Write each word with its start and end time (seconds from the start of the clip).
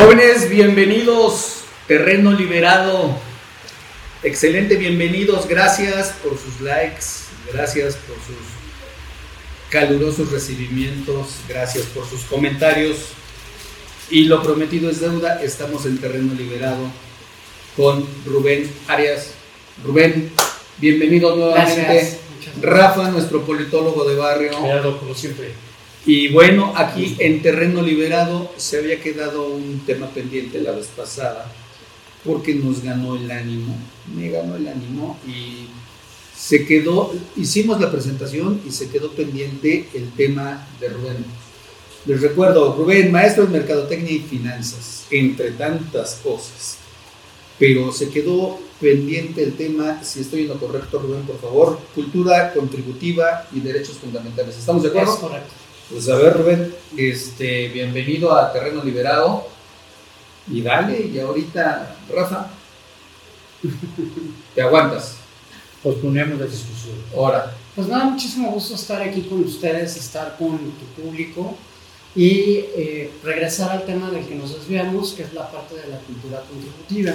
Jóvenes, 0.00 0.48
bienvenidos. 0.48 1.64
Terreno 1.88 2.30
liberado. 2.30 3.18
Excelente, 4.22 4.76
bienvenidos. 4.76 5.48
Gracias 5.48 6.14
por 6.22 6.38
sus 6.38 6.60
likes. 6.60 7.04
Gracias 7.52 7.96
por 7.96 8.14
sus 8.18 8.36
calurosos 9.70 10.30
recibimientos. 10.30 11.40
Gracias 11.48 11.86
por 11.86 12.08
sus 12.08 12.20
comentarios. 12.26 12.96
Y 14.08 14.26
lo 14.26 14.40
prometido 14.40 14.88
es 14.88 15.00
deuda. 15.00 15.42
Estamos 15.42 15.84
en 15.84 15.98
terreno 15.98 16.32
liberado 16.32 16.92
con 17.76 18.06
Rubén 18.24 18.70
Arias. 18.86 19.32
Rubén, 19.84 20.30
bienvenido 20.76 21.34
nuevamente. 21.34 21.82
Gracias. 21.82 22.18
Rafa, 22.62 23.10
nuestro 23.10 23.44
politólogo 23.44 24.08
de 24.08 24.14
barrio. 24.14 24.62
Gerardo, 24.62 24.96
como 25.00 25.12
siempre. 25.16 25.67
Y 26.06 26.28
bueno, 26.28 26.72
aquí 26.76 27.16
en 27.18 27.42
terreno 27.42 27.82
liberado 27.82 28.50
se 28.56 28.78
había 28.78 29.00
quedado 29.00 29.48
un 29.48 29.80
tema 29.84 30.08
pendiente 30.08 30.60
la 30.60 30.72
vez 30.72 30.86
pasada 30.88 31.52
porque 32.24 32.54
nos 32.54 32.82
ganó 32.82 33.16
el 33.16 33.30
ánimo, 33.30 33.76
me 34.14 34.30
ganó 34.30 34.56
el 34.56 34.68
ánimo 34.68 35.18
y 35.26 35.66
se 36.36 36.64
quedó, 36.66 37.12
hicimos 37.36 37.80
la 37.80 37.90
presentación 37.90 38.60
y 38.66 38.70
se 38.70 38.88
quedó 38.88 39.10
pendiente 39.12 39.88
el 39.94 40.12
tema 40.12 40.66
de 40.80 40.88
Rubén. 40.88 41.24
Les 42.06 42.20
recuerdo, 42.20 42.74
Rubén, 42.74 43.12
maestro 43.12 43.44
en 43.44 43.52
Mercadotecnia 43.52 44.12
y 44.12 44.20
Finanzas, 44.20 45.04
entre 45.10 45.50
tantas 45.52 46.20
cosas. 46.22 46.78
Pero 47.58 47.92
se 47.92 48.08
quedó 48.08 48.58
pendiente 48.80 49.42
el 49.42 49.56
tema, 49.56 50.02
si 50.04 50.20
estoy 50.20 50.42
en 50.42 50.48
lo 50.48 50.60
correcto, 50.60 51.00
Rubén, 51.00 51.22
por 51.22 51.40
favor, 51.40 51.80
cultura 51.94 52.52
contributiva 52.54 53.48
y 53.52 53.60
derechos 53.60 53.98
fundamentales. 53.98 54.56
¿Estamos 54.56 54.82
de 54.84 54.90
acuerdo? 54.90 55.14
Es 55.14 55.18
correcto. 55.18 55.52
Pues 55.90 56.06
a 56.10 56.16
ver, 56.16 56.36
Rubén, 56.36 56.74
este, 56.98 57.68
bienvenido 57.68 58.36
a 58.36 58.52
Terreno 58.52 58.84
Liberado. 58.84 59.46
Y 60.46 60.60
dale, 60.60 61.06
y 61.06 61.18
ahorita, 61.18 61.96
Rafa, 62.14 62.50
te 64.54 64.60
aguantas. 64.60 65.16
Posponemos 65.82 66.38
la 66.38 66.44
discusión. 66.44 66.94
Ahora, 67.16 67.56
Pues 67.74 67.88
nada, 67.88 68.04
muchísimo 68.04 68.50
gusto 68.50 68.74
estar 68.74 69.00
aquí 69.00 69.22
con 69.22 69.42
ustedes, 69.42 69.96
estar 69.96 70.36
con 70.36 70.58
tu 70.58 71.02
público 71.02 71.56
y 72.14 72.64
eh, 72.76 73.10
regresar 73.24 73.70
al 73.70 73.86
tema 73.86 74.10
del 74.10 74.26
que 74.26 74.34
nos 74.34 74.54
desviamos, 74.54 75.12
que 75.12 75.22
es 75.22 75.32
la 75.32 75.50
parte 75.50 75.74
de 75.74 75.86
la 75.86 75.98
cultura 76.00 76.42
contributiva. 76.42 77.14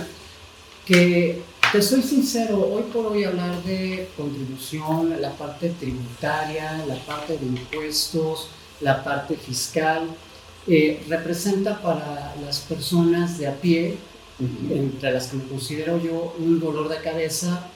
Que 0.84 1.44
te 1.72 1.80
soy 1.80 2.02
sincero, 2.02 2.68
hoy 2.74 2.84
por 2.92 3.06
hoy 3.06 3.24
hablar 3.24 3.62
de 3.66 4.10
contribución, 4.18 5.22
la 5.22 5.32
parte 5.32 5.70
tributaria, 5.80 6.84
la 6.88 6.96
parte 7.06 7.38
de 7.38 7.46
impuestos, 7.46 8.48
la 8.84 9.04
parte 9.04 9.36
fiscal, 9.36 10.08
eh, 10.68 11.04
representa 11.10 11.82
para 11.82 12.36
las 12.46 12.60
personas 12.60 13.38
de 13.38 13.48
a 13.48 13.56
pie, 13.56 13.98
entre 14.70 15.12
las 15.12 15.28
que 15.28 15.38
me 15.38 15.44
considero 15.44 16.02
yo, 16.02 16.36
un 16.40 16.60
dolor 16.60 16.90
de 16.90 16.98
cabeza 16.98 17.70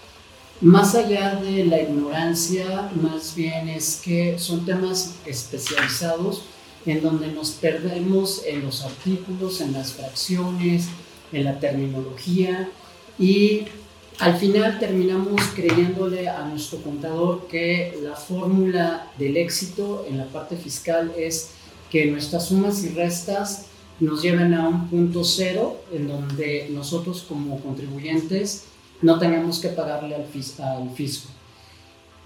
más 0.61 0.95
allá 0.95 1.35
de 1.35 1.65
la 1.65 1.79
ignorancia, 1.81 2.89
más 2.99 3.35
bien 3.35 3.69
es 3.69 4.01
que 4.03 4.39
son 4.39 4.65
temas 4.65 5.15
especializados 5.25 6.41
en 6.85 7.03
donde 7.03 7.27
nos 7.27 7.51
perdemos 7.51 8.41
en 8.43 8.63
los 8.63 8.81
artículos, 8.83 9.61
en 9.61 9.73
las 9.73 9.93
fracciones, 9.93 10.87
en 11.31 11.43
la 11.43 11.59
terminología 11.59 12.69
y 13.19 13.65
al 14.19 14.35
final 14.37 14.79
terminamos 14.79 15.41
creyéndole 15.55 16.27
a 16.27 16.45
nuestro 16.45 16.81
contador 16.81 17.47
que 17.47 17.99
la 18.01 18.15
fórmula 18.15 19.11
del 19.19 19.37
éxito 19.37 20.05
en 20.09 20.17
la 20.17 20.25
parte 20.25 20.57
fiscal 20.57 21.13
es 21.15 21.51
que 21.91 22.07
nuestras 22.07 22.47
sumas 22.47 22.83
y 22.83 22.89
restas 22.89 23.65
nos 23.99 24.21
lleven 24.21 24.53
a 24.53 24.67
un 24.67 24.87
punto 24.89 25.23
cero 25.23 25.77
en 25.91 26.07
donde 26.07 26.67
nosotros 26.71 27.25
como 27.27 27.59
contribuyentes 27.61 28.65
no 29.01 29.19
tengamos 29.19 29.59
que 29.59 29.69
pagarle 29.69 30.15
al, 30.15 30.25
fis 30.25 30.59
al 30.59 30.89
fisco. 30.91 31.29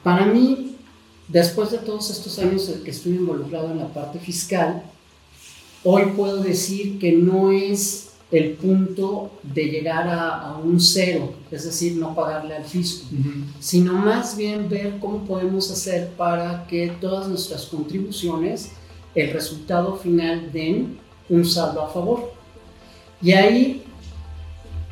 Para 0.01 0.25
mí, 0.25 0.77
después 1.27 1.71
de 1.71 1.77
todos 1.79 2.09
estos 2.09 2.39
años 2.39 2.71
que 2.83 2.91
estoy 2.91 3.13
involucrado 3.13 3.71
en 3.71 3.79
la 3.79 3.93
parte 3.93 4.19
fiscal, 4.19 4.83
hoy 5.83 6.03
puedo 6.15 6.41
decir 6.41 6.99
que 6.99 7.11
no 7.11 7.51
es 7.51 8.10
el 8.31 8.51
punto 8.53 9.31
de 9.43 9.65
llegar 9.65 10.07
a, 10.07 10.39
a 10.39 10.57
un 10.57 10.79
cero, 10.79 11.33
es 11.51 11.65
decir, 11.65 11.97
no 11.97 12.15
pagarle 12.15 12.55
al 12.55 12.63
fisco, 12.63 13.07
sino 13.59 13.93
más 13.93 14.37
bien 14.37 14.69
ver 14.69 14.99
cómo 14.99 15.25
podemos 15.25 15.69
hacer 15.69 16.11
para 16.11 16.65
que 16.67 16.93
todas 17.01 17.27
nuestras 17.27 17.65
contribuciones, 17.65 18.71
el 19.15 19.31
resultado 19.31 19.97
final 19.97 20.51
den 20.53 20.97
un 21.27 21.45
saldo 21.45 21.81
a 21.81 21.89
favor. 21.89 22.31
Y 23.21 23.33
ahí 23.33 23.83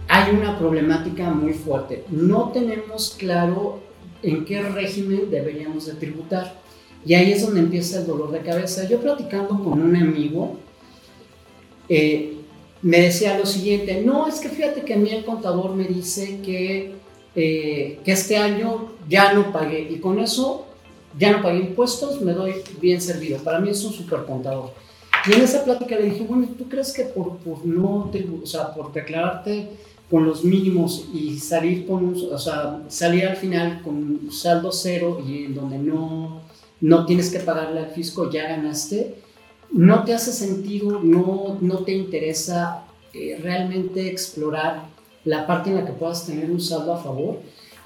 hay 0.10 0.36
una 0.36 0.58
problemática 0.58 1.30
muy 1.30 1.54
fuerte. 1.54 2.04
No 2.10 2.50
tenemos 2.50 3.16
claro 3.18 3.80
en 4.22 4.44
qué 4.44 4.62
régimen 4.62 5.30
deberíamos 5.30 5.86
de 5.86 5.94
tributar. 5.94 6.60
Y 7.06 7.14
ahí 7.14 7.32
es 7.32 7.46
donde 7.46 7.62
empieza 7.62 8.00
el 8.00 8.08
dolor 8.08 8.32
de 8.32 8.40
cabeza. 8.40 8.88
Yo 8.88 9.00
platicando 9.00 9.64
con 9.64 9.82
un 9.82 9.96
amigo, 9.96 10.58
eh, 11.88 12.39
me 12.82 13.02
decía 13.02 13.38
lo 13.38 13.46
siguiente, 13.46 14.02
no, 14.02 14.28
es 14.28 14.40
que 14.40 14.50
fíjate 14.50 14.82
que 14.82 14.94
a 14.94 14.98
mí 14.98 15.10
el 15.10 15.26
contador 15.26 15.76
me 15.76 15.86
dice 15.86 16.40
que, 16.44 16.94
eh, 17.36 18.00
que 18.04 18.12
este 18.12 18.38
año 18.38 18.94
ya 19.08 19.34
no 19.34 19.52
pagué 19.52 19.88
y 19.90 19.98
con 20.00 20.20
eso 20.20 20.66
ya 21.18 21.32
no 21.32 21.42
pagué 21.42 21.60
impuestos, 21.60 22.22
me 22.22 22.34
doy 22.34 22.56
bien 22.80 23.02
servido. 23.02 23.40
Para 23.40 23.60
mí 23.60 23.70
es 23.70 23.84
un 23.84 23.94
super 23.94 24.26
contador. 24.26 24.74
Y 25.28 25.34
en 25.34 25.42
esa 25.42 25.64
plática 25.66 25.96
le 25.96 26.06
dije, 26.06 26.24
bueno, 26.28 26.48
¿tú 26.58 26.70
crees 26.70 26.94
que 26.94 27.04
por, 27.04 27.38
por 27.38 27.66
no, 27.66 28.12
o 28.44 28.46
sea, 28.46 28.74
por 28.74 28.94
declararte 28.94 29.70
con 30.10 30.26
los 30.26 30.44
mínimos 30.44 31.06
y 31.14 31.38
salir 31.40 31.86
con 31.86 32.06
un, 32.06 32.30
o 32.32 32.38
sea, 32.38 32.82
salir 32.88 33.28
al 33.28 33.38
final 33.38 33.82
con 33.84 33.96
un 33.96 34.32
saldo 34.32 34.72
cero 34.72 35.22
y 35.28 35.46
en 35.46 35.56
donde 35.56 35.78
no, 35.78 36.42
no 36.82 37.06
tienes 37.06 37.30
que 37.30 37.40
pagarle 37.40 37.80
al 37.80 37.90
fisco, 37.90 38.32
ya 38.32 38.48
ganaste, 38.48 39.16
no 39.72 40.04
te 40.04 40.14
hace 40.14 40.34
sentido, 40.34 41.00
no, 41.02 41.58
no 41.62 41.80
te 41.80 41.94
interesa 41.94 42.86
eh, 43.14 43.40
realmente 43.42 44.08
explorar 44.08 44.86
la 45.26 45.46
parte 45.46 45.70
en 45.70 45.78
la 45.78 45.86
que 45.86 45.94
puedas 45.94 46.26
tener 46.26 46.50
un 46.50 46.62
saldo 46.62 46.94
a 46.94 47.04
favor. 47.04 47.40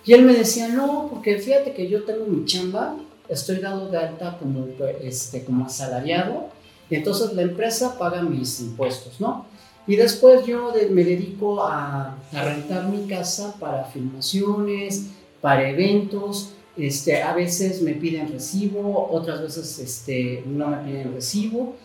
Y 0.06 0.14
él 0.14 0.24
me 0.24 0.34
decía, 0.34 0.68
no, 0.68 1.08
porque 1.10 1.38
fíjate 1.38 1.74
que 1.74 1.90
yo 1.90 2.04
tengo 2.04 2.26
mi 2.26 2.46
chamba, 2.46 2.98
estoy 3.30 3.58
dado 3.58 3.90
de 3.90 3.98
alta 3.98 4.38
como, 4.38 4.68
este, 5.02 5.44
como 5.44 5.66
asalariado, 5.66 6.50
y 6.90 6.96
entonces 6.96 7.34
la 7.34 7.42
empresa 7.42 7.98
paga 7.98 8.22
mis 8.22 8.60
impuestos, 8.60 9.20
¿no? 9.20 9.46
Y 9.86 9.96
después 9.96 10.46
yo 10.46 10.74
me 10.92 11.04
dedico 11.04 11.64
a, 11.64 12.16
rentar 12.32 12.88
mi 12.88 13.06
casa 13.08 13.56
para 13.60 13.84
filmaciones, 13.86 15.08
para 15.42 15.70
eventos. 15.70 16.52
Este, 16.76 17.22
a 17.22 17.34
veces 17.34 17.82
me 17.82 17.94
piden 17.94 18.32
recibo, 18.32 19.10
otras 19.12 19.42
veces 19.42 19.78
este, 19.80 20.44
no 20.46 20.68
me 20.68 20.78
piden 20.78 21.14
recibo. 21.14 21.76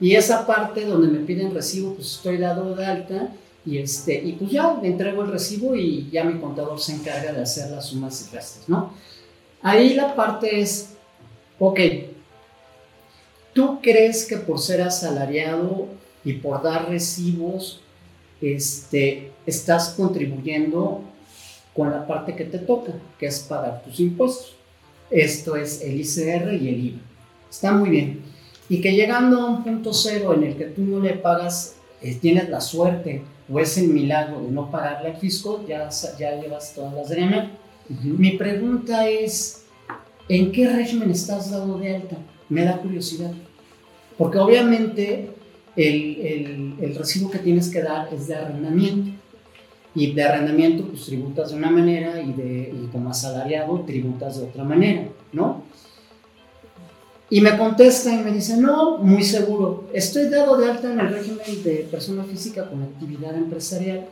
Y 0.00 0.14
esa 0.14 0.46
parte 0.46 0.84
donde 0.84 1.08
me 1.08 1.24
piden 1.24 1.54
recibo, 1.54 1.94
pues 1.94 2.12
estoy 2.12 2.38
dado 2.38 2.74
de 2.74 2.86
alta 2.86 3.32
y, 3.64 3.78
este, 3.78 4.14
y 4.22 4.32
pues 4.32 4.50
ya 4.50 4.74
me 4.74 4.88
entrego 4.88 5.22
el 5.22 5.32
recibo 5.32 5.74
y 5.74 6.08
ya 6.10 6.22
mi 6.22 6.38
contador 6.38 6.78
se 6.80 6.94
encarga 6.94 7.32
de 7.32 7.42
hacer 7.42 7.70
las 7.70 7.86
sumas 7.86 8.28
y 8.28 8.34
restas, 8.34 8.68
¿no? 8.68 8.92
Ahí 9.62 9.94
la 9.94 10.14
parte 10.14 10.60
es, 10.60 10.90
ok, 11.58 11.80
¿tú 13.52 13.80
crees 13.82 14.26
que 14.26 14.36
por 14.36 14.60
ser 14.60 14.82
asalariado 14.82 15.88
y 16.24 16.34
por 16.34 16.62
dar 16.62 16.88
recibos, 16.88 17.80
este, 18.40 19.32
estás 19.46 19.90
contribuyendo 19.90 21.02
con 21.76 21.90
la 21.90 22.06
parte 22.06 22.34
que 22.34 22.44
te 22.44 22.58
toca, 22.58 22.92
que 23.18 23.26
es 23.26 23.40
pagar 23.40 23.82
tus 23.82 24.00
impuestos. 24.00 24.56
Esto 25.10 25.56
es 25.56 25.82
el 25.82 26.00
ICR 26.00 26.54
y 26.54 26.68
el 26.68 26.86
IVA. 26.86 26.98
Está 27.50 27.72
muy 27.72 27.90
bien. 27.90 28.22
Y 28.68 28.80
que 28.80 28.92
llegando 28.94 29.40
a 29.40 29.50
un 29.50 29.62
punto 29.62 29.92
cero 29.92 30.34
en 30.34 30.42
el 30.42 30.56
que 30.56 30.64
tú 30.64 30.82
no 30.82 30.98
le 30.98 31.14
pagas, 31.14 31.76
eh, 32.02 32.16
tienes 32.20 32.48
la 32.48 32.60
suerte 32.60 33.22
o 33.52 33.60
es 33.60 33.78
el 33.78 33.88
milagro 33.88 34.40
de 34.40 34.50
no 34.50 34.70
pagarle 34.70 35.10
al 35.10 35.16
fisco, 35.18 35.64
ya, 35.68 35.88
ya 36.18 36.40
llevas 36.40 36.74
todas 36.74 36.94
las 36.94 37.08
de 37.10 37.22
uh 37.22 37.94
-huh. 37.94 38.18
Mi 38.18 38.32
pregunta 38.32 39.08
es, 39.08 39.64
¿en 40.28 40.50
qué 40.50 40.68
régimen 40.68 41.10
estás 41.10 41.50
dado 41.50 41.78
de 41.78 41.94
alta? 41.94 42.16
me 42.48 42.64
da 42.64 42.78
curiosidad. 42.78 43.32
Porque 44.16 44.38
obviamente 44.38 45.30
el, 45.76 46.76
el, 46.80 46.94
recibo 46.94 47.30
que 47.30 47.38
tienes 47.38 47.68
que 47.68 47.82
dar 47.82 48.08
es 48.12 48.28
de 48.28 48.34
arrendamiento. 48.34 49.15
Y 49.96 50.12
de 50.12 50.22
arrendamiento, 50.22 50.86
pues 50.86 51.06
tributas 51.06 51.50
de 51.50 51.56
una 51.56 51.70
manera 51.70 52.20
y, 52.20 52.32
de, 52.32 52.72
y 52.72 52.86
como 52.92 53.10
asalariado 53.10 53.80
tributas 53.80 54.38
de 54.38 54.44
otra 54.44 54.62
manera, 54.62 55.08
¿no? 55.32 55.62
Y 57.28 57.40
me 57.40 57.58
contesta 57.58 58.14
y 58.14 58.18
me 58.18 58.30
dice, 58.30 58.56
no, 58.56 58.98
muy 58.98 59.24
seguro, 59.24 59.88
estoy 59.92 60.28
dado 60.28 60.56
de 60.58 60.70
alta 60.70 60.92
en 60.92 61.00
el 61.00 61.08
régimen 61.08 61.62
de 61.64 61.88
persona 61.90 62.22
física 62.22 62.70
con 62.70 62.84
actividad 62.84 63.34
empresarial. 63.34 64.06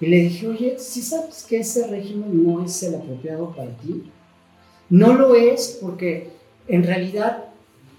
Y 0.00 0.06
le 0.06 0.16
dije, 0.16 0.48
oye, 0.48 0.76
si 0.78 1.02
sabes 1.02 1.46
que 1.48 1.60
ese 1.60 1.86
régimen 1.86 2.44
no 2.44 2.64
es 2.64 2.82
el 2.82 2.96
apropiado 2.96 3.54
para 3.54 3.70
ti, 3.76 4.10
no 4.90 5.14
lo 5.14 5.36
es 5.36 5.78
porque 5.80 6.30
en 6.66 6.82
realidad 6.82 7.44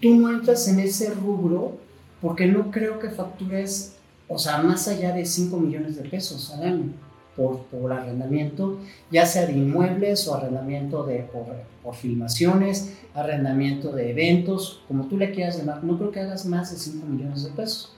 tú 0.01 0.13
no 0.15 0.29
entras 0.29 0.67
en 0.67 0.79
ese 0.79 1.11
rubro 1.11 1.77
porque 2.21 2.45
no 2.45 2.71
creo 2.71 2.99
que 2.99 3.09
factures, 3.09 3.93
o 4.27 4.37
sea, 4.37 4.59
más 4.59 4.87
allá 4.87 5.13
de 5.13 5.25
5 5.25 5.57
millones 5.57 5.95
de 5.95 6.09
pesos 6.09 6.51
al 6.51 6.63
año 6.63 6.93
por, 7.35 7.63
por 7.63 7.91
arrendamiento, 7.91 8.79
ya 9.11 9.25
sea 9.25 9.45
de 9.45 9.53
inmuebles 9.53 10.27
o 10.27 10.35
arrendamiento 10.35 11.03
de, 11.03 11.19
por, 11.19 11.45
por, 11.81 11.95
filmaciones, 11.95 12.93
arrendamiento 13.13 13.91
de 13.91 14.11
eventos, 14.11 14.81
como 14.87 15.05
tú 15.05 15.17
le 15.17 15.31
quieras 15.31 15.57
llamar, 15.57 15.83
no 15.83 15.97
creo 15.97 16.11
que 16.11 16.19
hagas 16.19 16.45
más 16.45 16.71
de 16.71 16.77
5 16.77 17.05
millones 17.07 17.43
de 17.43 17.49
pesos. 17.51 17.93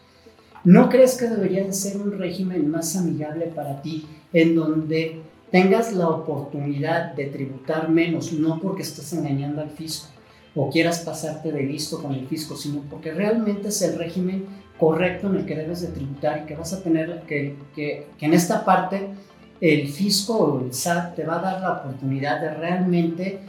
¿No 0.64 0.90
crees 0.90 1.16
que 1.18 1.28
debería 1.28 1.64
de 1.64 1.74
ser 1.74 1.98
un 1.98 2.18
régimen 2.18 2.72
más 2.72 2.96
amigable 2.96 3.48
para 3.48 3.82
ti, 3.82 4.06
en 4.34 4.56
donde 4.56 5.22
tengas 5.52 5.94
la 5.94 6.10
oportunidad 6.10 7.14
de 7.14 7.26
tributar 7.26 7.90
menos, 7.90 8.34
no 8.34 8.60
porque 8.60 8.82
estés 8.82 9.14
engañando 9.14 9.62
al 9.62 9.70
fisco 9.70 10.08
o 10.56 10.70
quieras 10.70 11.00
pasarte 11.00 11.52
de 11.52 11.64
listo 11.64 12.02
con 12.02 12.14
el 12.14 12.28
fisco, 12.28 12.56
sino 12.56 12.82
porque 12.90 13.14
realmente 13.14 13.68
es 13.68 13.82
el 13.82 13.98
régimen 13.98 14.46
correcto 14.80 15.28
en 15.28 15.38
el 15.38 15.46
que 15.46 15.56
debes 15.56 15.82
de 15.82 15.88
tributar 15.90 16.42
y 16.44 16.46
que 16.48 16.56
vas 16.56 16.74
a 16.74 16.84
tener 16.84 17.22
que, 17.28 17.56
que, 17.76 18.08
que 18.18 18.26
en 18.26 18.34
esta 18.34 18.66
parte 18.66 19.10
el 19.62 19.88
fisco 19.88 20.36
o 20.36 20.66
el 20.66 20.74
SAT 20.74 21.16
te 21.16 21.24
va 21.24 21.40
a 21.40 21.42
dar 21.42 21.62
la 21.62 21.74
oportunidad 21.74 22.42
de 22.42 22.54
realmente 22.54 23.40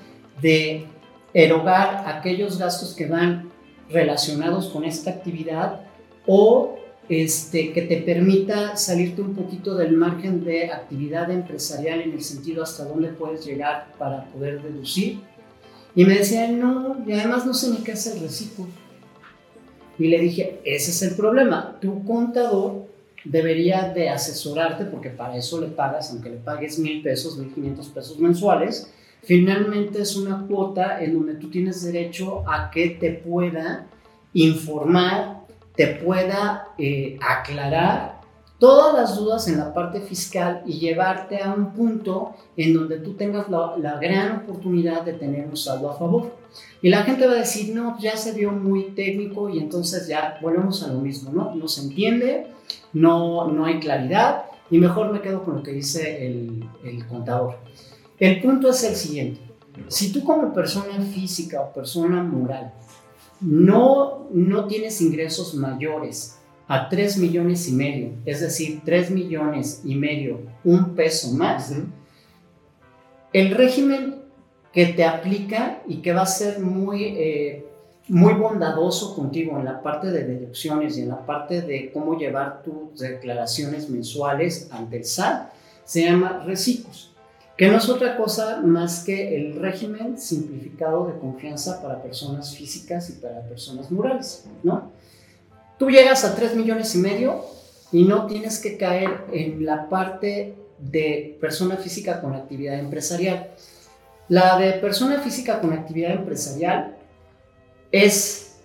de 0.40 0.86
erogar 1.34 2.04
aquellos 2.06 2.58
gastos 2.58 2.94
que 2.94 3.06
van 3.06 3.50
relacionados 3.90 4.68
con 4.68 4.84
esta 4.84 5.10
actividad 5.10 5.80
o 6.26 6.76
este, 7.08 7.72
que 7.72 7.82
te 7.82 7.98
permita 7.98 8.76
salirte 8.76 9.22
un 9.22 9.34
poquito 9.34 9.76
del 9.76 9.96
margen 9.96 10.44
de 10.44 10.72
actividad 10.72 11.30
empresarial 11.30 12.00
en 12.00 12.12
el 12.12 12.22
sentido 12.22 12.62
hasta 12.62 12.84
dónde 12.84 13.08
puedes 13.08 13.46
llegar 13.46 13.92
para 13.98 14.24
poder 14.24 14.62
deducir. 14.62 15.20
Y 15.94 16.04
me 16.04 16.14
decía, 16.14 16.48
no, 16.48 16.96
y 17.06 17.12
además 17.12 17.46
no 17.46 17.54
sé 17.54 17.70
ni 17.70 17.78
qué 17.78 17.92
es 17.92 18.06
el 18.08 18.20
reciclo. 18.20 18.66
Y 19.98 20.08
le 20.08 20.18
dije, 20.18 20.60
ese 20.64 20.90
es 20.90 21.02
el 21.02 21.16
problema. 21.16 21.78
Tu 21.80 22.04
contador 22.04 22.86
debería 23.24 23.92
de 23.92 24.08
asesorarte, 24.08 24.84
porque 24.84 25.10
para 25.10 25.36
eso 25.36 25.60
le 25.60 25.68
pagas, 25.68 26.10
aunque 26.10 26.30
le 26.30 26.36
pagues 26.36 26.78
mil 26.78 27.02
pesos, 27.02 27.36
mil 27.38 27.52
quinientos 27.52 27.88
pesos 27.88 28.18
mensuales, 28.18 28.92
finalmente 29.22 30.02
es 30.02 30.16
una 30.16 30.46
cuota 30.46 31.02
en 31.02 31.14
donde 31.14 31.34
tú 31.34 31.50
tienes 31.50 31.82
derecho 31.84 32.44
a 32.46 32.70
que 32.70 32.90
te 32.90 33.12
pueda 33.12 33.86
informar, 34.32 35.40
te 35.74 35.86
pueda 35.88 36.68
eh, 36.78 37.18
aclarar 37.20 38.20
todas 38.58 38.94
las 38.94 39.16
dudas 39.16 39.48
en 39.48 39.58
la 39.58 39.74
parte 39.74 40.00
fiscal 40.00 40.62
y 40.66 40.78
llevarte 40.78 41.42
a 41.42 41.52
un 41.52 41.72
punto 41.72 42.34
en 42.56 42.74
donde 42.74 42.98
tú 43.00 43.14
tengas 43.14 43.48
la, 43.48 43.76
la, 43.76 43.98
gran 43.98 44.36
oportunidad 44.36 45.02
de 45.02 45.14
tener 45.14 45.46
un 45.46 45.56
saldo 45.56 45.90
a 45.90 45.98
favor. 45.98 46.32
Y 46.82 46.88
la 46.88 47.02
gente 47.04 47.26
va 47.26 47.32
a 47.32 47.36
decir, 47.36 47.74
no, 47.74 47.98
ya 47.98 48.16
se 48.16 48.32
vio 48.32 48.52
muy 48.52 48.90
técnico 48.94 49.48
y 49.48 49.58
entonces 49.58 50.06
ya 50.06 50.38
volvemos 50.42 50.82
a 50.82 50.88
lo 50.88 51.00
mismo, 51.00 51.32
¿no? 51.32 51.54
No 51.54 51.68
se 51.68 51.82
entiende, 51.82 52.48
no, 52.92 53.48
no 53.48 53.64
hay 53.64 53.80
claridad 53.80 54.44
y 54.70 54.78
mejor 54.78 55.12
me 55.12 55.20
quedo 55.20 55.44
con 55.44 55.56
lo 55.56 55.62
que 55.62 55.72
dice 55.72 56.26
el, 56.26 56.64
el 56.84 57.06
contador. 57.06 57.56
El 58.18 58.40
punto 58.40 58.70
es 58.70 58.84
el 58.84 58.94
siguiente. 58.94 59.40
Si 59.88 60.12
tú 60.12 60.24
como 60.24 60.52
persona 60.54 61.00
física 61.02 61.60
o 61.60 61.72
persona 61.72 62.22
moral 62.22 62.72
no, 63.40 64.28
no 64.32 64.66
tienes 64.66 65.00
ingresos 65.00 65.54
mayores 65.54 66.38
a 66.68 66.88
3 66.88 67.18
millones 67.18 67.68
y 67.68 67.72
medio, 67.72 68.12
es 68.24 68.40
decir, 68.40 68.80
3 68.84 69.10
millones 69.10 69.82
y 69.84 69.94
medio, 69.94 70.40
un 70.64 70.94
peso 70.94 71.32
más, 71.32 71.72
el 73.32 73.50
régimen 73.52 74.15
que 74.76 74.88
te 74.88 75.04
aplica 75.04 75.80
y 75.88 76.02
que 76.02 76.12
va 76.12 76.20
a 76.20 76.26
ser 76.26 76.60
muy, 76.60 77.04
eh, 77.04 77.64
muy 78.08 78.34
bondadoso 78.34 79.16
contigo 79.16 79.58
en 79.58 79.64
la 79.64 79.82
parte 79.82 80.08
de 80.10 80.24
deducciones 80.24 80.98
y 80.98 81.00
en 81.00 81.08
la 81.08 81.24
parte 81.24 81.62
de 81.62 81.90
cómo 81.90 82.18
llevar 82.18 82.62
tus 82.62 83.00
declaraciones 83.00 83.88
mensuales 83.88 84.68
ante 84.70 84.98
el 84.98 85.06
SAT, 85.06 85.50
se 85.86 86.02
llama 86.04 86.42
reciclos 86.44 87.16
que 87.56 87.68
no 87.68 87.78
es 87.78 87.88
otra 87.88 88.18
cosa 88.18 88.60
más 88.60 89.02
que 89.02 89.34
el 89.34 89.58
régimen 89.58 90.18
simplificado 90.18 91.06
de 91.06 91.18
confianza 91.18 91.80
para 91.80 92.02
personas 92.02 92.54
físicas 92.54 93.08
y 93.08 93.14
para 93.14 93.40
personas 93.48 93.90
morales, 93.90 94.44
¿no? 94.62 94.90
Tú 95.78 95.88
llegas 95.88 96.22
a 96.26 96.34
3 96.34 96.54
millones 96.54 96.94
y 96.94 96.98
medio 96.98 97.46
y 97.92 98.04
no 98.04 98.26
tienes 98.26 98.58
que 98.58 98.76
caer 98.76 99.24
en 99.32 99.64
la 99.64 99.88
parte 99.88 100.54
de 100.78 101.38
persona 101.40 101.78
física 101.78 102.20
con 102.20 102.34
actividad 102.34 102.78
empresarial. 102.78 103.48
La 104.28 104.58
de 104.58 104.72
persona 104.74 105.20
física 105.20 105.60
con 105.60 105.72
actividad 105.72 106.12
empresarial 106.12 106.96
es 107.92 108.60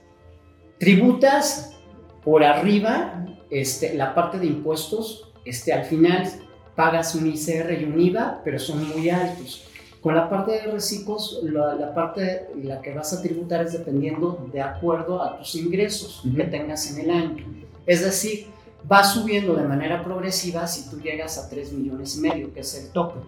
tributas 0.80 1.78
por 2.24 2.44
arriba 2.44 3.26
este, 3.50 3.94
la 3.94 4.16
parte 4.16 4.40
de 4.40 4.48
impuestos 4.48 5.32
este, 5.46 5.74
al 5.74 5.86
final 5.86 6.28
pagas 6.76 7.16
un 7.16 7.28
ICR 7.28 7.80
y 7.80 7.84
un 7.84 8.00
IVA, 8.00 8.42
pero 8.44 8.58
son 8.58 8.88
muy 8.90 9.10
altos. 9.10 9.68
Con 10.02 10.16
la 10.16 10.30
parte 10.30 10.54
de 10.54 10.62
reciclos, 10.72 11.42
la, 11.44 11.76
la 11.76 11.94
parte 11.94 12.48
la 12.64 12.82
que 12.82 12.94
vas 12.94 13.14
a 13.14 13.22
tributar 13.22 13.64
es 13.66 13.74
dependiendo 13.74 14.48
de 14.52 14.62
acuerdo 14.62 15.22
a 15.22 15.38
tus 15.38 15.54
ingresos 15.56 16.24
que 16.36 16.44
tengas 16.46 16.90
en 16.92 17.02
el 17.02 17.12
año. 17.12 17.46
Es 17.86 18.04
decir, 18.04 18.48
va 18.90 19.04
subiendo 19.04 19.56
de 19.56 19.64
manera 19.64 20.04
progresiva 20.04 20.68
si 20.68 20.90
tú 20.90 21.00
llegas 21.00 21.38
a 21.38 21.50
3 21.50 21.74
millones 21.74 22.16
y 22.18 22.22
medio, 22.22 22.54
que 22.54 22.62
es 22.62 22.76
el 22.76 22.92
tope. 22.92 23.20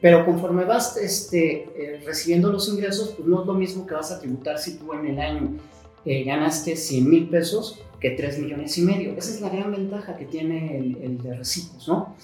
Pero 0.00 0.24
conforme 0.24 0.64
vas 0.64 0.96
este, 0.96 1.68
eh, 1.76 2.02
recibiendo 2.04 2.52
los 2.52 2.68
ingresos, 2.68 3.14
pues 3.16 3.26
no 3.26 3.40
es 3.40 3.46
lo 3.46 3.54
mismo 3.54 3.86
que 3.86 3.94
vas 3.94 4.12
a 4.12 4.20
tributar 4.20 4.58
si 4.58 4.76
tú 4.76 4.92
en 4.92 5.06
el 5.06 5.18
año 5.18 5.56
eh, 6.04 6.24
ganaste 6.24 6.76
100 6.76 7.08
mil 7.08 7.28
pesos 7.28 7.80
que 8.00 8.10
3 8.10 8.38
millones 8.40 8.76
y 8.78 8.82
medio. 8.82 9.14
Esa 9.16 9.30
es 9.30 9.40
la 9.40 9.48
gran 9.48 9.72
ventaja 9.72 10.16
que 10.16 10.26
tiene 10.26 10.78
el, 10.78 10.98
el 11.02 11.22
de 11.22 11.34
reciclos, 11.34 11.88
¿no? 11.88 12.14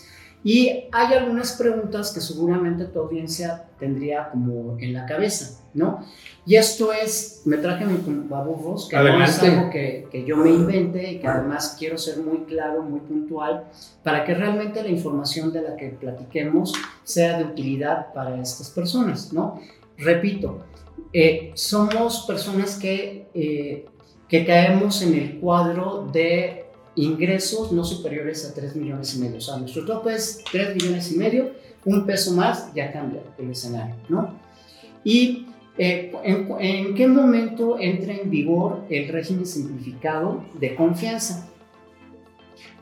Y 0.42 0.84
hay 0.90 1.14
algunas 1.14 1.52
preguntas 1.52 2.12
que 2.12 2.20
seguramente 2.20 2.86
tu 2.86 3.00
audiencia 3.00 3.66
tendría 3.78 4.30
como 4.30 4.78
en 4.78 4.94
la 4.94 5.04
cabeza, 5.04 5.60
¿no? 5.74 6.04
Y 6.46 6.56
esto 6.56 6.92
es, 6.94 7.42
me 7.44 7.58
traje 7.58 7.84
mi 7.84 7.98
baburros, 8.26 8.88
que 8.88 8.96
no 8.96 9.22
es 9.22 9.42
algo 9.42 9.68
que, 9.68 10.08
que, 10.10 10.24
yo 10.24 10.38
me 10.38 10.50
invente 10.50 11.12
y 11.12 11.18
que 11.18 11.28
además 11.28 11.76
quiero 11.78 11.98
ser 11.98 12.18
muy 12.18 12.44
claro, 12.44 12.82
muy 12.82 13.00
puntual, 13.00 13.64
para 14.02 14.24
que 14.24 14.34
realmente 14.34 14.82
la 14.82 14.88
información 14.88 15.52
de 15.52 15.60
la 15.60 15.76
que 15.76 15.90
platiquemos 15.90 16.72
sea 17.02 17.36
de 17.36 17.44
utilidad 17.44 18.12
para 18.14 18.40
estas 18.40 18.70
personas, 18.70 19.34
¿no? 19.34 19.60
Repito, 19.98 20.64
eh, 21.12 21.52
somos 21.54 22.24
personas 22.26 22.78
que, 22.78 23.28
eh, 23.34 23.86
que 24.26 24.46
caemos 24.46 25.02
en 25.02 25.14
el 25.14 25.40
cuadro 25.40 26.08
de 26.10 26.69
ingresos 26.96 27.72
no 27.72 27.84
superiores 27.84 28.48
a 28.48 28.54
3 28.54 28.76
millones 28.76 29.14
y 29.14 29.20
medio. 29.20 29.38
O 29.38 29.40
sea, 29.40 29.56
nuestro 29.56 29.84
tope 29.84 30.14
es 30.14 30.42
3 30.50 30.74
millones 30.76 31.12
y 31.12 31.16
medio, 31.16 31.52
un 31.84 32.04
peso 32.06 32.32
más 32.32 32.72
ya 32.74 32.92
cambia 32.92 33.22
el 33.38 33.50
escenario, 33.50 33.94
¿no? 34.08 34.34
Y 35.02 35.46
eh, 35.78 36.12
¿en, 36.24 36.48
¿en, 36.60 36.94
qué 36.94 37.06
momento 37.06 37.78
entra 37.78 38.14
en 38.14 38.28
vigor 38.28 38.84
el 38.90 39.08
régimen 39.08 39.46
simplificado 39.46 40.44
de 40.54 40.74
confianza? 40.74 41.48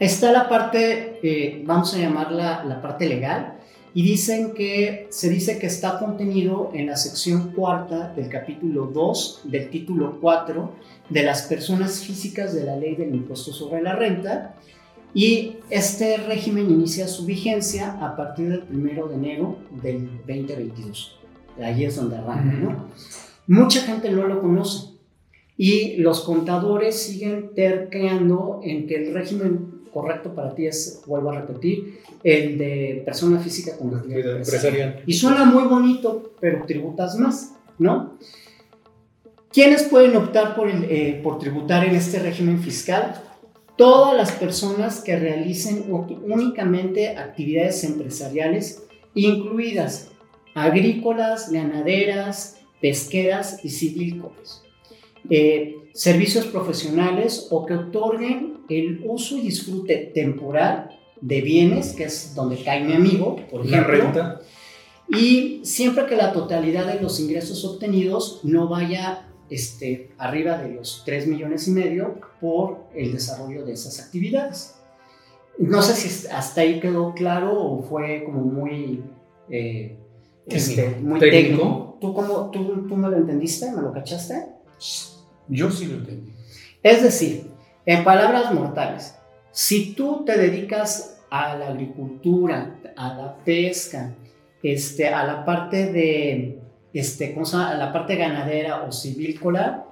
Está 0.00 0.32
la 0.32 0.48
parte, 0.48 1.18
eh, 1.22 1.62
vamos 1.64 1.94
a 1.94 1.98
llamarla 1.98 2.64
la 2.64 2.80
parte 2.80 3.08
legal, 3.08 3.57
y 3.98 4.02
dicen 4.02 4.54
que 4.54 5.08
se 5.10 5.28
dice 5.28 5.58
que 5.58 5.66
está 5.66 5.98
contenido 5.98 6.70
en 6.72 6.86
la 6.86 6.96
sección 6.96 7.50
cuarta 7.50 8.12
del 8.14 8.28
capítulo 8.28 8.86
2 8.94 9.40
del 9.46 9.70
título 9.70 10.20
4 10.20 10.72
de 11.10 11.24
las 11.24 11.42
personas 11.42 12.04
físicas 12.04 12.54
de 12.54 12.62
la 12.62 12.76
ley 12.76 12.94
del 12.94 13.12
impuesto 13.12 13.52
sobre 13.52 13.82
la 13.82 13.96
renta 13.96 14.54
y 15.14 15.54
este 15.68 16.16
régimen 16.16 16.70
inicia 16.70 17.08
su 17.08 17.26
vigencia 17.26 17.98
a 18.00 18.14
partir 18.14 18.50
del 18.50 18.62
1 18.70 19.08
de 19.08 19.14
enero 19.16 19.58
del 19.82 20.08
2022. 20.28 21.18
Ahí 21.60 21.84
es 21.84 21.96
donde 21.96 22.18
arranca, 22.18 22.56
¿no? 22.56 22.88
Mucha 23.48 23.80
gente 23.80 24.12
no 24.12 24.28
lo 24.28 24.40
conoce 24.40 24.90
y 25.56 25.96
los 25.96 26.20
contadores 26.20 27.02
siguen 27.02 27.50
terqueando 27.56 28.60
en 28.62 28.86
que 28.86 28.94
el 28.94 29.12
régimen 29.12 29.67
correcto 29.92 30.34
para 30.34 30.54
ti 30.54 30.66
es, 30.66 31.02
vuelvo 31.06 31.30
a 31.30 31.40
repetir, 31.40 32.00
el 32.22 32.58
de 32.58 33.02
persona 33.04 33.38
física 33.38 33.76
con 33.76 33.94
actividad 33.94 34.36
empresarial. 34.36 35.02
Y 35.06 35.12
suena 35.12 35.44
muy 35.44 35.64
bonito, 35.64 36.32
pero 36.40 36.64
tributas 36.66 37.18
más, 37.18 37.54
¿no? 37.78 38.18
¿Quiénes 39.50 39.84
pueden 39.84 40.16
optar 40.16 40.54
por, 40.54 40.68
el, 40.68 40.84
eh, 40.84 41.20
por 41.22 41.38
tributar 41.38 41.84
en 41.84 41.94
este 41.96 42.18
régimen 42.18 42.60
fiscal? 42.60 43.22
Todas 43.76 44.16
las 44.16 44.32
personas 44.32 45.00
que 45.00 45.16
realicen 45.16 45.86
únicamente 45.88 47.16
actividades 47.16 47.84
empresariales, 47.84 48.82
incluidas 49.14 50.08
agrícolas, 50.54 51.50
ganaderas, 51.50 52.58
pesqueras 52.80 53.64
y 53.64 53.70
civícolas. 53.70 54.62
Eh, 55.30 55.74
servicios 55.94 56.46
profesionales 56.46 57.48
o 57.50 57.66
que 57.66 57.74
otorguen 57.74 58.58
el 58.68 59.02
uso 59.04 59.36
y 59.36 59.42
disfrute 59.42 60.12
temporal 60.14 60.90
de 61.20 61.40
bienes, 61.40 61.92
que 61.94 62.04
es 62.04 62.34
donde 62.34 62.62
cae 62.62 62.84
mi 62.84 62.92
amigo, 62.92 63.36
por 63.50 63.66
ejemplo. 63.66 63.92
renta. 63.92 64.40
Y 65.08 65.60
siempre 65.64 66.06
que 66.06 66.16
la 66.16 66.32
totalidad 66.32 66.86
de 66.86 67.00
los 67.00 67.18
ingresos 67.18 67.64
obtenidos 67.64 68.40
no 68.44 68.68
vaya 68.68 69.26
este, 69.48 70.10
arriba 70.18 70.58
de 70.58 70.74
los 70.74 71.02
3 71.06 71.26
millones 71.26 71.66
y 71.66 71.70
medio 71.70 72.20
por 72.40 72.84
el 72.94 73.12
desarrollo 73.12 73.64
de 73.64 73.72
esas 73.72 74.00
actividades. 74.00 74.74
No 75.58 75.82
sé 75.82 75.94
si 75.94 76.28
hasta 76.28 76.60
ahí 76.60 76.78
quedó 76.78 77.14
claro 77.14 77.58
o 77.60 77.82
fue 77.82 78.22
como 78.24 78.42
muy, 78.42 79.02
eh, 79.50 79.96
este, 80.46 80.90
muy 81.00 81.18
técnico. 81.18 81.96
¿Tú, 82.00 82.14
cómo, 82.14 82.50
tú, 82.50 82.86
¿Tú 82.86 82.96
me 82.96 83.08
lo 83.08 83.16
entendiste? 83.16 83.72
¿Me 83.72 83.82
lo 83.82 83.92
cachaste? 83.92 84.57
Yo 85.48 85.70
sí 85.70 85.86
lo 85.86 85.94
entendí. 85.94 86.32
Es 86.82 87.02
decir, 87.02 87.50
en 87.86 88.04
palabras 88.04 88.52
mortales, 88.52 89.14
si 89.50 89.94
tú 89.94 90.24
te 90.24 90.36
dedicas 90.36 91.20
a 91.30 91.56
la 91.56 91.68
agricultura, 91.68 92.76
a 92.96 93.14
la 93.14 93.36
pesca, 93.44 94.14
este, 94.62 95.08
a 95.08 95.24
la 95.24 95.44
parte 95.44 95.92
de, 95.92 96.58
este, 96.92 97.34
A 97.54 97.74
la 97.74 97.92
parte 97.92 98.16
ganadera 98.16 98.84
o 98.84 98.92
civícola, 98.92 99.84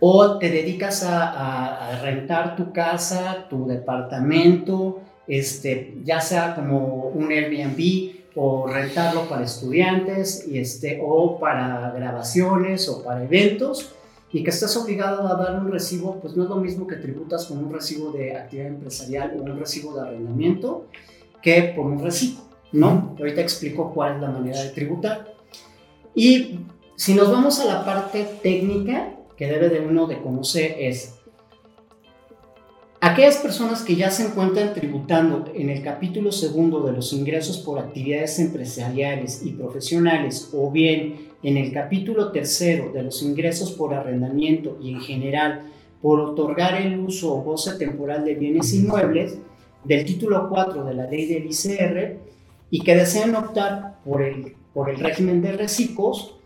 o 0.00 0.38
te 0.38 0.50
dedicas 0.50 1.04
a, 1.04 2.00
rentar 2.02 2.56
tu 2.56 2.72
casa, 2.72 3.46
tu 3.48 3.66
departamento, 3.66 5.00
este, 5.28 5.94
ya 6.02 6.20
sea 6.20 6.54
como 6.54 7.08
un 7.08 7.30
Airbnb 7.30 8.21
o 8.34 8.66
rentarlo 8.66 9.28
para 9.28 9.44
estudiantes 9.44 10.46
y 10.48 10.58
este, 10.58 11.00
o 11.02 11.38
para 11.38 11.90
grabaciones 11.90 12.88
o 12.88 13.02
para 13.02 13.24
eventos 13.24 13.94
y 14.32 14.42
que 14.42 14.50
estás 14.50 14.74
obligado 14.76 15.26
a 15.26 15.34
dar 15.34 15.60
un 15.60 15.70
recibo, 15.70 16.18
pues 16.20 16.34
no 16.36 16.44
es 16.44 16.48
lo 16.48 16.56
mismo 16.56 16.86
que 16.86 16.96
tributas 16.96 17.46
con 17.46 17.58
un 17.58 17.72
recibo 17.72 18.10
de 18.12 18.34
actividad 18.34 18.68
empresarial 18.68 19.34
o 19.36 19.42
un 19.42 19.58
recibo 19.58 19.94
de 19.94 20.08
arrendamiento 20.08 20.86
que 21.42 21.74
por 21.76 21.86
un 21.86 22.02
recibo, 22.02 22.40
¿no? 22.72 23.14
Ahorita 23.18 23.42
explico 23.42 23.92
cuál 23.92 24.16
es 24.16 24.22
la 24.22 24.30
manera 24.30 24.62
de 24.62 24.70
tributar. 24.70 25.34
Y 26.14 26.60
si 26.96 27.14
nos 27.14 27.30
vamos 27.30 27.60
a 27.60 27.66
la 27.66 27.84
parte 27.84 28.26
técnica 28.42 29.10
que 29.36 29.46
debe 29.46 29.68
de 29.68 29.80
uno 29.80 30.06
de 30.06 30.22
conocer 30.22 30.76
es 30.78 31.14
aquellas 33.02 33.38
personas 33.38 33.82
que 33.82 33.96
ya 33.96 34.12
se 34.12 34.24
encuentran 34.24 34.74
tributando 34.74 35.50
en 35.54 35.70
el 35.70 35.82
capítulo 35.82 36.30
segundo 36.30 36.82
de 36.82 36.92
los 36.92 37.12
ingresos 37.12 37.58
por 37.58 37.80
actividades 37.80 38.38
empresariales 38.38 39.42
y 39.44 39.50
profesionales 39.50 40.50
o 40.52 40.70
bien 40.70 41.32
en 41.42 41.56
el 41.56 41.72
capítulo 41.72 42.30
tercero 42.30 42.92
de 42.92 43.02
los 43.02 43.20
ingresos 43.24 43.72
por 43.72 43.92
arrendamiento 43.92 44.78
y 44.80 44.92
en 44.92 45.00
general 45.00 45.62
por 46.00 46.20
otorgar 46.20 46.80
el 46.80 47.00
uso 47.00 47.34
o 47.34 47.42
goce 47.42 47.76
temporal 47.76 48.24
de 48.24 48.36
bienes 48.36 48.72
inmuebles 48.72 49.36
del 49.82 50.04
título 50.04 50.48
4 50.48 50.84
de 50.84 50.94
la 50.94 51.06
ley 51.08 51.26
del 51.26 51.46
ICR 51.46 52.18
y 52.70 52.82
que 52.82 52.94
desean 52.94 53.34
optar 53.34 53.98
por 54.04 54.22
el 54.22 54.54
por 54.72 54.88
el 54.88 54.96
régimen 54.96 55.42
de 55.42 55.52
reciclos, 55.52 56.36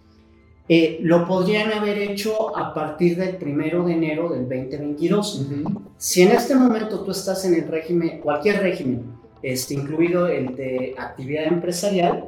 eh, 0.68 0.99
lo 1.02 1.26
podrían 1.26 1.73
haber 1.73 1.99
hecho 1.99 2.56
a 2.56 2.75
partir 2.75 3.16
del 3.16 3.37
primero 3.37 3.85
de 3.85 3.92
enero 3.92 4.30
del 4.30 4.49
2022. 4.49 5.46
Si 5.96 6.23
en 6.23 6.32
este 6.32 6.54
momento 6.56 7.00
tú 7.00 7.12
estás 7.12 7.44
en 7.44 7.54
el 7.54 7.68
régimen, 7.68 8.20
cualquier 8.20 8.61
régimen, 8.61 9.04
este, 9.42 9.75
incluido 9.75 10.26
el 10.26 10.56
de 10.56 10.94
actividad 10.99 11.44
empresarial, 11.44 12.25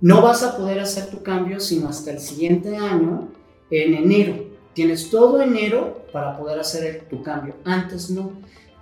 no 0.00 0.20
vas 0.20 0.42
a 0.42 0.56
poder 0.56 0.80
hacer 0.80 1.06
tu 1.06 1.22
cambio 1.22 1.60
sino 1.60 1.88
hasta 1.88 2.10
el 2.10 2.18
siguiente 2.18 2.76
año, 2.76 3.28
en 3.70 3.94
enero. 3.94 4.34
Tienes 4.72 5.08
todo 5.08 5.40
enero 5.40 6.06
para 6.12 6.36
poder 6.36 6.58
hacer 6.58 7.06
tu 7.08 7.22
cambio. 7.22 7.54
Antes 7.64 8.10
no, 8.10 8.32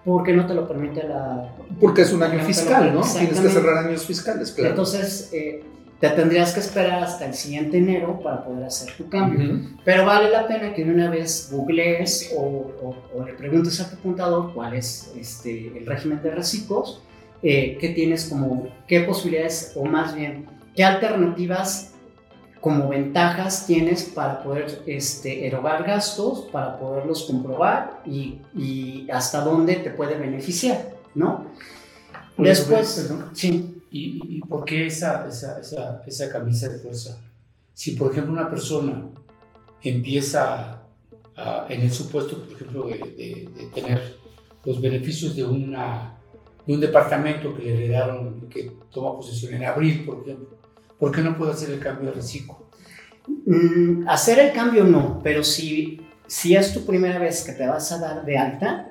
porque 0.05 0.33
no 0.33 0.47
te 0.47 0.55
lo 0.55 0.67
permite 0.67 1.07
la... 1.07 1.55
Porque 1.81 2.03
es 2.03 2.13
un 2.13 2.23
año 2.23 2.41
fiscal, 2.41 2.95
¿no? 2.95 3.03
Tienes 3.03 3.39
que 3.39 3.49
cerrar 3.49 3.87
años 3.87 4.05
fiscales, 4.05 4.51
claro. 4.53 4.71
Entonces, 4.71 5.31
eh, 5.33 5.63
te 6.01 6.11
tendrías 6.11 6.53
que 6.53 6.61
esperar 6.61 7.03
hasta 7.03 7.27
el 7.27 7.35
siguiente 7.35 7.79
enero 7.79 8.21
para 8.23 8.45
poder 8.45 8.65
hacer 8.65 8.93
tu 8.97 9.09
cambio. 9.09 9.61
Pero 9.85 10.05
vale 10.05 10.31
la 10.31 10.47
pena 10.47 10.75
que 10.75 10.83
una 10.83 11.09
vez 11.09 11.49
googlees 11.51 12.35
o, 12.37 12.95
le 13.25 13.33
preguntes 13.35 13.81
a 13.81 13.91
tu 13.91 13.99
contador 14.03 14.53
cuál 14.55 14.75
es 14.75 15.13
este, 15.17 15.79
el 15.79 15.87
régimen 15.87 16.21
de 16.23 16.31
reciclos, 16.33 17.03
eh, 17.43 17.79
qué 17.81 17.91
tienes 17.91 18.27
como, 18.27 18.69
qué 18.87 19.01
posibilidades 19.01 19.73
o 19.77 19.85
más 19.85 20.15
bien, 20.15 20.47
qué 20.75 20.85
alternativas 20.85 21.93
como 22.61 22.89
ventajas 22.89 23.67
tienes 23.67 24.05
para 24.05 24.43
poder 24.43 24.83
este, 24.87 25.47
erogar 25.47 25.85
gastos, 25.85 26.49
para 26.51 26.79
poderlos 26.79 27.25
comprobar 27.25 28.01
y, 28.07 28.41
y 28.57 29.07
hasta 29.11 29.43
dónde 29.43 29.77
te 29.77 29.91
puede 29.91 30.17
beneficiar, 30.17 30.95
¿no? 31.15 31.47
Después, 32.37 33.11
sí. 33.35 33.74
¿Y, 33.97 34.41
por 34.41 34.65
qué 34.65 34.87
esa, 34.87 35.25
esa, 35.29 35.61
esa, 35.61 36.03
esa, 36.05 36.29
camisa 36.29 36.69
de 36.69 36.81
fuerza? 36.81 37.17
Si, 37.73 37.93
por 37.93 38.11
ejemplo, 38.11 38.33
una 38.33 38.51
persona 38.51 39.05
empieza 39.81 40.83
en 41.69 41.81
el 41.81 41.93
supuesto, 41.93 42.43
por 42.43 42.57
ejemplo, 42.57 42.89
de, 42.89 43.49
tener 43.73 44.17
los 44.65 44.81
beneficios 44.81 45.37
de, 45.37 45.45
una, 45.45 46.17
de 46.67 46.75
un 46.75 46.81
departamento 46.81 47.55
que 47.55 47.63
le 47.63 47.75
heredaron, 47.75 48.49
que 48.49 48.73
toma 48.93 49.15
posesión 49.15 49.55
en 49.55 49.65
abril, 49.65 50.05
por 50.05 50.23
ejemplo, 50.23 50.59
¿por 50.99 51.13
qué 51.13 51.21
no 51.21 51.39
puede 51.39 51.53
hacer 51.53 51.71
el 51.71 51.79
cambio 51.79 52.11
de 52.11 52.17
reciclo? 52.17 52.67
Mm, 53.47 54.09
hacer 54.09 54.41
el 54.41 54.53
cambio 54.53 54.83
no, 54.83 55.21
pero 55.23 55.45
si, 55.45 56.01
si 56.27 56.57
es 56.57 56.75
tu 56.75 56.85
primera 56.85 57.21
vez 57.21 57.45
que 57.45 57.53
te 57.53 57.65
vas 57.65 57.93
a 57.93 58.01
dar 58.01 58.25
de 58.25 58.39
alta, 58.39 58.91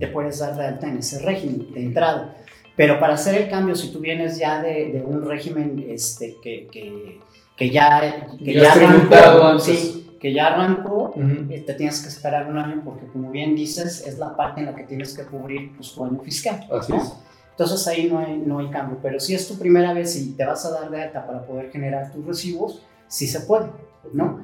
te 0.00 0.08
puedes 0.08 0.40
dar 0.40 0.56
de 0.56 0.66
alta 0.66 0.88
en 0.88 0.98
ese 0.98 1.20
régimen 1.20 1.72
de 1.72 1.84
entrada. 1.84 2.36
Pero 2.76 2.98
para 2.98 3.14
hacer 3.14 3.40
el 3.40 3.48
cambio, 3.48 3.74
si 3.76 3.92
tú 3.92 4.00
vienes 4.00 4.38
ya 4.38 4.60
de, 4.60 4.92
de 4.92 5.02
un 5.02 5.24
régimen 5.24 5.84
este, 5.88 6.36
que, 6.42 6.66
que, 6.70 7.20
que 7.56 7.70
ya, 7.70 8.26
que 8.44 8.52
ya, 8.52 8.72
arrancó, 8.72 9.58
sí, 9.60 10.16
que 10.20 10.32
ya 10.32 10.48
arrancó 10.48 11.14
eh, 11.50 11.62
te 11.64 11.74
tienes 11.74 12.00
que 12.00 12.08
esperar 12.08 12.50
un 12.50 12.58
año 12.58 12.82
porque, 12.84 13.06
como 13.06 13.30
bien 13.30 13.54
dices, 13.54 14.04
es 14.06 14.18
la 14.18 14.34
parte 14.36 14.60
en 14.60 14.66
la 14.66 14.74
que 14.74 14.84
tienes 14.84 15.16
que 15.16 15.24
cubrir 15.24 15.76
pues, 15.76 15.92
tu 15.92 16.04
año 16.04 16.18
fiscal. 16.20 16.66
Así 16.72 16.94
es. 16.94 17.12
Entonces 17.50 17.86
ahí 17.86 18.08
no 18.10 18.18
hay, 18.18 18.38
no 18.38 18.58
hay 18.58 18.68
cambio. 18.70 18.98
Pero 19.00 19.20
si 19.20 19.34
es 19.34 19.46
tu 19.46 19.56
primera 19.56 19.92
vez 19.92 20.16
y 20.16 20.32
te 20.32 20.44
vas 20.44 20.64
a 20.66 20.70
dar 20.70 20.90
de 20.90 21.02
alta 21.02 21.24
para 21.24 21.42
poder 21.42 21.70
generar 21.70 22.10
tus 22.10 22.26
recibos, 22.26 22.82
sí 23.06 23.28
se 23.28 23.40
puede, 23.40 23.66
¿no? 24.12 24.40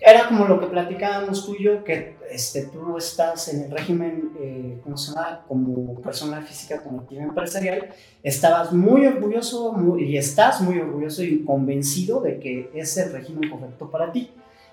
Era 0.00 0.28
como 0.28 0.46
lo 0.46 0.60
que 0.60 0.66
platicábamos 0.66 1.46
tú 1.46 1.56
y 1.58 1.64
yo, 1.64 1.82
que 1.82 2.16
este, 2.30 2.66
tú 2.66 2.96
estás 2.98 3.48
en 3.52 3.64
el 3.64 3.70
régimen, 3.70 4.32
eh, 4.38 4.78
¿cómo 4.82 4.96
se 4.96 5.12
llama? 5.12 5.44
Como 5.48 6.00
persona 6.00 6.42
física 6.42 6.82
con 6.82 6.98
actividad 7.00 7.28
empresarial, 7.28 7.88
estabas 8.22 8.72
muy 8.72 9.06
orgulloso 9.06 9.74
y 9.98 10.16
estás 10.16 10.60
muy 10.60 10.78
orgulloso 10.78 11.22
y 11.22 11.44
convencido 11.44 12.20
de 12.20 12.38
que 12.38 12.70
es 12.74 12.96
el 12.98 13.12
régimen 13.12 13.48
correcto 13.48 13.90
para 13.90 14.12
ti. 14.12 14.32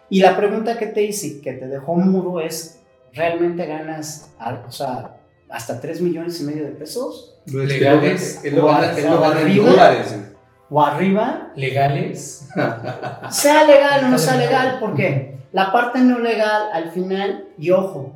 Y 0.10 0.20
la 0.20 0.36
pregunta 0.36 0.78
que 0.78 0.88
te 0.88 1.04
hice, 1.04 1.40
que 1.42 1.54
te 1.54 1.68
dejó 1.68 1.96
mudo, 1.96 2.42
es, 2.42 2.80
¿realmente 3.14 3.66
ganas, 3.66 4.34
o 4.68 4.72
sea, 4.72 5.18
hasta 5.50 5.80
3 5.80 6.02
millones 6.02 6.42
y 6.42 6.44
medio 6.44 6.66
de 6.66 6.72
pesos? 6.72 7.40
Legales. 7.46 8.42
Él 8.44 8.56
lo 8.56 8.66
gana 8.68 9.42
en 9.42 9.58
dólares 9.58 10.16
o 10.70 10.82
arriba. 10.82 11.52
¿Legales? 11.56 12.50
sea 13.32 13.64
legal 13.66 14.06
o 14.06 14.08
no 14.10 14.18
sea 14.18 14.38
legal, 14.38 14.78
porque 14.80 15.38
la 15.52 15.72
parte 15.72 16.00
no 16.00 16.20
legal 16.20 16.70
al 16.74 16.92
final, 16.92 17.48
y 17.58 17.72
ojo, 17.72 18.14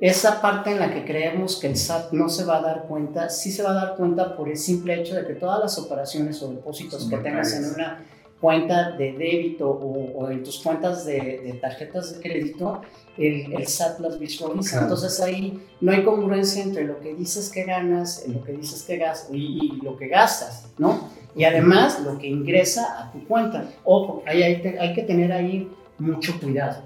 esa 0.00 0.40
parte 0.40 0.70
en 0.70 0.80
la 0.80 0.92
que 0.92 1.04
creemos 1.04 1.60
que 1.60 1.66
el 1.66 1.76
SAT 1.76 2.12
no 2.12 2.28
se 2.30 2.44
va 2.44 2.56
a 2.56 2.62
dar 2.62 2.84
cuenta, 2.84 3.28
sí 3.28 3.52
se 3.52 3.62
va 3.62 3.72
a 3.72 3.74
dar 3.74 3.96
cuenta 3.96 4.34
por 4.34 4.48
el 4.48 4.56
simple 4.56 4.98
hecho 4.98 5.14
de 5.14 5.26
que 5.26 5.34
todas 5.34 5.60
las 5.60 5.78
operaciones 5.78 6.42
o 6.42 6.48
depósitos 6.48 7.08
que 7.08 7.18
tengas 7.18 7.52
en 7.52 7.66
una 7.74 8.02
cuenta 8.40 8.92
de 8.92 9.12
débito 9.12 9.68
o, 9.68 10.30
en 10.30 10.42
tus 10.42 10.60
cuentas 10.60 11.04
de, 11.04 11.58
tarjetas 11.60 12.14
de 12.14 12.20
crédito, 12.22 12.80
el, 13.20 13.52
el, 13.52 13.66
SAT 13.66 14.00
las 14.00 14.18
visualiza. 14.18 14.82
Entonces 14.82 15.20
ahí 15.20 15.62
no 15.80 15.92
hay 15.92 16.02
congruencia 16.04 16.62
entre 16.62 16.84
lo 16.84 16.98
que 17.00 17.14
dices 17.14 17.50
que 17.50 17.64
ganas, 17.64 18.24
lo 18.26 18.42
que 18.42 18.52
dices 18.52 18.82
que 18.82 18.96
gastas 18.96 19.30
y, 19.32 19.76
y 19.76 19.80
lo 19.82 19.96
que 19.96 20.08
gastas, 20.08 20.66
¿no? 20.78 21.08
y 21.34 21.44
además 21.44 22.02
lo 22.04 22.18
que 22.18 22.26
ingresa 22.26 23.00
a 23.00 23.12
tu 23.12 23.24
cuenta. 23.26 23.70
Ojo, 23.84 24.22
ahí 24.26 24.42
hay, 24.42 24.76
hay 24.78 24.94
que 24.94 25.02
tener 25.02 25.32
ahí 25.32 25.68
mucho 25.98 26.38
cuidado. 26.40 26.82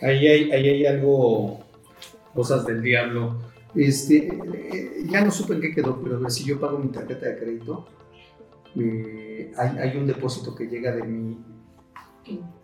Ahí 0.00 0.26
hay, 0.26 0.52
ahí 0.52 0.68
hay 0.68 0.86
algo, 0.86 1.60
cosas 2.34 2.66
del 2.66 2.82
diablo. 2.82 3.38
Este, 3.74 4.28
eh, 4.28 5.04
ya 5.08 5.24
no 5.24 5.30
supe 5.30 5.54
en 5.54 5.60
qué 5.60 5.74
quedó, 5.74 6.00
pero 6.02 6.28
si 6.30 6.44
yo 6.44 6.60
pago 6.60 6.78
mi 6.78 6.88
tarjeta 6.88 7.26
de 7.26 7.38
crédito, 7.38 7.86
eh, 8.76 9.52
hay, 9.56 9.78
hay, 9.78 9.96
un 9.96 10.06
depósito 10.06 10.54
que 10.54 10.66
llega 10.66 10.92
de 10.92 11.02
mi, 11.02 11.38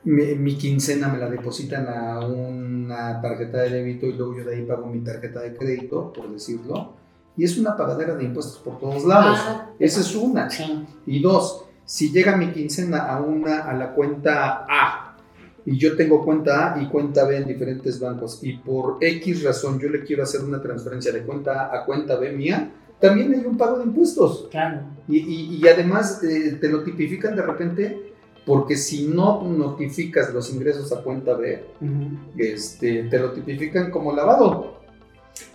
mi, 0.04 0.34
mi 0.34 0.54
quincena 0.56 1.08
me 1.08 1.18
la 1.18 1.28
depositan 1.28 1.86
a 1.88 2.20
una 2.26 3.20
tarjeta 3.20 3.58
de 3.62 3.70
débito 3.70 4.06
y 4.06 4.12
luego 4.12 4.36
yo 4.38 4.44
de 4.44 4.56
ahí 4.56 4.62
pago 4.64 4.86
mi 4.86 5.00
tarjeta 5.00 5.40
de 5.40 5.54
crédito, 5.54 6.12
por 6.12 6.30
decirlo. 6.30 6.92
Y 7.36 7.44
es 7.44 7.56
una 7.58 7.76
pagadera 7.76 8.14
de 8.16 8.24
impuestos 8.24 8.58
por 8.58 8.78
todos 8.80 9.04
lados. 9.04 9.38
Ah, 9.40 9.70
Esa 9.78 10.00
es 10.00 10.14
una. 10.16 10.50
Sí. 10.50 10.86
Y 11.06 11.20
dos, 11.20 11.64
si 11.84 12.10
llega 12.10 12.36
mi 12.36 12.48
quincena 12.52 13.04
a 13.06 13.20
una 13.20 13.60
a 13.60 13.74
la 13.74 13.92
cuenta 13.94 14.66
A 14.68 15.16
y 15.64 15.76
yo 15.76 15.96
tengo 15.96 16.24
cuenta 16.24 16.74
A 16.74 16.82
y 16.82 16.88
cuenta 16.88 17.24
B 17.24 17.36
en 17.36 17.46
diferentes 17.46 18.00
bancos 18.00 18.40
y 18.42 18.54
por 18.54 18.96
X 19.00 19.44
razón 19.44 19.78
yo 19.78 19.88
le 19.88 20.02
quiero 20.02 20.22
hacer 20.22 20.40
una 20.42 20.60
transferencia 20.62 21.12
de 21.12 21.22
cuenta 21.22 21.66
A 21.70 21.78
a 21.82 21.84
cuenta 21.84 22.16
B 22.16 22.32
mía, 22.32 22.70
también 23.00 23.32
hay 23.34 23.44
un 23.46 23.56
pago 23.56 23.78
de 23.78 23.84
impuestos. 23.84 24.48
Claro. 24.50 24.80
Y, 25.06 25.18
y- 25.18 25.58
y 25.62 25.68
además 25.68 26.20
eh, 26.24 26.58
te 26.60 26.68
lo 26.68 26.82
tipifican 26.82 27.36
de 27.36 27.42
repente 27.42 28.07
porque 28.48 28.76
si 28.76 29.06
no 29.06 29.42
notificas 29.42 30.32
los 30.34 30.52
ingresos 30.52 30.90
a 30.90 31.02
cuenta 31.02 31.34
B, 31.34 31.64
este, 32.36 33.04
te 33.04 33.18
lo 33.20 33.30
tipifican 33.32 33.90
como 33.92 34.12
lavado. 34.12 34.80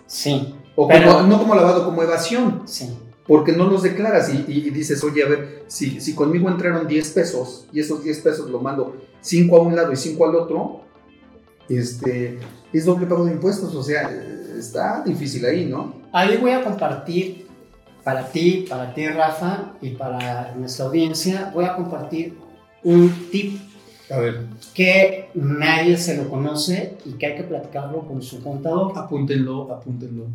Sí, 0.06 0.54
O 0.76 0.88
Pero- 0.88 1.12
como- 1.18 1.26
no 1.28 1.38
como 1.38 1.54
lavado, 1.54 1.84
como 1.84 2.02
evasión. 2.02 2.62
sí. 2.64 2.96
Porque 3.26 3.52
no 3.52 3.64
los 3.70 3.82
declaras 3.82 4.28
y, 4.34 4.44
y- 4.48 4.66
y 4.66 4.70
dices, 4.70 5.02
oye, 5.02 5.22
a 5.22 5.28
ver, 5.28 5.64
si, 5.66 5.98
si 6.00 6.14
conmigo 6.14 6.48
entraron 6.50 6.86
10 6.86 7.10
pesos 7.10 7.66
y 7.72 7.80
esos 7.80 8.02
10 8.04 8.20
pesos 8.20 8.50
lo 8.50 8.60
mando 8.60 8.96
5 9.22 9.56
a 9.56 9.62
un 9.62 9.74
lado 9.74 9.92
y 9.92 9.96
5 9.96 10.26
al 10.26 10.34
otro, 10.36 10.80
este, 11.68 12.38
es 12.72 12.84
doble 12.84 13.06
pago 13.06 13.24
de 13.24 13.32
impuestos. 13.32 13.74
O 13.74 13.82
sea, 13.82 14.10
está 14.58 15.02
difícil 15.06 15.44
ahí, 15.46 15.64
¿no? 15.64 15.94
Ahí 16.12 16.36
voy 16.36 16.50
a 16.52 16.62
compartir 16.62 17.46
para 18.02 18.26
ti, 18.30 18.66
para 18.68 18.92
ti 18.92 19.06
Rafa 19.08 19.72
y 19.80 19.90
para 19.90 20.54
nuestra 20.56 20.84
audiencia, 20.86 21.50
voy 21.54 21.64
a 21.64 21.74
compartir 21.76 22.36
un 22.84 23.10
tip 23.30 23.58
A 24.10 24.18
ver, 24.18 24.46
que 24.74 25.30
nadie 25.34 25.96
se 25.96 26.16
lo 26.16 26.28
conoce 26.28 26.96
y 27.04 27.12
que 27.12 27.26
hay 27.26 27.36
que 27.36 27.44
platicarlo 27.44 28.06
con 28.06 28.22
su 28.22 28.42
contador. 28.42 28.92
apúntenlo, 28.96 29.72
apúntenlo. 29.72 30.26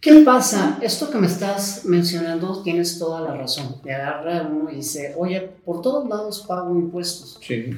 ¿Qué 0.00 0.22
pasa? 0.24 0.78
Esto 0.82 1.10
que 1.10 1.18
me 1.18 1.26
estás 1.26 1.84
mencionando 1.84 2.62
tienes 2.62 2.98
toda 2.98 3.22
la 3.22 3.34
razón. 3.34 3.76
Me 3.82 3.92
agarra 3.94 4.48
uno 4.48 4.70
y 4.70 4.76
dice, 4.76 5.14
oye, 5.16 5.40
por 5.64 5.80
todos 5.80 6.08
lados 6.08 6.44
pago 6.46 6.72
impuestos. 6.74 7.38
Sí. 7.40 7.70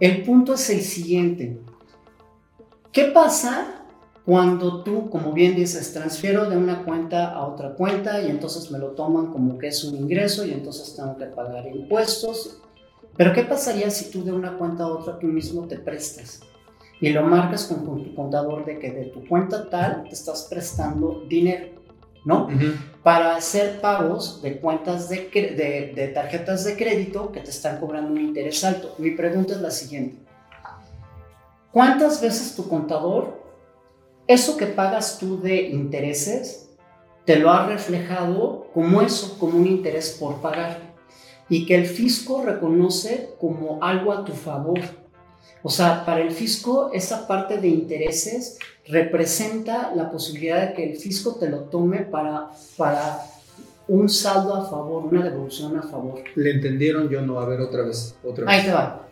El 0.00 0.22
punto 0.24 0.54
es 0.54 0.68
el 0.70 0.82
siguiente. 0.82 1.56
¿Qué 2.92 3.04
pasa 3.04 3.82
cuando 4.26 4.82
tú, 4.82 5.08
como 5.08 5.32
bien 5.32 5.54
dices, 5.54 5.92
transfiero 5.92 6.50
de 6.50 6.56
una 6.56 6.84
cuenta 6.84 7.32
a 7.32 7.46
otra 7.46 7.74
cuenta 7.74 8.20
y 8.20 8.30
entonces 8.30 8.70
me 8.70 8.78
lo 8.78 8.88
toman 8.88 9.32
como 9.32 9.56
que 9.56 9.68
es 9.68 9.84
un 9.84 9.96
ingreso 9.96 10.44
y 10.44 10.52
entonces 10.52 10.94
tengo 10.94 11.16
que 11.16 11.26
pagar 11.26 11.66
impuestos? 11.66 12.58
Pero 13.16 13.32
¿qué 13.32 13.42
pasaría 13.42 13.90
si 13.90 14.10
tú 14.10 14.24
de 14.24 14.32
una 14.32 14.56
cuenta 14.58 14.84
a 14.84 14.88
otra 14.88 15.18
tú 15.18 15.26
mismo 15.26 15.66
te 15.66 15.78
prestas? 15.78 16.40
Y 17.00 17.10
lo 17.10 17.22
marcas 17.22 17.64
con, 17.64 17.84
con 17.84 18.02
tu 18.02 18.14
contador 18.14 18.64
de 18.64 18.78
que 18.78 18.90
de 18.90 19.04
tu 19.06 19.26
cuenta 19.26 19.68
tal 19.68 20.04
te 20.04 20.14
estás 20.14 20.46
prestando 20.50 21.24
dinero, 21.28 21.68
¿no? 22.24 22.48
para 23.02 23.36
hacer 23.36 23.82
pagos 23.82 24.40
de 24.40 24.58
cuentas 24.58 25.10
de, 25.10 25.92
de 25.94 26.08
tarjetas 26.08 26.64
de 26.64 26.74
crédito 26.74 27.30
que 27.30 27.40
te 27.40 27.50
están 27.50 27.78
cobrando 27.78 28.12
un 28.12 28.20
interés 28.20 28.64
alto. 28.64 28.94
Mi 28.98 29.10
pregunta 29.10 29.52
es 29.52 29.60
la 29.60 29.70
siguiente. 29.70 30.16
¿Cuántas 31.70 32.22
veces 32.22 32.54
tu 32.56 32.68
contador, 32.68 33.42
eso 34.26 34.56
que 34.56 34.66
pagas 34.66 35.18
tú 35.18 35.40
de 35.40 35.68
intereses, 35.68 36.70
te 37.26 37.36
lo 37.36 37.50
ha 37.50 37.66
reflejado 37.66 38.68
como 38.72 39.02
eso, 39.02 39.36
como 39.38 39.58
un 39.58 39.66
interés 39.66 40.16
por 40.18 40.40
pagar? 40.40 40.83
Y 41.48 41.66
que 41.66 41.74
el 41.74 41.86
fisco 41.86 42.42
reconoce 42.42 43.30
como 43.40 43.82
algo 43.82 44.12
a 44.12 44.24
tu 44.24 44.32
favor. 44.32 44.80
O 45.62 45.70
sea, 45.70 46.04
para 46.04 46.20
el 46.20 46.30
fisco 46.30 46.90
esa 46.92 47.26
parte 47.26 47.58
de 47.58 47.68
intereses 47.68 48.58
representa 48.86 49.92
la 49.94 50.10
posibilidad 50.10 50.68
de 50.68 50.74
que 50.74 50.90
el 50.90 50.96
fisco 50.96 51.36
te 51.36 51.48
lo 51.48 51.60
tome 51.64 52.00
para, 52.00 52.50
para 52.76 53.20
un 53.88 54.08
saldo 54.08 54.54
a 54.54 54.68
favor, 54.68 55.04
una 55.04 55.22
devolución 55.24 55.76
a 55.78 55.82
favor. 55.82 56.22
¿Le 56.34 56.50
entendieron? 56.52 57.08
Yo 57.08 57.20
no. 57.22 57.38
A 57.40 57.46
ver, 57.46 57.60
otra 57.60 57.82
vez. 57.84 58.14
Otra 58.24 58.44
Ahí 58.50 58.58
vez. 58.58 58.66
te 58.66 58.72
va. 58.72 59.06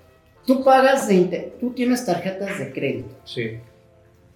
Tú 0.46 0.64
pagas 0.64 1.06
de 1.08 1.54
tú 1.60 1.70
tienes 1.70 2.04
tarjetas 2.04 2.58
de 2.58 2.72
crédito 2.72 3.14
Sí. 3.24 3.58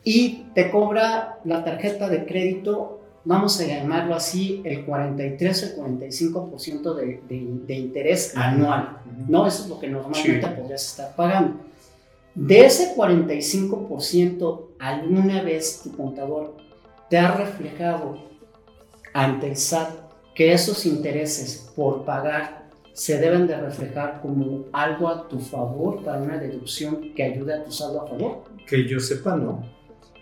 y 0.05 0.45
te 0.55 0.71
cobra 0.71 1.39
la 1.45 1.65
tarjeta 1.65 2.09
de 2.09 2.25
crédito, 2.27 3.01
vamos 3.27 3.61
a 3.61 3.67
llamarlo 3.67 4.15
así, 4.15 4.63
el 4.65 4.85
43 4.87 5.75
o 5.79 5.83
45% 5.83 6.95
de, 6.95 7.07
de, 7.29 7.47
de 7.67 7.75
interés 7.75 8.35
anual. 8.37 8.99
¿no? 9.29 9.47
Eso 9.47 9.65
es 9.65 9.69
lo 9.69 9.79
que 9.79 9.89
normalmente 9.89 10.47
Sí. 10.49 10.55
podrías 10.57 10.87
estar 10.91 11.15
pagando. 11.15 11.61
De 12.35 12.65
ese 12.67 12.95
45%, 12.97 14.61
alguna 14.79 15.43
vez 15.43 15.81
tu 15.83 15.97
contador 15.97 16.57
te 17.11 17.19
ha 17.19 17.33
reflejado 17.35 18.19
ante 19.13 19.49
el 19.49 19.57
SAT 19.57 19.91
que 20.35 20.53
esos 20.53 20.85
intereses 20.87 21.71
por 21.75 22.05
pagar 22.05 22.67
se 22.93 23.19
deben 23.19 23.47
de 23.47 23.57
reflejar 23.59 24.21
como 24.23 24.65
algo 24.73 25.09
a 25.09 25.29
tu 25.29 25.39
favor 25.39 26.03
para 26.03 26.21
una 26.21 26.39
deducción 26.39 27.13
que 27.15 27.23
ayude 27.23 27.55
a 27.55 27.65
tu 27.65 27.71
saldo 27.73 28.03
a 28.03 28.07
favor. 28.09 28.45
Que 28.67 28.87
yo 28.89 28.99
sepa, 29.01 29.37
no. 29.37 29.63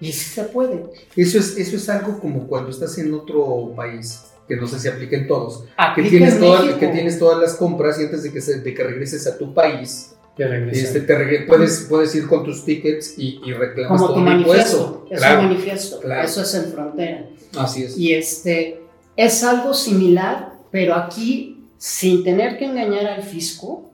Y 0.09 0.13
sí 0.13 0.31
se 0.35 0.45
puede. 0.45 0.85
Eso 1.17 1.39
es, 1.39 1.57
eso 1.57 1.77
es 1.77 1.89
algo 1.89 2.19
como 2.21 2.47
cuando 2.47 2.71
estás 2.71 2.97
en 2.99 3.13
otro 3.15 3.73
país, 3.77 4.25
que 4.49 4.57
no 4.57 4.67
sé 4.67 4.79
si 4.79 4.89
apliquen 4.89 5.27
todos, 5.27 5.63
que 5.65 5.71
Aplica 5.77 6.11
tienes, 6.11 6.35
en 6.35 6.41
toda- 6.41 6.61
México. 6.61 6.79
que 6.81 6.89
tienes 6.89 7.19
todas 7.19 7.41
las 7.41 7.55
compras 7.55 7.99
y 8.01 8.05
antes 8.05 8.23
de 8.23 8.33
que, 8.33 8.41
se- 8.41 8.61
de 8.61 8.75
que 8.75 8.83
regreses 8.85 9.27
a 9.27 9.39
tu 9.39 9.55
país, 9.55 10.15
regreso. 10.37 10.87
este, 10.87 11.01
te 11.01 11.17
regre- 11.19 11.47
puedes, 11.47 11.87
puedes 11.89 12.15
ir 12.15 12.27
con 12.27 12.45
tus 12.45 12.65
tickets 12.65 13.15
y, 13.19 13.41
y 13.45 13.53
reclamas 13.53 14.01
como 14.01 14.07
todo 14.09 14.15
tu 14.15 14.21
el 14.21 14.25
manifiesto. 14.27 15.07
Es 15.11 15.19
Claro, 15.19 15.41
un 15.41 15.47
manifiesto. 15.49 16.01
claro. 16.01 16.27
Eso 16.29 16.43
es 16.43 16.55
en 16.55 16.65
frontera. 16.73 17.27
así 17.57 17.85
es. 17.85 17.97
Y 17.97 18.13
este 18.15 18.81
es 19.17 19.43
algo 19.45 19.73
similar, 19.75 20.55
pero 20.71 20.95
aquí 20.97 21.65
sin 21.79 22.25
tener 22.25 22.59
que 22.59 22.65
engañar 22.65 23.07
al 23.07 23.23
fisco, 23.23 23.91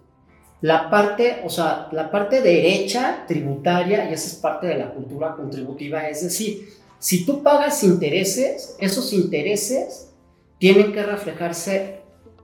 la 0.60 0.90
parte, 0.90 1.42
o 1.44 1.48
sea, 1.48 1.88
la 1.92 2.10
parte 2.10 2.42
derecha 2.42 3.24
tributaria, 3.26 4.10
y 4.10 4.12
esa 4.12 4.26
es 4.26 4.34
parte 4.34 4.66
de 4.66 4.78
la 4.78 4.92
cultura 4.92 5.34
contributiva, 5.34 6.08
es 6.08 6.22
decir, 6.22 6.68
si 6.98 7.24
tú 7.24 7.42
pagas 7.42 7.82
intereses, 7.82 8.76
esos 8.78 9.12
intereses 9.12 10.10
tienen 10.58 10.92
que 10.92 11.02
reflejarse 11.02 12.00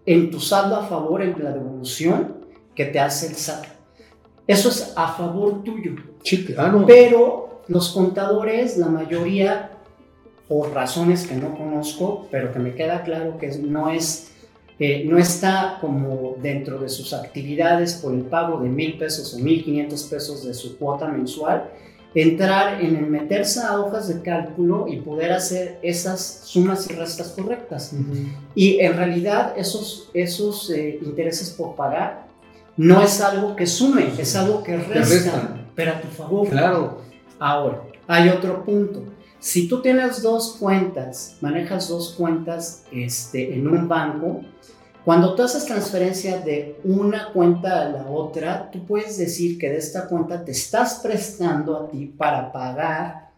en 0.07 0.31
tu 0.31 0.41
saldo 0.41 0.77
a 0.77 0.87
favor, 0.87 1.21
en 1.21 1.35
la 1.43 1.51
devolución 1.51 2.47
que 2.75 2.87
te 2.87 2.99
hace 2.99 3.27
el 3.27 3.35
SAT. 3.35 3.67
Eso 4.47 4.69
es 4.69 4.93
a 4.97 5.09
favor 5.09 5.63
tuyo. 5.65 5.93
Sí, 6.23 6.45
claro. 6.45 6.85
Pero 6.87 7.63
los 7.69 7.91
contadores, 7.91 8.79
la 8.79 8.87
mayoría, 8.87 9.73
por 10.49 10.73
razones 10.73 11.27
que 11.27 11.35
no 11.35 11.57
conozco, 11.57 12.29
pero 12.31 12.53
que 12.53 12.61
me 12.61 12.75
queda 12.75 13.03
claro 13.03 13.39
que 13.39 13.49
no 13.59 13.91
es, 13.91 14.33
eh, 14.79 15.05
no 15.07 15.19
está 15.19 15.79
como 15.81 16.37
dentro 16.43 16.79
de 16.79 16.89
sus 16.89 17.15
actividades 17.15 17.95
por 17.95 18.13
el 18.13 18.23
pago 18.23 18.61
de 18.61 18.69
mil 18.69 18.99
pesos 18.99 19.33
o 19.35 19.39
mil 19.39 19.65
quinientos 19.65 20.05
pesos 20.05 20.45
de 20.45 20.53
su 20.53 20.77
cuota 20.77 21.09
mensual, 21.09 21.71
entrar 22.15 22.83
en 22.83 22.97
el 22.97 23.07
meterse 23.07 23.61
a 23.61 23.81
hojas 23.81 24.09
de 24.09 24.23
cálculo 24.23 24.87
y 24.89 24.97
poder 24.97 25.33
hacer 25.33 25.79
esas 25.83 26.43
sumas 26.45 26.89
y 26.91 26.95
restas 26.95 27.29
correctas. 27.29 27.93
Y 28.55 28.81
en 28.81 28.97
realidad 28.97 29.55
esos, 29.57 30.11
esos 30.15 30.71
eh, 30.71 30.99
intereses 31.03 31.51
por 31.51 31.75
pagar 31.75 32.27
no 32.77 33.03
es 33.03 33.21
algo 33.21 33.57
que 33.57 33.67
sume, 33.67 34.13
es 34.19 34.37
algo 34.37 34.63
que 34.63 34.77
resta, 34.77 35.15
restan. 35.15 35.71
pero 35.75 35.93
a 35.93 36.01
tu 36.01 36.09
favor. 36.09 36.49
Claro. 36.49 37.01
Ahora, 37.39 37.83
hay 38.07 38.29
otro 38.29 38.65
punto. 38.65 39.03
Si 39.47 39.69
tú 39.69 39.81
tienes 39.81 40.23
dos 40.23 40.57
cuentas, 40.59 41.37
manejas 41.41 41.89
dos 41.89 42.15
cuentas 42.19 42.83
este, 42.91 43.55
en 43.55 43.69
un 43.69 43.87
banco, 43.87 44.41
cuando 45.05 45.37
tú 45.37 45.45
haces 45.45 45.65
transferencia 45.65 46.41
de 46.41 46.81
una 46.83 47.31
cuenta 47.33 47.83
a 47.83 47.89
la 47.91 48.07
otra, 48.09 48.69
tú 48.73 48.85
puedes 48.85 49.19
decir 49.19 49.57
que 49.57 49.71
de 49.71 49.77
esta 49.77 50.09
cuenta 50.09 50.45
te 50.45 50.51
estás 50.51 50.99
prestando 51.01 51.77
a 51.77 51.89
ti 51.89 52.07
para 52.07 52.51
pagar 52.51 53.31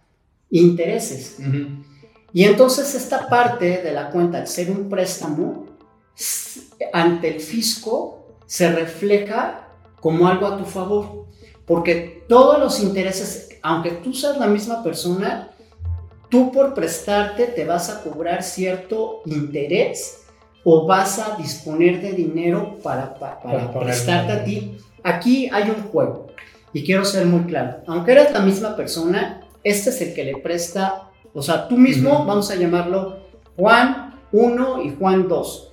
intereses. 0.48 1.36
Ujú. 1.40 1.84
Y 2.32 2.44
entonces 2.44 2.94
esta 2.94 3.28
parte 3.28 3.82
de 3.82 3.92
la 3.92 4.08
cuenta, 4.08 4.38
al 4.38 4.48
ser 4.48 4.70
un 4.70 4.88
préstamo, 4.88 5.66
ante 6.94 7.34
el 7.34 7.40
fisco 7.40 8.38
se 8.46 8.72
refleja 8.72 9.68
como 10.00 10.26
algo 10.26 10.46
a 10.46 10.56
tu 10.56 10.64
favor. 10.64 11.26
Porque 11.66 12.24
todos 12.30 12.58
los 12.58 12.80
intereses, 12.80 13.50
aunque 13.60 13.90
tú 13.90 14.14
seas 14.14 14.38
la 14.38 14.46
misma 14.46 14.82
persona, 14.82 15.50
tú 16.28 16.52
por 16.52 16.74
prestarte 16.74 17.46
te 17.46 17.64
vas 17.64 17.88
a 17.90 18.02
cobrar 18.02 18.42
cierto 18.42 19.22
interés 19.26 20.24
o 20.64 20.86
vas 20.86 21.18
a 21.18 21.36
disponer 21.36 22.00
de 22.02 22.12
dinero 22.12 22.76
para, 22.82 23.14
pa- 23.14 23.40
para 23.40 23.72
prestarte 23.80 24.32
a 24.32 24.44
ti. 24.44 24.76
Aquí 25.02 25.48
hay 25.52 25.70
un 25.70 25.82
juego 25.90 26.26
y 26.72 26.84
quiero 26.84 27.04
ser 27.04 27.24
muy 27.26 27.44
claro. 27.44 27.78
Aunque 27.86 28.12
eres 28.12 28.32
la 28.32 28.40
misma 28.40 28.76
persona, 28.76 29.40
este 29.64 29.90
es 29.90 30.00
el 30.02 30.14
que 30.14 30.24
le 30.24 30.36
presta, 30.38 31.08
o 31.32 31.40
sea, 31.42 31.66
tú 31.68 31.76
mismo, 31.76 32.24
vamos 32.26 32.50
a 32.50 32.56
llamarlo 32.56 33.18
Juan 33.56 34.14
1 34.32 34.82
y 34.82 34.94
Juan 34.98 35.28
2. 35.28 35.72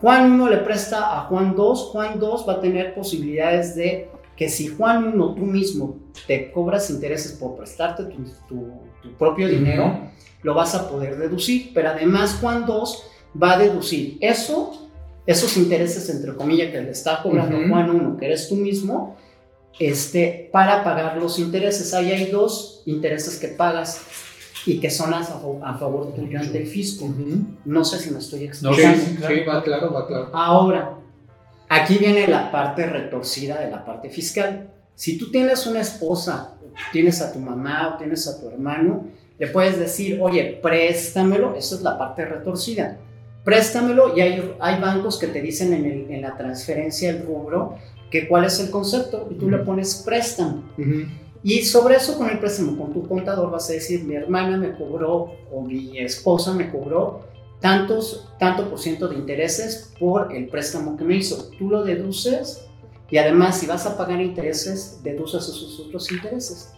Juan 0.00 0.32
1 0.32 0.48
le 0.50 0.56
presta 0.58 1.16
a 1.18 1.22
Juan 1.22 1.54
2, 1.56 1.82
Juan 1.92 2.18
2 2.20 2.46
va 2.46 2.54
a 2.54 2.60
tener 2.60 2.94
posibilidades 2.94 3.74
de 3.74 4.10
que 4.36 4.48
si 4.48 4.68
Juan 4.68 5.08
1 5.14 5.34
tú 5.34 5.42
mismo 5.46 5.96
te 6.26 6.50
cobras 6.50 6.90
intereses 6.90 7.32
por 7.32 7.56
prestarte 7.56 8.04
tu, 8.04 8.22
tu- 8.48 8.72
tu 9.02 9.12
propio 9.18 9.48
dinero, 9.48 9.98
lo 10.42 10.54
vas 10.54 10.74
a 10.74 10.88
poder 10.88 11.16
deducir, 11.18 11.70
pero 11.74 11.90
además 11.90 12.38
Juan 12.40 12.66
2 12.66 13.02
va 13.40 13.52
a 13.54 13.58
deducir 13.58 14.18
eso, 14.20 14.88
esos 15.26 15.56
intereses 15.56 16.08
entre 16.10 16.34
comillas 16.34 16.70
que 16.72 16.80
le 16.82 16.90
está 16.90 17.22
cobrando. 17.22 17.56
Juan 17.68 17.90
1, 17.90 18.16
que 18.16 18.26
eres 18.26 18.48
tú 18.48 18.56
mismo, 18.56 19.16
este, 19.78 20.48
para 20.52 20.84
pagar 20.84 21.16
los 21.16 21.38
intereses. 21.38 21.92
Ahí 21.94 22.10
hay 22.12 22.30
dos 22.30 22.82
intereses 22.86 23.38
que 23.38 23.48
pagas 23.48 24.00
y 24.66 24.78
que 24.80 24.90
son 24.90 25.12
a, 25.14 25.22
favor- 25.24 25.60
a 25.64 25.74
favor 25.74 26.14
tuyo 26.14 26.38
ante 26.38 26.58
el 26.58 26.66
fisco. 26.66 27.06
No 27.64 27.84
sé 27.84 27.98
si 27.98 28.10
me 28.10 28.18
estoy 28.18 28.40
No, 28.40 28.46
explicando. 28.46 29.04
sí, 29.04 29.16
Sí, 29.26 29.40
va 29.46 29.62
claro, 29.62 29.92
va 29.92 30.06
claro. 30.06 30.30
Ahora, 30.32 30.98
aquí 31.68 31.98
viene 31.98 32.26
la 32.26 32.50
parte 32.50 32.86
retorcida 32.86 33.60
de 33.60 33.70
la 33.70 33.84
parte 33.84 34.10
fiscal. 34.10 34.70
Si 34.94 35.18
tú 35.18 35.30
tienes 35.30 35.66
una 35.66 35.80
esposa, 35.80 36.54
tienes 36.92 37.20
a 37.22 37.32
tu 37.32 37.38
mamá 37.38 37.94
o 37.94 37.98
tienes 37.98 38.26
a 38.28 38.40
tu 38.40 38.48
hermano, 38.48 39.04
le 39.38 39.46
puedes 39.48 39.78
decir, 39.78 40.18
oye, 40.22 40.58
préstamelo, 40.62 41.56
eso 41.56 41.74
es 41.76 41.82
la 41.82 41.98
parte 41.98 42.24
retorcida. 42.24 42.96
Préstamelo 43.44 44.16
y 44.16 44.20
hay, 44.20 44.54
hay 44.60 44.80
bancos 44.80 45.18
que 45.18 45.26
te 45.26 45.40
dicen 45.42 45.72
en, 45.74 45.84
el- 45.84 46.10
en 46.10 46.22
la 46.22 46.36
transferencia 46.36 47.10
el 47.10 47.26
rubro 47.26 47.76
que 48.10 48.28
cuál 48.28 48.44
es 48.44 48.60
el 48.60 48.70
concepto 48.70 49.28
y 49.30 49.34
tú 49.34 49.50
le 49.50 49.58
pones 49.58 49.96
préstamo. 50.06 50.62
Y 51.42 51.62
sobre 51.62 51.96
eso 51.96 52.16
con 52.16 52.30
el 52.30 52.38
préstamo, 52.38 52.78
con 52.78 52.92
tu 52.94 53.06
contador 53.06 53.50
vas 53.50 53.68
a 53.68 53.74
decir, 53.74 54.04
mi 54.04 54.14
hermana 54.14 54.56
me 54.56 54.72
cobró 54.76 55.32
o 55.52 55.60
mi 55.62 55.98
esposa 55.98 56.54
me 56.54 56.70
cobró 56.70 57.26
tantos, 57.64 58.28
tanto 58.38 58.68
por 58.68 58.78
ciento 58.78 59.08
de 59.08 59.16
intereses 59.16 59.90
por 59.98 60.36
el 60.36 60.48
préstamo 60.48 60.98
que 60.98 61.04
me 61.04 61.16
hizo. 61.16 61.48
Tú 61.58 61.70
lo 61.70 61.82
deduces 61.82 62.66
y 63.10 63.16
además 63.16 63.58
si 63.58 63.66
vas 63.66 63.86
a 63.86 63.96
pagar 63.96 64.20
intereses, 64.20 65.00
deduces 65.02 65.44
esos 65.44 65.80
otros 65.80 66.12
intereses. 66.12 66.74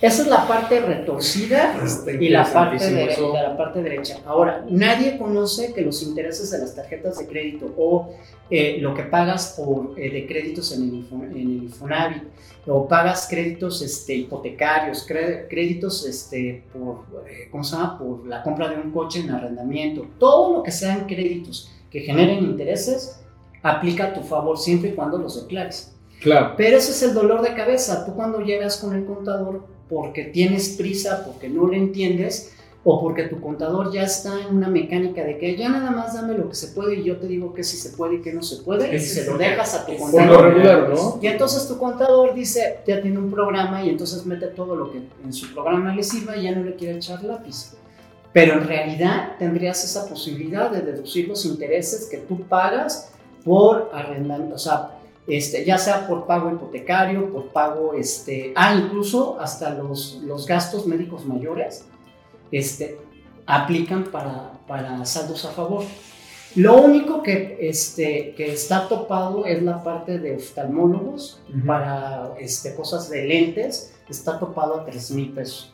Esa 0.00 0.22
es 0.22 0.28
la 0.28 0.46
parte 0.46 0.80
retorcida 0.80 1.74
Está 1.82 2.12
y 2.12 2.28
la 2.28 2.44
parte, 2.44 2.76
eso. 2.76 3.32
de 3.32 3.42
la 3.42 3.56
parte 3.56 3.82
derecha. 3.82 4.18
Ahora, 4.26 4.64
nadie 4.68 5.16
conoce 5.16 5.72
que 5.72 5.80
los 5.80 6.02
intereses 6.02 6.50
de 6.50 6.58
las 6.58 6.74
tarjetas 6.74 7.18
de 7.18 7.26
crédito 7.26 7.72
o 7.78 8.10
eh, 8.50 8.76
lo 8.78 8.92
que 8.92 9.04
pagas 9.04 9.54
por, 9.56 9.98
eh, 9.98 10.10
de 10.10 10.26
créditos 10.26 10.72
en 10.72 10.82
el, 10.82 11.06
en 11.10 11.32
el 11.32 11.62
Infonavit 11.64 12.24
o 12.66 12.86
pagas 12.86 13.26
créditos 13.28 13.80
este, 13.80 14.14
hipotecarios, 14.14 15.06
créditos 15.06 16.04
este, 16.06 16.64
por, 16.72 17.06
eh, 17.26 17.48
¿cómo 17.50 17.64
se 17.64 17.76
llama? 17.76 17.98
por 17.98 18.26
la 18.26 18.42
compra 18.42 18.68
de 18.68 18.76
un 18.76 18.90
coche 18.90 19.20
en 19.20 19.30
arrendamiento, 19.30 20.06
todo 20.18 20.58
lo 20.58 20.62
que 20.62 20.72
sean 20.72 21.06
créditos 21.06 21.72
que 21.90 22.00
generen 22.00 22.44
intereses, 22.44 23.20
aplica 23.62 24.06
a 24.06 24.14
tu 24.14 24.22
favor 24.22 24.58
siempre 24.58 24.90
y 24.90 24.92
cuando 24.92 25.16
los 25.16 25.40
declares. 25.42 25.94
Claro. 26.20 26.54
Pero 26.56 26.76
ese 26.76 26.90
es 26.90 27.02
el 27.02 27.14
dolor 27.14 27.42
de 27.42 27.54
cabeza. 27.54 28.04
Tú 28.04 28.14
cuando 28.14 28.40
llegas 28.40 28.78
con 28.78 28.94
el 28.94 29.04
contador 29.04 29.75
porque 29.88 30.24
tienes 30.24 30.70
prisa, 30.70 31.24
porque 31.24 31.48
no 31.48 31.66
lo 31.66 31.74
entiendes, 31.74 32.52
o 32.88 33.00
porque 33.00 33.24
tu 33.24 33.40
contador 33.40 33.92
ya 33.92 34.04
está 34.04 34.40
en 34.40 34.54
una 34.54 34.68
mecánica 34.68 35.24
de 35.24 35.38
que 35.38 35.56
ya 35.56 35.68
nada 35.68 35.90
más 35.90 36.14
dame 36.14 36.38
lo 36.38 36.48
que 36.48 36.54
se 36.54 36.68
puede 36.68 36.94
y 36.94 37.02
yo 37.02 37.16
te 37.16 37.26
digo 37.26 37.52
que 37.52 37.64
sí 37.64 37.76
se 37.76 37.96
puede 37.96 38.14
y 38.14 38.22
que 38.22 38.32
no 38.32 38.44
se 38.44 38.62
puede, 38.62 38.94
y 38.94 39.00
se 39.00 39.24
lo 39.28 39.36
dejas 39.36 39.74
a 39.74 39.84
tu 39.84 39.96
contador. 39.96 40.54
regular, 40.54 40.88
¿no? 40.90 41.18
Y 41.20 41.26
entonces 41.26 41.66
tu 41.66 41.78
contador 41.78 42.32
dice, 42.32 42.78
ya 42.86 43.02
tiene 43.02 43.18
un 43.18 43.32
programa 43.32 43.82
y 43.82 43.88
entonces 43.88 44.24
mete 44.24 44.46
todo 44.46 44.76
lo 44.76 44.92
que 44.92 45.02
en 45.24 45.32
su 45.32 45.52
programa 45.52 45.92
le 45.96 46.04
sirva 46.04 46.36
y 46.36 46.44
ya 46.44 46.54
no 46.54 46.62
le 46.62 46.76
quiere 46.76 46.96
echar 46.96 47.24
lápiz. 47.24 47.72
Pero 48.32 48.52
en 48.52 48.68
realidad 48.68 49.32
tendrías 49.36 49.82
esa 49.82 50.08
posibilidad 50.08 50.70
de 50.70 50.82
deducir 50.82 51.26
los 51.26 51.44
intereses 51.44 52.06
que 52.08 52.18
tú 52.18 52.42
pagas 52.42 53.10
por 53.44 53.90
arrendamiento, 53.92 54.54
o 54.54 54.58
sea, 54.58 54.95
este, 55.26 55.64
ya 55.64 55.78
sea 55.78 56.06
por 56.06 56.26
pago 56.26 56.50
hipotecario, 56.50 57.32
por 57.32 57.48
pago, 57.48 57.94
este, 57.94 58.52
ah, 58.54 58.74
incluso 58.74 59.38
hasta 59.40 59.70
los, 59.70 60.20
los 60.24 60.46
gastos 60.46 60.86
médicos 60.86 61.26
mayores, 61.26 61.84
este, 62.52 62.98
aplican 63.44 64.04
para, 64.04 64.52
para 64.66 65.04
saldos 65.04 65.44
a 65.44 65.50
favor. 65.50 65.84
Lo 66.54 66.80
único 66.80 67.22
que, 67.22 67.58
este, 67.60 68.34
que 68.36 68.52
está 68.52 68.88
topado 68.88 69.44
es 69.44 69.62
la 69.62 69.82
parte 69.82 70.18
de 70.18 70.36
oftalmólogos 70.36 71.42
para 71.66 72.34
este, 72.38 72.74
cosas 72.74 73.10
de 73.10 73.26
lentes, 73.26 73.94
está 74.08 74.38
topado 74.38 74.80
a 74.80 74.84
3 74.84 75.10
mil 75.10 75.32
pesos. 75.32 75.72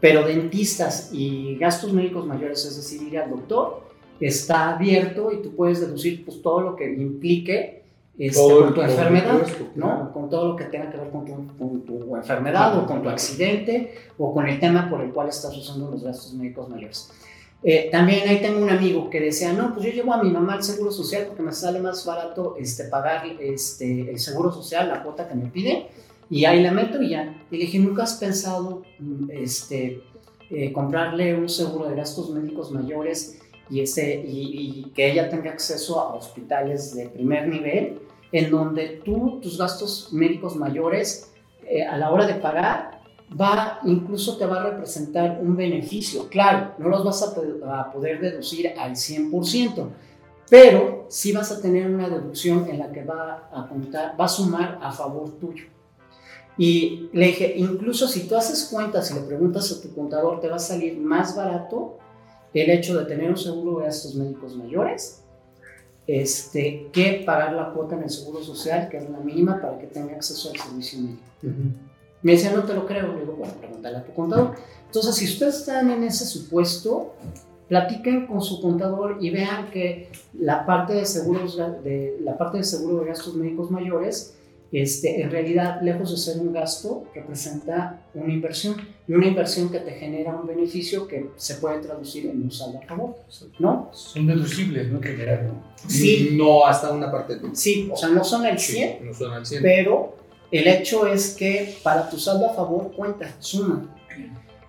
Pero 0.00 0.26
dentistas 0.26 1.10
y 1.12 1.56
gastos 1.58 1.92
médicos 1.92 2.26
mayores, 2.26 2.64
es 2.64 2.76
decir, 2.76 3.02
ir 3.02 3.18
al 3.18 3.30
doctor, 3.30 3.82
está 4.18 4.74
abierto 4.74 5.30
y 5.32 5.42
tú 5.42 5.54
puedes 5.54 5.80
deducir 5.80 6.24
pues, 6.24 6.42
todo 6.42 6.60
lo 6.60 6.76
que 6.76 6.92
implique 6.92 7.85
este, 8.18 8.40
con 8.40 8.74
tu 8.74 8.80
enfermedad, 8.80 9.34
impuesto, 9.34 9.64
¿no? 9.74 9.86
claro. 9.86 10.12
Con 10.12 10.30
todo 10.30 10.48
lo 10.48 10.56
que 10.56 10.64
tenga 10.64 10.90
que 10.90 10.96
ver 10.96 11.10
con 11.10 11.24
tu, 11.24 11.32
con 11.58 11.82
tu 11.82 12.16
enfermedad 12.16 12.78
o 12.78 12.86
con 12.86 13.02
tu 13.02 13.08
accidente 13.08 13.94
o 14.16 14.32
con 14.32 14.48
el 14.48 14.58
tema 14.58 14.88
por 14.88 15.02
el 15.02 15.12
cual 15.12 15.28
estás 15.28 15.56
usando 15.56 15.90
los 15.90 16.02
gastos 16.02 16.34
médicos 16.34 16.68
mayores. 16.68 17.10
Eh, 17.62 17.88
también 17.90 18.28
ahí 18.28 18.40
tengo 18.40 18.60
un 18.60 18.70
amigo 18.70 19.10
que 19.10 19.20
decía, 19.20 19.52
no, 19.52 19.74
pues 19.74 19.86
yo 19.86 19.92
llevo 19.92 20.12
a 20.12 20.22
mi 20.22 20.30
mamá 20.30 20.54
al 20.54 20.62
Seguro 20.62 20.92
Social 20.92 21.24
porque 21.26 21.42
me 21.42 21.52
sale 21.52 21.80
más 21.80 22.04
barato 22.06 22.56
este, 22.58 22.84
pagar 22.84 23.26
este, 23.40 24.10
el 24.10 24.18
Seguro 24.18 24.52
Social, 24.52 24.88
la 24.88 25.02
cuota 25.02 25.26
que 25.26 25.34
me 25.34 25.46
pide, 25.46 25.88
y 26.30 26.44
ahí 26.44 26.62
la 26.62 26.70
meto 26.70 27.02
y 27.02 27.10
ya. 27.10 27.34
Y 27.50 27.56
le 27.56 27.64
dije, 27.64 27.78
¿nunca 27.78 28.04
has 28.04 28.14
pensado 28.14 28.82
este, 29.30 30.02
eh, 30.50 30.72
comprarle 30.72 31.34
un 31.34 31.48
seguro 31.48 31.88
de 31.88 31.96
gastos 31.96 32.30
médicos 32.30 32.70
mayores 32.70 33.38
y, 33.68 33.80
ese, 33.80 34.24
y, 34.24 34.84
y 34.86 34.92
que 34.94 35.10
ella 35.10 35.28
tenga 35.28 35.50
acceso 35.50 35.98
a 35.98 36.14
hospitales 36.14 36.94
de 36.94 37.08
primer 37.08 37.48
nivel, 37.48 37.98
en 38.36 38.50
donde 38.50 39.00
tú, 39.02 39.40
tus 39.40 39.56
gastos 39.56 40.12
médicos 40.12 40.56
mayores, 40.56 41.32
eh, 41.66 41.82
a 41.86 41.96
la 41.96 42.10
hora 42.10 42.26
de 42.26 42.34
pagar, 42.34 43.00
va, 43.40 43.80
incluso 43.84 44.36
te 44.36 44.44
va 44.44 44.60
a 44.60 44.70
representar 44.70 45.38
un 45.40 45.56
beneficio. 45.56 46.28
Claro, 46.28 46.74
no 46.76 46.90
los 46.90 47.02
vas 47.02 47.22
a, 47.22 47.92
poder 47.92 48.20
deducir 48.20 48.74
al 48.78 48.92
100%, 48.92 49.88
pero 50.50 51.06
sí 51.08 51.32
vas 51.32 51.50
a 51.50 51.62
tener 51.62 51.86
una 51.90 52.10
deducción 52.10 52.68
en 52.68 52.78
la 52.78 52.92
que 52.92 53.04
va 53.04 53.48
a 53.50 53.70
va 54.20 54.24
a 54.26 54.28
sumar 54.28 54.80
a 54.82 54.92
favor 54.92 55.30
tuyo. 55.40 55.64
Y 56.58 57.08
le 57.14 57.28
dije, 57.28 57.54
incluso 57.56 58.06
si 58.06 58.28
tú 58.28 58.36
haces 58.36 58.68
cuentas 58.70 59.10
y 59.10 59.14
le 59.14 59.20
preguntas 59.20 59.72
a 59.72 59.80
tu 59.80 59.94
contador, 59.94 60.40
te 60.40 60.48
va 60.48 60.56
a 60.56 60.58
salir 60.58 60.98
más 60.98 61.34
barato 61.34 61.98
el 62.52 62.68
hecho 62.68 62.98
de 62.98 63.06
tener 63.06 63.30
un 63.30 63.36
seguro 63.38 63.78
de 63.78 63.86
gastos 63.86 64.14
médicos 64.14 64.56
mayores 64.56 65.25
este, 66.06 66.88
que 66.92 67.22
pagar 67.26 67.52
la 67.52 67.70
cuota 67.70 67.96
en 67.96 68.04
el 68.04 68.10
seguro 68.10 68.42
social, 68.42 68.88
que 68.88 68.98
es 68.98 69.10
la 69.10 69.18
mínima 69.18 69.60
para 69.60 69.78
que 69.78 69.86
tenga 69.86 70.14
acceso 70.14 70.50
al 70.50 70.56
servicio 70.56 71.00
médico. 71.00 71.22
Me 72.22 72.32
decía, 72.32 72.52
no 72.52 72.64
te 72.64 72.74
lo 72.74 72.86
creo. 72.86 73.12
Le 73.12 73.20
digo, 73.20 73.34
bueno, 73.34 73.54
pregúntale 73.54 73.98
a 73.98 74.04
tu 74.04 74.12
contador. 74.12 74.54
Entonces, 74.86 75.14
si 75.16 75.26
ustedes 75.26 75.56
están 75.56 75.90
en 75.90 76.04
ese 76.04 76.24
supuesto, 76.24 77.14
platiquen 77.68 78.26
con 78.26 78.40
su 78.40 78.60
contador 78.60 79.18
y 79.20 79.30
vean 79.30 79.70
que 79.70 80.10
la 80.38 80.64
parte 80.64 80.94
de 80.94 81.04
seguros 81.04 81.56
de 81.56 82.16
la 82.22 82.38
parte 82.38 82.58
de 82.58 82.64
seguro 82.64 83.00
de 83.00 83.06
gastos 83.06 83.34
médicos 83.34 83.70
mayores 83.70 84.35
este, 84.72 85.20
en 85.22 85.30
realidad 85.30 85.80
lejos 85.82 86.10
de 86.10 86.16
ser 86.16 86.40
un 86.40 86.52
gasto 86.52 87.04
representa 87.14 88.00
una 88.14 88.32
inversión 88.32 88.76
y 89.06 89.12
una 89.14 89.26
inversión 89.28 89.70
que 89.70 89.78
te 89.78 89.92
genera 89.92 90.34
un 90.34 90.46
beneficio 90.46 91.06
que 91.06 91.30
se 91.36 91.54
puede 91.56 91.78
traducir 91.80 92.26
en 92.26 92.42
un 92.42 92.50
saldo 92.50 92.78
a 92.78 92.82
favor 92.86 93.14
¿no? 93.60 93.88
Son 93.92 94.26
deducibles, 94.26 94.90
¿no? 94.90 94.96
En 94.98 95.02
general, 95.04 95.46
¿no? 95.48 95.88
Sí, 95.88 96.30
No 96.32 96.66
hasta 96.66 96.90
una 96.92 97.10
parte. 97.12 97.38
sí, 97.52 97.88
o 97.92 97.96
sea 97.96 98.08
no 98.08 98.24
son 98.24 98.44
el 98.46 98.58
100 98.58 98.98
Sí, 98.98 99.04
no 99.04 99.14
suena 99.14 99.36
al 99.36 99.46
100. 99.46 99.62
pero 99.62 100.16
el 100.50 100.66
hecho 100.68 101.06
es 101.06 101.34
que 101.36 101.76
para 101.82 102.08
tu 102.10 102.18
saldo 102.18 102.46
a 102.50 102.54
favor 102.54 102.92
cuenta, 102.94 103.28
suma. 103.40 103.88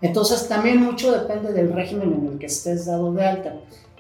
Entonces 0.02 0.48
también 0.48 0.78
mucho 0.78 1.12
depende 1.12 1.52
del 1.54 1.74
régimen 1.74 2.14
en 2.14 2.28
el 2.34 2.40
que 2.40 2.46
estés 2.48 2.86
dado 2.86 3.12
de 3.14 3.24
alta. 3.26 3.56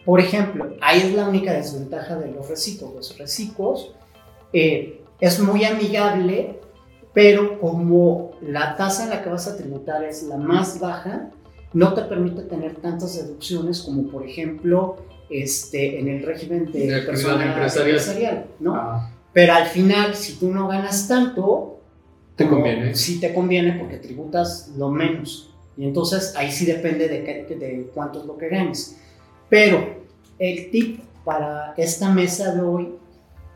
Por 0.05 0.19
ejemplo, 0.19 0.75
ahí 0.81 0.99
es 1.01 1.13
la 1.13 1.27
única 1.27 1.53
desventaja 1.53 2.15
de 2.17 2.31
los 2.31 2.47
reciclos. 2.47 2.93
Los 2.95 3.17
reciclos 3.17 3.93
eh, 4.53 4.96
es 5.19 5.39
muy 5.39 5.63
amigable, 5.65 6.60
pero 7.13 7.60
como 7.60 8.32
la 8.41 8.75
tasa 8.75 9.03
en 9.03 9.10
la 9.10 9.23
que 9.23 9.30
vas 9.30 9.47
a 9.47 9.58
tributar 9.58 10.03
es 10.03 10.23
la 10.23 10.38
más 10.38 10.80
baja, 10.80 11.30
no 11.73 11.93
te 11.93 12.03
permite 12.03 12.43
tener 12.43 12.75
tantas 12.75 13.15
deducciones 13.15 13.82
como 13.82 14.08
por 14.08 14.25
ejemplo 14.25 14.97
este, 15.30 15.99
en 15.99 16.08
el 16.08 16.23
régimen 16.23 16.71
de, 16.71 16.88
De 16.88 17.01
persona 17.01 17.45
empresarial. 17.53 18.45
¿no? 18.60 18.75
Ah, 18.75 19.12
Pero 19.34 19.53
al 19.53 19.65
final, 19.65 20.15
si 20.15 20.34
tú 20.39 20.51
no 20.51 20.67
ganas 20.67 21.08
tanto, 21.08 21.80
Te 22.36 22.47
conviene. 22.47 22.93
Sí 22.95 23.19
te 23.19 23.34
conviene 23.34 23.73
porque 23.80 23.97
tributas 23.97 24.71
lo 24.77 24.89
menos. 24.89 25.53
Y 25.75 25.84
entonces 25.86 26.34
ahí 26.38 26.51
sí 26.51 26.65
depende 26.65 27.08
de, 27.08 27.23
qué- 27.23 27.56
de 27.56 27.89
cuánto 27.93 28.19
es 28.19 28.25
lo 28.25 28.38
que 28.38 28.47
ganes. 28.49 28.97
Pero 29.49 29.97
el 30.39 30.69
tip 30.71 31.01
para 31.25 31.73
esta 31.77 32.10
mesa 32.12 32.53
de 32.56 32.62
hoy 32.62 32.93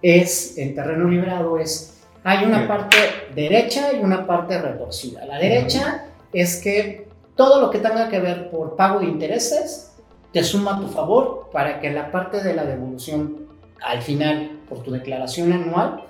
es, 0.02 0.58
en 0.58 0.76
terreno 0.76 1.08
liberado, 1.08 1.58
es, 1.58 2.02
hay 2.24 2.46
una 2.46 2.68
parte 2.68 2.98
derecha 3.36 3.94
y 3.94 4.00
una 4.00 4.26
parte 4.28 4.60
retorcida. 4.62 5.26
La 5.26 5.38
derecha 5.38 6.06
es 6.34 6.62
que 6.62 7.08
todo 7.36 7.62
lo 7.62 7.70
que 7.70 7.80
tenga 7.80 8.10
que 8.10 8.20
ver 8.20 8.50
por 8.52 8.76
pago 8.76 9.00
de 9.00 9.06
intereses 9.08 9.92
te 10.32 10.44
suma 10.44 10.78
a 10.78 10.80
tu 10.80 10.88
favor 10.88 11.50
para 11.52 11.80
que 11.80 11.90
la 11.92 12.12
parte 12.12 12.42
de 12.44 12.54
la 12.54 12.64
devolución 12.64 13.48
al 13.84 14.02
final 14.02 14.60
por 14.70 14.84
tu 14.84 14.92
declaración 14.92 15.52
anual 15.52 16.04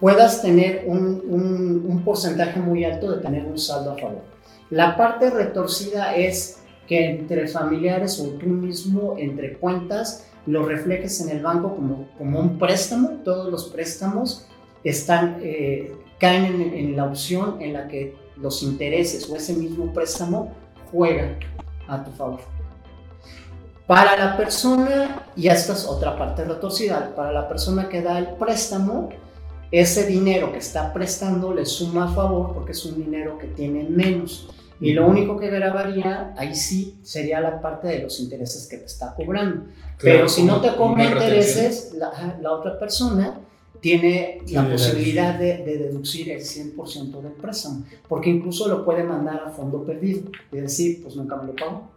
puedas 0.00 0.40
tener 0.42 0.84
un, 0.86 1.22
un- 1.28 1.84
un 1.86 2.02
porcentaje 2.04 2.58
muy 2.58 2.84
alto 2.84 3.12
de 3.14 3.22
tener 3.22 3.44
un 3.44 3.58
saldo 3.58 3.92
a 3.92 3.98
favor. 3.98 4.22
La 4.70 4.96
parte 4.96 5.28
retorcida 5.30 6.14
es 6.16 6.62
que 6.86 7.10
entre 7.10 7.46
familiares 7.46 8.18
o 8.20 8.30
tú 8.38 8.46
mismo, 8.46 9.14
entre 9.18 9.58
cuentas, 9.58 10.26
lo 10.46 10.64
reflejes 10.64 11.20
en 11.20 11.30
el 11.30 11.42
banco 11.42 11.74
como, 11.74 12.08
como 12.16 12.40
un 12.40 12.58
préstamo. 12.58 13.20
Todos 13.24 13.50
los 13.50 13.68
préstamos 13.68 14.46
están, 14.84 15.38
eh, 15.42 15.94
caen 16.18 16.60
en, 16.60 16.96
la 16.96 17.04
opción 17.04 17.60
en 17.60 17.72
la 17.74 17.88
que 17.88 18.16
los 18.36 18.62
intereses 18.62 19.28
o 19.28 19.36
ese 19.36 19.54
mismo 19.54 19.92
préstamo 19.92 20.52
juega 20.90 21.38
a 21.88 22.04
tu 22.04 22.10
favor. 22.12 22.40
Para 23.86 24.16
la 24.16 24.36
persona, 24.36 25.26
y 25.34 25.48
esta 25.48 25.72
es 25.72 25.84
otra 25.84 26.16
parte 26.16 26.44
retorcida, 26.44 27.14
para 27.16 27.32
la 27.32 27.48
persona 27.48 27.88
que 27.88 28.02
da 28.02 28.18
el 28.18 28.28
préstamo, 28.34 29.08
ese 29.72 30.06
dinero 30.06 30.52
que 30.52 30.58
está 30.58 30.92
prestando 30.92 31.52
le 31.54 31.64
suma 31.64 32.04
a 32.04 32.14
favor 32.14 32.54
porque 32.54 32.72
es 32.72 32.84
un 32.84 32.96
dinero 32.96 33.38
que 33.38 33.46
tiene 33.48 33.84
menos. 33.84 34.48
Y 34.80 34.92
lo 34.94 35.06
único 35.06 35.38
que 35.38 35.50
grabaría 35.50 36.32
ahí 36.38 36.54
sí 36.54 36.96
sería 37.02 37.40
la 37.40 37.60
parte 37.60 37.88
de 37.88 37.98
los 38.02 38.18
intereses 38.20 38.66
que 38.66 38.78
te 38.78 38.86
está 38.86 39.14
cobrando. 39.14 39.66
Pero 40.00 40.28
si 40.28 40.42
no 40.44 40.60
te 40.60 40.74
cobra 40.74 41.04
intereses, 41.04 41.92
la, 41.98 42.38
la 42.40 42.52
otra 42.52 42.78
persona 42.78 43.38
tiene 43.80 44.38
la 44.48 44.68
posibilidad 44.70 45.38
de, 45.38 45.58
de 45.58 45.78
deducir 45.78 46.30
el 46.30 46.40
100% 46.40 47.20
del 47.22 47.32
préstamo, 47.32 47.84
porque 48.08 48.30
incluso 48.30 48.68
lo 48.68 48.84
puede 48.84 49.04
mandar 49.04 49.42
a 49.46 49.50
fondo 49.50 49.84
perdido 49.84 50.30
y 50.52 50.56
decir, 50.56 51.02
pues 51.02 51.14
nunca 51.16 51.36
me 51.36 51.48
lo 51.48 51.56
pago. 51.56 51.90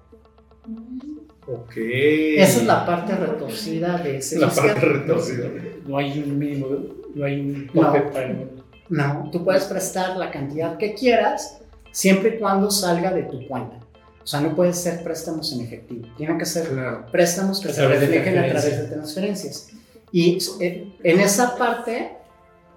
Ok. 1.47 1.73
Esa 1.77 2.59
es 2.61 2.65
la 2.65 2.85
parte 2.85 3.15
retorcida 3.15 3.97
de 3.97 4.17
ese 4.17 4.39
La 4.39 4.49
fiscal. 4.49 4.67
parte 4.73 4.85
retorcida. 4.85 5.49
No 5.87 5.97
hay 5.97 6.19
un 6.23 6.37
mínimo, 6.37 6.67
no 7.15 7.25
hay 7.25 7.39
un 7.41 7.69
No. 7.73 7.81
tope 7.81 7.99
para 8.01 8.25
el 8.31 8.49
No, 8.89 9.29
tú 9.31 9.43
puedes 9.43 9.65
prestar 9.65 10.15
la 10.17 10.31
cantidad 10.31 10.77
que 10.77 10.93
quieras 10.93 11.59
siempre 11.93 12.35
y 12.35 12.39
cuando 12.39 12.69
salga 12.69 13.11
de 13.13 13.23
tu 13.23 13.47
cuenta. 13.47 13.77
O 14.21 14.27
sea, 14.27 14.41
no 14.41 14.53
puede 14.55 14.73
ser 14.73 15.03
préstamos 15.03 15.51
en 15.53 15.61
efectivo. 15.61 16.07
Tienen 16.17 16.37
que 16.37 16.45
ser 16.45 16.67
Claro. 16.67 17.05
préstamos 17.11 17.59
que 17.61 17.69
A 17.69 17.73
se 17.73 17.87
reflejen 17.87 18.37
a 18.37 18.47
través 18.49 18.77
de 18.81 18.87
transferencias. 18.87 19.67
Y 20.11 20.37
eh, 20.59 20.93
en 21.03 21.19
esa 21.21 21.57
parte, 21.57 22.11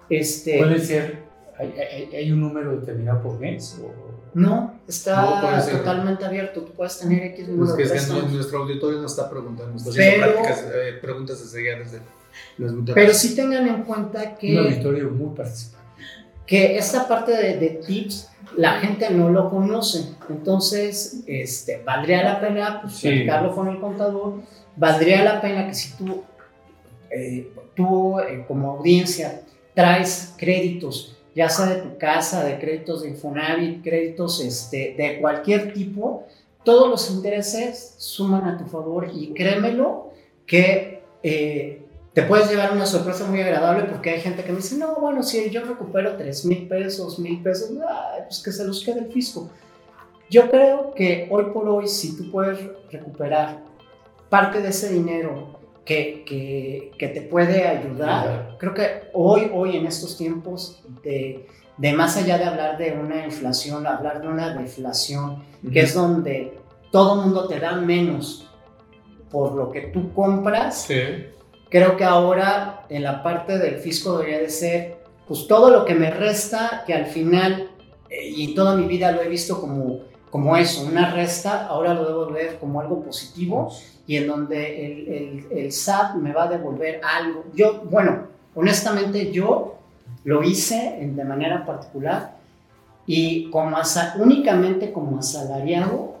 este, 0.09 0.57
Puede 0.57 0.79
ser, 0.79 1.19
hay, 1.57 1.73
hay- 1.79 2.15
hay 2.15 2.31
un 2.31 2.41
número 2.41 2.79
determinado 2.79 3.21
por 3.21 3.39
mes 3.39 3.77
o 3.83 3.91
no, 4.33 4.79
está 4.87 5.21
No, 5.41 5.77
totalmente 5.77 6.23
abierto. 6.25 6.61
Tú 6.61 6.73
puedes 6.73 6.99
tener 6.99 7.23
X 7.23 7.47
número 7.47 7.75
Pues 7.75 7.77
que 7.87 7.93
de 7.93 7.99
es 7.99 8.05
que 8.05 8.21
nuestro 8.35 8.59
auditorio 8.59 9.01
nos 9.01 9.11
está 9.11 9.29
preguntando, 9.29 9.71
nos 9.73 9.85
está 9.87 9.93
Pero- 9.97 10.33
prácticas, 10.33 10.65
eh, 10.73 10.93
preguntas 11.01 11.39
desde 11.39 11.65
ya 11.65 11.79
desde 11.79 11.99
las 12.57 12.73
butacas. 12.75 12.93
Pero 12.95 13.13
sí 13.13 13.35
tengan 13.35 13.67
en 13.67 13.83
cuenta 13.83 14.21
un 14.31 14.37
que, 14.37 14.57
auditorio 14.57 15.09
muy 15.09 15.35
participante. 15.35 15.77
que 16.45 16.77
esta 16.77 17.07
parte 17.07 17.31
de, 17.31 17.57
de 17.57 17.69
tips 17.87 18.29
la 18.57 18.73
gente 18.79 19.09
no 19.11 19.29
lo 19.29 19.49
conoce. 19.49 20.15
Entonces, 20.29 21.23
este, 21.27 21.81
valdría 21.85 22.23
la 22.23 22.41
pena 22.41 22.81
pues, 22.81 22.95
Sí. 22.95 23.07
platicarlo 23.07 23.55
con 23.55 23.67
el 23.69 23.79
contador. 23.79 24.41
Valdría 24.75 25.23
la 25.23 25.39
pena 25.39 25.67
que 25.67 25.73
si 25.73 25.95
tú, 25.95 26.23
eh, 27.09 27.51
tú 27.75 28.19
eh, 28.19 28.43
como 28.47 28.71
audiencia 28.71 29.41
traes 29.73 30.33
créditos, 30.37 31.15
ya 31.35 31.49
sea 31.49 31.67
de 31.67 31.81
tu 31.81 31.97
casa, 31.99 32.43
de 32.43 32.57
créditos 32.57 33.03
de 33.03 33.09
Infonavit, 33.09 33.83
créditos 33.83 34.41
este, 34.41 34.95
de 34.97 35.19
cualquier 35.21 35.71
tipo, 35.73 36.25
todos 36.63 36.89
los 36.89 37.11
intereses 37.11 37.93
suman 37.97 38.43
a 38.45 38.57
tu 38.57 38.65
favor 38.65 39.09
y 39.13 39.33
créemelo 39.33 40.11
que 40.47 41.03
eh, 41.23 41.85
te 42.17 42.23
puedes 42.23 42.49
llevar 42.49 42.71
una 42.73 42.87
sorpresa 42.87 43.27
muy 43.27 43.39
agradable 43.41 43.83
porque 43.83 44.09
hay 44.09 44.21
gente 44.21 44.43
que 44.43 44.49
me 44.51 44.57
dice, 44.57 44.75
no, 44.75 44.95
bueno, 44.95 45.21
si 45.21 45.51
yo 45.51 45.63
recupero 45.63 46.17
3 46.17 46.45
mil 46.45 46.67
pesos, 46.67 47.19
mil 47.19 47.43
pesos, 47.43 47.69
ay, 47.87 48.23
pues 48.25 48.41
que 48.41 48.51
se 48.51 48.65
los 48.65 48.83
quede 48.83 49.01
el 49.01 49.11
fisco. 49.11 49.51
Yo 50.27 50.49
creo 50.49 50.95
que 50.95 51.27
hoy 51.29 51.51
por 51.53 51.69
hoy, 51.69 51.87
si 51.87 52.17
tú 52.17 52.31
puedes 52.31 52.57
recuperar 52.91 53.59
parte 54.31 54.63
de 54.63 54.69
ese 54.69 54.91
dinero 54.91 55.59
que, 55.85 56.23
que, 56.25 56.89
que 56.97 57.07
te 57.09 57.21
puede 57.21 57.67
ayudar, 57.67 58.55
creo 58.57 58.73
que 58.73 59.11
hoy, 59.13 59.51
hoy 59.53 59.77
en 59.77 59.85
estos 59.85 60.17
tiempos 60.17 60.81
de, 61.03 61.45
de 61.77 61.93
más 61.93 62.17
allá 62.17 62.39
de 62.39 62.45
hablar 62.45 62.79
de 62.79 62.93
una 62.93 63.25
inflación, 63.25 63.85
hablar 63.85 64.21
de 64.23 64.27
una 64.27 64.55
deflación, 64.55 65.43
que 65.71 65.81
es 65.81 65.93
donde 65.93 66.57
todo 66.91 67.21
mundo 67.21 67.47
te 67.47 67.59
da 67.59 67.73
menos 67.73 68.49
por 69.29 69.53
lo 69.53 69.69
que 69.69 69.81
tú 69.81 70.11
compras, 70.13 70.81
Sí. 70.87 71.36
Creo 71.69 71.97
que 71.97 72.03
ahora 72.03 72.85
en 72.89 73.03
la 73.03 73.23
parte 73.23 73.57
del 73.57 73.77
fisco 73.77 74.17
debería 74.17 74.39
de 74.39 74.49
ser, 74.49 74.97
pues 75.27 75.47
todo 75.47 75.69
lo 75.69 75.85
que 75.85 75.95
me 75.95 76.09
resta, 76.11 76.83
que 76.85 76.93
al 76.93 77.07
final, 77.07 77.69
eh, 78.09 78.29
y 78.35 78.55
toda 78.55 78.75
mi 78.75 78.87
vida 78.87 79.11
lo 79.11 79.21
he 79.21 79.27
visto 79.27 79.59
como, 79.59 79.99
como 80.29 80.55
eso, 80.55 80.85
una 80.85 81.11
resta, 81.11 81.67
ahora 81.67 81.93
lo 81.93 82.05
debo 82.05 82.25
ver 82.27 82.57
como 82.59 82.81
algo 82.81 83.03
positivo 83.03 83.71
y 84.05 84.17
en 84.17 84.27
donde 84.27 84.85
el, 84.85 85.07
el, 85.51 85.57
el 85.57 85.71
SAT 85.71 86.15
me 86.15 86.31
va 86.31 86.43
a 86.43 86.47
devolver 86.47 87.01
algo. 87.03 87.43
Yo, 87.53 87.81
bueno, 87.89 88.27
honestamente 88.55 89.31
yo 89.31 89.75
lo 90.23 90.43
hice 90.43 90.97
de 91.01 91.23
manera 91.23 91.65
particular 91.65 92.37
y 93.05 93.49
como 93.49 93.77
únicamente 94.19 94.91
como 94.91 95.19
asalariado 95.19 96.15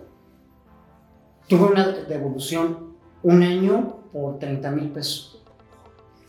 tuve 1.47 1.71
una 1.71 1.87
devolución 1.87 2.93
un 3.23 3.43
año 3.43 3.97
por 4.13 4.39
30 4.39 4.71
mil 4.71 4.89
pesos. 4.89 5.36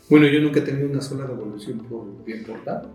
Bueno, 0.09 0.27
yo 0.27 0.39
nunca 0.41 0.59
he 0.59 0.63
tenido 0.63 0.89
una 0.89 1.01
sola 1.01 1.25
devolución 1.25 1.79
por 1.79 2.05
bien 2.25 2.43
portado. 2.43 2.89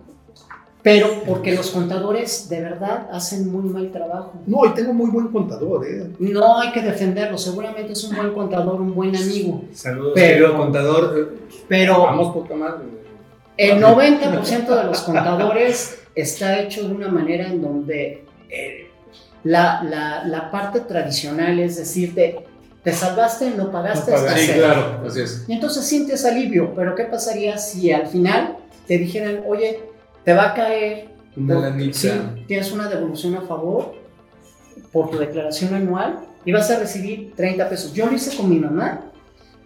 Pero 0.82 1.22
porque 1.26 1.54
los 1.54 1.70
contadores 1.70 2.46
de 2.50 2.60
verdad 2.60 3.08
hacen 3.10 3.50
muy 3.50 3.62
mal 3.70 3.90
trabajo. 3.90 4.34
No, 4.46 4.66
y 4.66 4.74
tengo 4.74 4.92
muy 4.92 5.08
buen 5.10 5.28
contador, 5.28 5.86
¿eh? 5.86 6.08
No 6.18 6.60
hay 6.60 6.72
que 6.72 6.82
defenderlo, 6.82 7.38
seguramente 7.38 7.92
es 7.94 8.04
un 8.04 8.14
buen 8.16 8.32
contador, 8.34 8.80
un 8.82 8.94
buen 8.94 9.16
amigo. 9.16 9.64
Saludos, 9.72 10.12
Pero- 10.14 10.56
contador. 10.58 11.14
eh, 11.18 11.38
Pero 11.68 12.00
Vamos, 12.02 12.34
poca 12.34 12.54
madre. 12.54 12.84
el 13.56 13.80
90% 13.80 14.76
de 14.76 14.84
los 14.84 15.00
contadores 15.00 16.00
está 16.14 16.60
hecho 16.60 16.86
de 16.86 16.94
una 16.94 17.08
manera 17.08 17.46
en 17.46 17.62
donde 17.62 18.24
eh, 18.50 18.88
la, 19.44 19.82
la, 19.84 20.24
la 20.26 20.50
parte 20.50 20.80
tradicional 20.80 21.58
es 21.60 21.76
decirte, 21.78 22.44
te 22.84 22.92
salvaste, 22.92 23.50
no 23.56 23.70
pagaste, 23.72 24.10
No 24.12 24.16
pagaste, 24.18 24.40
Sí, 24.40 24.46
cero". 24.54 24.66
claro, 24.66 25.06
así 25.08 25.20
es. 25.22 25.44
Y 25.48 25.52
entonces 25.54 25.84
sientes 25.86 26.24
alivio, 26.24 26.72
pero 26.76 26.94
¿qué 26.94 27.04
pasaría 27.04 27.56
si 27.58 27.90
al 27.90 28.06
final 28.06 28.58
te 28.86 28.98
dijeran, 28.98 29.40
oye, 29.48 29.80
te 30.24 30.32
va 30.34 30.50
a 30.50 30.54
caer 30.54 31.08
Una 31.36 31.58
lanita. 31.60 31.98
sí, 31.98 32.10
tienes 32.46 32.70
una 32.72 32.88
devolución 32.88 33.34
a 33.36 33.40
favor 33.40 33.94
por 34.92 35.10
tu 35.10 35.18
declaración 35.18 35.74
anual 35.74 36.20
y 36.44 36.52
vas 36.52 36.70
a 36.70 36.78
recibir 36.78 37.32
30 37.34 37.68
pesos. 37.68 37.92
Yo 37.94 38.06
lo 38.06 38.12
hice 38.14 38.36
con 38.36 38.48
mi 38.50 38.58
mamá, 38.60 39.10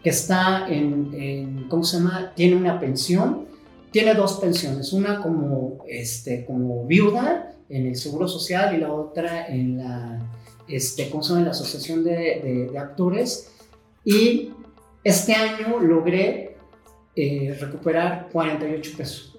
que 0.03 0.11
está 0.11 0.67
en, 0.69 1.11
en- 1.15 1.69
¿cómo 1.69 1.83
se 1.83 1.97
llama? 1.99 2.33
Tiene 2.37 2.55
una 2.57 2.79
pensión, 2.79 3.47
tiene 3.91 4.15
dos 4.15 4.39
pensiones, 4.39 4.93
una 4.93 5.21
como, 5.21 5.85
este, 5.89 6.45
como 6.47 6.85
viuda 6.87 7.53
en 7.69 7.87
el 7.89 7.97
Seguro 7.97 8.29
Social 8.29 8.75
y 8.75 8.79
la 8.79 8.93
otra 8.93 9.47
en 9.49 9.79
la, 9.79 10.21
este, 10.69 11.09
¿cómo 11.11 11.23
se 11.23 11.33
llama? 11.33 11.45
La 11.47 11.51
Asociación 11.53 12.05
de, 12.05 12.11
de- 12.13 12.69
de 12.73 12.79
Actores. 12.79 13.51
Y 14.05 14.51
este 15.05 15.35
año 15.35 15.79
logré 15.81 16.57
eh, 17.17 17.57
recuperar 17.61 18.29
48 18.33 18.93
pesos 18.97 19.35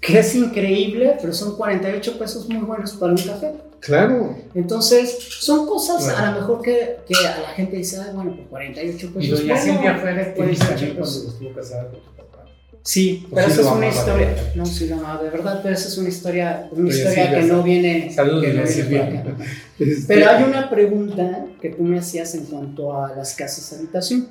que 0.00 0.18
es 0.18 0.34
increíble, 0.34 1.18
pero 1.20 1.34
son 1.34 1.58
48 1.58 2.18
pesos 2.18 2.48
muy 2.48 2.62
buenos 2.64 2.92
para 2.92 3.12
un 3.12 3.18
café. 3.18 3.52
Claro. 3.80 4.34
Entonces, 4.54 5.10
son 5.40 5.66
cosas 5.66 6.02
Claro. 6.04 6.18
a 6.18 6.30
lo 6.32 6.40
mejor 6.40 6.62
que, 6.62 6.96
que 7.06 7.14
a 7.26 7.38
la 7.40 7.48
gente 7.48 7.76
dice, 7.76 7.98
bueno, 8.14 8.34
por 8.34 8.46
48 8.46 9.12
pesos. 9.12 9.24
Y 9.24 9.28
doña 9.30 9.54
bueno, 9.56 9.62
Silvia 9.62 9.98
fue 9.98 10.14
de 10.14 10.32
cuando 10.34 10.52
estuvo 10.54 11.52
casada 11.54 11.90
con 11.90 12.00
tu. 12.00 12.19
Sí, 12.82 13.26
pero 13.28 13.46
sí 13.46 13.52
esa 13.52 13.60
es 13.60 13.66
una 13.66 13.88
historia. 13.88 14.26
de. 14.28 14.56
No, 14.56 14.66
sí, 14.66 14.88
lo 14.88 14.96
amaba, 14.96 15.22
de 15.22 15.30
verdad, 15.30 15.60
pero 15.62 15.74
esa 15.74 15.88
es 15.88 15.98
una 15.98 16.08
historia, 16.08 16.68
una 16.72 16.88
historia 16.88 17.24
Silvia, 17.24 17.40
que 17.40 17.46
no 17.46 17.62
viene. 17.62 18.10
Saludos, 18.10 18.44
que 18.44 18.54
no 18.54 18.62
viene 18.64 19.22
por 19.22 19.32
acá. 19.32 19.44
Este, 19.78 20.04
Pero 20.06 20.30
hay 20.30 20.44
una 20.44 20.70
pregunta 20.70 21.46
que 21.60 21.70
tú 21.70 21.82
me 21.82 21.98
hacías 21.98 22.34
en 22.34 22.46
cuanto 22.46 22.94
a 22.94 23.14
las 23.14 23.34
casas 23.34 23.78
habitación. 23.78 24.28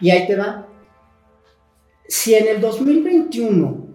Y 0.00 0.10
ahí 0.10 0.26
te 0.26 0.36
va. 0.36 0.68
Si 2.08 2.34
en 2.34 2.48
el 2.48 2.60
2021 2.60 3.86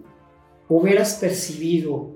hubieras 0.68 1.14
percibido 1.14 2.12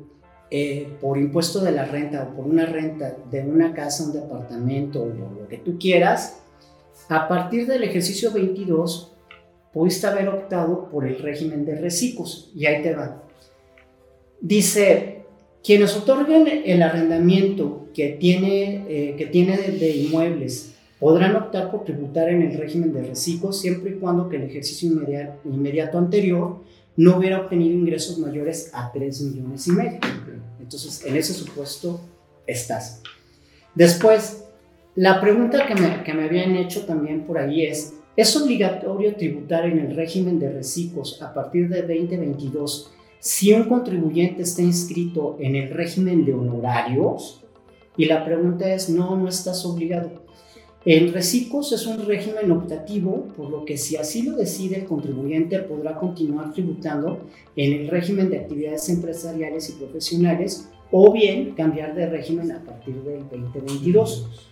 eh, 0.50 0.96
por 1.00 1.18
impuesto 1.18 1.60
de 1.60 1.72
la 1.72 1.84
renta 1.84 2.22
o 2.22 2.36
por 2.36 2.46
una 2.46 2.66
renta 2.66 3.16
de 3.30 3.42
una 3.42 3.74
casa, 3.74 4.04
un 4.04 4.12
departamento 4.12 5.02
o 5.02 5.06
lo 5.06 5.48
que 5.48 5.58
tú 5.58 5.76
quieras, 5.78 6.38
a 7.08 7.28
partir 7.28 7.66
del 7.66 7.82
ejercicio 7.82 8.30
22 8.32 9.15
pudiste 9.76 10.06
haber 10.06 10.30
optado 10.30 10.88
por 10.88 11.06
el 11.06 11.18
régimen 11.18 11.66
de 11.66 11.74
reciclos. 11.74 12.50
Y 12.56 12.64
ahí 12.64 12.82
te 12.82 12.94
va. 12.94 13.22
Dice, 14.40 15.24
quienes 15.62 15.94
otorguen 15.94 16.48
el 16.64 16.82
arrendamiento 16.82 17.88
que 17.92 18.08
tiene, 18.18 18.86
eh, 18.88 19.16
que 19.18 19.26
tiene 19.26 19.58
de, 19.58 19.72
de 19.72 19.96
inmuebles 19.96 20.72
podrán 20.98 21.36
optar 21.36 21.70
por 21.70 21.84
tributar 21.84 22.30
en 22.30 22.40
el 22.40 22.56
régimen 22.56 22.94
de 22.94 23.02
reciclos 23.02 23.60
siempre 23.60 23.90
y 23.90 23.94
cuando 23.96 24.30
que 24.30 24.36
el 24.36 24.44
ejercicio 24.44 24.88
inmedia- 24.90 25.36
inmediato 25.44 25.98
anterior 25.98 26.62
no 26.96 27.18
hubiera 27.18 27.42
obtenido 27.42 27.74
ingresos 27.74 28.18
mayores 28.18 28.70
a 28.72 28.90
3 28.90 29.20
millones 29.20 29.66
y 29.66 29.72
medio. 29.72 29.98
Entonces, 30.58 31.04
en 31.04 31.16
ese 31.16 31.34
supuesto 31.34 32.00
estás. 32.46 33.02
Después, 33.74 34.42
la 34.94 35.20
pregunta 35.20 35.66
que 35.66 35.74
me, 35.74 36.02
que 36.02 36.14
me 36.14 36.24
habían 36.24 36.56
hecho 36.56 36.86
también 36.86 37.26
por 37.26 37.36
ahí 37.36 37.66
es, 37.66 37.92
¿es 38.16 38.36
obligatorio 38.36 39.14
tributar 39.16 39.66
en 39.66 39.78
el 39.78 39.94
régimen 39.94 40.38
de 40.38 40.50
reciclos 40.50 41.20
a 41.22 41.32
partir 41.34 41.68
de 41.68 41.82
2022 41.82 42.92
si 43.18 43.52
un 43.52 43.64
contribuyente 43.64 44.42
está 44.42 44.62
inscrito 44.62 45.36
en 45.40 45.56
el 45.56 45.70
régimen 45.70 46.24
de 46.24 46.34
honorarios? 46.34 47.42
Y 47.96 48.06
la 48.06 48.24
pregunta 48.24 48.72
es, 48.72 48.90
no, 48.90 49.16
no 49.16 49.28
estás 49.28 49.64
obligado. 49.64 50.26
El 50.86 51.12
reciclos 51.12 51.72
es 51.72 51.84
un 51.84 52.06
régimen 52.06 52.52
optativo, 52.52 53.26
por 53.36 53.50
lo 53.50 53.64
que 53.64 53.76
si 53.76 53.96
así 53.96 54.22
lo 54.22 54.36
decide 54.36 54.76
el 54.76 54.84
contribuyente 54.84 55.58
podrá 55.58 55.98
continuar 55.98 56.52
tributando 56.52 57.22
en 57.56 57.72
el 57.72 57.88
régimen 57.88 58.30
de 58.30 58.38
actividades 58.38 58.88
empresariales 58.88 59.68
y 59.68 59.72
profesionales 59.72 60.68
o 60.92 61.12
bien 61.12 61.56
cambiar 61.56 61.96
de 61.96 62.08
régimen 62.08 62.52
a 62.52 62.64
partir 62.64 62.94
del 63.02 63.28
2022. 63.28 64.50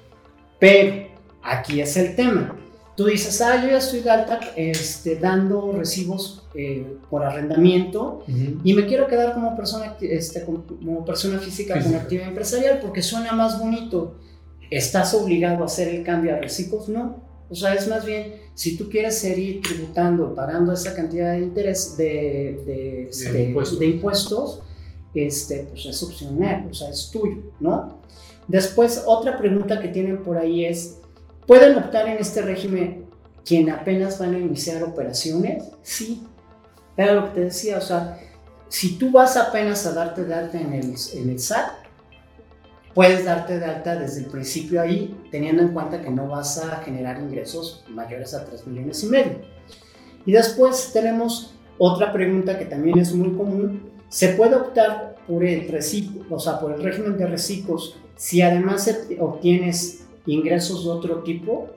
Pero 0.59 1.07
aquí 1.41 1.81
es 1.81 1.97
el 1.97 2.17
tema. 2.17 2.57
Tú 2.97 3.07
dices, 3.07 3.41
ah, 3.41 3.61
yo 3.63 3.71
ya 3.71 3.79
estoy 3.79 4.01
de 4.01 4.11
alta 4.11 4.39
este, 4.57 5.17
dando 5.17 5.73
recibos 5.73 6.47
eh, 6.55 6.97
por 7.11 7.25
arrendamiento 7.25 8.25
y 8.63 8.73
me 8.73 8.87
quiero 8.87 9.09
quedar 9.09 9.35
como 9.35 9.57
persona, 9.57 9.97
este, 10.01 10.45
como 10.45 11.05
persona 11.05 11.39
física 11.41 11.83
con 11.83 11.95
actividad 11.95 12.29
empresarial 12.29 12.79
porque 12.81 13.03
suena 13.03 13.33
más 13.33 13.59
bonito. 13.59 14.19
¿Estás 14.71 15.13
obligado 15.15 15.63
a 15.63 15.67
hacer 15.67 15.89
el 15.89 16.05
cambio 16.05 16.35
a 16.35 16.39
reciclos? 16.39 16.89
No. 16.89 17.23
O 17.51 17.55
sea, 17.55 17.75
es 17.75 17.87
más 17.89 18.05
bien, 18.05 18.35
si 18.55 18.77
tú 18.77 18.89
quieres 18.89 19.19
seguir 19.19 19.61
tributando, 19.61 20.35
pagando 20.35 20.73
esa 20.73 20.95
cantidad 20.95 21.33
de 21.33 21.41
interés 21.41 21.97
de, 21.97 22.63
de, 22.65 23.09
este, 23.09 23.45
impuestos. 23.45 23.79
de 23.79 23.87
impuestos, 23.87 24.63
este, 25.15 25.67
pues 25.71 25.87
es 25.87 26.03
opcional, 26.03 26.69
o 26.71 26.75
sea, 26.75 26.91
es 26.91 27.11
tuyo, 27.11 27.53
¿no? 27.61 28.01
Después, 28.49 29.03
otra 29.07 29.39
pregunta 29.39 29.81
que 29.81 29.89
tienen 29.89 30.23
por 30.23 30.37
ahí 30.37 30.65
es, 30.65 30.99
¿pueden 31.47 31.77
optar 31.77 32.09
en 32.09 32.19
este 32.19 32.43
régimen 32.43 33.07
quien 33.45 33.71
apenas 33.71 34.19
van 34.19 34.35
a 34.35 34.39
iniciar 34.39 34.83
operaciones? 34.83 35.65
Sí, 35.83 36.27
era 36.97 37.15
lo 37.15 37.25
que 37.27 37.35
te 37.35 37.41
decía, 37.41 37.79
o 37.79 37.81
sea, 37.81 38.19
si 38.69 38.97
tú 38.97 39.11
vas 39.11 39.37
apenas 39.37 39.87
a 39.87 39.93
darte 39.93 40.25
de 40.25 40.35
alta 40.35 40.61
en 40.61 40.73
el, 40.73 40.95
en 41.15 41.31
el 41.31 41.39
SAT, 41.39 41.85
puedes 42.95 43.25
darte 43.25 43.59
de 43.59 43.65
alta 43.67 43.97
desde 43.97 44.21
el 44.21 44.27
principio 44.27 44.81
ahí, 44.81 45.17
teniendo 45.31 45.63
en 45.63 45.69
cuenta 45.69 46.01
que 46.01 46.11
no 46.11 46.29
vas 46.29 46.59
a 46.59 46.77
generar 46.79 47.21
ingresos 47.21 47.85
mayores 47.89 48.35
a 48.35 48.45
3 48.45 48.67
millones 48.67 49.03
y 49.03 49.07
medio. 49.07 49.39
Y 50.25 50.33
después 50.33 50.93
tenemos 50.93 51.55
otra 51.77 52.13
pregunta 52.13 52.59
que 52.59 52.65
también 52.65 52.99
es 52.99 53.13
muy 53.13 53.37
común. 53.37 53.91
¿Se 54.09 54.29
puede 54.29 54.55
optar 54.55 55.17
por 55.27 55.45
el, 55.45 55.69
reciclo, 55.69 56.25
o 56.31 56.39
sea, 56.39 56.61
por 56.61 56.73
el 56.73 56.83
régimen 56.83 57.19
de 57.19 57.27
reciclos 57.27 57.97
si 58.17 58.43
además 58.43 58.89
obtienes 59.19 60.04
ingresos 60.27 60.85
de 60.85 60.91
otro 60.91 61.23
tipo? 61.23 61.71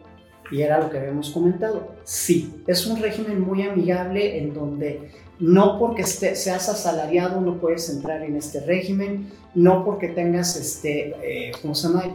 Y 0.51 0.62
era 0.62 0.79
lo 0.79 0.89
que 0.89 0.97
habíamos 0.97 1.29
comentado. 1.29 1.95
Sí, 2.03 2.63
es 2.67 2.86
un 2.86 3.01
régimen 3.01 3.41
muy 3.41 3.63
amigable 3.63 4.38
en 4.38 4.53
donde 4.53 5.12
no 5.39 5.77
porque 5.77 6.03
esté, 6.03 6.36
seas 6.36 6.69
asalariado 6.69 7.41
no 7.41 7.60
puedes 7.60 7.89
entrar 7.89 8.23
en 8.23 8.36
este 8.36 8.62
régimen, 8.62 9.29
no 9.53 9.86
porque 9.86 10.07
tengas, 10.10 10.55
este, 10.55 11.13
eh, 11.21 11.51
¿cómo 11.62 11.75
se 11.75 11.88
llama? 11.88 12.05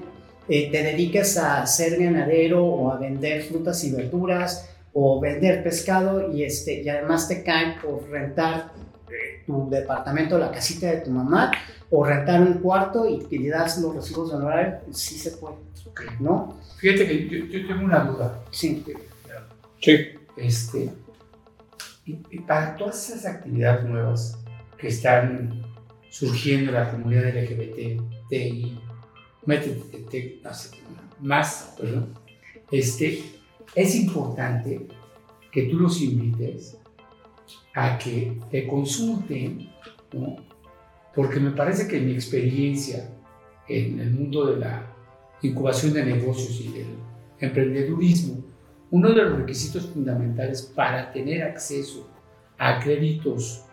Eh, 0.49 0.71
te 0.73 0.83
dediques 0.83 1.37
a 1.37 1.65
ser 1.67 2.03
ganadero 2.03 2.65
o 2.65 2.91
a 2.91 2.97
vender 2.97 3.43
frutas 3.43 3.85
y 3.85 3.93
verduras 3.93 4.69
o 4.93 5.21
vender 5.21 5.63
pescado 5.63 6.33
y, 6.33 6.43
este, 6.43 6.83
y 6.83 6.89
además 6.89 7.29
te 7.29 7.43
caen 7.43 7.75
por 7.81 8.09
rentar 8.11 8.73
eh, 9.09 9.43
tu 9.47 9.71
departamento, 9.71 10.37
la 10.39 10.51
casita 10.51 10.89
de 10.89 11.03
tu 11.03 11.11
mamá 11.11 11.53
o 11.95 12.05
rentar 12.05 12.41
un 12.41 12.55
cuarto 12.55 13.07
y 13.07 13.19
que 13.27 13.39
le 13.39 13.51
das 13.51 13.79
los 13.79 13.95
recibos 13.95 14.31
de 14.31 14.37
honorario, 14.37 14.81
sí 14.93 15.19
se 15.19 15.33
puede, 15.33 15.57
¿no? 16.21 16.59
Fíjate 16.79 17.07
que 17.07 17.29
yo, 17.29 17.45
yo 17.45 17.67
tengo 17.67 17.85
una 17.85 18.01
duda. 18.05 18.43
Sí. 18.51 18.83
Sí. 19.79 19.97
Este, 20.39 20.91
y, 22.07 22.19
y 22.31 22.39
para 22.41 22.77
todas 22.77 23.11
esas 23.11 23.27
actividades 23.27 23.85
nuevas 23.85 24.39
que 24.79 24.89
están 24.89 25.63
surgiendo 26.09 26.71
en 26.71 26.77
la 26.77 26.91
comunidad 26.91 27.29
LGBTI, 27.29 28.81
métete, 29.45 30.41
no 30.43 30.55
sé, 30.55 30.71
más, 31.21 31.75
perdón, 31.79 32.15
este, 32.71 33.23
es 33.75 33.95
importante 33.97 34.89
que 35.51 35.65
tú 35.65 35.79
los 35.79 36.01
invites 36.01 36.79
a 37.75 37.99
que 37.99 38.41
te 38.51 38.67
consulten, 38.67 39.71
¿no? 40.15 40.52
Porque 41.15 41.41
me 41.41 41.51
parece 41.51 41.87
que 41.87 42.01
mi 42.01 42.13
experiencia 42.13 43.09
en 43.69 44.01
el 44.01 44.11
mundo 44.11 44.47
de 44.47 44.59
la 44.59 44.87
incubación 45.43 45.93
de 45.93 46.05
negocios 46.05 46.61
y 46.61 46.73
del 46.73 46.97
emprendedurismo, 47.41 48.43
uno 48.91 49.09
de 49.09 49.17
los 49.17 49.39
requisitos 49.39 49.87
fundamentales 49.87 50.63
para 50.63 51.11
tener 51.13 51.43
acceso 51.43 52.09
a 52.59 52.79
créditos 52.79 53.65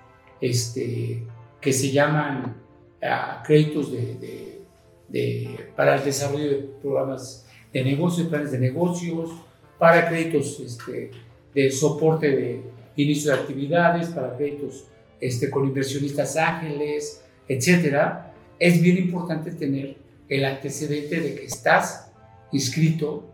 este, 0.42 1.24
que 1.60 1.74
se 1.74 1.92
llaman 1.92 2.56
a 3.02 3.44
créditos 3.46 3.92
de, 3.92 4.62
de, 5.08 5.72
para 5.76 5.96
el 5.96 6.04
desarrollo 6.04 6.50
de 6.50 6.70
programas 6.82 7.46
de 7.72 7.84
negocios, 7.84 8.28
planes 8.28 8.52
de 8.52 8.60
negocios, 8.60 9.30
para 9.78 10.08
créditos 10.08 10.60
este, 10.60 11.12
de 11.54 11.72
soporte 11.72 12.30
de 12.30 12.62
inicio 12.96 13.32
de 13.32 13.40
actividades, 13.40 14.10
para 14.10 14.36
créditos 14.36 14.88
este, 15.20 15.50
con 15.50 15.66
inversionistas 15.66 16.36
ángeles, 16.38 17.26
etcétera, 17.50 18.34
es 18.60 18.82
bien 18.82 18.98
importante 18.98 19.52
tener 19.52 19.98
el 20.30 20.46
antecedente 20.46 21.20
de 21.20 21.36
que 21.36 21.46
estás 21.46 22.12
inscrito 22.52 23.34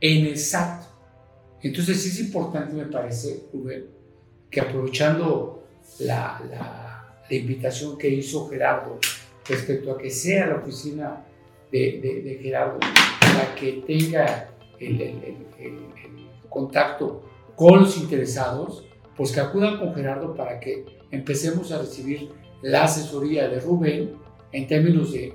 en 0.00 0.26
el 0.26 0.36
SAT. 0.36 0.82
Entonces 1.62 2.04
es 2.04 2.20
importante, 2.20 2.74
me 2.74 2.86
parece, 2.86 3.44
Rubén, 3.52 3.86
que 4.50 4.60
aprovechando 4.60 5.66
la, 6.00 6.42
la, 6.50 7.22
la, 7.28 7.34
invitación 7.34 7.96
que 7.96 8.08
hizo 8.08 8.48
Gerardo 8.48 8.98
respecto 9.48 9.92
a 9.92 9.98
que 9.98 10.10
sea 10.10 10.46
la 10.46 10.56
oficina 10.56 11.24
de, 11.70 12.00
de, 12.02 12.22
de 12.22 12.38
Gerardo 12.42 12.78
la 12.80 13.54
que 13.54 13.84
tenga 13.86 14.50
el, 14.78 15.00
el, 15.00 15.24
el, 15.24 15.36
el, 15.58 15.78
contacto 16.48 17.24
con 17.56 17.80
los 17.80 17.96
interesados, 17.96 18.86
pues 19.16 19.32
que 19.32 19.40
acudan 19.40 19.78
con 19.78 19.94
Gerardo 19.94 20.34
para 20.34 20.60
que 20.60 20.84
empecemos 21.10 21.72
a 21.72 21.78
recibir 21.78 22.30
la 22.64 22.84
asesoría 22.84 23.46
de 23.48 23.60
Rubén 23.60 24.12
en 24.50 24.66
términos 24.66 25.12
de 25.12 25.34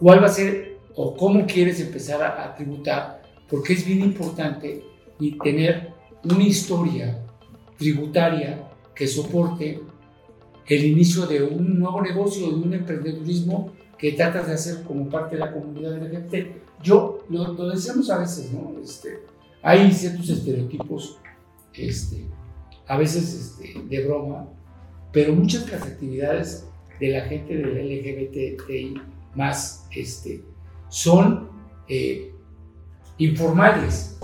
cuál 0.00 0.20
va 0.20 0.26
a 0.26 0.30
ser 0.30 0.78
o 0.96 1.16
cómo 1.16 1.46
quieres 1.46 1.80
empezar 1.80 2.22
a, 2.22 2.54
tributar, 2.56 3.22
porque 3.48 3.74
es 3.74 3.86
bien 3.86 4.00
importante 4.00 4.82
tener 5.42 5.92
una 6.24 6.42
historia 6.42 7.22
tributaria 7.78 8.68
que 8.94 9.06
soporte 9.06 9.80
el 10.66 10.84
inicio 10.84 11.26
de 11.26 11.42
un 11.44 11.78
nuevo 11.78 12.02
negocio, 12.02 12.48
de 12.48 12.54
un 12.54 12.74
emprendedurismo 12.74 13.72
que 13.96 14.12
tratas 14.12 14.48
de 14.48 14.54
hacer 14.54 14.82
como 14.82 15.08
parte 15.08 15.36
de 15.36 15.40
la 15.40 15.52
comunidad 15.52 15.96
LGBT. 16.02 16.82
Yo, 16.82 17.24
lo, 17.28 17.52
lo 17.52 17.68
decíamos 17.68 18.10
a 18.10 18.18
veces, 18.18 18.50
¿no? 18.52 18.74
Este, 18.82 19.20
hay 19.62 19.92
ciertos 19.92 20.28
estereotipos, 20.30 21.18
este, 21.74 22.26
a 22.88 22.96
veces 22.96 23.56
este, 23.60 23.80
de 23.82 24.04
broma, 24.04 24.48
pero 25.12 25.34
muchas 25.34 25.66
de 25.66 25.72
las 25.72 25.82
actividades 25.82 26.66
de 27.00 27.08
la 27.08 27.22
gente 27.22 27.56
del 27.56 27.88
LGBTI 27.88 29.00
más 29.34 29.86
este, 29.94 30.42
son 30.88 31.48
eh, 31.88 32.32
informales. 33.18 34.18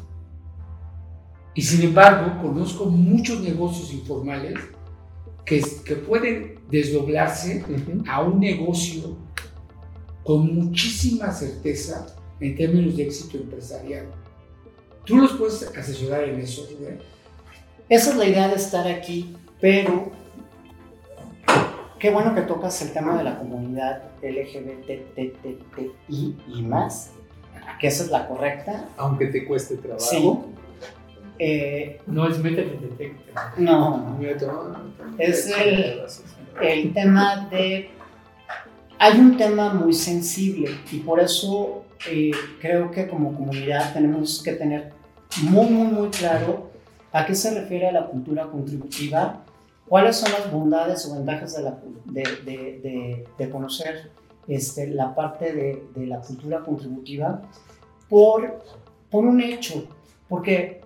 Y 1.54 1.62
sin 1.62 1.82
embargo, 1.82 2.40
conozco 2.40 2.86
muchos 2.86 3.40
negocios 3.40 3.92
informales 3.92 4.54
que, 5.44 5.62
que 5.84 5.96
pueden 5.96 6.60
desdoblarse 6.70 7.62
uh 7.68 7.72
-huh. 7.72 8.08
a 8.08 8.22
un 8.22 8.40
negocio 8.40 9.16
con 10.24 10.54
muchísima 10.54 11.30
certeza 11.32 12.06
en 12.40 12.56
términos 12.56 12.96
de 12.96 13.04
éxito 13.04 13.36
empresarial. 13.36 14.06
¿Tú 15.04 15.18
los 15.18 15.32
puedes 15.32 15.62
asesorar 15.76 16.24
en 16.24 16.40
eso, 16.40 16.66
Rubén? 16.70 17.00
Esa 17.88 18.10
es 18.10 18.16
la 18.16 18.26
idea 18.26 18.48
de 18.48 18.54
estar 18.54 18.86
aquí, 18.86 19.36
pero 19.60 20.12
qué 22.02 22.10
bueno 22.10 22.34
que 22.34 22.42
tocas 22.42 22.82
el 22.82 22.92
tema 22.92 23.16
de 23.16 23.22
la 23.22 23.38
comunidad 23.38 24.02
LGBTI 24.22 25.46
y 26.48 26.62
más, 26.62 27.12
que 27.80 27.86
esa 27.86 28.02
es 28.02 28.10
la 28.10 28.26
correcta. 28.26 28.88
Aunque 28.96 29.26
te 29.26 29.46
cueste 29.46 29.76
trabajo. 29.76 30.04
Sí. 30.04 30.32
Eh, 31.38 32.00
no 32.08 32.28
es 32.28 32.40
métete, 32.40 33.14
No, 33.56 34.18
es 35.16 35.46
el, 35.56 36.02
el 36.60 36.92
tema 36.92 37.48
de... 37.48 37.90
Hay 38.98 39.20
un 39.20 39.36
tema 39.36 39.72
muy 39.72 39.92
sensible 39.92 40.72
y 40.90 40.98
por 40.98 41.20
eso 41.20 41.84
eh, 42.10 42.32
creo 42.60 42.90
que 42.90 43.06
como 43.06 43.32
comunidad 43.32 43.92
tenemos 43.92 44.42
que 44.42 44.54
tener 44.54 44.92
muy, 45.42 45.66
muy, 45.66 45.86
muy 45.86 46.08
claro 46.08 46.72
a 47.12 47.24
qué 47.24 47.36
se 47.36 47.54
refiere 47.60 47.86
a 47.90 47.92
la 47.92 48.06
cultura 48.06 48.46
contributiva 48.46 49.44
cuáles 49.92 50.16
son 50.16 50.32
las 50.32 50.50
bondades 50.50 51.04
o 51.06 51.14
ventajas 51.16 51.54
de, 51.54 51.62
la, 51.64 51.78
de, 52.06 52.22
de- 52.46 53.26
de- 53.36 53.50
conocer 53.50 54.10
este, 54.48 54.86
la 54.88 55.14
parte 55.14 55.52
de 55.94 56.06
la 56.06 56.18
cultura 56.20 56.60
contributiva 56.64 57.42
por, 58.08 58.64
por 59.10 59.26
un 59.26 59.42
hecho, 59.42 59.84
porque, 60.30 60.80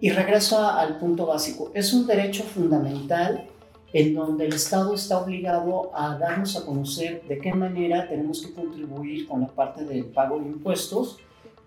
y 0.00 0.10
regreso 0.10 0.56
a- 0.58 0.80
al 0.80 0.98
punto 1.00 1.26
básico, 1.26 1.72
es 1.74 1.92
un 1.92 2.06
derecho 2.06 2.44
fundamental 2.44 3.48
en 3.92 4.14
donde 4.14 4.46
el 4.46 4.52
Estado 4.52 4.94
está 4.94 5.18
obligado 5.18 5.90
a 5.92 6.16
darnos 6.16 6.56
a 6.56 6.64
conocer 6.64 7.24
de 7.26 7.38
qué 7.38 7.52
manera 7.52 8.06
tenemos 8.08 8.40
que 8.40 8.54
contribuir 8.54 9.26
con 9.26 9.40
la 9.40 9.48
parte 9.48 9.84
del 9.84 10.04
pago 10.04 10.38
de 10.38 10.46
impuestos 10.46 11.18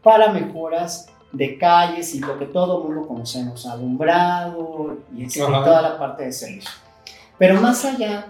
para 0.01 0.31
mejoras 0.31 1.07
de 1.31 1.57
calles 1.57 2.15
y 2.15 2.19
lo 2.19 2.37
que 2.39 2.45
todo 2.45 2.81
el 2.81 2.87
mundo 2.87 3.07
conocemos, 3.07 3.65
alumbrado 3.65 4.97
y 5.15 5.25
este, 5.25 5.41
toda 5.41 5.81
la 5.81 5.97
parte 5.97 6.25
de 6.25 6.31
servicio. 6.31 6.71
Pero 7.37 7.61
más 7.61 7.83
allá, 7.85 8.25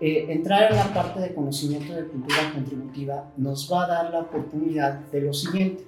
eh, 0.00 0.26
entrar 0.30 0.72
en 0.72 0.78
la 0.78 0.92
parte 0.92 1.20
de 1.20 1.34
conocimiento 1.34 1.94
de 1.94 2.06
cultura 2.06 2.50
contributiva 2.52 3.24
nos 3.36 3.72
va 3.72 3.84
a 3.84 3.86
dar 3.86 4.10
la 4.10 4.20
oportunidad 4.20 4.94
de 4.94 5.20
lo 5.20 5.32
siguiente. 5.32 5.84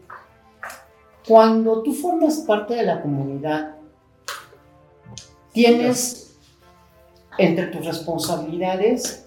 Cuando 1.27 1.83
tú 1.83 1.93
formas 1.93 2.37
parte 2.47 2.75
de 2.75 2.85
la 2.85 3.01
comunidad, 3.01 3.77
tienes 5.53 6.37
entre 7.39 7.67
tus 7.67 7.85
responsabilidades, 7.85 9.27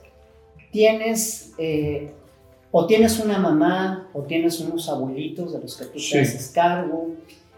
tienes 0.72 1.54
eh, 1.58 2.14
o 2.72 2.86
tienes 2.86 3.20
una 3.20 3.38
mamá 3.40 4.10
o 4.14 4.22
tienes 4.24 4.60
unos 4.60 4.90
abuelitos 4.90 5.54
de 5.54 5.60
los 5.62 5.78
que 5.78 5.86
tú 5.86 6.00
Sí. 6.00 6.12
te 6.14 6.22
haces 6.22 6.52
cargo, 6.54 7.12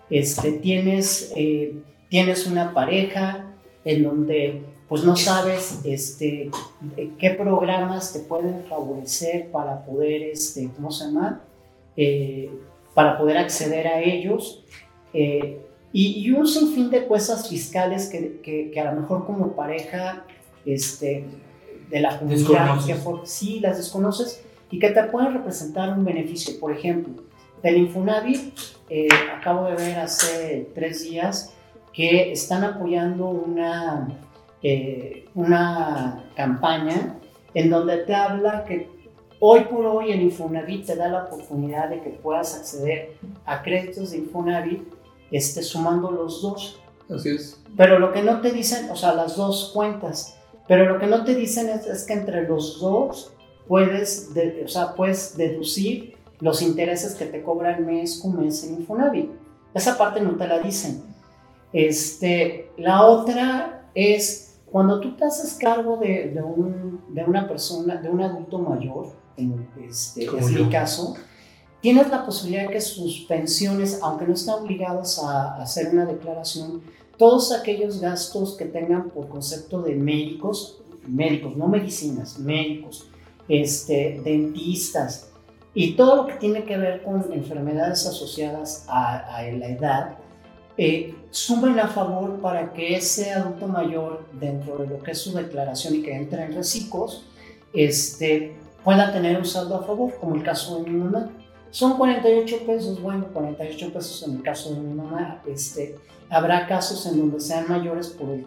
este, 0.10 0.54
tienes, 0.54 1.32
eh, 1.36 1.76
tienes 2.10 2.46
una 2.48 2.74
pareja 2.74 3.46
en 3.86 4.04
donde 4.04 4.64
pues 4.88 5.04
no 5.04 5.16
sabes 5.16 5.82
este, 5.84 6.50
de 6.96 7.12
qué 7.20 7.30
programas 7.32 8.12
te 8.12 8.20
pueden 8.20 8.64
favorecer 8.68 9.52
para 9.52 9.86
poder, 9.86 10.24
este, 10.24 10.68
¿cómo 10.76 10.90
se 10.92 11.06
llama? 11.06 11.44
Eh, 11.96 12.50
para 12.96 13.18
poder 13.20 13.38
acceder 13.38 13.88
a 13.88 14.02
ellos. 14.02 14.64
eh, 15.14 15.60
y, 15.92 16.20
y 16.24 16.32
un 16.32 16.48
sinfín 16.48 16.92
de 16.92 17.08
cosas 17.08 17.50
fiscales 17.50 18.10
que, 18.10 18.40
que, 18.44 18.70
que 18.72 18.80
a 18.80 18.92
lo 18.94 19.02
mejor 19.02 19.26
como 19.26 19.54
pareja 19.54 20.24
este, 20.66 21.26
de 21.90 22.00
la 22.00 22.20
comunidad, 22.20 22.86
que 22.86 22.96
sí 23.26 23.60
las 23.60 23.78
desconoces 23.78 24.44
y 24.72 24.80
que 24.80 24.90
te 24.90 25.04
pueden 25.04 25.34
representar 25.34 25.98
un 25.98 26.06
beneficio. 26.06 26.60
Por 26.60 26.72
ejemplo, 26.72 27.24
del 27.64 27.78
Infonavit, 27.78 28.58
eh, 28.90 29.08
acabo 29.36 29.66
de 29.66 29.76
ver 29.76 30.00
hace 30.00 30.70
tres 30.74 31.04
días 31.04 31.54
que 31.94 32.32
están 32.32 32.64
apoyando 32.64 33.28
una, 33.28 34.08
eh, 34.62 35.26
una 35.36 36.24
campaña 36.36 37.16
en 37.54 37.70
donde 37.70 37.98
te 37.98 38.14
habla 38.14 38.64
que 38.64 38.90
hoy 39.40 39.62
por 39.62 39.86
hoy 39.86 40.12
el 40.12 40.22
Infonavit 40.22 40.86
te 40.86 40.96
da 40.96 41.08
la 41.08 41.24
oportunidad 41.26 41.90
de 41.90 42.02
que 42.02 42.10
puedas 42.10 42.56
acceder 42.56 43.18
a 43.46 43.62
créditos 43.62 44.12
de 44.12 44.18
Infonavit 44.18 44.84
este, 45.32 45.64
sumando 45.64 46.12
los 46.12 46.42
dos. 46.42 46.80
Así 47.10 47.30
es. 47.30 47.62
Pero 47.76 48.00
lo 48.00 48.12
que 48.12 48.22
no 48.22 48.42
te 48.42 48.52
dicen, 48.52 48.90
o 48.92 48.96
sea, 48.96 49.14
las 49.14 49.36
dos 49.36 49.72
cuentas, 49.74 50.38
pero 50.68 50.86
lo 50.86 51.00
que 51.00 51.08
no 51.08 51.24
te 51.24 51.34
dicen 51.34 51.70
es, 51.70 51.88
es 51.88 52.06
que 52.06 52.14
entre 52.14 52.48
los 52.48 52.80
dos 52.80 53.34
puedes, 53.70 54.34
de- 54.34 54.64
o 54.66 54.68
sea, 54.68 54.94
puedes 54.96 55.38
deducir 55.38 56.16
los 56.42 56.62
intereses 56.62 57.16
que 57.16 57.26
te 57.26 57.42
cobran 57.44 57.86
mes 57.86 58.20
con 58.22 58.38
mes 58.42 58.64
en 58.66 58.80
Infonavit. 58.82 59.30
Esa 59.74 59.98
parte 59.98 60.20
no 60.20 60.36
te 60.36 60.48
la 60.48 60.60
dicen. 60.60 61.04
Este, 61.72 62.72
la 62.78 63.06
otra 63.06 63.90
es 63.94 64.58
cuando 64.66 65.00
tú 65.00 65.16
te 65.16 65.26
haces 65.26 65.54
cargo 65.54 65.98
de, 65.98 66.32
de 66.34 66.42
un- 66.42 67.02
de 67.10 67.24
una 67.24 67.48
persona, 67.48 67.96
de 68.02 68.10
un 68.10 68.22
adulto 68.22 68.60
mayor, 68.60 69.08
en 69.38 69.68
este, 69.88 70.26
es 70.26 70.50
yo. 70.50 70.66
mi 70.66 70.70
caso, 70.70 71.16
tienes 71.82 72.10
la 72.10 72.26
posibilidad 72.26 72.64
de 72.68 72.74
que 72.74 72.82
sus 72.82 73.22
pensiones, 73.28 74.00
aunque 74.02 74.26
no 74.26 74.34
están 74.34 74.64
obligados 74.64 75.20
a, 75.24 75.56
a 75.56 75.62
hacer 75.64 75.90
una 75.94 76.06
declaración, 76.06 76.82
todos 77.18 77.52
aquellos 77.52 78.00
gastos 78.02 78.56
que 78.58 78.66
tengan 78.66 79.10
por 79.10 79.28
concepto 79.28 79.82
de 79.82 79.96
médicos, 79.96 80.82
médicos, 81.08 81.56
no 81.58 81.68
medicinas, 81.68 82.40
médicos, 82.40 83.08
este, 83.50 84.22
dentistas 84.24 85.32
y 85.74 85.94
todo 85.94 86.16
lo 86.16 86.28
que 86.28 86.34
tiene 86.34 86.64
que 86.64 86.78
ver 86.78 87.04
con 87.04 87.32
enfermedades 87.34 88.06
asociadas 88.06 88.86
a, 88.88 89.36
a 89.36 89.44
la 89.44 89.68
edad, 89.68 90.18
eh, 90.78 91.14
sumen 91.30 91.78
a 91.78 91.88
favor 91.88 92.40
para 92.40 92.72
que 92.72 92.96
ese 92.96 93.34
adulto 93.34 93.68
mayor, 93.68 94.26
dentro 94.40 94.78
de 94.78 94.88
lo 94.88 95.04
que 95.04 95.12
es 95.12 95.18
su 95.18 95.34
declaración 95.34 95.96
y 95.96 96.02
que 96.02 96.16
entre 96.16 96.44
en 96.44 96.56
reciclos, 96.56 97.26
este, 97.74 98.56
pueda 98.84 99.12
tener 99.12 99.38
un 99.38 99.46
saldo 99.46 99.76
a 99.76 99.84
favor, 99.84 100.14
como 100.22 100.36
el 100.36 100.44
caso 100.44 100.82
de 100.82 100.90
mi 100.90 100.98
mamá. 100.98 101.30
Son 101.70 101.98
48 101.98 102.66
pesos, 102.66 103.02
bueno, 103.02 103.28
48 103.34 103.94
pesos 103.94 104.26
en 104.28 104.38
el 104.38 104.42
caso 104.42 104.74
de 104.74 104.80
mi 104.80 104.94
mamá. 104.94 105.44
Este, 105.46 105.96
habrá 106.30 106.68
casos 106.68 107.06
en 107.06 107.18
donde 107.20 107.40
sean 107.40 107.66
mayores 107.68 108.08
por 108.10 108.30
el, 108.30 108.42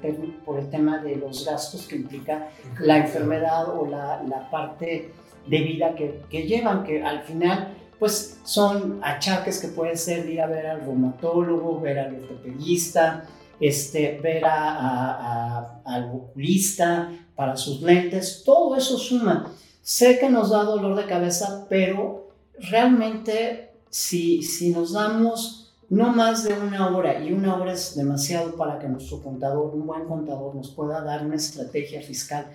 por 0.45 0.59
el 0.59 0.71
tema 0.71 0.99
de 0.99 1.17
los 1.17 1.45
gastos 1.45 1.87
que 1.87 1.97
implica 1.97 2.49
la 2.81 2.99
enfermedad 2.99 3.69
o 3.77 3.87
la, 3.87 4.23
la 4.29 4.51
parte 4.51 5.13
de 5.47 5.59
vida 5.61 5.95
que, 5.95 6.21
que 6.31 6.43
llevan, 6.47 6.85
que 6.85 7.03
al 7.03 7.23
final 7.23 7.75
pues 7.99 8.39
son 8.45 8.99
achaques 9.03 9.61
que 9.61 9.69
puede 9.69 9.97
ser 9.97 10.29
ir 10.29 10.41
a 10.41 10.47
ver 10.47 10.67
al 10.67 10.81
reumatólogo, 10.81 11.81
ver 11.81 11.99
al 12.01 12.15
ortopedista, 12.17 13.25
este, 13.61 14.19
ver 14.21 14.45
a- 14.45 14.75
a- 14.75 15.59
a- 15.59 15.83
al 15.85 16.05
oculista 16.13 17.11
para 17.37 17.57
sus 17.57 17.81
lentes, 17.83 18.43
todo 18.45 18.75
eso 18.77 18.99
suma. 18.99 19.53
Sé 19.83 20.19
que 20.19 20.29
nos 20.29 20.51
da 20.51 20.65
dolor 20.65 20.97
de 20.97 21.07
cabeza, 21.07 21.67
pero 21.69 22.29
realmente 22.59 23.71
si, 23.89 24.43
si 24.43 24.71
nos 24.71 24.93
damos 24.93 25.62
no 25.93 26.11
más 26.11 26.45
de 26.45 26.55
una 26.55 26.89
hora, 26.89 27.23
y 27.23 27.35
una 27.35 27.55
hora 27.55 27.75
es 27.75 27.95
demasiado 27.95 28.57
para 28.57 28.79
que 28.79 28.89
nuestro 28.89 29.23
contador, 29.23 29.75
un 29.75 29.87
buen 29.87 30.07
contador, 30.07 30.55
nos 30.55 30.71
pueda 30.71 31.03
dar 31.03 31.23
una 31.27 31.37
estrategia 31.37 32.01
fiscal 32.01 32.47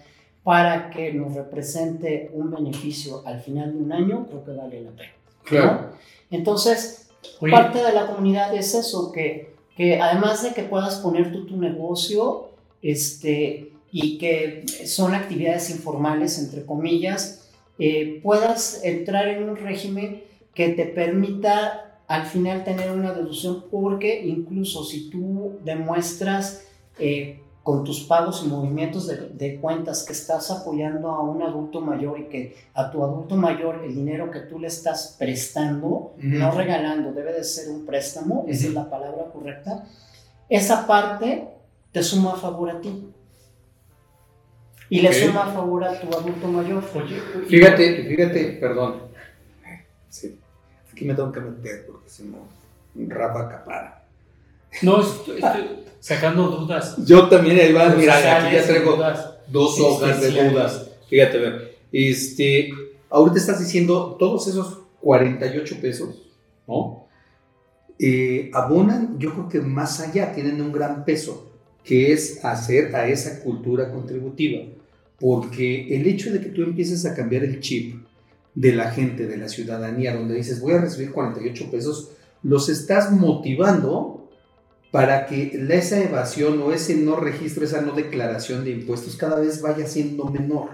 para 0.44 0.90
que 0.90 1.14
nos 1.14 1.36
represente 1.36 2.32
un 2.34 2.50
beneficio 2.50 3.22
al 3.28 3.40
final 3.40 3.74
de 3.74 3.84
un 3.84 3.92
año, 3.92 4.26
creo 4.26 4.44
que 4.44 4.52
vale 4.54 4.82
la 4.82 4.90
pena. 4.90 5.12
¿no? 5.52 5.90
Entonces, 6.32 7.10
Oye, 7.40 7.52
parte 7.52 7.78
de 7.78 7.94
la 7.94 8.08
comunidad 8.08 8.56
es 8.56 8.74
eso, 8.74 9.12
que, 9.12 9.54
que 9.76 10.02
además 10.02 10.42
de 10.42 10.56
que 10.56 10.64
puedas 10.64 10.96
poner 10.96 11.32
tú 11.32 11.46
tu 11.46 11.58
negocio, 11.58 12.50
este, 12.82 13.72
y 13.92 14.18
que 14.18 14.66
son 14.88 15.14
actividades 15.14 15.70
informales, 15.70 16.40
entre 16.40 16.66
comillas, 16.66 17.52
eh, 17.78 18.20
puedas 18.24 18.84
entrar 18.84 19.28
en 19.28 19.48
un 19.48 19.58
régimen 19.58 20.24
que 20.56 20.70
te 20.70 20.86
permita 20.86 21.87
al 22.08 22.26
final 22.26 22.64
tener 22.64 22.91
una 22.91 23.14
deducción, 23.14 23.66
porque 23.70 24.26
incluso 24.26 24.84
si 24.84 25.10
tú 25.10 25.60
demuestras 25.64 26.66
eh, 26.97 27.41
con 27.64 27.84
tus 27.84 27.99
pagos 28.05 28.43
y 28.45 28.47
movimientos 28.47 29.08
de, 29.08 29.28
de 29.28 29.60
cuentas 29.60 30.05
que 30.05 30.14
estás 30.14 30.49
apoyando 30.51 31.10
a 31.12 31.22
un 31.22 31.41
adulto 31.43 31.82
mayor 31.82 32.18
y 32.18 32.24
que 32.28 32.55
a 32.74 32.89
tu 32.89 33.03
adulto 33.03 33.36
mayor 33.36 33.82
el 33.84 33.93
dinero 33.93 34.32
que 34.32 34.39
tú 34.39 34.58
le 34.58 34.68
estás 34.68 35.18
prestando, 35.20 36.14
no 36.18 36.51
regalando, 36.51 37.12
debe 37.12 37.34
de 37.34 37.43
ser 37.43 37.70
un 37.70 37.86
préstamo, 37.86 38.45
esa 38.47 38.68
es 38.68 38.74
la 38.74 38.89
palabra 38.89 39.26
correcta, 39.34 39.84
esa 40.47 40.88
parte 40.88 41.49
te 41.91 42.01
suma 42.01 42.34
a 42.34 42.38
favor 42.38 42.70
a 42.70 42.80
ti. 42.80 43.12
Y 44.89 45.01
le 45.01 45.12
suma 45.12 45.43
a 45.43 45.51
favor 45.51 45.84
a 45.84 45.99
tu 45.99 46.08
adulto 46.18 46.47
mayor. 46.47 46.82
oye, 46.95 47.20
Fíjate, 47.49 48.03
fíjate, 48.05 48.43
perdón. 48.62 49.01
Sí, 50.08 50.39
aquí 50.98 51.06
me 51.06 51.14
tengo 51.14 51.32
que 51.32 51.39
meter 51.39 51.86
porque 51.86 52.10
si 52.10 52.24
no, 52.24 52.39
Rafa 53.08 53.41
acapara. 53.41 54.04
No, 54.82 55.02
estoy, 55.02 55.38
estoy 55.38 55.86
sacando 56.00 56.48
dudas. 56.50 56.95
Yo 57.06 57.30
también, 57.30 57.60
ahí 57.60 57.72
va, 57.72 57.89
mira, 57.89 58.16
aquí 58.18 58.56
ya 58.56 58.66
traigo 58.66 58.95
dudas. 58.95 59.36
dos 59.48 59.80
hojas 59.80 60.20
de 60.20 60.32
dudas. 60.32 60.89
Fíjate, 61.08 61.38
a 61.38 61.41
ver, 61.41 61.78
este, 61.91 62.70
ahorita 63.10 63.38
estás 63.38 63.60
diciendo 63.60 64.18
todos 64.20 64.48
esos 64.48 64.80
48 65.02 65.78
pesos, 65.80 66.16
¿no? 66.68 67.06
Eh, 68.00 68.50
abonan, 68.54 69.18
yo 69.20 69.34
creo 69.34 69.50
que 69.50 69.62
más 69.62 70.00
allá, 70.00 70.34
tienen 70.34 70.60
un 70.62 70.72
gran 70.72 71.06
peso, 71.06 71.52
que 71.84 72.12
es 72.12 72.43
hacer 72.43 72.95
a 72.95 73.08
esa 73.08 73.41
cultura 73.41 73.91
contributiva. 73.91 74.64
Porque 75.20 75.95
el 75.95 76.06
hecho 76.08 76.32
de 76.32 76.41
que 76.41 76.50
tú 76.50 76.64
empieces 76.64 77.06
a 77.06 77.16
cambiar 77.16 77.43
el 77.43 77.60
chip 77.60 78.07
de 78.64 78.72
la 78.74 78.89
gente, 78.91 79.28
de 79.28 79.38
la 79.38 79.47
ciudadanía, 79.49 80.16
donde 80.16 80.34
dices 80.36 80.60
voy 80.60 80.74
a 80.74 80.80
recibir 80.82 81.12
48 81.12 81.70
pesos, 81.70 82.10
los 82.41 82.70
estás 82.70 83.12
motivando 83.12 84.30
para 84.91 85.26
que 85.28 85.51
esa 85.70 86.01
evasión 86.01 86.60
o 86.64 86.72
ese 86.74 86.95
no 86.95 87.18
registro, 87.18 87.64
esa 87.66 87.82
no 87.82 87.91
declaración 87.93 88.64
de 88.64 88.72
impuestos 88.72 89.16
cada 89.16 89.39
vez 89.39 89.62
vaya 89.62 89.86
siendo 89.86 90.26
menor 90.26 90.70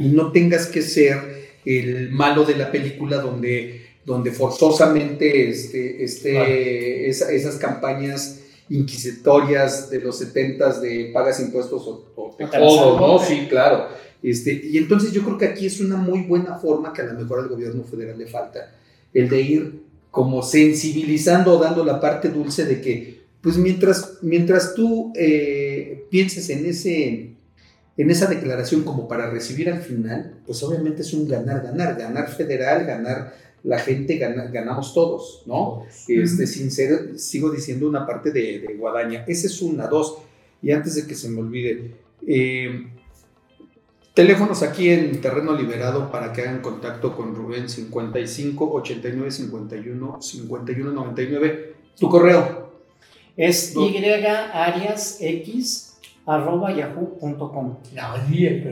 y 0.00 0.08
no 0.08 0.32
tengas 0.32 0.66
que 0.66 0.82
ser 0.82 1.18
el 1.64 2.10
malo 2.10 2.44
de 2.44 2.56
la 2.56 2.72
película 2.72 3.18
donde, 3.18 3.86
donde 4.04 4.32
forzosamente 4.32 5.48
este, 5.50 6.02
este, 6.02 6.30
Claro. 6.32 6.50
esa- 7.10 7.30
esas 7.32 7.56
campañas 7.56 8.40
inquisitorias 8.70 9.90
de 9.90 10.00
los 10.00 10.18
70 10.18 10.80
de 10.80 11.10
pagas 11.12 11.38
impuestos 11.40 11.82
o, 11.86 12.12
o 12.16 12.34
te 12.36 12.46
jodo, 12.46 12.98
¿no? 12.98 13.18
Sí, 13.18 13.46
claro. 13.48 13.88
Este, 14.24 14.52
y 14.54 14.78
entonces 14.78 15.12
yo 15.12 15.22
creo 15.22 15.36
que 15.36 15.44
aquí 15.44 15.66
es 15.66 15.80
una 15.80 15.96
muy 15.96 16.22
buena 16.22 16.56
forma 16.56 16.92
que 16.94 17.02
a 17.02 17.04
lo 17.04 17.20
mejor 17.20 17.40
al 17.40 17.48
gobierno 17.48 17.84
federal 17.84 18.18
le 18.18 18.26
falta, 18.26 18.74
el 19.12 19.28
de 19.28 19.40
ir 19.42 19.80
como 20.10 20.42
sensibilizando 20.42 21.52
o 21.58 21.62
dando 21.62 21.84
la 21.84 22.00
parte 22.00 22.30
dulce 22.30 22.64
de 22.64 22.80
que, 22.80 23.20
pues 23.42 23.58
mientras, 23.58 24.18
mientras 24.22 24.74
tú 24.74 25.12
eh, 25.14 26.04
pienses 26.10 26.48
en, 26.48 26.64
ese, 26.64 27.32
en 27.98 28.10
esa 28.10 28.26
declaración 28.26 28.82
como 28.82 29.06
para 29.06 29.28
recibir 29.30 29.68
al 29.68 29.80
final, 29.82 30.38
pues 30.46 30.62
obviamente 30.62 31.02
es 31.02 31.12
un 31.12 31.28
ganar, 31.28 31.62
ganar, 31.62 31.96
ganar 31.98 32.30
federal, 32.30 32.86
ganar 32.86 33.34
la 33.62 33.78
gente, 33.78 34.16
gana- 34.16 34.46
ganamos 34.46 34.94
todos, 34.94 35.42
¿no? 35.46 35.84
Este, 36.08 36.46
sin 36.46 36.70
ser, 36.70 37.18
sigo 37.18 37.50
diciendo 37.50 37.86
una 37.88 38.06
parte 38.06 38.30
de, 38.30 38.60
de 38.60 38.74
guadaña. 38.74 39.24
Esa 39.26 39.46
es 39.48 39.60
una, 39.62 39.86
dos. 39.86 40.18
Y 40.62 40.70
antes 40.70 40.94
de 40.94 41.06
que 41.06 41.14
se 41.14 41.28
me 41.30 41.40
olvide, 41.40 41.90
eh, 42.26 42.86
teléfonos 44.14 44.62
aquí 44.62 44.88
en 44.90 45.20
terreno 45.20 45.52
liberado 45.54 46.10
para 46.10 46.32
que 46.32 46.42
hagan 46.42 46.62
contacto 46.62 47.16
con 47.16 47.34
Rubén 47.34 47.68
55 47.68 48.72
89 48.72 49.30
51 49.30 50.22
51 50.22 50.92
99. 50.92 51.74
Tu 51.98 52.08
correo. 52.08 52.72
Es 53.36 53.74
yariasx 53.74 55.20
arroba 56.26 56.72
yahoo.com. 56.72 57.76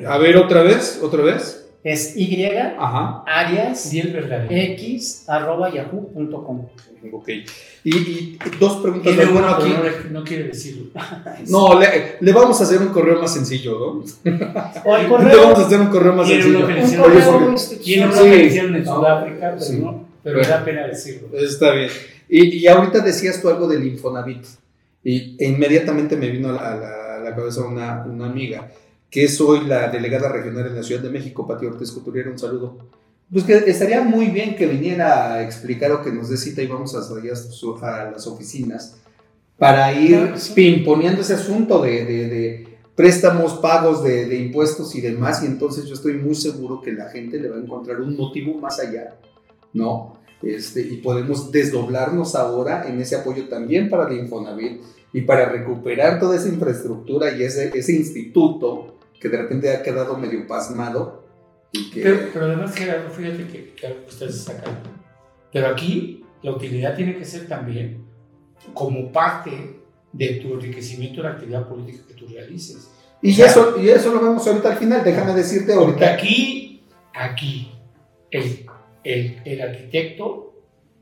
A 0.07 0.19
ver, 0.19 0.37
otra 0.37 0.63
vez, 0.63 1.01
otra 1.03 1.23
vez. 1.23 1.62
Es 1.85 2.17
y 2.17 2.45
Ajá. 2.47 3.25
arias 3.27 3.91
Di 3.91 4.01
el 4.01 4.47
x 4.51 5.25
arroba 5.29 5.69
yahoo.com. 5.73 6.67
Ok. 7.13 7.29
Y, 7.85 7.97
y 7.97 8.39
dos 8.61 8.81
preguntas. 8.81 9.13
Tiene 9.17 9.33
Bueno, 9.33 9.49
aquí. 9.49 9.69
no, 10.11 10.21
no 10.21 10.25
quiere 10.25 10.45
decirlo. 10.45 10.91
No, 11.49 11.81
le, 11.81 12.17
le 12.21 12.33
vamos 12.33 12.61
a 12.61 12.65
hacer 12.65 12.79
un 12.81 12.89
correo 12.91 13.21
más 13.21 13.35
sencillo, 13.35 13.73
¿no? 13.73 13.87
O 14.85 14.97
el 14.97 15.03
Le 15.03 15.09
correo. 15.09 15.43
vamos 15.43 15.59
a 15.59 15.67
hacer 15.67 15.81
un 15.81 15.87
correo 15.89 16.13
más 16.13 16.29
sencillo. 16.29 16.59
uno 16.59 16.67
que 16.69 16.73
le 16.75 16.81
Un 16.81 16.87
hicieron- 16.87 17.05
correo 17.05 17.55
Oye. 17.55 17.77
Tiene 17.83 18.13
Sí. 18.15 18.29
le 18.29 18.45
hicieron 18.45 18.77
en. 18.77 18.85
Sudáfrica, 18.87 19.51
pero 19.51 19.61
Sí. 19.61 19.79
no. 19.79 20.05
Pero 20.23 20.39
Bueno. 20.39 20.49
da 20.55 20.65
pena 20.65 20.87
decirlo. 20.87 21.29
Está 21.37 21.73
bien. 21.73 21.91
Y, 22.29 22.59
y 22.59 22.67
ahorita 22.69 23.01
decías 23.01 23.43
tú 23.43 23.49
algo 23.49 23.67
del 23.67 23.85
Infonavit. 23.85 24.45
Y 25.03 25.35
e 25.43 25.49
inmediatamente 25.49 26.17
me 26.17 26.29
vino 26.31 26.51
a 26.51 26.53
la, 26.53 26.61
a 26.73 26.77
la- 26.77 27.17
a 27.17 27.19
la 27.19 27.35
cabeza 27.35 27.63
una, 27.65 28.05
una 28.05 28.27
amiga, 28.27 28.71
que 29.13 29.25
es 29.25 29.39
hoy 29.43 29.67
la 29.67 29.89
delegada 29.89 30.31
regional 30.31 30.67
en 30.67 30.75
la 30.75 30.83
Ciudad 30.83 31.03
de 31.03 31.11
México, 31.11 31.47
Pati 31.47 31.67
Ortiz 31.67 31.93
Couturier, 31.93 32.29
un 32.29 32.39
saludo. 32.39 32.79
Pues 33.31 33.45
que 33.45 33.57
estaría 33.71 34.01
muy 34.03 34.27
bien 34.27 34.57
que 34.57 34.67
viniera 34.67 35.35
a 35.35 35.43
explicar 35.43 35.93
o 35.93 36.03
que 36.03 36.11
nos 36.11 36.31
dé 36.31 36.39
cita 36.39 36.63
y 36.63 36.67
vamos 36.67 36.95
a, 36.95 37.01
a, 37.01 38.11
las 38.11 38.27
oficinas 38.27 38.97
para 39.59 39.93
ir 39.93 40.17
Claro 40.17 40.33
que 40.35 40.41
sí. 40.41 40.53
pimponeando 40.55 41.21
ese 41.21 41.35
asunto 41.35 41.83
de, 41.83 42.05
de- 42.07 42.29
de 42.29 42.69
préstamos, 42.97 43.55
pagos 43.55 44.03
de, 44.03 44.25
de 44.27 44.37
impuestos 44.37 44.95
y 44.95 45.03
demás. 45.03 45.43
Y 45.43 45.47
entonces 45.47 45.85
yo 45.85 45.95
estoy 45.95 46.15
muy 46.15 46.35
seguro 46.35 46.81
que 46.81 46.93
la 46.93 47.11
gente 47.11 47.39
le 47.39 47.49
va 47.51 47.57
a 47.57 47.61
encontrar 47.61 48.01
un 48.01 48.17
motivo 48.17 48.55
más 48.59 48.81
allá, 48.81 49.15
¿no? 49.75 50.17
Este, 50.43 50.81
y 50.81 50.97
podemos 50.97 51.53
desdoblarnos 51.53 52.35
ahora 52.35 52.89
en 52.89 52.99
ese 53.01 53.15
apoyo 53.17 53.47
también 53.49 53.89
para 53.91 54.09
el 54.11 54.19
Infonavit 54.21 54.81
y 55.13 55.21
para 55.21 55.51
recuperar 55.51 56.19
toda 56.19 56.37
esa 56.37 56.49
infraestructura 56.49 57.37
y 57.37 57.43
ese, 57.45 57.71
ese 57.75 57.93
instituto 57.93 58.92
que 59.23 59.29
de 59.29 59.39
repente 59.39 59.71
ha 59.71 59.83
quedado 59.85 60.19
medio 60.19 60.45
pasmado 60.49 61.25
y 61.71 61.91
que... 61.91 62.03
Pero, 62.03 62.19
pero 62.33 62.45
además, 62.47 62.75
Gerardo, 62.75 63.09
fíjate 63.09 63.47
que, 63.47 63.73
que 63.75 63.87
algo 63.87 64.01
que 64.05 64.11
estás 64.11 64.35
sacando. 64.37 64.91
Pero 65.53 65.69
aquí 65.69 66.25
la 66.43 66.51
utilidad 66.51 66.97
tiene 66.97 67.17
que 67.17 67.25
ser 67.25 67.47
también 67.47 68.05
como 68.75 69.13
parte 69.13 69.79
de 70.13 70.29
tu 70.35 70.55
enriquecimiento 70.55 71.23
de 71.23 71.29
la 71.29 71.35
actividad 71.37 71.69
política 71.69 72.03
que 72.09 72.15
tú 72.15 72.27
realices. 72.27 72.91
y, 73.23 73.31
o 73.33 73.35
sea- 73.37 73.47
eso, 73.47 73.81
y 73.81 73.89
eso 73.91 74.13
lo 74.13 74.21
vemos 74.21 74.45
ahorita 74.47 74.73
al 74.73 74.77
final, 74.79 75.05
déjame 75.05 75.35
decirte 75.35 75.73
ahorita. 75.73 76.15
aquí, 76.15 76.83
aquí, 77.15 77.71
el, 78.33 78.67
el, 79.05 79.41
el 79.45 79.61
arquitecto 79.63 80.53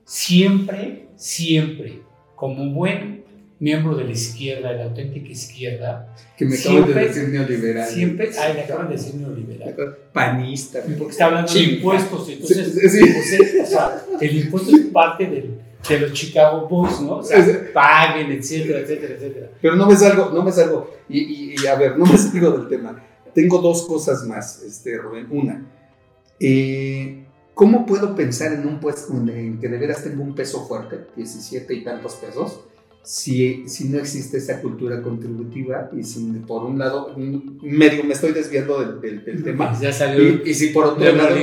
siempre, 0.04 1.08
siempre, 1.16 2.02
como 2.36 2.72
buen 2.74 3.19
miembro 3.60 3.94
de 3.94 4.04
la 4.04 4.10
izquierda, 4.12 4.70
de 4.72 4.78
la 4.78 4.84
auténtica 4.84 5.28
izquierda, 5.28 6.14
Que 6.36 6.46
me 6.46 6.56
acabo 6.56 6.76
de 6.78 6.82
siempre- 6.84 7.06
decir 7.08 7.28
neoliberal. 7.28 7.88
siempre, 7.88 8.30
ay, 8.38 8.54
le 8.54 8.60
acaban 8.62 8.88
de 8.88 8.96
decir 8.96 9.14
neoliberal. 9.16 9.76
Panista. 10.12 10.80
Porque 10.98 11.12
está 11.12 11.26
hablando 11.26 11.52
de 11.52 11.60
impuestos, 11.60 12.28
entonces, 12.28 12.72
Sí, 12.72 12.80
sí, 12.80 12.88
sí. 12.88 13.12
pues, 13.12 13.32
es- 13.32 13.62
o 13.62 13.66
sea, 13.70 14.02
el 14.20 14.36
impuesto 14.44 14.74
es 14.74 14.82
parte 14.86 15.26
del- 15.26 15.60
de 15.88 15.98
los 16.00 16.12
Chicago 16.12 16.66
Bulls, 16.68 17.00
¿no? 17.02 17.18
O 17.18 17.22
sea, 17.22 17.38
paguen, 17.72 18.32
etcétera, 18.32 18.80
etcétera, 18.80 19.14
etcétera. 19.14 19.50
Pero 19.62 19.76
no 19.76 19.86
me 19.86 19.96
salgo, 19.96 20.30
no 20.30 20.42
me 20.42 20.52
salgo. 20.52 20.94
Y, 21.08 21.20
y- 21.20 21.54
y, 21.62 21.66
a 21.66 21.74
ver, 21.76 21.96
no 21.98 22.04
me 22.06 22.16
salgo 22.18 22.50
del 22.52 22.68
tema. 22.68 23.02
Tengo 23.34 23.58
dos 23.60 23.86
cosas 23.86 24.24
más, 24.26 24.62
este, 24.62 24.96
Rubén. 24.98 25.26
Una, 25.30 25.64
eh, 26.40 27.24
¿cómo 27.54 27.84
puedo 27.86 28.14
pensar 28.14 28.52
en 28.52 28.66
un 28.66 28.80
puesto 28.80 29.12
en, 29.14 29.28
en 29.28 29.60
que 29.60 29.68
de 29.68 29.78
veras 29.78 30.02
tengo 30.02 30.22
un 30.22 30.34
peso 30.34 30.66
fuerte, 30.66 31.00
17 31.16 31.74
y 31.74 31.84
tantos 31.84 32.14
pesos, 32.14 32.60
si, 33.02 33.68
si 33.68 33.88
no 33.88 33.98
existe 33.98 34.36
esa 34.38 34.60
cultura 34.60 35.00
contributiva 35.02 35.90
y 35.96 36.04
si 36.04 36.20
por 36.46 36.64
un 36.64 36.78
lado, 36.78 37.14
medio 37.62 38.04
me 38.04 38.12
estoy 38.12 38.32
desviando 38.32 38.80
del, 38.80 39.00
del- 39.00 39.24
del 39.24 39.42
tema, 39.42 39.78
Ya 39.80 39.92
salió 39.92 40.22
y, 40.22 40.42
y 40.50 40.54
si 40.54 40.68
por 40.68 40.84
otro 40.86 41.10
lado, 41.12 41.36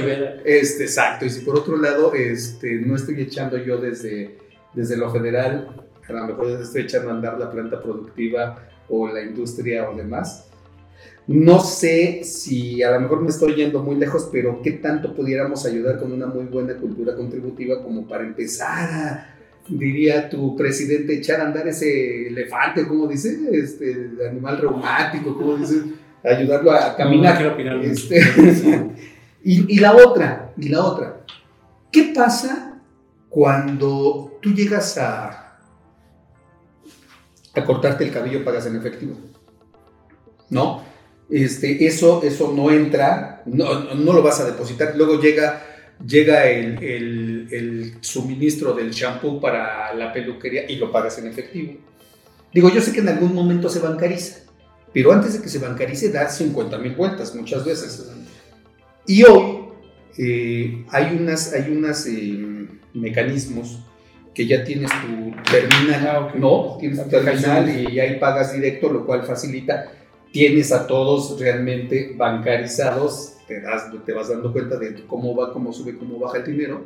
este, 0.45 0.83
exacto, 0.83 1.25
y 1.25 1.29
si 1.29 1.41
por 1.41 1.57
otro 1.57 1.77
lado, 1.77 2.13
este, 2.13 2.75
no 2.81 2.95
estoy 2.95 3.19
echando 3.21 3.57
yo 3.57 3.77
desde, 3.77 4.37
desde 4.73 4.97
lo 4.97 5.09
federal, 5.11 5.69
a 6.07 6.13
lo 6.13 6.27
mejor 6.27 6.61
estoy 6.61 6.83
echando 6.83 7.09
a 7.09 7.13
andar 7.15 7.39
la 7.39 7.51
planta 7.51 7.81
productiva 7.81 8.63
o 8.87 9.07
la 9.09 9.21
industria 9.23 9.89
o 9.89 9.95
demás. 9.95 10.45
No 11.25 11.59
sé 11.59 12.21
si 12.23 12.81
a 12.83 12.91
lo 12.91 13.01
mejor 13.01 13.21
me 13.21 13.27
estoy 13.29 13.55
yendo 13.55 13.83
muy 13.83 13.95
lejos, 13.97 14.29
pero 14.31 14.61
qué 14.61 14.71
tanto 14.71 15.13
pudiéramos 15.13 15.65
ayudar 15.65 15.99
con 15.99 16.13
una 16.13 16.27
muy 16.27 16.45
buena 16.45 16.75
cultura 16.75 17.15
contributiva 17.17 17.83
como 17.83 18.07
para 18.07 18.23
empezar 18.23 18.89
a, 18.89 19.36
diría 19.69 20.29
tu 20.29 20.55
presidente, 20.55 21.15
echar 21.17 21.41
a 21.41 21.45
andar 21.45 21.67
ese 21.67 22.27
elefante, 22.27 22.87
como 22.87 23.07
dice, 23.07 23.37
este 23.51 24.09
animal 24.29 24.57
reumático, 24.59 25.35
como 25.37 25.57
dice, 25.57 25.81
ayudarlo 26.23 26.71
a 26.71 26.95
caminar. 26.95 27.41
no 27.43 27.55
quiero. 27.55 27.81
Este, 27.81 28.19
y, 29.43 29.75
y 29.75 29.79
la 29.79 29.95
otra, 29.95 30.53
y 30.57 30.69
la 30.69 30.83
otra, 30.83 31.21
¿qué 31.91 32.11
pasa 32.15 32.79
cuando 33.29 34.37
tú 34.41 34.53
llegas 34.53 34.97
a, 34.97 35.59
a 37.55 37.63
cortarte 37.65 38.03
el 38.03 38.11
cabello 38.11 38.43
pagas 38.43 38.65
en 38.67 38.75
efectivo? 38.75 39.15
¿No? 40.49 40.83
Este, 41.29 41.85
eso, 41.85 42.21
eso 42.23 42.53
no 42.55 42.71
entra, 42.71 43.41
no, 43.45 43.81
no- 43.81 43.95
no 43.95 44.13
lo 44.13 44.23
vas 44.23 44.39
a 44.39 44.45
depositar. 44.45 44.93
Luego 44.95 45.19
llega, 45.19 45.61
llega 46.05 46.45
el, 46.47 46.81
el- 46.81 47.26
el 47.51 47.95
suministro 48.01 48.73
del 48.73 48.91
shampoo 48.91 49.39
para 49.39 49.93
la 49.93 50.13
peluquería 50.13 50.69
y 50.69 50.75
lo 50.77 50.91
pagas 50.91 51.17
en 51.19 51.27
efectivo. 51.27 51.73
Digo, 52.53 52.69
yo 52.69 52.81
sé 52.81 52.91
que 52.93 52.99
en 52.99 53.09
algún 53.09 53.33
momento 53.33 53.69
se 53.69 53.79
bancariza, 53.79 54.39
pero 54.93 55.11
antes 55.11 55.33
de 55.33 55.41
que 55.41 55.49
se 55.49 55.59
bancarice 55.59 56.09
da 56.11 56.29
50 56.29 56.77
mil 56.77 56.95
vueltas 56.95 57.35
muchas 57.35 57.65
veces. 57.65 58.09
Y 59.05 59.23
hoy 59.23 59.59
eh, 60.17 60.85
hay 60.89 61.15
unas, 61.15 61.53
hay 61.53 61.71
unas 61.71 62.05
eh, 62.07 62.67
mecanismos 62.93 63.79
que 64.33 64.45
ya 64.45 64.63
tienes 64.63 64.91
tu 64.91 65.31
terminal, 65.51 66.07
Ah, 66.07 66.19
ok. 66.27 66.35
¿no? 66.35 66.77
Tienes 66.79 67.03
tu 67.03 67.09
terminal 67.09 67.91
y 67.91 67.99
ahí 67.99 68.19
pagas 68.19 68.53
directo, 68.53 68.87
lo 68.91 69.05
cual 69.05 69.23
facilita. 69.23 69.91
Tienes 70.31 70.71
a 70.71 70.85
todos 70.85 71.39
realmente 71.39 72.13
bancarizados, 72.15 73.37
te, 73.47 73.61
das, 73.61 73.89
te 74.05 74.13
vas 74.13 74.29
dando 74.29 74.51
cuenta 74.53 74.77
de 74.77 75.05
cómo 75.07 75.35
va, 75.35 75.51
cómo 75.53 75.73
sube, 75.73 75.97
cómo 75.97 76.19
baja 76.19 76.37
el 76.37 76.45
dinero. 76.45 76.85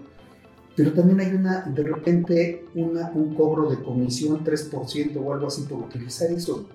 Pero 0.76 0.94
también 0.94 1.20
hay 1.20 1.34
una, 1.36 1.62
de 1.62 1.84
repente, 1.84 2.66
una, 2.76 3.12
un 3.14 3.36
cobro 3.36 3.70
de 3.70 3.82
comisión 3.84 4.44
3% 4.44 5.18
o 5.24 5.34
algo 5.34 5.48
así 5.48 5.64
por 5.64 5.80
utilizar 5.80 6.32
eso. 6.32 6.68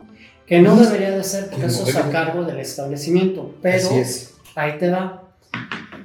Que 0.47 0.61
no 0.61 0.76
debería 0.76 1.11
de 1.11 1.24
ser 1.24 1.49
porque 1.51 1.66
eso 1.66 1.84
es 1.88 1.97
a 1.97 2.11
cargo 2.11 2.44
del 2.44 2.59
establecimiento. 2.61 3.55
Pero 3.62 3.90
es. 3.92 4.34
ahí 4.55 4.78
te 4.78 4.90
va. 4.90 5.22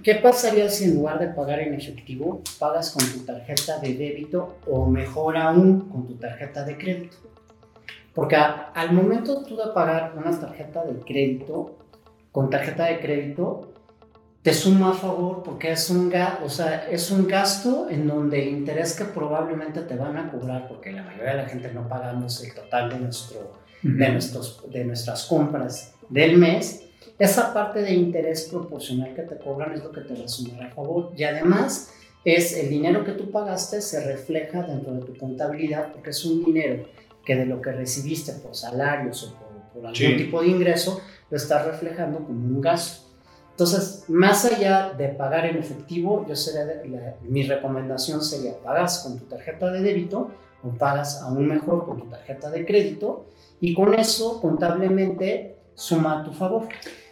¿Qué 0.04 0.16
pasaría 0.16 0.68
si 0.70 0.86
en 0.86 0.96
lugar 0.96 1.20
de 1.20 1.28
pagar 1.28 1.60
en 1.60 1.76
efectivo, 1.76 2.42
pagas 2.58 2.90
con 2.92 3.06
tu 3.06 3.20
tarjeta 3.20 3.78
de 3.80 3.94
débito 3.94 4.56
o 4.68 4.88
mejor 4.88 5.38
aún 5.38 5.82
con 5.90 6.08
tu 6.08 6.16
tarjeta 6.16 6.64
de 6.64 6.76
crédito? 6.78 7.18
Porque 8.16 8.36
a- 8.36 8.72
al 8.74 8.94
momento 8.94 9.44
tú 9.44 9.56
de 9.56 9.68
pagar 9.76 10.14
una 10.18 10.32
tarjeta 10.40 10.84
de 10.86 11.00
crédito, 11.02 11.78
con 12.32 12.50
tarjeta 12.50 12.86
de 12.86 13.00
crédito, 13.00 13.71
te 14.44 14.54
suma 14.54 14.90
a 14.92 14.94
favor 14.94 15.44
porque 15.44 15.72
es 15.72 15.90
un, 15.90 16.12
ga- 16.12 16.40
o 16.44 16.50
sea, 16.50 16.90
es 16.90 17.12
un 17.12 17.28
gasto 17.28 17.88
en 17.90 18.08
donde 18.08 18.42
el 18.42 18.50
interés 18.50 18.94
que 18.96 19.06
probablemente 19.06 19.82
te 19.82 19.96
van 19.96 20.18
a 20.18 20.32
cobrar, 20.32 20.68
porque 20.68 20.92
la 20.92 21.04
mayoría 21.04 21.32
de 21.36 21.44
la 21.44 21.50
gente 21.50 21.72
no 21.74 21.88
pagamos 21.88 22.44
el 22.44 22.54
total 22.56 22.90
de, 22.90 23.00
nuestro, 23.00 23.54
de, 23.84 24.10
nuestros, 24.10 24.64
de 24.72 24.84
nuestras 24.86 25.26
compras 25.26 25.94
del 26.10 26.38
mes, 26.38 26.84
esa 27.20 27.54
parte 27.54 27.82
de 27.84 27.94
interés 27.94 28.48
proporcional 28.52 29.14
que 29.14 29.22
te 29.22 29.38
cobran 29.38 29.74
es 29.74 29.84
lo 29.84 29.92
que 29.92 30.02
te 30.02 30.16
va 30.16 30.26
a 30.26 30.28
sumar 30.28 30.64
a 30.64 30.72
favor. 30.72 31.12
Y 31.16 31.24
además 31.24 31.92
es 32.26 32.58
el 32.58 32.70
dinero 32.70 33.04
que 33.06 33.12
tú 33.12 33.30
pagaste 33.30 33.80
se 33.82 34.04
refleja 34.04 34.64
dentro 34.64 34.94
de 34.94 35.02
tu 35.02 35.16
contabilidad 35.18 35.92
porque 35.94 36.10
es 36.10 36.26
un 36.26 36.44
dinero 36.44 36.84
que 37.24 37.36
de 37.36 37.46
lo 37.46 37.62
que 37.62 37.72
recibiste 37.74 38.32
por 38.34 38.56
salarios 38.56 39.24
o 39.24 39.36
por, 39.36 39.48
por 39.74 39.86
algún 39.86 39.96
Sí. 39.96 40.18
tipo 40.18 40.42
de 40.42 40.48
ingreso, 40.48 41.00
lo 41.30 41.38
estás 41.38 41.64
reflejando 41.68 42.18
como 42.26 42.40
un 42.44 42.60
gasto. 42.60 43.11
Entonces, 43.52 44.06
más 44.08 44.46
allá 44.46 44.94
de 44.98 45.10
pagar 45.10 45.46
en 45.46 45.58
efectivo, 45.58 46.26
yo 46.28 46.36
sería 46.36 46.66
la- 46.66 47.16
mi 47.22 47.44
recomendación 47.44 48.24
sería 48.24 48.58
pagas 48.64 49.00
con 49.00 49.20
tu 49.20 49.26
tarjeta 49.26 49.72
de 49.72 49.82
débito 49.82 50.32
o 50.64 50.70
pagas 50.70 51.22
aún 51.22 51.48
mejor 51.48 51.86
con 51.86 52.00
tu 52.00 52.06
tarjeta 52.08 52.50
de 52.50 52.66
crédito 52.66 53.26
y 53.60 53.74
con 53.74 53.94
eso 53.94 54.40
contablemente 54.42 55.56
suma 55.76 56.22
a 56.22 56.24
tu 56.24 56.32
favor. 56.34 56.68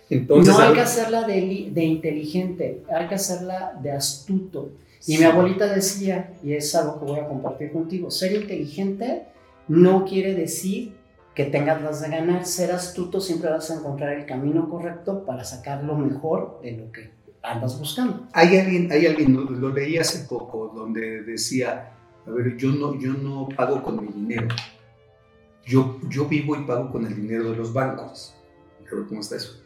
Entonces, 0.10 0.54
no 0.56 0.60
hay 0.60 0.74
que 0.74 0.82
hacerla 0.82 1.24
de, 1.28 1.70
de 1.72 1.84
inteligente, 1.84 2.84
hay 2.92 3.08
que 3.08 3.16
hacerla 3.16 3.78
de 3.82 3.92
astuto. 3.92 4.70
Y 5.06 5.18
mi 5.18 5.24
abuelita 5.24 5.68
decía, 5.68 6.34
y 6.44 6.54
es 6.54 6.74
algo 6.76 7.00
que 7.00 7.06
voy 7.06 7.20
a 7.20 7.28
compartir 7.28 7.72
contigo, 7.72 8.10
ser 8.10 8.34
inteligente 8.34 9.26
no 9.68 10.04
quiere 10.06 10.34
decir 10.34 10.96
que 11.36 11.46
tengas 11.46 11.82
las 11.82 12.02
de 12.02 12.10
ganar, 12.10 12.46
ser 12.46 12.72
astuto 12.72 13.22
siempre 13.22 13.50
vas 13.50 13.72
a 13.72 13.76
encontrar 13.76 14.14
el 14.14 14.26
camino 14.26 14.70
correcto 14.70 15.26
para 15.26 15.44
sacar 15.44 15.84
lo 15.84 15.96
mejor 15.96 16.60
de 16.62 16.74
lo 16.74 16.92
que 16.92 17.12
andas 17.42 17.80
buscando. 17.80 18.28
Hay 18.34 18.58
alguien, 18.58 18.92
hay 18.92 19.06
alguien, 19.06 19.34
lo, 19.34 19.44
lo 19.44 19.70
leí 19.70 19.98
hace 19.98 20.28
poco, 20.28 20.72
donde 20.76 21.24
decía, 21.24 21.94
a 22.26 22.32
ver, 22.32 22.58
yo 22.58 22.72
no, 22.72 23.00
yo 23.00 23.14
no 23.14 23.48
pago 23.56 23.82
con 23.82 24.06
mi 24.06 24.12
dinero. 24.12 24.48
Yo, 25.66 26.00
yo 26.10 26.26
vivo 26.26 26.56
y 26.56 26.64
pago 26.64 26.92
con 26.92 27.06
el 27.06 27.16
dinero 27.16 27.52
de 27.52 27.58
los 27.58 27.74
bancos. 27.74 28.36
A 28.80 28.96
ver 28.96 29.06
cómo 29.08 29.22
está 29.22 29.36
eso. 29.36 29.62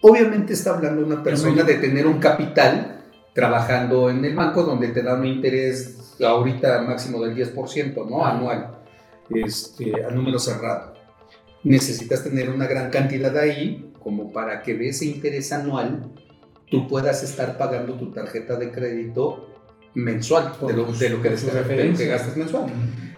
Obviamente 0.00 0.52
está 0.52 0.74
hablando 0.74 1.04
una 1.04 1.22
persona 1.22 1.64
de 1.64 1.74
tener 1.74 2.06
un 2.06 2.18
capital 2.18 3.04
trabajando 3.34 4.10
en 4.10 4.24
el 4.24 4.34
banco 4.34 4.62
donde 4.62 4.88
te 4.88 5.02
da 5.02 5.14
un 5.14 5.26
interés 5.26 6.16
ahorita 6.20 6.82
máximo 6.82 7.22
del 7.22 7.34
10%, 7.34 8.08
¿no? 8.08 8.24
Anual, 8.24 8.78
este, 9.30 10.04
a 10.04 10.10
número 10.10 10.38
cerrado. 10.38 10.97
Necesitas 11.64 12.24
tener 12.24 12.50
una 12.50 12.66
gran 12.66 12.90
cantidad 12.90 13.36
ahí 13.36 13.92
como 14.02 14.32
para 14.32 14.62
que 14.62 14.74
de 14.74 14.88
ese 14.88 15.06
interés 15.06 15.52
anual 15.52 16.12
tú 16.70 16.86
puedas 16.86 17.22
estar 17.22 17.56
pagando 17.58 17.94
tu 17.94 18.10
tarjeta 18.12 18.56
de 18.56 18.70
crédito 18.70 19.48
mensual 19.94 20.52
de 20.66 20.72
lo, 20.72 20.92
de 20.92 21.08
lo 21.10 21.22
que, 21.22 21.30
de 21.30 21.94
que 21.96 22.06
gastas 22.06 22.36
mensual. 22.36 22.66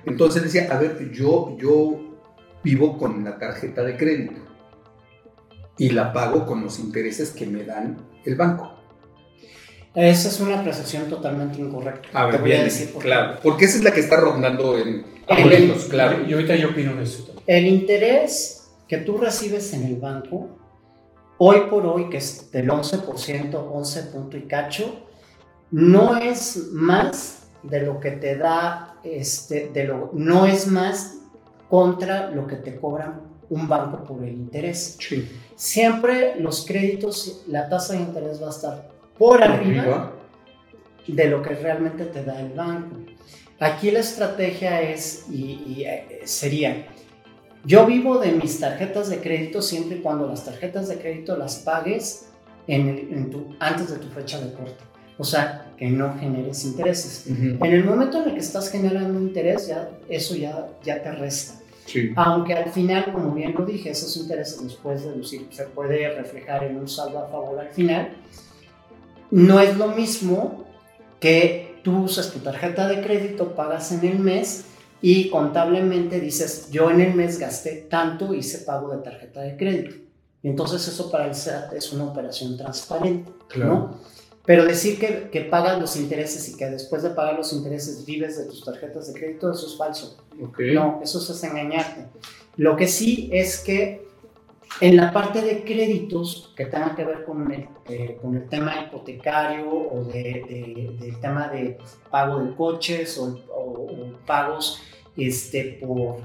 Entonces 0.06 0.42
decía, 0.42 0.68
a 0.70 0.78
ver, 0.78 1.10
yo, 1.12 1.56
yo 1.58 2.18
vivo 2.62 2.98
con 2.98 3.24
la 3.24 3.38
tarjeta 3.38 3.82
de 3.82 3.96
crédito 3.96 4.40
y 5.78 5.90
la 5.90 6.12
pago 6.12 6.46
con 6.46 6.62
los 6.62 6.78
intereses 6.78 7.30
que 7.30 7.46
me 7.46 7.64
dan 7.64 7.96
el 8.24 8.34
banco. 8.36 8.76
Esa 9.94 10.28
es 10.28 10.38
una 10.40 10.60
apreciación 10.60 11.08
totalmente 11.08 11.60
incorrecta. 11.60 12.30
Te 12.30 12.36
voy 12.38 12.52
a 12.52 12.64
decir 12.64 12.90
por 12.92 13.02
claro, 13.02 13.40
porque 13.42 13.64
esa 13.64 13.78
es 13.78 13.84
la 13.84 13.92
que 13.92 14.00
está 14.00 14.20
rondando 14.20 14.78
en 14.78 15.04
boletos, 15.26 15.84
claro. 15.86 16.24
Y 16.26 16.32
ahorita 16.32 16.54
yo 16.56 16.68
opino 16.68 16.92
en 16.92 17.00
eso 17.00 17.24
también. 17.24 17.39
El 17.50 17.66
interés 17.66 18.70
que 18.86 18.98
tú 18.98 19.18
recibes 19.18 19.72
en 19.72 19.82
el 19.82 19.96
banco, 19.96 20.50
hoy 21.36 21.62
por 21.68 21.84
hoy, 21.84 22.08
que 22.08 22.18
es 22.18 22.48
del 22.52 22.68
11%, 22.68 23.68
11 23.72 24.02
punto 24.04 24.36
y 24.36 24.42
cacho, 24.42 25.04
no 25.72 26.16
es 26.16 26.68
más 26.70 27.48
de 27.64 27.80
lo 27.80 27.98
que 27.98 28.12
te 28.12 28.36
da, 28.36 28.94
este, 29.02 29.68
de 29.70 29.82
lo, 29.82 30.10
no 30.12 30.46
es 30.46 30.68
más 30.68 31.16
contra 31.68 32.30
lo 32.30 32.46
que 32.46 32.54
te 32.54 32.76
cobran 32.76 33.20
un 33.48 33.66
banco 33.66 34.04
por 34.04 34.22
el 34.22 34.34
interés. 34.34 34.96
Sí. 35.00 35.28
Siempre 35.56 36.36
los 36.40 36.64
créditos, 36.64 37.42
la 37.48 37.68
tasa 37.68 37.94
de 37.94 38.02
interés 38.02 38.40
va 38.40 38.46
a 38.46 38.50
estar 38.50 38.90
por 39.18 39.42
arriba 39.42 39.82
Arriba. 39.82 40.12
de 41.08 41.24
lo 41.26 41.42
que 41.42 41.56
realmente 41.56 42.04
te 42.04 42.22
da 42.22 42.38
el 42.38 42.52
banco. 42.52 42.94
Aquí 43.58 43.90
la 43.90 43.98
estrategia 43.98 44.82
es 44.82 45.24
y, 45.28 45.64
y, 45.66 45.84
eh, 45.84 46.20
sería, 46.22 46.86
yo 47.64 47.86
vivo 47.86 48.18
de 48.18 48.32
mis 48.32 48.58
tarjetas 48.60 49.08
de 49.10 49.18
crédito 49.20 49.60
siempre 49.62 49.98
y 49.98 50.00
cuando 50.00 50.26
las 50.26 50.44
tarjetas 50.44 50.88
de 50.88 50.98
crédito 50.98 51.36
las 51.36 51.56
pagues 51.56 52.26
en 52.66 52.88
el- 52.88 53.12
en 53.12 53.30
tu- 53.30 53.54
antes 53.58 53.90
de 53.90 53.98
tu 53.98 54.08
fecha 54.08 54.40
de 54.40 54.52
corte. 54.52 54.84
O 55.18 55.24
sea, 55.24 55.66
que 55.76 55.90
no 55.90 56.16
generes 56.18 56.64
intereses. 56.64 57.26
Ujú. 57.30 57.62
En 57.64 57.72
el 57.72 57.84
momento 57.84 58.22
en 58.22 58.28
el 58.30 58.34
que 58.34 58.40
estás 58.40 58.70
generando 58.70 59.20
interés, 59.20 59.66
ya, 59.68 59.90
eso 60.08 60.34
ya, 60.34 60.68
ya 60.82 61.02
te 61.02 61.12
resta. 61.12 61.54
Sí. 61.84 62.12
Aunque 62.16 62.54
al 62.54 62.70
final, 62.70 63.12
como 63.12 63.32
bien 63.34 63.54
lo 63.58 63.66
dije, 63.66 63.90
esos 63.90 64.16
intereses 64.16 64.62
los 64.62 64.76
puedes 64.76 65.02
deducir, 65.02 65.46
se 65.50 65.64
puede 65.64 66.08
reflejar 66.14 66.64
en 66.64 66.76
un 66.76 66.88
saldo 66.88 67.18
a 67.18 67.28
favor 67.28 67.58
al 67.58 67.68
final. 67.70 68.12
No 69.30 69.60
es 69.60 69.76
lo 69.76 69.88
mismo 69.88 70.64
que 71.18 71.78
tú 71.82 72.04
usas 72.04 72.30
tu 72.32 72.38
tarjeta 72.40 72.88
de 72.88 73.00
crédito, 73.02 73.54
pagas 73.54 73.92
en 73.92 74.04
el 74.08 74.18
mes 74.18 74.64
y 75.02 75.30
contablemente 75.30 76.20
dices, 76.20 76.68
yo 76.70 76.90
en 76.90 77.00
el 77.00 77.14
mes 77.14 77.38
gasté 77.38 77.86
tanto, 77.90 78.34
hice 78.34 78.58
pago 78.58 78.90
de 78.94 79.02
tarjeta 79.02 79.40
de 79.40 79.56
crédito. 79.56 79.96
Y 80.42 80.48
entonces 80.48 80.86
eso 80.88 81.10
para 81.10 81.26
el 81.26 81.34
SAT 81.34 81.72
es 81.74 81.92
una 81.92 82.04
operación 82.04 82.56
transparente, 82.56 83.30
¿no? 83.56 83.98
Pero 84.46 84.64
decir 84.64 84.98
que, 84.98 85.28
que 85.30 85.42
pagas 85.42 85.78
los 85.80 85.96
intereses 85.96 86.48
y 86.48 86.56
que 86.56 86.66
después 86.66 87.02
de 87.02 87.10
pagar 87.10 87.34
los 87.36 87.52
intereses 87.52 88.04
vives 88.06 88.38
de 88.38 88.44
tus 88.46 88.64
tarjetas 88.64 89.12
de 89.12 89.18
crédito, 89.18 89.50
eso 89.52 89.66
es 89.66 89.76
falso. 89.76 90.16
Ok. 90.42 90.60
No, 90.74 91.00
eso 91.02 91.18
es 91.18 91.44
engañarte. 91.44 92.06
Lo 92.56 92.74
que 92.76 92.88
sí 92.88 93.28
es 93.32 93.58
que 93.60 94.08
en 94.80 94.96
la 94.96 95.12
parte 95.12 95.42
de 95.42 95.62
créditos 95.62 96.52
que 96.56 96.64
tengan 96.64 96.96
que 96.96 97.04
ver 97.04 97.24
con 97.24 97.52
el, 97.52 97.68
eh, 97.88 98.18
con 98.20 98.34
el 98.36 98.48
tema 98.48 98.74
hipotecario 98.86 99.68
o 99.70 100.04
de, 100.04 100.22
de- 100.22 100.96
del 100.98 101.20
tema 101.20 101.48
de 101.48 101.76
pago 102.10 102.40
de 102.42 102.54
coches 102.54 103.18
o, 103.18 103.38
o- 103.54 103.86
o 103.90 104.12
pagos 104.26 104.80
este, 105.16 105.78
por, 105.84 106.16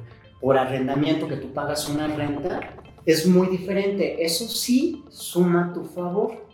por 0.42 0.58
arrendamiento, 0.58 1.28
que 1.28 1.38
tú 1.38 1.54
pagas 1.54 1.88
una 1.90 2.08
renta, 2.08 2.60
es 3.06 3.26
muy 3.26 3.48
diferente. 3.48 4.24
Eso 4.24 4.48
sí 4.48 5.04
suma 5.10 5.70
a 5.70 5.74
tu 5.74 5.84
favor. 5.86 6.46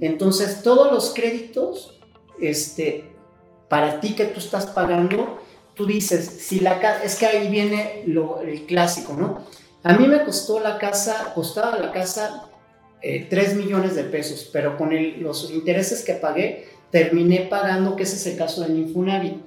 Entonces, 0.00 0.62
todos 0.62 0.90
los 0.92 1.10
créditos, 1.12 1.98
este, 2.40 3.04
para 3.68 4.00
ti 4.00 4.14
que 4.14 4.24
tú 4.24 4.40
estás 4.40 4.66
pagando, 4.66 5.38
tú 5.74 5.86
dices, 5.86 6.24
si 6.26 6.60
la 6.60 6.80
casa, 6.80 7.04
es 7.04 7.16
que 7.16 7.26
ahí 7.26 7.48
viene 7.50 8.02
lo, 8.06 8.40
el 8.40 8.66
clásico, 8.66 9.12
¿no? 9.14 9.44
A 9.82 9.94
mí 9.94 10.06
me 10.08 10.24
costó 10.24 10.60
la 10.60 10.78
casa, 10.78 11.32
costaba 11.34 11.78
la 11.78 11.92
casa 11.92 12.46
eh, 13.02 13.26
3 13.30 13.54
millones 13.56 13.94
de 13.96 14.04
pesos, 14.04 14.48
pero 14.52 14.76
con 14.76 14.92
el- 14.92 15.20
los 15.22 15.50
intereses 15.50 16.04
que 16.04 16.14
pagué, 16.14 16.68
terminé 16.90 17.46
pagando, 17.48 17.94
que 17.96 18.02
ese 18.02 18.16
es 18.16 18.26
el 18.26 18.36
caso 18.36 18.62
del 18.62 18.76
Infonavit, 18.78 19.46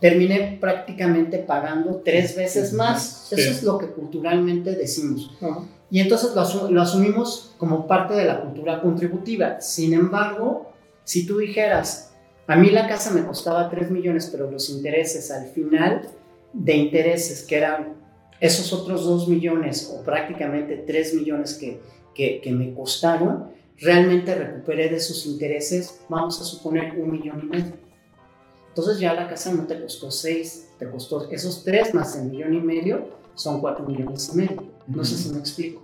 terminé 0.00 0.56
prácticamente 0.60 1.38
pagando 1.38 2.00
tres 2.04 2.36
veces 2.36 2.72
más. 2.72 3.26
Sí. 3.28 3.34
Eso 3.40 3.50
es 3.50 3.62
lo 3.64 3.76
que 3.78 3.88
culturalmente 3.88 4.74
decimos. 4.76 5.30
Ajá. 5.40 5.64
Y 5.90 6.00
entonces 6.00 6.34
lo, 6.34 6.42
asu- 6.42 6.68
lo 6.70 6.82
asumimos 6.82 7.54
como 7.58 7.86
parte 7.86 8.14
de 8.14 8.24
la 8.24 8.40
cultura 8.40 8.80
contributiva. 8.80 9.60
Sin 9.60 9.94
embargo, 9.94 10.72
si 11.04 11.26
tú 11.26 11.38
dijeras, 11.38 12.12
a 12.46 12.56
mí 12.56 12.70
la 12.70 12.88
casa 12.88 13.10
me 13.10 13.24
costaba 13.24 13.68
3 13.70 13.90
millones, 13.90 14.28
pero 14.30 14.50
los 14.50 14.68
intereses 14.70 15.30
al 15.30 15.46
final 15.48 16.08
de 16.52 16.74
intereses, 16.76 17.42
que 17.42 17.56
eran 17.56 17.94
esos 18.40 18.72
otros 18.72 19.04
2 19.04 19.28
millones 19.28 19.92
o 19.92 20.02
prácticamente 20.04 20.76
3 20.86 21.14
millones 21.14 21.54
que, 21.54 21.80
que, 22.14 22.40
que 22.40 22.52
me 22.52 22.72
costaron, 22.74 23.48
realmente 23.78 24.34
recuperé 24.34 24.88
de 24.88 24.96
esos 24.96 25.26
intereses, 25.26 26.00
vamos 26.08 26.40
a 26.40 26.44
suponer 26.44 26.94
un 26.98 27.10
millón 27.12 27.40
y 27.42 27.46
medio. 27.46 27.72
Entonces 28.68 28.98
ya 28.98 29.14
la 29.14 29.28
casa 29.28 29.52
no 29.52 29.66
te 29.66 29.80
costó 29.80 30.10
6, 30.10 30.68
te 30.78 30.90
costó 30.90 31.30
esos 31.30 31.64
3 31.64 31.94
más 31.94 32.16
el 32.16 32.26
millón 32.30 32.54
y 32.54 32.60
medio, 32.60 33.08
son 33.34 33.60
4 33.60 33.84
millones 33.86 34.30
y 34.32 34.36
medio. 34.36 34.64
No 34.86 35.04
sé 35.04 35.16
si 35.16 35.30
me 35.30 35.38
explico. 35.38 35.82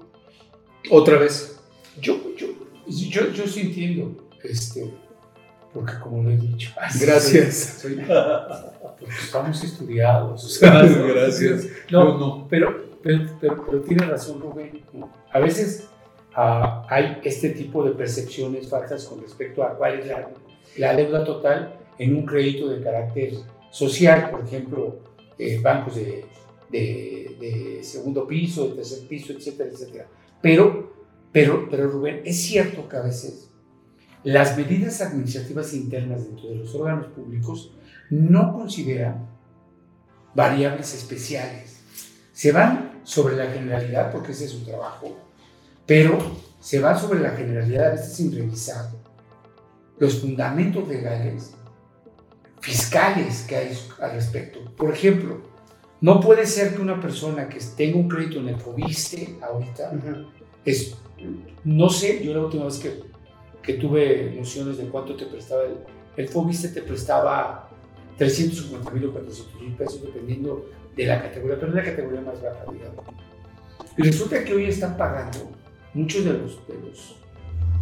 Otra 0.91 1.19
vez. 1.19 1.57
Yo, 2.01 2.17
yo, 2.37 2.49
yo, 2.87 3.31
yo 3.33 3.47
sí 3.47 3.61
entiendo, 3.61 4.29
este, 4.43 4.93
porque 5.73 5.93
como 6.03 6.23
lo 6.23 6.31
he 6.31 6.37
dicho, 6.37 6.71
Gracias. 7.01 7.79
soy- 7.81 7.97
porque 8.99 9.15
estamos 9.23 9.63
estudiados. 9.65 10.45
o 10.45 10.49
sea, 10.49 10.83
¿no? 10.83 11.07
Gracias. 11.07 11.65
No, 11.91 12.13
Yo 12.13 12.19
no. 12.19 12.47
Pero, 12.49 12.87
pero, 13.03 13.27
pero, 13.41 13.65
pero 13.67 13.81
tiene 13.83 14.05
razón 14.07 14.41
Rubén. 14.41 14.83
¿no? 14.93 15.11
A 15.33 15.39
veces 15.39 15.85
ah, 16.35 16.87
hay 16.89 17.19
este 17.25 17.51
tipo 17.51 17.85
de 17.85 17.93
percepciones 17.93 18.69
falsas 18.69 19.05
con 19.05 19.21
respecto 19.21 19.63
a 19.63 19.77
cuál 19.77 20.01
es 20.01 20.07
la, 20.07 20.29
la 20.79 20.95
deuda 20.97 21.25
total 21.25 21.79
en 21.99 22.17
un 22.17 22.25
crédito 22.27 22.69
de 22.69 22.83
carácter 22.83 23.35
social, 23.71 24.31
por 24.31 24.45
ejemplo, 24.45 24.99
eh, 25.39 25.59
bancos 25.63 25.97
de, 25.97 26.25
de- 26.71 27.37
de 27.41 27.85
segundo 27.85 28.27
piso, 28.27 28.69
de 28.69 28.75
tercer 28.77 29.07
piso, 29.09 29.33
etcétera, 29.33 29.71
etcétera. 29.71 30.07
Pero, 30.41 30.93
pero, 31.33 31.69
pero 31.71 31.89
Rubén, 31.89 32.23
es 32.25 32.41
cierto 32.43 32.89
que 32.89 32.97
a 32.97 33.03
veces 33.03 33.51
las 34.25 34.57
medidas 34.57 35.01
administrativas 35.01 35.75
internas 35.75 36.25
dentro 36.27 36.49
de 36.49 36.57
los 36.57 36.75
órganos 36.75 37.07
públicos 37.09 37.73
no 38.11 38.53
consideran 38.53 39.27
variables 40.35 40.95
especiales. 40.95 41.81
Se 42.33 42.53
van 42.53 43.01
sobre 43.05 43.37
la 43.37 43.47
generalidad 43.51 44.13
porque 44.13 44.33
ese 44.33 44.45
es 44.47 44.53
su 44.53 44.65
trabajo, 44.65 45.17
pero 45.93 46.19
se 46.59 46.81
van 46.81 46.99
sobre 46.99 47.21
la 47.21 47.33
generalidad 47.33 47.89
a 47.89 47.91
veces 47.91 48.15
sin 48.15 48.35
revisar 48.35 48.89
los 49.99 50.21
fundamentos 50.23 50.89
legales, 50.89 51.55
fiscales 52.63 53.45
que 53.47 53.57
hay 53.57 53.79
al 54.01 54.13
respecto. 54.13 54.75
Por 54.75 54.95
ejemplo, 54.95 55.43
No 56.01 56.19
puede 56.19 56.47
ser 56.47 56.75
que 56.75 56.81
una 56.81 56.99
persona 56.99 57.47
que 57.47 57.59
tenga 57.77 57.97
un 57.99 58.09
crédito 58.09 58.41
en 58.41 58.49
el 58.49 58.59
Fobiste 58.59 59.39
ahorita, 59.43 59.93
Ujú. 59.93 60.27
es, 60.65 60.97
no 61.63 61.91
sé, 61.91 62.25
yo 62.25 62.33
la 62.33 62.41
última 62.41 62.65
vez 62.65 62.79
que, 62.79 63.03
que 63.63 63.75
tuve 63.75 64.35
nociones 64.35 64.79
de 64.79 64.89
cuánto 64.89 65.15
te 65.15 65.27
prestaba 65.27 65.65
el, 65.65 65.77
el 66.17 66.27
Fobiste 66.27 66.69
te 66.69 66.81
prestaba 66.81 67.69
350 68.17 68.91
mil 68.93 69.05
o 69.05 69.13
400 69.13 69.61
mil 69.61 69.75
pesos 69.75 70.03
dependiendo 70.03 70.71
de 70.97 71.07
la 71.07 71.23
categoría, 71.23 71.57
pero 71.61 71.69
es 71.69 71.75
la 71.77 71.85
categoría 71.85 72.21
más 72.23 72.43
baja, 72.43 72.65
digamos. 72.73 73.05
Y 73.99 74.03
resulta 74.03 74.43
que 74.43 74.55
hoy 74.55 74.65
están 74.65 74.97
pagando 74.97 75.62
muchos 75.95 76.25
de 76.25 76.33
los, 76.33 76.67
de 76.67 76.75
los, 76.75 77.17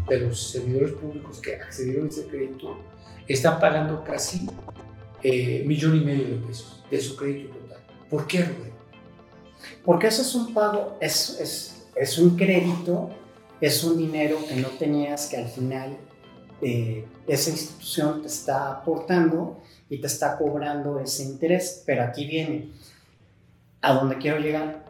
de 0.08 0.20
los 0.20 0.50
servidores 0.50 0.92
públicos 0.92 1.40
que 1.40 1.56
accedieron 1.56 2.06
a 2.06 2.08
ese 2.08 2.26
crédito, 2.26 2.78
están 3.26 3.60
pagando 3.60 4.02
casi 4.02 4.48
eh, 5.22 5.62
millón 5.66 5.96
y 5.96 6.04
medio 6.04 6.26
de 6.26 6.36
pesos 6.46 6.82
de 6.90 7.00
su 7.00 7.16
crédito 7.16 7.56
total. 7.56 7.78
¿Por 8.08 8.26
qué, 8.26 8.44
Rubén? 8.44 8.72
Porque 9.84 10.08
eso 10.08 10.22
es 10.22 10.34
un 10.34 10.52
pago, 10.52 10.96
es, 11.00 11.38
es, 11.40 11.86
es 11.94 12.18
un 12.18 12.36
crédito, 12.36 13.10
es 13.60 13.84
un 13.84 13.96
dinero 13.96 14.38
que 14.48 14.56
no 14.56 14.68
tenías 14.68 15.26
que 15.26 15.36
al 15.36 15.48
final 15.48 15.96
eh, 16.62 17.04
esa 17.26 17.50
institución 17.50 18.22
te 18.22 18.28
está 18.28 18.70
aportando 18.70 19.60
y 19.88 20.00
te 20.00 20.06
está 20.06 20.36
cobrando 20.36 20.98
ese 20.98 21.24
interés. 21.24 21.82
Pero 21.86 22.02
aquí 22.02 22.26
viene 22.26 22.70
a 23.80 23.94
donde 23.94 24.18
quiero 24.18 24.38
llegar. 24.38 24.84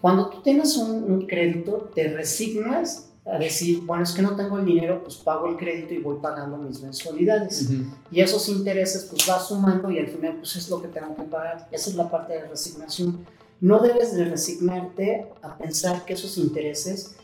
Cuando 0.00 0.28
tú 0.30 0.42
tienes 0.42 0.76
un, 0.76 1.10
un 1.10 1.26
crédito, 1.26 1.90
te 1.94 2.08
resignas 2.08 3.08
a 3.28 3.38
decir, 3.38 3.80
bueno, 3.84 4.04
es 4.04 4.12
que 4.12 4.22
no 4.22 4.36
tengo 4.36 4.58
el 4.58 4.64
dinero, 4.64 5.02
pues 5.02 5.16
pago 5.16 5.48
el 5.48 5.56
crédito 5.56 5.92
y 5.92 5.98
voy 5.98 6.16
pagando 6.20 6.56
mis 6.56 6.80
mensualidades. 6.80 7.68
Y 8.10 8.20
esos 8.20 8.48
intereses 8.48 9.06
pues 9.10 9.26
vas 9.26 9.48
sumando 9.48 9.90
y 9.90 9.98
al 9.98 10.08
final 10.08 10.36
pues 10.36 10.56
es 10.56 10.70
lo 10.70 10.80
que 10.80 10.88
tengo 10.88 11.14
que 11.14 11.24
pagar. 11.24 11.68
Esa 11.70 11.90
es 11.90 11.96
la 11.96 12.10
parte 12.10 12.32
de 12.32 12.48
resignación. 12.48 13.26
No 13.60 13.80
debes 13.80 14.14
de 14.14 14.24
resignarte 14.24 15.26
a 15.42 15.58
pensar 15.58 16.04
que 16.04 16.14
esos 16.14 16.38
intereses 16.38 17.16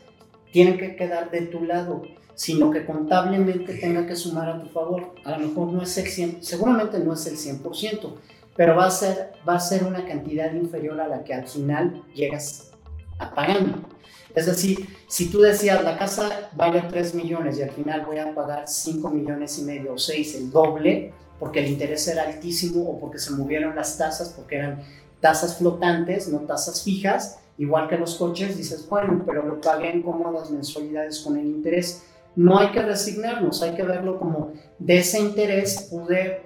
tienen 0.53 0.77
que 0.77 0.95
quedar 0.95 1.31
de 1.31 1.43
tu 1.43 1.65
lado, 1.65 2.03
sino 2.35 2.71
que 2.71 2.85
contablemente 2.85 3.75
tenga 3.75 4.07
que 4.07 4.17
sumar 4.17 4.51
a 4.51 4.61
tu 4.61 4.69
favor. 4.69 5.15
A 5.25 5.39
lo 5.39 5.49
mejor 5.49 5.73
no 5.73 5.83
es 5.83 5.97
el 5.97 6.07
100, 6.07 6.43
seguramente 6.43 6.99
no 6.99 7.15
es 7.15 7.27
el 7.27 7.39
100%, 7.39 8.13
pero 8.57 8.77
va 8.77 8.87
a 8.87 8.91
ser, 8.91 9.33
va 9.49 9.57
a 9.57 9.61
ser 9.61 9.85
una 9.85 10.05
cantidad 10.05 10.53
inferior 10.53 11.01
a 11.01 11.09
la 11.09 11.25
que 11.25 11.35
al 11.35 11.47
final 11.47 12.03
llegas 12.15 12.73
a 13.19 13.35
pagando. 13.35 13.89
Es 14.35 14.47
decir, 14.47 14.89
si 15.07 15.31
tú 15.31 15.41
decías 15.41 15.83
la 15.85 15.97
casa 15.97 16.51
vale 16.55 16.83
3 16.89 17.15
millones 17.15 17.59
y 17.59 17.63
al 17.63 17.71
final 17.71 18.05
voy 18.05 18.19
a 18.19 18.35
pagar 18.35 18.67
5 18.67 19.09
millones 19.11 19.59
y 19.59 19.63
medio 19.63 19.95
o 19.95 19.99
6, 19.99 20.35
el 20.37 20.51
doble, 20.51 21.13
porque 21.39 21.61
el 21.61 21.69
interés 21.69 22.07
era 22.09 22.25
altísimo 22.25 22.83
o 22.89 22.99
porque 22.99 23.19
se 23.19 23.33
movieron 23.33 23.77
las 23.77 23.97
tasas, 23.97 24.31
porque 24.31 24.57
eran 24.57 24.83
tasas 25.21 25.57
flotantes, 25.57 26.29
no 26.29 26.41
tasas 26.41 26.83
fijas, 26.83 27.39
igual 27.59 27.89
que 27.89 27.97
los 27.97 28.17
coches, 28.17 28.57
dices, 28.57 28.89
bueno, 28.89 29.23
pero 29.25 29.47
lo 29.47 29.61
pagué 29.61 29.93
en 29.93 30.03
cómodas 30.03 30.51
mensualidades 30.51 31.21
con 31.21 31.37
el 31.37 31.47
interés. 31.47 32.05
No 32.35 32.59
hay 32.59 32.73
que 32.73 32.83
resignarnos, 32.83 33.63
hay 33.63 33.75
que 33.75 33.85
verlo 33.85 34.19
como 34.19 34.53
de 34.79 34.99
ese 34.99 35.21
interés 35.21 35.89
pude 35.91 36.43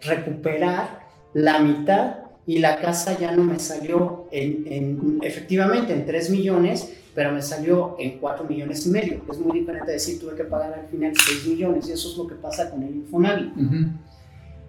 recuperar 0.00 1.03
la 1.34 1.58
mitad 1.58 2.16
y 2.46 2.58
la 2.58 2.78
casa 2.80 3.18
ya 3.18 3.32
no 3.32 3.42
me 3.44 3.58
salió 3.58 4.26
en, 4.30 4.64
en- 4.70 5.18
efectivamente 5.22 5.92
en 5.92 6.04
3 6.06 6.30
millones, 6.30 6.92
pero 7.14 7.32
me 7.32 7.42
salió 7.42 7.96
en 7.98 8.18
4 8.18 8.44
millones 8.48 8.86
y 8.86 8.90
medio. 8.90 9.20
Es 9.30 9.38
muy 9.38 9.60
diferente 9.60 9.92
decir 9.92 10.20
tuve 10.20 10.34
que 10.36 10.44
pagar 10.44 10.74
al 10.74 10.86
final 10.88 11.12
6 11.16 11.46
millones 11.46 11.88
y 11.88 11.92
eso 11.92 12.10
es 12.10 12.16
lo 12.16 12.26
que 12.26 12.34
pasa 12.34 12.70
con 12.70 12.82
el 12.82 12.90
Infonavit. 12.96 13.56
Ujú. 13.56 13.86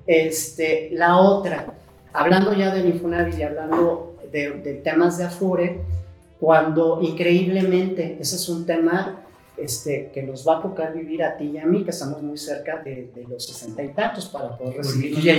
Este, 0.08 0.90
la 0.94 1.18
otra, 1.18 1.66
hablando 2.14 2.54
ya 2.54 2.74
del 2.74 2.88
Infonavit 2.88 3.38
y 3.40 3.44
hablando 3.44 4.16
de, 4.32 4.52
de 4.62 4.74
temas 4.76 5.18
de 5.18 5.24
Afore, 5.26 5.82
cuando 6.40 7.02
increíblemente, 7.02 8.18
ese 8.20 8.36
es 8.36 8.48
un 8.50 8.66
tema 8.66 9.25
este, 9.58 10.12
que 10.14 10.24
nos 10.24 10.48
va 10.48 10.58
a 10.60 10.62
tocar 10.62 10.94
vivir 10.94 11.24
a 11.24 11.38
ti 11.38 11.46
y 11.46 11.58
a 11.58 11.66
mí, 11.66 11.84
que 11.84 11.92
estamos 11.92 12.22
muy 12.22 12.38
cerca 12.38 12.82
de, 12.84 13.12
de 13.16 13.24
los 13.28 13.46
sesenta 13.46 13.84
y 13.84 13.90
tantos 13.94 14.26
para 14.28 14.58
poder 14.58 14.78
recibir 14.78 15.20
ya 15.22 15.34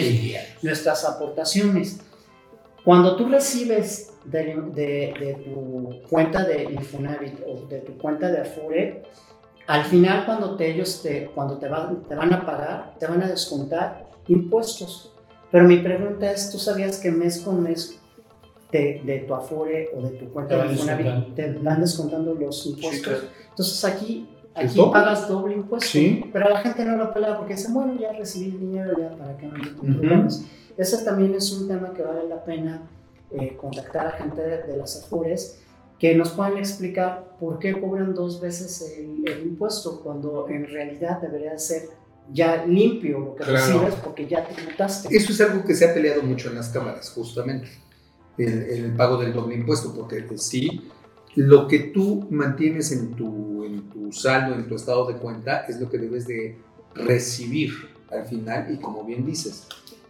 nuestras 0.62 1.04
aportaciones. 1.04 1.98
Cuando 2.84 3.16
tú 3.16 3.28
recibes 3.28 4.12
de, 4.24 4.44
de- 4.74 5.14
de 5.18 5.34
tu 5.44 6.00
cuenta 6.08 6.44
de 6.44 6.64
Infonavit 6.64 7.40
o 7.46 7.66
de 7.66 7.80
tu 7.80 7.96
cuenta 7.98 8.30
de 8.30 8.40
Afore, 8.40 9.02
al 9.66 9.84
final 9.84 10.24
cuando 10.24 10.56
te, 10.56 10.70
ellos 10.70 11.02
te, 11.02 11.26
cuando 11.34 11.58
te, 11.58 11.68
van, 11.68 12.04
te 12.08 12.14
van 12.14 12.32
a 12.32 12.46
pagar, 12.46 12.94
te 12.98 13.06
van 13.06 13.22
a 13.22 13.28
descontar 13.28 14.06
impuestos. 14.28 15.12
Pero 15.50 15.64
mi 15.66 15.78
pregunta 15.78 16.30
es, 16.30 16.50
¿tú 16.50 16.58
sabías 16.58 16.98
que 16.98 17.10
mes 17.10 17.40
con 17.40 17.62
mes 17.62 17.98
de, 18.72 19.02
de 19.04 19.18
tu 19.20 19.34
Afore 19.34 19.90
o 19.96 20.02
de 20.02 20.10
tu 20.10 20.28
cuenta 20.30 20.60
Te 20.60 20.66
de 20.68 20.72
Infonavit 20.74 21.34
te 21.34 21.52
van 21.62 21.80
descontando 21.80 22.34
los 22.34 22.66
impuestos? 22.66 23.00
claro. 23.02 23.24
Entonces 23.50 23.84
aquí, 23.84 24.28
¿Es 24.56 24.70
aquí 24.70 24.76
doble? 24.78 24.92
pagas 24.92 25.28
doble 25.28 25.54
impuesto, 25.54 25.88
Sí. 25.88 26.24
pero 26.32 26.48
la 26.48 26.58
gente 26.60 26.84
no 26.84 26.96
lo 26.96 27.12
pelea 27.14 27.36
porque 27.38 27.54
dice, 27.54 27.72
bueno, 27.72 27.98
ya 28.00 28.12
recibí 28.12 28.46
el 28.46 28.60
dinero, 28.60 28.98
ya 28.98 29.16
para 29.16 29.36
qué 29.36 29.46
me 29.46 29.58
meto 29.58 29.82
en 29.84 29.90
Ujú. 29.90 30.00
problemas. 30.00 30.44
Ese 30.76 31.04
también 31.04 31.34
es 31.34 31.52
un 31.52 31.68
tema 31.68 31.92
que 31.94 32.02
vale 32.02 32.28
la 32.28 32.44
pena 32.44 32.82
eh, 33.30 33.56
contactar 33.56 34.06
a 34.06 34.10
gente 34.12 34.40
de, 34.42 34.62
de 34.64 34.76
las 34.76 35.02
Afores 35.04 35.60
que 35.98 36.14
nos 36.14 36.30
puedan 36.30 36.58
explicar 36.58 37.36
por 37.40 37.58
qué 37.58 37.80
cobran 37.80 38.14
dos 38.14 38.40
veces 38.40 38.96
el, 38.98 39.26
el 39.26 39.42
impuesto 39.46 40.00
cuando 40.02 40.46
en 40.48 40.66
realidad 40.66 41.20
debería 41.22 41.56
ser 41.58 41.88
ya 42.32 42.66
limpio 42.66 43.18
lo 43.20 43.34
que 43.36 43.44
Claro. 43.44 43.52
recibes 43.66 43.94
porque 43.96 44.26
ya 44.26 44.44
te 44.46 44.52
tributaste. 44.54 45.16
Eso 45.16 45.32
es 45.32 45.40
algo 45.40 45.64
que 45.64 45.74
se 45.74 45.88
ha 45.90 45.94
peleado 45.94 46.22
mucho 46.22 46.50
en 46.50 46.56
las 46.56 46.68
cámaras, 46.68 47.08
justamente, 47.10 47.68
el, 48.38 48.62
el 48.62 48.92
pago 48.96 49.16
del 49.16 49.32
doble 49.32 49.54
impuesto, 49.56 49.94
porque 49.94 50.22
pues, 50.22 50.42
sí, 50.42 50.88
lo 51.34 51.66
que 51.68 51.78
tú 51.80 52.26
mantienes 52.30 52.92
en 52.92 53.12
tu, 53.14 53.64
en 53.64 53.82
tu 53.90 54.12
saldo, 54.12 54.54
en 54.54 54.68
tu 54.68 54.74
estado 54.76 55.06
de 55.06 55.14
cuenta, 55.16 55.64
es 55.68 55.80
lo 55.80 55.88
que 55.90 55.98
debes 55.98 56.26
de 56.26 56.56
recibir 56.94 57.70
al 58.10 58.24
final, 58.24 58.72
y 58.72 58.76
como 58.78 59.04
bien 59.04 59.24
dices, 59.26 59.66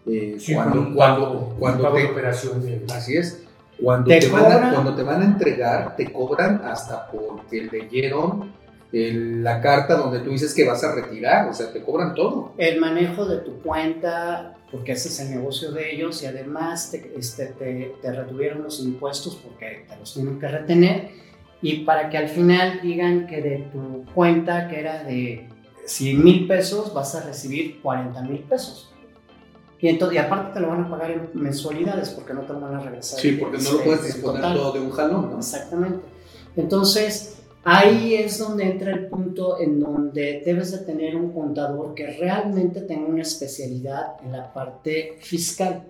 eh, 0.07 0.37
Sí, 0.39 0.55
cuando, 0.55 0.81
un 0.81 0.95
cuando, 0.95 1.57
cuando 1.59 1.93
te- 1.93 1.99
de 2.01 2.07
operación 2.07 2.63
de... 2.63 2.85
Así 2.95 3.17
es. 3.17 3.43
Cuando 3.81 4.09
Te 4.09 4.21
te, 4.21 4.29
van 4.29 4.53
a, 4.65 4.73
cuando 4.73 4.95
te 4.95 5.03
van 5.03 5.21
a 5.21 5.25
entregar, 5.25 5.97
te 5.97 6.11
cobran 6.13 6.63
hasta 6.65 7.11
porque 7.11 7.63
leyeron 7.71 8.53
el- 8.93 9.43
la 9.45 9.61
carta 9.61 9.97
donde 9.97 10.21
tú 10.21 10.31
dices 10.31 10.55
que 10.55 10.65
vas 10.65 10.83
a 10.85 10.95
retirar, 10.95 11.49
o 11.49 11.53
sea, 11.53 11.73
te 11.73 11.83
cobran 11.83 12.15
todo. 12.15 12.53
el 12.57 12.81
manejo 12.81 13.27
de 13.27 13.39
tu 13.39 13.61
cuenta, 13.63 14.56
porque 14.71 14.93
ese 14.93 15.09
es 15.09 15.21
el 15.21 15.31
negocio 15.31 15.71
de 15.73 15.95
ellos, 15.95 16.23
y 16.23 16.27
además 16.27 16.91
te, 16.91 17.13
este, 17.17 17.47
te, 17.47 17.95
te 18.03 18.13
retuvieron 18.13 18.63
los 18.63 18.81
impuestos 18.81 19.37
porque 19.37 19.85
te 19.89 19.97
los 19.97 20.13
tienen 20.15 20.39
que 20.41 20.49
retener, 20.49 21.11
y 21.63 21.85
para 21.85 22.11
que 22.11 22.19
al 22.19 22.29
final 22.29 22.81
digan 22.83 23.27
que 23.27 23.41
de 23.43 23.69
tu 23.73 24.05
cuenta, 24.15 24.69
que 24.69 24.81
era 24.81 25.05
de 25.05 25.49
100 25.87 26.23
mil 26.25 26.47
pesos, 26.47 26.93
vas 26.93 27.15
a 27.15 27.23
recibir 27.23 27.81
40 27.81 28.21
mil 28.23 28.41
pesos. 28.41 28.93
Y, 29.79 29.89
entonces, 29.89 30.17
y 30.17 30.19
aparte 30.19 30.55
te 30.55 30.61
lo 30.61 30.69
van 30.69 30.85
a 30.85 30.91
pagar 30.91 31.11
en 31.11 31.31
mensualidades 31.35 32.09
porque 32.11 32.33
no 32.35 32.41
te 32.43 32.53
lo 32.55 32.61
van 32.61 32.75
a 32.77 32.81
regresar. 32.81 33.21
Sí, 33.21 33.33
porque 33.33 33.59
no 33.59 33.73
lo 33.73 33.79
el- 33.81 33.85
puedes 33.85 34.05
disponer 34.07 34.43
todo 34.43 34.73
de 34.73 34.81
un 34.81 34.91
jalón, 34.91 35.31
¿no? 35.33 35.39
Exactamente. 35.39 36.01
Entonces, 36.57 37.36
ahí 37.67 38.15
es 38.15 38.39
donde 38.39 38.65
entra 38.65 38.93
el 38.93 39.07
punto 39.09 39.59
en 39.61 39.81
donde 39.81 40.41
debes 40.45 40.71
de 40.73 40.79
tener 40.79 41.17
un 41.17 41.33
contador 41.33 41.95
que 41.95 42.07
realmente 42.17 42.81
tenga 42.83 43.07
una 43.09 43.23
especialidad 43.23 44.17
en 44.25 44.33
la 44.33 44.53
parte 44.53 45.17
fiscal. 45.21 45.83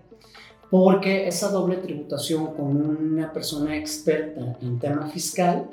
Porque 0.71 1.29
esa 1.29 1.49
doble 1.51 1.77
tributación 1.77 2.55
con 2.55 2.77
una 3.15 3.33
persona 3.33 3.77
experta 3.77 4.57
en 4.61 4.79
tema 4.81 5.07
fiscal 5.09 5.71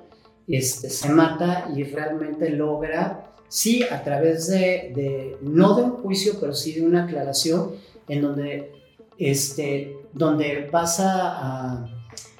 este, 0.47 0.89
se 0.89 1.09
mata 1.09 1.69
y 1.75 1.83
realmente 1.83 2.49
logra, 2.49 3.31
sí, 3.47 3.81
a 3.83 4.03
través 4.03 4.47
de, 4.49 4.91
de- 4.93 5.37
no 5.41 5.75
de 5.75 5.83
un 5.83 5.91
juicio, 5.93 6.33
pero 6.39 6.53
sí 6.53 6.73
de 6.73 6.85
una 6.85 7.05
aclaración 7.05 7.71
en 8.09 8.21
donde, 8.21 8.71
este, 9.17 9.95
donde 10.13 10.69
vas 10.71 10.99
a, 10.99 11.13
a- 11.77 11.85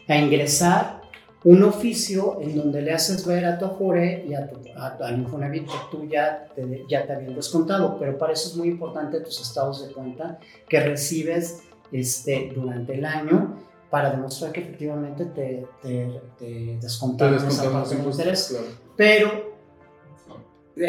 a 0.08 0.18
ingresar 0.18 1.02
un 1.46 1.62
oficio 1.64 2.38
en 2.42 2.56
donde 2.56 2.82
le 2.82 2.94
haces 2.94 3.26
ver 3.26 3.46
a 3.46 3.58
tu 3.60 3.66
Afore 3.66 4.26
y 4.28 4.34
a 4.34 4.50
tu, 4.50 4.60
a- 4.78 4.98
al 5.02 5.20
Infonavit 5.20 5.66
que 5.66 5.78
tú 5.92 6.06
ya 6.08 6.46
te, 6.56 6.86
ya 6.90 7.06
te 7.06 7.14
habían 7.14 7.36
descontado, 7.36 7.98
pero 8.00 8.18
para 8.18 8.32
eso 8.34 8.50
es 8.50 8.56
muy 8.56 8.70
importante 8.70 9.20
tus 9.20 9.42
estados 9.42 9.86
de 9.88 9.94
cuenta 9.94 10.40
que 10.70 10.80
recibes 10.80 11.64
este, 11.92 12.52
durante 12.56 12.94
el 12.96 13.04
año 13.06 13.58
para 13.90 14.10
demostrar 14.12 14.52
que 14.54 14.62
efectivamente 14.62 15.26
te, 15.26 15.68
te, 15.82 16.22
te 16.40 16.78
descontaron 16.82 17.36
esa 17.48 17.72
parte 17.72 17.96
de 17.96 18.04
interés. 18.04 18.48
claro. 18.50 18.66
Pero 18.96 19.54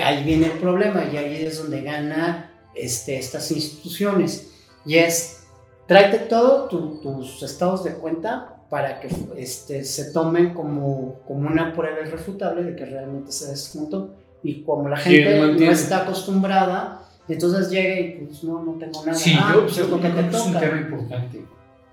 ahí 0.03 0.25
viene 0.25 0.47
el 0.47 0.59
problema 0.59 1.05
y 1.13 1.17
ahí 1.17 1.45
es 1.45 1.59
donde 1.59 1.83
gana 1.83 2.51
este, 2.75 3.19
estas 3.19 3.51
instituciones. 3.51 4.53
Y 4.87 4.97
es, 4.97 5.45
tráete 5.87 6.19
todo 6.21 6.69
tu- 6.69 7.01
tus 7.01 7.43
estados 7.43 7.85
de 7.85 7.93
cuenta 7.95 8.54
para 8.71 9.01
que 9.01 9.09
este, 9.37 9.85
se 9.85 10.13
tomen 10.13 10.55
como, 10.55 11.21
como 11.27 11.49
una 11.49 11.73
prueba 11.73 12.01
irrefutable 12.07 12.63
de 12.65 12.77
que 12.77 12.87
realmente 12.87 13.31
se 13.33 13.51
descontó. 13.51 14.15
Y 14.43 14.63
como 14.63 14.89
la 14.89 14.97
¿Quién 14.97 15.25
gente 15.25 15.65
no 15.67 15.71
está 15.73 16.03
acostumbrada, 16.03 17.03
entonces 17.29 17.71
llega 17.71 17.99
y 17.99 18.27
pues 18.27 18.45
no, 18.45 18.63
no 18.63 18.73
tengo 18.75 19.05
nada. 19.07 19.17
Sí, 19.17 19.35
Ah, 19.39 19.53
yo, 19.55 19.63
pues 19.63 19.77
yo 19.77 19.85
es 19.85 19.91
lo 19.91 20.01
que 20.01 20.09
te 20.09 20.15
que 20.15 20.29
es 20.29 20.41
un 20.43 20.53
toca. 20.53 20.61
tema 20.61 20.81
importante. 20.81 21.45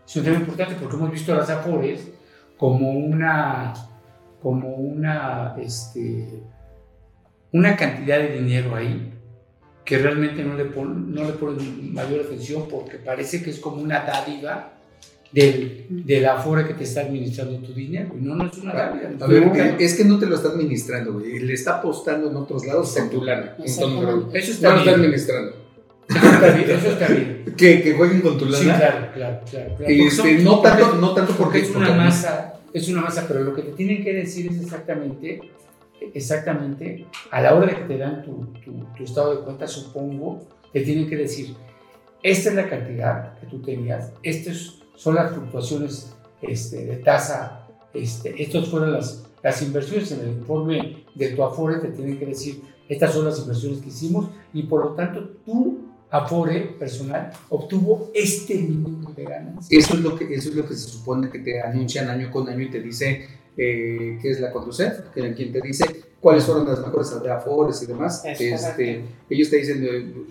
es 0.08 0.16
un 0.18 0.24
tema 0.24 0.38
importante 0.38 0.76
porque 0.76 0.96
hemos 0.98 1.12
visto 1.12 1.34
las 1.34 1.50
Afores 1.50 2.08
como 2.58 2.92
una, 2.92 3.74
como 4.42 4.76
una, 4.76 5.56
este, 5.60 6.44
una 7.54 7.76
cantidad 7.78 8.18
de 8.20 8.40
dinero 8.40 8.76
ahí 8.76 9.14
que 9.86 9.98
realmente 9.98 10.44
no 10.44 10.56
le, 10.56 10.66
pon, 10.66 11.14
no 11.14 11.24
le 11.24 11.34
ponen 11.34 11.94
mayor 11.94 12.22
atención 12.26 12.66
porque 12.70 12.98
parece 12.98 13.42
que 13.42 13.50
es 13.50 13.60
como 13.60 13.82
una 13.82 14.02
dádiva 14.06 14.74
del, 15.32 15.86
del 15.90 16.26
Afore 16.26 16.68
que 16.68 16.74
te 16.74 16.84
está 16.84 17.02
administrando 17.02 17.58
tu 17.60 17.74
dinero. 17.74 18.10
No, 18.20 18.36
no 18.36 18.48
es 18.48 18.58
una 18.58 18.74
dádiva. 18.74 19.10
A 19.26 19.28
ver, 19.28 19.52
que- 19.78 19.86
es 19.86 19.96
que 19.96 20.04
no 20.06 20.20
te 20.20 20.26
lo 20.26 20.36
está 20.36 20.50
administrando, 20.50 21.14
güey. 21.14 21.40
Le 21.40 21.54
está 21.54 21.78
apostando 21.78 22.30
en 22.30 22.36
otros 22.36 22.66
lados 22.66 22.94
con 22.98 23.10
tu 23.10 23.24
lana. 23.24 23.56
Exactamente. 23.64 24.38
Eso 24.38 24.52
No 24.52 24.54
está 24.54 24.70
lo 24.72 24.78
está 24.78 24.84
bien. 24.84 24.96
administrando. 24.96 25.56
Eso 26.10 26.18
está 26.28 26.52
bien. 26.52 26.70
Eso 26.70 26.92
está 26.92 27.08
bien. 27.08 27.42
Que, 27.58 27.82
que 27.84 27.94
jueguen 27.94 28.22
con 28.22 28.38
tu 28.38 28.46
lana. 28.46 28.58
Sí, 28.58 28.66
claro, 28.66 29.08
claro, 29.14 29.40
claro. 29.50 29.76
claro. 29.78 29.86
Este, 29.94 30.12
son- 30.16 30.44
no, 30.44 30.62
porque- 30.62 30.70
tanto, 30.82 30.96
no 30.96 31.14
tanto 31.14 31.34
porque, 31.34 31.44
porque 31.44 31.60
es 31.60 31.70
una 31.76 31.86
porque- 31.88 32.00
masa, 32.02 32.54
es 32.74 32.90
una 32.90 33.02
masa, 33.02 33.26
pero 33.28 33.42
lo 33.44 33.54
que 33.54 33.62
te 33.62 33.72
tienen 33.74 34.04
que 34.04 34.14
decir 34.14 34.48
es 34.52 34.62
exactamente, 34.62 35.42
exactamente, 36.14 37.06
a 37.30 37.42
la 37.42 37.56
hora 37.56 37.68
de 37.68 37.76
que 37.76 37.84
te 37.84 37.98
dan 37.98 38.24
tu, 38.24 38.46
tu- 38.64 38.86
tu 38.98 39.04
estado 39.04 39.36
de 39.38 39.44
cuenta, 39.44 39.68
supongo, 39.68 40.48
te 40.74 40.82
tienen 40.82 41.08
que 41.08 41.16
decir, 41.18 41.54
esta 42.24 42.50
es 42.50 42.56
la 42.56 42.70
cantidad 42.70 43.38
que 43.40 43.48
tú 43.48 43.62
tenías, 43.62 44.12
estas 44.24 44.76
son 45.02 45.16
las 45.16 45.32
fluctuaciones 45.32 46.14
este, 46.44 46.86
de 46.86 46.98
tasa, 46.98 47.68
este, 47.92 48.40
estas 48.40 48.70
fueron 48.70 48.94
las, 48.94 49.24
las 49.42 49.60
inversiones 49.64 50.12
en 50.12 50.20
el 50.20 50.28
informe 50.28 51.06
de 51.16 51.30
tu 51.30 51.44
Afore, 51.44 51.80
te 51.80 51.88
tienen 51.88 52.20
que 52.20 52.28
decir, 52.28 52.62
estas 52.88 53.12
son 53.12 53.26
las 53.26 53.40
inversiones 53.40 53.80
que 53.80 53.88
hicimos 53.88 54.30
y 54.54 54.62
por 54.64 54.86
lo 54.86 54.92
tanto 54.92 55.28
tu 55.44 55.80
Afore 56.12 56.76
personal 56.78 57.32
obtuvo 57.50 58.12
este 58.14 58.54
mínimo 58.54 59.12
de 59.14 59.24
ganancias. 59.24 59.72
Eso 59.72 59.96
es 59.96 60.02
lo 60.02 60.16
que 60.16 60.32
eso 60.36 60.50
es 60.50 60.56
lo 60.56 60.68
que 60.68 60.76
se 60.76 60.90
supone 60.90 61.32
que 61.32 61.40
te 61.40 61.60
anuncian 61.60 62.08
año 62.08 62.30
con 62.30 62.48
año 62.48 62.62
y 62.62 62.70
te 62.70 62.80
dice 62.80 63.28
eh, 63.58 64.20
qué 64.22 64.30
es 64.30 64.40
la 64.40 64.52
Conducef, 64.52 65.10
que 65.16 65.34
quien 65.34 65.52
te 65.52 65.62
dice 65.62 65.86
cuáles 66.20 66.44
fueron 66.44 66.68
las 66.68 66.80
mejores 66.80 67.12
afores 67.12 67.82
y 67.82 67.88
demás. 67.88 68.24
Es 68.24 68.40
Este, 68.40 69.04
ellos 69.32 69.50
te 69.50 69.58
dicen 69.58 70.28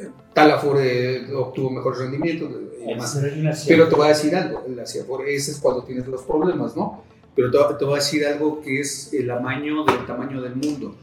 eh, 0.00 1.26
eh, 1.28 1.34
obtuvo 1.34 1.70
mejores 1.70 2.00
rendimientos 2.00 2.50
y 2.82 2.86
demás. 2.86 3.18
Pero 3.66 3.88
te 3.88 3.94
voy 3.94 4.06
a 4.06 4.08
decir 4.08 4.34
algo, 4.34 4.64
la 4.74 4.86
Ciafor, 4.86 5.28
ese 5.28 5.52
es 5.52 5.58
cuando 5.58 5.84
tienes 5.84 6.06
los 6.06 6.22
problemas, 6.22 6.76
¿no? 6.76 7.02
Pero 7.34 7.50
te, 7.50 7.58
te 7.78 7.84
voy 7.84 7.94
a 7.94 7.96
decir 7.96 8.26
algo 8.26 8.60
que 8.60 8.80
es 8.80 9.12
el 9.12 9.30
amaño 9.30 9.84
del 9.84 10.06
tamaño 10.06 10.40
del 10.40 10.54
mundo. 10.56 10.94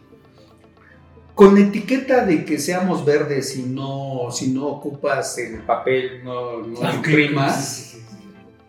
Con 1.35 1.57
etiqueta 1.57 2.25
de 2.25 2.45
que 2.45 2.59
seamos 2.59 3.03
verdes 3.05 3.55
y 3.57 3.63
no, 3.63 4.27
si 4.31 4.51
no 4.51 4.67
ocupas 4.67 5.37
el 5.37 5.59
papel, 5.61 6.23
no, 6.23 6.59
no 6.61 6.79
Ah, 6.83 6.93
imprimas, 6.93 7.97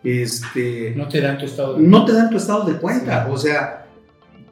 este, 0.03 0.93
No 0.95 1.07
te 1.07 1.21
dan 1.21 1.37
tu 1.37 1.45
estado 1.45 1.75
de 1.75 1.83
no 1.83 2.03
te 2.05 2.13
dan 2.13 2.29
tu 2.29 2.37
estado 2.37 2.65
de 2.65 2.77
cuenta. 2.77 3.25
Sí. 3.25 3.31
O 3.31 3.37
sea, 3.37 3.85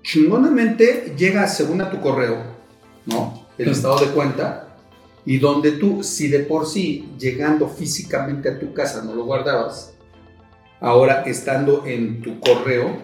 chingonamente 0.04 1.14
llega 1.18 1.48
según 1.48 1.82
a 1.82 1.90
tu 1.90 2.00
correo, 2.00 2.38
¿no? 3.06 3.48
El 3.58 3.66
Sí. 3.66 3.72
estado 3.72 4.00
de 4.00 4.08
cuenta. 4.08 4.71
Y 5.26 5.38
donde 5.38 5.74
tú, 5.74 6.04
si 6.04 6.28
de 6.28 6.40
por 6.40 6.66
sí, 6.66 7.10
llegando 7.20 7.68
físicamente 7.68 8.50
a 8.50 8.60
tu 8.60 8.74
casa, 8.74 9.04
no 9.04 9.14
lo 9.14 9.26
guardabas, 9.26 9.94
ahora 10.80 11.22
estando 11.24 11.86
en 11.86 12.22
tu 12.22 12.40
correo, 12.40 12.98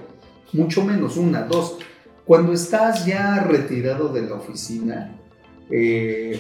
mucho 0.54 0.84
menos, 0.84 1.18
una, 1.18 1.44
dos. 1.44 1.78
Cuando 2.26 2.54
estás 2.54 3.06
ya 3.06 3.44
retirado 3.44 4.10
de 4.10 4.24
la 4.24 4.36
oficina, 4.36 5.16
eh, 5.70 6.40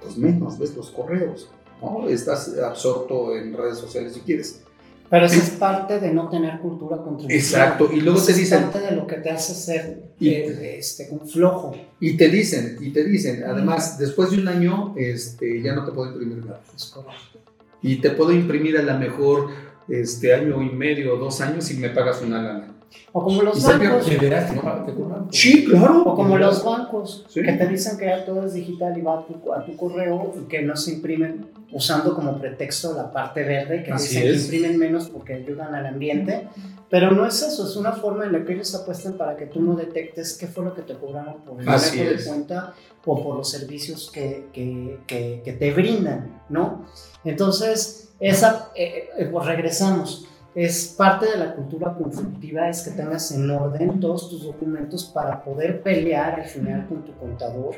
pues 0.00 0.16
menos 0.16 0.58
ves 0.58 0.74
los 0.76 0.90
correos, 0.90 1.50
¿no? 1.82 2.08
Estás 2.08 2.56
absorto 2.58 3.36
en 3.36 3.52
redes 3.52 3.78
sociales 3.78 4.14
si 4.14 4.20
quieres. 4.20 4.62
Pero 5.08 5.26
eso 5.26 5.36
es 5.38 5.50
parte 5.50 6.00
de 6.00 6.12
no 6.12 6.28
tener 6.28 6.58
cultura 6.58 6.96
contributiva. 6.96 7.38
Exacto, 7.38 7.88
y 7.92 8.00
luego 8.00 8.18
Eso 8.18 8.26
te 8.26 8.32
es 8.32 8.38
dicen- 8.38 8.62
parte 8.64 8.80
de 8.80 8.90
lo 8.92 9.06
que 9.06 9.16
te 9.16 9.30
hace 9.30 9.54
ser 9.54 10.02
Y- 10.18 10.28
eh, 10.30 10.78
este, 10.78 11.08
un 11.10 11.28
flojo. 11.28 11.74
Y 12.00 12.16
te 12.16 12.28
dicen, 12.28 12.76
y 12.80 12.90
te 12.90 13.04
dicen, 13.04 13.44
además, 13.46 13.98
después 13.98 14.30
de 14.30 14.38
un 14.38 14.48
año, 14.48 14.94
este, 14.96 15.62
ya 15.62 15.74
no 15.74 15.84
te 15.84 15.92
puedo 15.92 16.10
imprimir 16.12 16.44
nada. 16.44 16.60
Es 16.74 16.86
correcto. 16.86 17.38
Y 17.82 17.96
te 18.00 18.10
puedo 18.10 18.32
imprimir 18.32 18.76
a 18.78 18.82
lo 18.82 18.98
mejor 18.98 19.50
este 19.88 20.34
año 20.34 20.60
y 20.62 20.70
medio 20.70 21.14
o 21.14 21.18
dos 21.18 21.40
años 21.40 21.70
y 21.70 21.74
me 21.74 21.90
pagas 21.90 22.20
una 22.22 22.42
lana. 22.42 22.72
O 23.12 23.22
como 23.24 23.42
los 23.42 23.62
bancos. 23.64 24.06
¿De 24.08 24.16
veras 24.18 24.52
te 24.52 24.60
pagan? 24.60 24.86
¿Te 24.86 24.94
cobran? 24.94 25.28
claro. 25.28 26.02
O 26.04 26.14
como 26.14 26.36
los 26.36 26.64
bancos, 26.64 27.24
Sí. 27.28 27.42
que 27.42 27.52
te 27.52 27.66
dicen 27.66 27.96
que 27.98 28.06
ya 28.06 28.24
todo 28.24 28.44
es 28.44 28.52
digital 28.54 28.96
y 28.96 29.02
va 29.02 29.20
a 29.20 29.26
tu, 29.26 29.52
a 29.52 29.64
tu 29.64 29.76
correo 29.76 30.34
y 30.38 30.48
que 30.48 30.62
no 30.62 30.76
se 30.76 30.92
imprimen 30.94 31.46
usando 31.72 32.14
como 32.14 32.38
pretexto 32.38 32.94
la 32.94 33.10
parte 33.12 33.42
verde, 33.42 33.82
que 33.82 33.92
Así 33.92 34.16
dicen 34.16 34.28
es. 34.28 34.32
que 34.32 34.56
imprimen 34.56 34.78
menos 34.78 35.08
porque 35.08 35.34
ayudan 35.34 35.74
al 35.74 35.86
ambiente. 35.86 36.48
Pero 36.88 37.10
no 37.10 37.26
es 37.26 37.42
eso, 37.42 37.66
es 37.66 37.74
una 37.74 37.92
forma 37.92 38.26
en 38.26 38.32
la 38.32 38.44
que 38.44 38.52
ellos 38.52 38.72
apuestan 38.74 39.14
para 39.14 39.36
que 39.36 39.46
tú 39.46 39.60
no 39.60 39.74
detectes 39.74 40.36
qué 40.38 40.46
fue 40.46 40.64
lo 40.64 40.72
que 40.74 40.82
te 40.82 40.94
cobraron 40.94 41.40
por 41.42 41.58
el 41.58 41.66
manejo 41.66 41.96
de 41.96 42.24
cuenta 42.24 42.74
o 43.04 43.22
por 43.24 43.36
los 43.36 43.50
servicios 43.50 44.08
que, 44.12 44.46
que, 44.52 45.00
que, 45.06 45.42
que 45.44 45.52
te 45.52 45.72
brindan, 45.72 46.42
¿no? 46.48 46.84
Entonces, 47.24 48.10
esa, 48.20 48.70
eh, 48.76 49.08
eh, 49.18 49.28
pues 49.30 49.46
regresamos. 49.46 50.26
Es 50.56 50.94
parte 50.96 51.26
de 51.26 51.36
la 51.36 51.54
cultura 51.54 51.92
consultiva, 51.92 52.70
es 52.70 52.80
que 52.80 52.92
tengas 52.92 53.30
en 53.30 53.50
orden 53.50 54.00
todos 54.00 54.30
tus 54.30 54.42
documentos 54.42 55.04
para 55.04 55.44
poder 55.44 55.82
pelear 55.82 56.40
al 56.40 56.46
final 56.46 56.88
con 56.88 57.04
tu 57.04 57.14
contador 57.18 57.74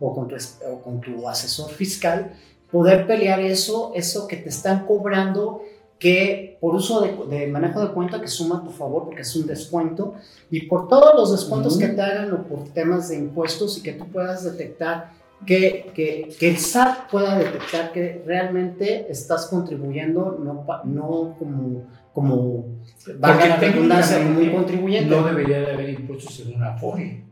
o 0.00 0.14
con 0.14 0.28
tu, 0.28 0.36
o 0.66 0.80
con 0.80 1.02
tu 1.02 1.28
asesor 1.28 1.70
fiscal, 1.70 2.32
poder 2.70 3.06
pelear 3.06 3.38
eso, 3.38 3.92
eso 3.94 4.26
que 4.26 4.38
te 4.38 4.48
están 4.48 4.86
cobrando 4.86 5.60
que 5.98 6.56
por 6.58 6.74
uso 6.74 7.02
de, 7.02 7.36
de 7.36 7.48
manejo 7.48 7.86
de 7.86 7.92
cuenta 7.92 8.18
que 8.18 8.28
suma 8.28 8.60
a 8.60 8.64
tu 8.64 8.70
favor 8.70 9.04
porque 9.04 9.20
es 9.20 9.36
un 9.36 9.46
descuento 9.46 10.14
y 10.50 10.62
por 10.68 10.88
todos 10.88 11.14
los 11.14 11.32
descuentos 11.32 11.76
que 11.76 11.88
te 11.88 12.00
hagan 12.00 12.32
o 12.32 12.44
por 12.44 12.64
temas 12.70 13.10
de 13.10 13.16
impuestos 13.16 13.76
y 13.76 13.82
que 13.82 13.92
tú 13.92 14.06
puedas 14.06 14.42
detectar 14.42 15.12
que, 15.44 15.90
que, 15.94 16.34
que 16.38 16.48
el 16.48 16.56
SAT 16.56 17.10
pueda 17.10 17.36
detectar 17.36 17.92
que 17.92 18.22
realmente 18.24 19.10
estás 19.10 19.46
contribuyendo 19.48 20.38
no, 20.42 20.64
no 20.84 21.36
como, 21.38 21.84
como 22.12 22.82
valga 23.18 23.46
la 23.48 23.56
redundancia, 23.56 24.18
como 24.22 24.40
un 24.40 24.50
contribuyente. 24.52 25.14
No 25.14 25.24
debería 25.24 25.60
de 25.60 25.72
haber 25.72 25.90
impuestos 25.90 26.40
en 26.40 26.56
una 26.56 26.76
FORE. 26.76 27.24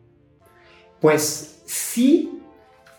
Pues 1.00 1.62
sí, 1.66 2.40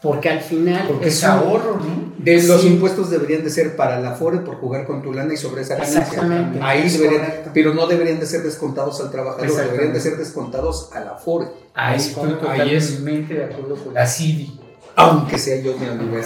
porque 0.01 0.29
al 0.29 0.41
final 0.41 0.87
Porque 0.87 1.09
es 1.09 1.23
ahorro, 1.23 1.77
¿no? 1.77 2.11
De 2.17 2.41
los 2.43 2.65
impuestos 2.65 3.09
deberían 3.11 3.43
de 3.43 3.49
ser 3.51 3.75
para 3.75 3.99
la 3.99 4.13
FORE 4.13 4.39
por 4.39 4.55
jugar 4.55 4.85
con 4.85 5.01
tu 5.03 5.13
lana 5.13 5.33
y 5.33 5.37
sobre 5.37 5.61
esa 5.61 5.75
ganancia. 5.75 6.01
Exactamente. 6.01 6.59
Ahí 6.61 6.87
es 6.87 6.99
deberían, 6.99 7.51
pero 7.53 7.73
no 7.73 7.85
deberían 7.87 8.19
de 8.19 8.25
ser 8.25 8.41
descontados 8.41 8.99
al 9.01 9.11
trabajador, 9.11 9.55
deberían 9.55 9.93
de 9.93 9.99
ser 9.99 10.17
descontados 10.17 10.89
a 10.93 11.01
la 11.01 11.15
FORE, 11.15 11.47
Ahí 11.73 11.97
Es 11.97 12.07
estoy 12.07 12.23
correcto. 12.33 12.49
Ahí 12.49 12.75
es. 12.75 12.87
totalmente 12.89 13.33
de 13.33 13.45
acuerdo 13.45 13.75
con 13.75 13.93
la 13.93 14.07
CIDI. 14.07 14.59
aunque 14.95 15.37
sea 15.37 15.61
yo 15.61 15.75
neoliberal. 15.77 16.25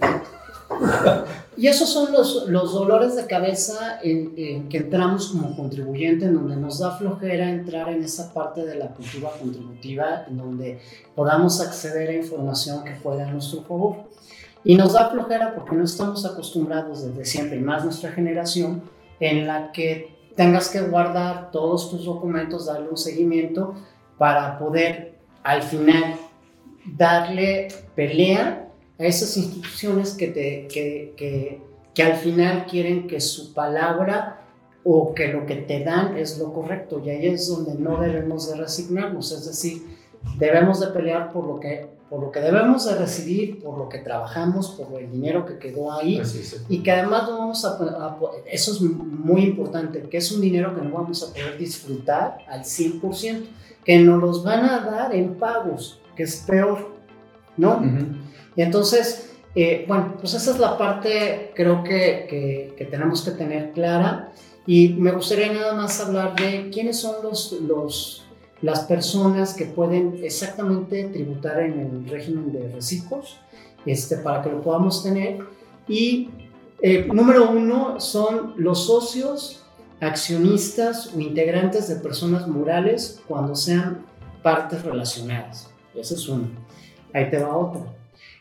Y 1.56 1.68
esos 1.68 1.88
son 1.88 2.12
los, 2.12 2.48
los 2.48 2.74
dolores 2.74 3.16
de 3.16 3.26
cabeza 3.26 3.98
en, 4.02 4.34
en 4.36 4.68
que 4.68 4.78
entramos 4.78 5.28
como 5.28 5.56
contribuyente, 5.56 6.26
en 6.26 6.34
donde 6.34 6.56
nos 6.56 6.80
da 6.80 6.96
flojera 6.96 7.48
entrar 7.48 7.88
en 7.88 8.02
esa 8.02 8.32
parte 8.34 8.64
de 8.64 8.74
la 8.74 8.88
cultura 8.88 9.30
contributiva, 9.40 10.26
en 10.28 10.36
donde 10.36 10.80
podamos 11.14 11.60
acceder 11.60 12.10
a 12.10 12.14
información 12.14 12.84
que 12.84 12.96
juega 13.02 13.26
a 13.26 13.32
nuestro 13.32 13.62
favor. 13.62 13.96
Y 14.64 14.74
nos 14.74 14.92
da 14.92 15.08
flojera 15.08 15.54
porque 15.54 15.76
no 15.76 15.84
estamos 15.84 16.26
acostumbrados 16.26 17.06
desde 17.06 17.24
siempre, 17.24 17.56
y 17.56 17.60
más 17.60 17.84
nuestra 17.84 18.12
generación, 18.12 18.82
en 19.20 19.46
la 19.46 19.72
que 19.72 20.14
tengas 20.36 20.68
que 20.68 20.82
guardar 20.82 21.50
todos 21.50 21.90
tus 21.90 22.04
documentos, 22.04 22.66
darle 22.66 22.90
un 22.90 22.98
seguimiento 22.98 23.74
para 24.18 24.58
poder 24.58 25.16
al 25.42 25.62
final 25.62 26.16
darle 26.84 27.68
pelea 27.94 28.65
a 28.98 29.04
esas 29.04 29.36
instituciones 29.36 30.14
que, 30.14 30.28
te, 30.28 30.68
que, 30.72 31.14
que, 31.16 31.60
que 31.94 32.02
al 32.02 32.16
final 32.16 32.66
quieren 32.66 33.06
que 33.06 33.20
su 33.20 33.52
palabra 33.54 34.42
o 34.84 35.14
que 35.14 35.28
lo 35.28 35.46
que 35.46 35.56
te 35.56 35.82
dan 35.84 36.16
es 36.16 36.38
lo 36.38 36.52
correcto 36.52 37.02
y 37.04 37.10
ahí 37.10 37.26
es 37.26 37.48
donde 37.48 37.74
no 37.74 38.00
debemos 38.00 38.48
de 38.50 38.56
resignarnos, 38.56 39.32
es 39.32 39.44
decir, 39.46 39.82
debemos 40.38 40.80
de 40.80 40.86
pelear 40.88 41.32
por 41.32 41.44
lo 41.46 41.58
que, 41.58 41.88
por 42.08 42.20
lo 42.22 42.30
que 42.30 42.38
debemos 42.40 42.84
de 42.86 42.94
recibir, 42.96 43.60
por 43.62 43.76
lo 43.78 43.88
que 43.88 43.98
trabajamos, 43.98 44.70
por 44.70 45.00
el 45.02 45.10
dinero 45.10 45.44
que 45.44 45.58
quedó 45.58 45.92
ahí 45.92 46.20
Así 46.20 46.38
es. 46.38 46.64
y 46.68 46.82
que 46.84 46.92
además 46.92 47.24
no 47.28 47.38
vamos 47.38 47.64
a, 47.64 47.70
a- 47.70 48.18
eso 48.50 48.72
es 48.72 48.80
muy 48.80 49.42
importante, 49.42 50.02
que 50.02 50.18
es 50.18 50.30
un 50.32 50.40
dinero 50.40 50.72
que 50.74 50.82
no 50.82 50.90
vamos 50.94 51.22
a 51.24 51.32
poder 51.32 51.58
disfrutar 51.58 52.38
al 52.48 52.60
100%, 52.62 53.44
que 53.84 53.98
nos 53.98 54.20
los 54.22 54.44
van 54.44 54.64
a 54.66 54.80
dar 54.80 55.14
en 55.14 55.34
pagos, 55.34 56.00
que 56.16 56.22
es 56.22 56.36
peor, 56.46 56.94
¿no? 57.56 57.78
Ujú. 57.78 58.25
Y 58.56 58.62
entonces, 58.62 59.30
eh, 59.54 59.84
bueno, 59.86 60.14
pues 60.20 60.34
esa 60.34 60.50
es 60.52 60.58
la 60.58 60.76
parte 60.78 61.52
creo 61.54 61.82
que, 61.84 62.26
que- 62.28 62.74
que 62.76 62.84
tenemos 62.86 63.22
que 63.22 63.30
tener 63.32 63.72
clara 63.72 64.32
y 64.66 64.88
me 64.94 65.12
gustaría 65.12 65.52
nada 65.52 65.74
más 65.74 66.00
hablar 66.00 66.34
de 66.36 66.70
quiénes 66.70 66.98
son 66.98 67.22
los, 67.22 67.52
los, 67.52 68.24
las 68.62 68.80
personas 68.80 69.54
que 69.54 69.66
pueden 69.66 70.20
exactamente 70.22 71.04
tributar 71.04 71.60
en 71.60 71.78
el 71.80 72.08
régimen 72.10 72.52
de 72.52 72.68
reciclos, 72.72 73.36
este, 73.84 74.16
para 74.16 74.42
que 74.42 74.50
lo 74.50 74.62
podamos 74.62 75.02
tener 75.02 75.38
y 75.88 76.30
Eh, 76.82 77.08
número 77.10 77.50
uno 77.50 77.98
son 78.00 78.52
los 78.58 78.84
socios, 78.86 79.62
accionistas 79.98 81.14
o 81.14 81.20
integrantes 81.20 81.88
de 81.88 81.96
personas 81.96 82.46
morales 82.46 83.18
cuando 83.26 83.54
sean 83.54 84.04
partes 84.42 84.82
relacionadas. 84.82 85.70
Ese 85.94 86.14
es 86.16 86.28
uno. 86.28 86.48
Ahí 87.14 87.30
te 87.30 87.38
va 87.38 87.56
otro. 87.56 87.95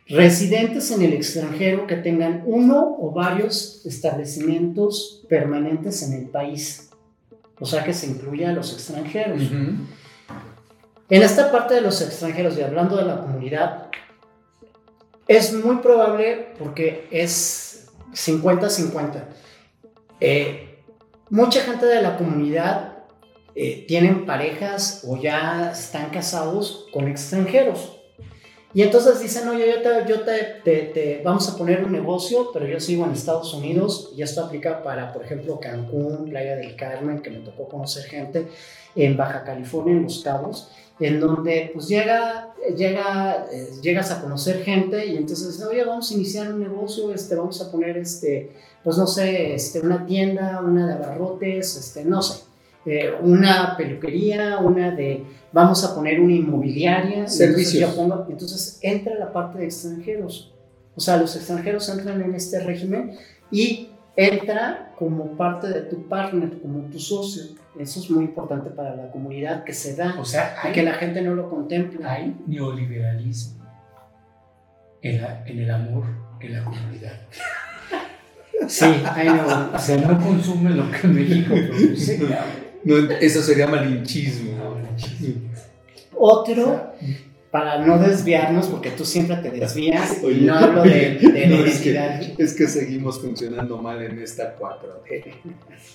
Residentes 0.08 0.92
en 0.92 1.02
el 1.02 1.14
extranjero 1.14 1.88
que 1.88 1.96
tengan 1.96 2.44
uno 2.46 2.96
o 3.00 3.12
varios 3.12 3.84
establecimientos 3.86 5.24
permanentes 5.28 6.04
en 6.04 6.14
el 6.14 6.30
país. 6.30 6.90
O 7.60 7.66
sea 7.66 7.84
que 7.84 7.94
se 7.94 8.08
incluya 8.08 8.50
a 8.50 8.54
los 8.54 8.74
extranjeros. 8.74 9.42
En 11.10 11.22
esta 11.22 11.52
parte 11.52 11.74
de 11.74 11.82
los 11.82 12.02
extranjeros 12.02 12.58
y 12.58 12.62
hablando 12.62 12.98
de 12.98 13.06
la 13.06 13.22
comunidad, 13.22 13.90
es 15.28 15.54
muy 15.54 15.78
probable 15.78 16.50
porque 16.60 17.08
es 17.10 17.88
50-50. 18.14 19.24
Eh, 20.20 20.84
mucha 21.30 21.62
gente 21.62 21.86
de 21.88 22.02
la 22.02 22.18
comunidad 22.18 23.00
eh, 23.56 23.86
tienen 23.88 24.26
parejas 24.26 25.04
o 25.08 25.20
ya 25.20 25.72
están 25.72 26.10
casados 26.12 26.88
con 26.94 27.08
extranjeros. 27.08 27.95
Y 28.76 28.82
entonces 28.82 29.22
dicen, 29.22 29.48
oye, 29.48 29.72
yo, 29.72 29.82
te, 29.82 30.06
yo 30.06 30.22
te, 30.24 30.60
te, 30.62 30.92
te, 30.94 31.22
vamos 31.24 31.48
a 31.48 31.58
poner 31.58 31.86
un 31.86 31.94
negocio, 31.94 32.50
pero 32.52 32.68
yo 32.68 32.78
sigo 32.82 33.06
en 33.06 33.12
Estados 33.12 33.54
Unidos 33.54 34.12
y 34.14 34.22
esto 34.22 34.44
aplica 34.44 34.84
para, 34.84 35.14
por 35.14 35.24
ejemplo, 35.24 35.62
Cancún, 35.62 36.26
Playa 36.26 36.58
del 36.58 36.76
Carmen, 36.76 37.22
que 37.22 37.30
me 37.30 37.40
tocó 37.40 37.70
conocer 37.70 38.04
gente, 38.04 38.50
en 38.94 39.16
Baja 39.16 39.46
California, 39.46 39.94
en 39.94 40.04
Los 40.04 40.22
Cabos, 40.22 40.72
en 41.00 41.22
donde 41.22 41.72
pues 41.74 41.88
llega, 41.88 42.54
llega, 42.76 43.48
eh, 43.50 43.70
llegas 43.82 44.12
a 44.12 44.22
conocer 44.22 44.62
gente 44.66 45.06
y 45.06 45.16
entonces 45.16 45.54
dicen, 45.54 45.70
oye, 45.70 45.86
vamos 45.86 46.12
a 46.12 46.14
iniciar 46.14 46.54
un 46.54 46.60
negocio, 46.60 47.14
este, 47.14 47.36
vamos 47.36 47.62
a 47.62 47.72
poner, 47.72 47.96
este, 47.98 48.52
pues 48.84 48.98
no 48.98 49.08
sé, 49.08 49.56
este, 49.56 49.80
una 49.80 50.06
tienda, 50.06 50.62
una 50.62 50.86
de 50.86 50.94
abarrotes, 50.96 51.78
este, 51.78 52.04
no 52.04 52.22
sé, 52.22 52.44
eh, 52.86 53.14
una 53.22 53.76
peluquería, 53.78 54.58
una 54.60 54.92
de 54.92 55.24
vamos 55.52 55.84
a 55.84 55.96
poner 55.96 56.20
una 56.20 56.34
inmobiliaria. 56.34 57.28
Servicios. 57.28 57.90
Entonces, 57.90 57.96
pongo, 57.98 58.28
entonces 58.30 58.80
entra 58.82 59.16
la 59.16 59.32
parte 59.34 59.60
de 59.60 59.66
extranjeros. 59.66 60.54
O 60.96 61.00
sea, 61.02 61.18
los 61.18 61.36
extranjeros 61.36 61.88
entran 61.90 62.22
en 62.22 62.36
este 62.36 62.60
régimen 62.60 63.12
y 63.52 63.90
entra 64.16 64.94
como 64.98 65.36
parte 65.36 65.68
de 65.68 65.82
tu 65.82 66.08
partner, 66.08 66.60
como 66.62 66.90
tu 66.90 67.00
socio. 67.00 67.44
Eso 67.80 68.00
es 68.00 68.10
muy 68.10 68.24
importante 68.24 68.70
para 68.70 68.96
la 68.96 69.12
comunidad 69.12 69.66
que 69.66 69.74
se 69.74 69.96
da 69.98 70.16
O 70.18 70.24
sea, 70.24 70.56
y 70.64 70.68
hay, 70.68 70.74
que 70.74 70.84
la 70.84 70.94
gente 70.94 71.22
no 71.22 71.36
lo 71.36 71.50
contempla. 71.50 72.10
hay 72.14 72.34
neoliberalismo 72.48 73.66
en, 75.02 75.22
la- 75.22 75.44
en 75.46 75.60
el 75.60 75.70
amor 75.72 76.06
en 76.40 76.54
la 76.54 76.64
comunidad. 76.64 77.14
Sí, 78.68 78.86
hay 79.14 79.28
no. 79.28 79.72
O 79.74 79.80
sea, 79.80 79.98
no 79.98 80.20
consume 80.20 80.70
lo 80.72 80.90
que 80.92 81.08
México 81.08 81.54
produce. 81.70 82.20
No, 82.86 82.96
eso 83.20 83.42
sería 83.42 83.68
malinchismo. 83.68 84.54
Otro, 86.18 86.92
para 87.52 87.80
no 87.86 87.98
desviarnos, 87.98 88.68
porque 88.68 88.92
tú 88.92 89.04
siempre 89.06 89.36
te 89.38 89.52
desvías, 89.52 90.22
y 90.24 90.42
no 90.46 90.56
hablo 90.56 90.84
de, 90.84 91.16
de 91.20 91.48
no, 91.48 91.66
es, 91.66 91.80
que, 91.80 91.90
identidad. 91.92 92.22
es 92.40 92.54
que 92.54 92.68
seguimos 92.68 93.20
funcionando 93.22 93.78
mal 93.78 94.02
en 94.02 94.20
esta 94.20 94.56
4D. 94.58 95.34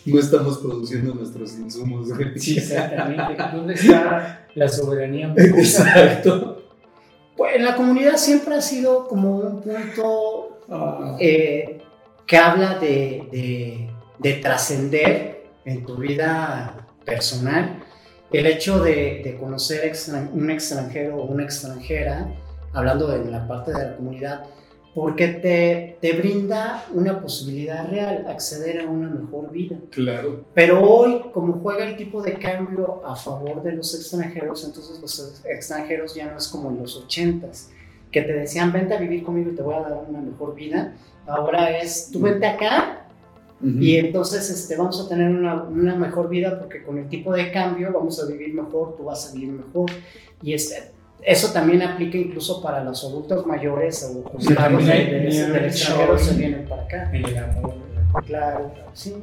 No 0.07 0.19
estamos 0.21 0.59
produciendo 0.59 1.15
nuestros 1.15 1.55
insumos. 1.59 2.09
güey. 2.15 2.39
Sí, 2.39 2.59
exactamente. 2.59 3.37
¿Dónde 3.55 3.75
está 3.75 4.47
la 4.55 4.69
soberanía? 4.69 5.33
Exacto. 5.37 6.57
Pues 7.37 7.57
en 7.57 7.65
la 7.65 7.75
comunidad 7.77 8.17
siempre 8.17 8.55
ha 8.55 8.61
sido 8.61 9.07
como 9.09 9.37
un 9.39 9.61
punto 9.63 10.47
Ah, 10.73 11.17
eh, 11.19 11.81
que 12.27 12.37
habla 12.37 12.79
de, 12.79 13.27
de- 13.33 13.91
de 14.21 14.33
trascender 14.35 15.40
en 15.65 15.85
tu 15.87 15.97
vida 15.97 16.87
personal. 17.05 17.83
El 18.33 18.47
hecho 18.47 18.83
de, 18.83 19.23
de 19.25 19.37
conocer 19.39 19.85
extran- 19.91 20.31
un 20.33 20.51
extranjero 20.51 21.17
o 21.17 21.25
una 21.25 21.43
extranjera, 21.45 22.29
hablando 22.73 23.09
de 23.09 23.31
la 23.31 23.47
parte 23.49 23.73
de 23.73 23.85
la 23.85 23.97
comunidad, 23.97 24.45
porque 24.95 25.29
te, 25.29 25.99
te 26.01 26.13
brinda 26.17 26.85
una 26.93 27.21
posibilidad 27.21 27.89
real, 27.89 28.27
acceder 28.29 28.81
a 28.81 28.87
una 28.91 29.09
mejor 29.09 29.51
vida. 29.51 29.77
claro. 29.91 30.45
Pero 30.55 30.81
hoy, 30.83 31.23
como 31.33 31.55
juega 31.61 31.85
el 31.85 31.97
tipo 31.97 32.21
de 32.23 32.35
cambio 32.35 33.03
a 33.07 33.15
favor 33.15 33.63
de 33.63 33.73
los 33.73 33.95
extranjeros, 33.95 34.65
entonces 34.65 35.01
los 35.01 35.43
extranjeros 35.45 36.15
ya 36.15 36.27
no 36.31 36.39
es 36.39 36.49
como 36.49 36.71
en 36.71 36.79
los 36.79 36.97
ochentas, 36.97 37.71
que 38.11 38.23
te 38.23 38.33
decían, 38.33 38.73
vente 38.73 38.95
a 38.95 38.99
vivir 38.99 39.23
conmigo 39.23 39.53
y 39.53 39.55
te 39.55 39.63
voy 39.63 39.75
a 39.75 39.81
dar 39.81 40.05
una 40.09 40.21
mejor 40.21 40.55
vida. 40.57 40.95
Ahora 41.27 41.79
es, 41.79 42.11
tú 42.13 42.21
vente 42.21 42.47
acá 42.47 43.07
y 43.63 43.97
entonces 43.97 44.49
este, 44.49 44.75
vamos 44.77 44.99
a 45.05 45.09
tener 45.09 45.29
una, 45.29 45.63
una 45.65 45.95
mejor 45.95 46.29
vida 46.31 46.59
porque 46.59 46.83
con 46.83 46.97
el 46.99 47.09
tipo 47.09 47.33
de 47.35 47.53
cambio 47.53 47.93
vamos 47.93 48.23
a 48.23 48.27
vivir 48.27 48.55
mejor, 48.55 48.97
tú 48.97 49.05
vas 49.05 49.29
a 49.31 49.35
vivir 49.35 49.51
mejor. 49.53 49.91
Y 50.43 50.55
este, 50.55 50.93
eso 51.23 51.53
también 51.53 51.83
aplica 51.83 52.17
incluso 52.17 52.63
para 52.63 52.83
los 52.83 53.05
adultos 53.05 53.45
mayores 53.47 54.03
o 54.05 54.23
jubilados 54.31 54.87
de- 54.87 54.93
de- 54.93 55.21
de- 55.31 55.47
del 55.53 55.65
extranjero 55.67 56.19
se 56.19 56.35
vienen 56.37 56.67
para 56.67 56.83
acá. 56.85 57.11
El 57.13 57.37
amor. 57.37 57.75
Claro, 58.27 58.73
sí. 58.95 59.15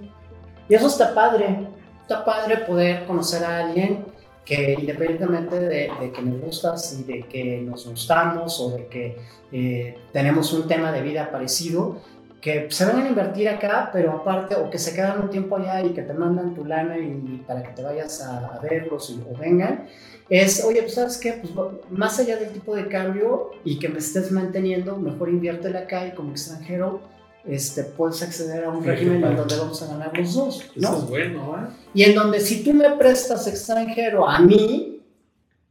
Y 0.69 0.73
eso 0.75 0.87
está 0.87 1.13
padre. 1.15 1.67
Está 2.03 2.23
padre 2.23 2.57
poder 2.57 3.05
conocer 3.05 3.43
a 3.43 3.65
alguien 3.65 4.05
que 4.45 4.77
independientemente 4.79 5.59
de, 5.59 5.89
de 5.99 6.11
que 6.13 6.21
me 6.21 6.37
gustas 6.37 6.97
y 6.97 7.03
de 7.11 7.23
que 7.23 7.61
nos 7.63 7.85
gustamos 7.89 8.61
o 8.61 8.69
de 8.77 8.85
que 8.87 9.17
eh, 9.51 9.97
tenemos 10.13 10.53
un 10.53 10.67
tema 10.69 10.91
de 10.93 11.01
vida 11.01 11.29
parecido, 11.31 11.97
que 12.41 12.67
se 12.69 12.85
vengan 12.85 13.05
a 13.05 13.09
invertir 13.09 13.49
acá, 13.49 13.89
pero 13.91 14.11
aparte, 14.11 14.55
o 14.55 14.69
que 14.69 14.77
se 14.77 14.93
quedan 14.93 15.21
un 15.21 15.29
tiempo 15.29 15.57
allá 15.57 15.83
y 15.83 15.89
que 15.89 16.03
te 16.03 16.13
mandan 16.13 16.53
tu 16.53 16.65
lana 16.65 16.97
y, 16.97 17.43
para 17.47 17.63
que 17.63 17.69
te 17.69 17.83
vayas 17.83 18.21
a, 18.21 18.55
a 18.55 18.59
verlos 18.59 19.09
y, 19.09 19.21
o 19.29 19.37
vengan, 19.37 19.87
es, 20.29 20.63
oye, 20.63 20.81
pues 20.81 20.95
sabes 20.95 21.17
qué, 21.17 21.33
pues 21.33 21.53
más 21.89 22.19
allá 22.19 22.37
del 22.37 22.49
tipo 22.49 22.75
de 22.75 22.87
cambio 22.87 23.51
y 23.63 23.79
que 23.79 23.89
me 23.89 23.99
estés 23.99 24.31
manteniendo, 24.31 24.97
mejor 24.97 25.29
inviértela 25.29 25.79
acá 25.79 26.05
y 26.05 26.11
como 26.11 26.31
extranjero 26.31 27.01
este, 27.45 27.83
puedes 27.83 28.21
acceder 28.21 28.65
a 28.65 28.69
un 28.69 28.83
Qué 28.83 28.91
régimen 28.91 29.23
en 29.23 29.37
donde 29.37 29.55
vamos 29.57 29.81
a 29.81 29.87
ganar 29.87 30.17
los 30.17 30.33
dos, 30.33 30.69
Eso 30.75 30.91
¿no? 30.91 30.97
es 30.97 31.07
bueno, 31.07 31.55
¿eh? 31.57 31.69
Y 31.93 32.03
en 32.03 32.15
donde 32.15 32.41
si 32.41 32.63
tú 32.63 32.73
me 32.73 32.89
prestas 32.91 33.47
extranjero 33.47 34.27
a 34.27 34.39
mí, 34.39 34.96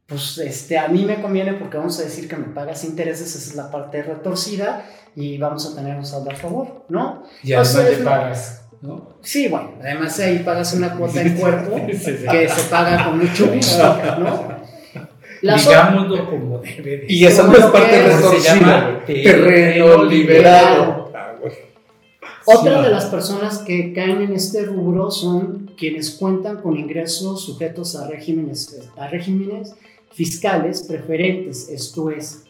pues 0.07 0.37
este, 0.37 0.77
a 0.77 0.87
mí 0.87 1.03
me 1.05 1.21
conviene 1.21 1.53
porque 1.53 1.77
vamos 1.77 1.99
a 1.99 2.03
decir 2.03 2.27
que 2.29 2.35
me 2.37 2.45
pagas 2.47 2.83
intereses, 2.85 3.35
esa 3.35 3.49
es 3.49 3.55
la 3.55 3.69
parte 3.69 4.01
retorcida 4.03 4.85
y 5.15 5.37
vamos 5.37 5.65
a 5.65 5.75
tener 5.75 5.97
un 5.97 6.05
saldo 6.05 6.31
a 6.31 6.35
favor, 6.35 6.85
¿no? 6.89 7.23
Y 7.43 7.53
además 7.53 7.73
Pues, 7.75 7.85
le 7.85 7.91
es- 7.93 7.99
pagas, 7.99 8.61
¿no? 8.81 9.09
Sí, 9.21 9.47
bueno, 9.49 9.71
además 9.81 10.17
ahí 10.19 10.39
pagas 10.39 10.73
una 10.73 10.95
cuota 10.95 11.21
en 11.21 11.35
cuerpo 11.35 11.75
que 11.87 11.93
se 12.47 12.63
paga 12.69 13.05
con 13.05 13.17
mucho 13.19 13.51
gusto, 13.53 13.97
¿no? 14.19 14.57
Las 15.41 15.67
o- 15.67 15.69
Digámoslo 15.69 16.29
como 16.29 16.59
debe 16.59 16.97
de 16.99 17.05
Y 17.09 17.25
esa 17.25 17.43
no 17.43 17.53
es 17.53 17.65
parte 17.65 18.07
retorcida. 18.07 19.03
Terreno 19.05 20.03
liberado. 20.05 21.11
Ah, 21.13 21.33
güey. 21.39 21.53
Otra 22.45 22.77
Sí. 22.79 22.83
de 22.85 22.89
las 22.89 23.05
personas 23.05 23.57
que 23.59 23.93
caen 23.93 24.21
en 24.21 24.33
este 24.33 24.63
rubro 24.65 25.11
son 25.11 25.71
quienes 25.77 26.11
cuentan 26.11 26.57
con 26.61 26.75
ingresos 26.77 27.43
sujetos 27.45 27.95
a 27.95 28.07
regímenes, 28.07 28.79
a 28.97 29.07
regímenes 29.09 29.75
fiscales 30.17 30.81
preferentes, 30.81 31.69
esto 31.69 32.09
es, 32.09 32.43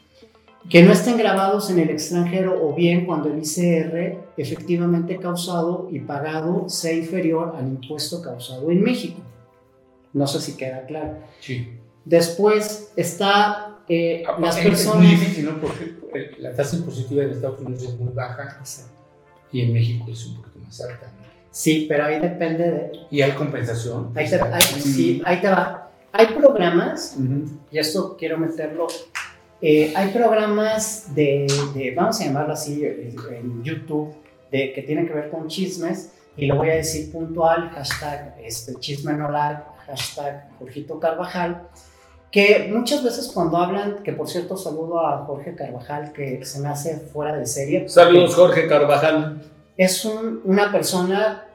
que 0.70 0.84
no 0.84 0.92
estén 0.94 1.18
grabados 1.18 1.70
en 1.70 1.80
el 1.80 1.90
extranjero 1.90 2.66
o 2.66 2.74
bien 2.74 3.06
cuando 3.06 3.30
el 3.30 3.40
ICR 3.40 4.18
efectivamente 4.38 5.18
causado 5.18 5.90
y 5.92 6.00
pagado 6.00 6.70
sea 6.70 6.94
inferior 6.94 7.54
al 7.58 7.68
impuesto 7.68 8.22
causado 8.22 8.72
en 8.72 8.82
México. 8.82 9.20
No 10.14 10.26
sé 10.28 10.40
si 10.42 10.54
queda 10.56 10.86
claro. 10.86 11.18
Sí. 11.42 11.68
Después 12.06 12.92
está 12.96 13.78
eh, 13.90 14.24
las 14.40 14.58
Es- 14.58 14.66
Es 14.66 14.66
muy 14.66 14.72
personas... 14.72 15.10
difícil, 15.12 15.46
¿no? 15.46 15.62
Porque 15.62 15.84
eh, 16.16 16.32
la 16.40 16.54
tasa 16.56 16.76
impositiva 16.78 17.24
en 17.24 17.32
Estados 17.32 17.60
Unidos 17.60 17.84
es 17.84 18.00
muy 18.00 18.14
baja 18.14 18.62
y 19.52 19.62
en 19.62 19.74
México 19.74 20.06
es 20.10 20.26
un 20.26 20.36
poquito 20.38 20.60
más 20.60 20.82
alta. 20.82 21.06
¿no? 21.18 21.28
Sí, 21.52 21.86
pero 21.90 22.06
ahí 22.06 22.20
depende 22.20 22.64
de, 22.72 22.92
Y 23.12 23.22
hay 23.22 23.32
compensación. 23.32 24.12
Ahí 24.16 24.30
te, 24.30 24.36
ahí- 24.42 24.62
sí, 24.82 25.22
ahí 25.26 25.40
te 25.42 25.48
va. 25.50 25.87
Hay 26.12 26.28
programas, 26.28 27.16
Ujú. 27.18 27.46
y 27.72 27.78
esto 27.80 28.16
quiero 28.18 28.38
meterlo, 28.38 28.88
eh, 29.62 29.94
hay 29.96 30.10
programas 30.12 31.14
de, 31.14 31.48
de, 31.76 31.94
vamos 31.96 32.20
a 32.22 32.26
llamarlo 32.26 32.54
así, 32.54 32.84
eh, 32.84 33.14
en 33.32 33.64
YouTube, 33.64 34.14
de, 34.52 34.74
que 34.74 34.82
tienen 34.84 35.08
que 35.08 35.14
ver 35.14 35.30
con 35.30 35.48
chismes, 35.48 36.14
y 36.36 36.46
lo 36.46 36.56
voy 36.56 36.70
a 36.70 36.76
decir 36.76 37.12
puntual, 37.12 37.70
hashtag 37.72 38.36
este, 38.44 38.76
chisme 38.76 39.14
no 39.14 39.30
like, 39.30 39.62
hashtag 39.88 40.50
Jorgito 40.60 41.00
Carvajal, 41.00 41.68
que 42.32 42.70
muchas 42.72 43.04
veces 43.04 43.32
cuando 43.34 43.58
hablan, 43.58 44.04
que 44.04 44.14
por 44.14 44.28
cierto 44.28 44.56
saludo 44.58 45.06
a 45.06 45.26
Jorge 45.26 45.56
Carvajal, 45.56 46.12
que 46.14 46.44
se 46.46 46.60
me 46.60 46.68
hace 46.70 46.98
fuera 47.00 47.36
de 47.36 47.46
serie. 47.46 47.88
Saludos, 47.90 48.36
Jorge 48.36 48.68
Carvajal. 48.68 49.42
Es 49.78 50.04
un- 50.06 50.42
una 50.44 50.72
persona 50.72 51.46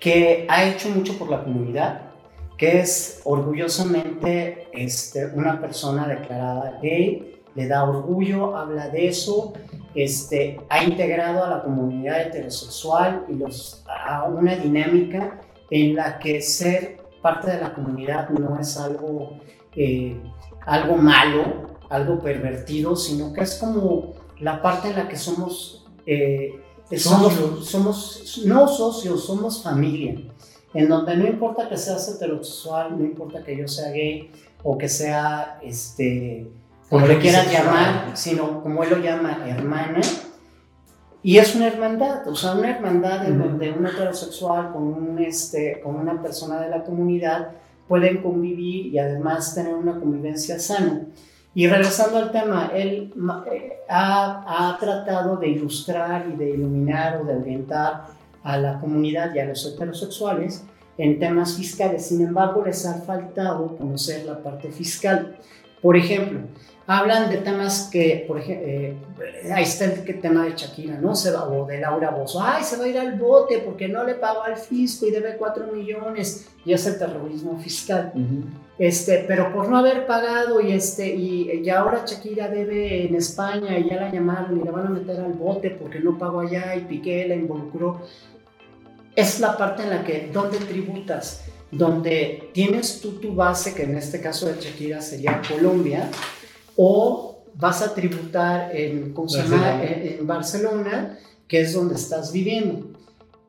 que 0.00 0.46
ha 0.48 0.64
hecho 0.64 0.88
mucho 0.88 1.16
por 1.18 1.30
la 1.30 1.44
comunidad, 1.44 2.11
que 2.62 2.78
es 2.78 3.20
orgullosamente 3.24 4.68
este, 4.72 5.26
una 5.34 5.60
persona 5.60 6.06
declarada 6.06 6.78
gay, 6.80 7.42
le 7.56 7.66
da 7.66 7.82
orgullo, 7.82 8.56
habla 8.56 8.88
de 8.88 9.08
eso 9.08 9.52
este, 9.96 10.60
ha 10.68 10.84
integrado 10.84 11.42
a 11.42 11.50
la 11.50 11.64
comunidad 11.64 12.22
heterosexual 12.22 13.24
y 13.28 13.32
los, 13.32 13.82
a 13.88 14.28
una 14.28 14.54
dinámica 14.54 15.40
en 15.70 15.96
la 15.96 16.20
que 16.20 16.40
ser 16.40 16.98
parte 17.20 17.50
de 17.50 17.62
la 17.62 17.74
comunidad 17.74 18.28
no 18.28 18.56
es 18.56 18.76
algo, 18.76 19.40
eh, 19.74 20.22
algo 20.64 20.96
malo, 20.96 21.78
algo 21.90 22.20
pervertido, 22.20 22.94
sino 22.94 23.32
que 23.32 23.40
es 23.40 23.56
como 23.56 24.12
la 24.38 24.62
parte 24.62 24.90
en 24.90 24.98
la 24.98 25.08
que 25.08 25.16
somos, 25.16 25.84
eh, 26.06 26.60
somos, 26.96 27.66
somos, 27.68 28.44
no 28.46 28.68
socios, 28.68 29.24
somos 29.24 29.64
familia, 29.64 30.14
en 30.74 30.88
donde 30.88 31.16
no 31.16 31.26
importa 31.26 31.68
que 31.68 31.76
seas 31.76 32.08
heterosexual, 32.08 32.98
no 32.98 33.04
importa 33.04 33.42
que 33.42 33.56
yo 33.56 33.68
sea 33.68 33.90
gay 33.90 34.30
o 34.62 34.78
que 34.78 34.88
sea, 34.88 35.58
este, 35.62 36.48
como 36.88 37.06
le 37.06 37.16
bisexual. 37.16 37.52
llamar, 37.52 38.10
sino 38.16 38.62
como 38.62 38.82
él 38.84 38.90
lo 38.90 38.98
llama, 38.98 39.44
hermana. 39.46 40.00
Y 41.24 41.38
es 41.38 41.54
una 41.54 41.68
hermandad, 41.68 42.26
o 42.26 42.34
sea, 42.34 42.52
una 42.52 42.70
hermandad 42.70 43.26
en 43.26 43.40
Ujú. 43.40 43.48
donde 43.50 43.70
un 43.72 43.86
heterosexual 43.86 44.72
con, 44.72 44.82
un, 44.82 45.18
este, 45.20 45.80
con 45.80 45.94
una 45.96 46.20
persona 46.20 46.60
de 46.60 46.68
la 46.68 46.82
comunidad 46.84 47.50
pueden 47.86 48.22
convivir 48.22 48.86
y 48.86 48.98
además 48.98 49.54
tener 49.54 49.74
una 49.74 49.98
convivencia 50.00 50.58
sana. 50.58 51.02
Y 51.54 51.66
regresando 51.68 52.16
al 52.16 52.32
tema, 52.32 52.70
él 52.74 53.12
eh, 53.52 53.72
ha, 53.88 54.70
ha 54.70 54.78
tratado 54.78 55.36
de 55.36 55.48
ilustrar 55.48 56.26
y 56.32 56.36
de 56.36 56.50
iluminar 56.50 57.20
o 57.20 57.24
de 57.24 57.36
orientar 57.36 58.06
a 58.42 58.56
la 58.58 58.80
comunidad 58.80 59.34
y 59.34 59.38
a 59.38 59.44
los 59.44 59.66
heterosexuales 59.66 60.64
en 60.98 61.18
temas 61.18 61.56
fiscales. 61.56 62.06
Sin 62.06 62.20
embargo, 62.20 62.64
les 62.64 62.84
ha 62.86 63.00
faltado 63.02 63.76
conocer 63.76 64.24
la 64.24 64.42
parte 64.42 64.70
fiscal. 64.70 65.36
Por 65.80 65.96
ejemplo, 65.96 66.40
hablan 66.86 67.30
de 67.30 67.38
temas 67.38 67.88
que, 67.90 68.24
por 68.26 68.38
ejemplo, 68.38 69.24
ahí 69.52 69.64
está 69.64 69.86
el 69.86 70.20
tema 70.20 70.44
de 70.44 70.52
Shakira, 70.56 70.98
¿no? 70.98 71.14
Se 71.14 71.30
va, 71.30 71.48
o 71.48 71.66
de 71.66 71.80
Laura 71.80 72.10
Bozo, 72.10 72.40
ay, 72.40 72.62
se 72.62 72.76
va 72.76 72.84
a 72.84 72.88
ir 72.88 72.98
al 72.98 73.18
bote 73.18 73.58
porque 73.58 73.88
no 73.88 74.04
le 74.04 74.14
pagó 74.14 74.42
al 74.42 74.56
fisco 74.56 75.06
y 75.06 75.10
debe 75.10 75.36
4 75.36 75.72
millones, 75.72 76.48
y 76.64 76.72
es 76.72 76.86
el 76.86 76.98
terrorismo 76.98 77.58
fiscal. 77.58 78.12
Este, 78.78 79.24
pero 79.28 79.52
por 79.52 79.68
no 79.68 79.78
haber 79.78 80.06
pagado 80.06 80.60
y, 80.60 80.72
este, 80.72 81.14
y, 81.14 81.62
y 81.62 81.70
ahora 81.70 82.04
Shakira 82.06 82.48
debe 82.48 83.06
en 83.06 83.14
España 83.14 83.78
y 83.78 83.88
ya 83.88 83.96
la 83.96 84.10
llamaron 84.10 84.60
y 84.60 84.64
la 84.64 84.70
van 84.70 84.86
a 84.86 84.90
meter 84.90 85.20
al 85.20 85.34
bote 85.34 85.70
porque 85.70 86.00
no 86.00 86.18
pagó 86.18 86.40
allá 86.40 86.74
y 86.74 86.80
Piqué 86.80 87.28
la 87.28 87.34
involucró. 87.34 88.00
Es 89.14 89.40
la 89.40 89.56
parte 89.56 89.82
en 89.82 89.90
la 89.90 90.04
que, 90.04 90.30
donde 90.32 90.58
tributas, 90.58 91.42
donde 91.70 92.50
tienes 92.52 93.00
tú 93.00 93.12
tu 93.20 93.34
base, 93.34 93.74
que 93.74 93.84
en 93.84 93.96
este 93.96 94.20
caso 94.20 94.46
de 94.46 94.60
Shakira 94.60 95.00
sería 95.00 95.42
Colombia, 95.46 96.10
o 96.76 97.44
vas 97.54 97.82
a 97.82 97.94
tributar 97.94 98.74
en. 98.74 99.14
Barcelona. 99.14 99.84
en, 99.84 100.18
en 100.18 100.26
Barcelona, 100.26 101.18
que 101.46 101.60
es 101.60 101.74
donde 101.74 101.94
estás 101.94 102.32
viviendo. 102.32 102.92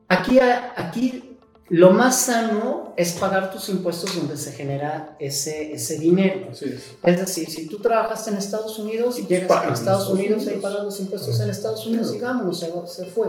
Aquí, 0.08 0.38
aquí 0.38 1.34
lo 1.70 1.90
más 1.90 2.16
sano 2.26 2.92
es 2.96 3.12
pagar 3.12 3.50
tus 3.50 3.70
impuestos 3.70 4.14
donde 4.14 4.36
se 4.36 4.52
genera 4.52 5.16
ese, 5.18 5.72
ese 5.72 5.98
dinero. 5.98 6.48
Así 6.52 6.66
es. 6.66 6.92
Es 7.02 7.18
decir, 7.18 7.50
si 7.50 7.66
tú 7.66 7.78
trabajaste 7.78 8.30
en 8.30 8.36
Estados 8.36 8.78
Unidos 8.78 9.18
y 9.18 9.26
llegas 9.26 9.50
a 9.50 9.54
Estados 9.72 9.80
Estados 9.80 10.10
Unidos, 10.10 10.42
ahí 10.42 10.54
Unidos. 10.54 10.62
pagas 10.62 10.84
los 10.84 11.00
impuestos 11.00 11.40
en 11.40 11.50
Estados 11.50 11.86
Unidos 11.86 12.14
y 12.14 12.18
vámonos, 12.18 12.60
se, 12.60 12.70
se 12.86 13.06
fue. 13.06 13.28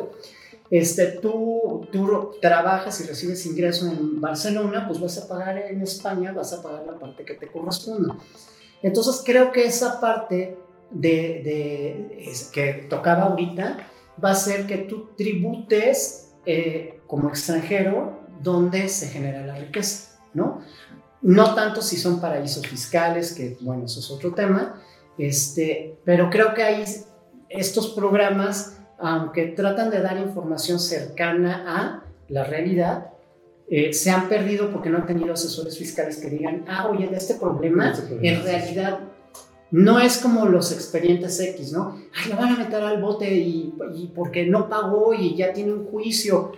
Este, 0.70 1.06
tú, 1.22 1.88
tú 1.92 2.32
trabajas 2.42 3.00
y 3.02 3.04
recibes 3.06 3.46
ingreso 3.46 3.88
en 3.88 4.20
Barcelona, 4.20 4.88
pues 4.88 5.00
vas 5.00 5.18
a 5.18 5.28
pagar 5.28 5.58
en 5.58 5.82
España, 5.82 6.32
vas 6.32 6.54
a 6.54 6.62
pagar 6.62 6.86
la 6.86 6.98
parte 6.98 7.24
que 7.24 7.36
te 7.36 7.48
corresponda. 7.48 8.16
Entonces 8.82 9.22
creo 9.26 9.52
que 9.52 9.66
esa 9.66 10.00
parte 10.00 10.58
de, 10.92 12.48
que 12.52 12.88
tocaba 12.90 13.24
ahorita 13.24 13.78
va 14.24 14.32
a 14.32 14.36
ser 14.36 14.66
que 14.66 14.78
tú 14.78 15.10
tributes 15.18 16.34
eh, 16.46 17.02
como 17.08 17.30
extranjero 17.30 18.20
donde 18.42 18.90
se 18.90 19.08
genera 19.08 19.46
la 19.46 19.56
riqueza, 19.56 20.20
¿no? 20.34 20.62
No 21.22 21.56
tanto 21.56 21.82
si 21.82 21.98
son 21.98 22.22
paraísos 22.22 22.68
fiscales, 22.68 23.34
que 23.34 23.58
bueno, 23.62 23.86
eso 23.86 24.00
es 24.00 24.12
otro 24.12 24.34
tema, 24.34 24.82
este, 25.18 25.98
pero 26.04 26.30
creo 26.30 26.54
que 26.54 26.64
hay 26.64 26.86
estos 27.50 27.88
programas, 27.90 28.78
aunque 29.00 29.48
tratan 29.48 29.90
de 29.90 30.02
dar 30.02 30.18
información 30.18 30.80
cercana 30.80 31.64
a 31.68 32.04
la 32.30 32.44
realidad, 32.44 33.12
eh, 33.70 33.94
se 33.94 34.12
han 34.12 34.30
perdido 34.30 34.72
porque 34.72 34.90
no 34.90 34.98
han 34.98 35.08
tenido 35.08 35.34
asesores 35.34 35.78
fiscales 35.78 36.18
que 36.18 36.30
digan, 36.30 36.66
ah, 36.68 36.88
oye, 36.88 37.08
de 37.08 37.18
este 37.18 37.36
problema, 37.36 37.92
Este 37.92 38.04
problema, 38.04 38.38
en 38.38 38.44
realidad 38.44 39.00
no 39.72 40.00
es 40.00 40.18
como 40.18 40.46
los 40.46 40.72
expedientes 40.72 41.40
X, 41.40 41.72
¿no? 41.72 42.00
Ay, 42.14 42.30
lo 42.30 42.38
van 42.38 42.54
a 42.54 42.58
meter 42.58 42.84
al 42.84 43.02
bote 43.02 43.34
y, 43.34 43.74
y 43.96 44.08
porque 44.16 44.46
no 44.46 44.70
pagó 44.70 45.14
y 45.14 45.36
ya 45.36 45.52
tiene 45.52 45.74
un 45.74 45.86
juicio. 45.86 46.52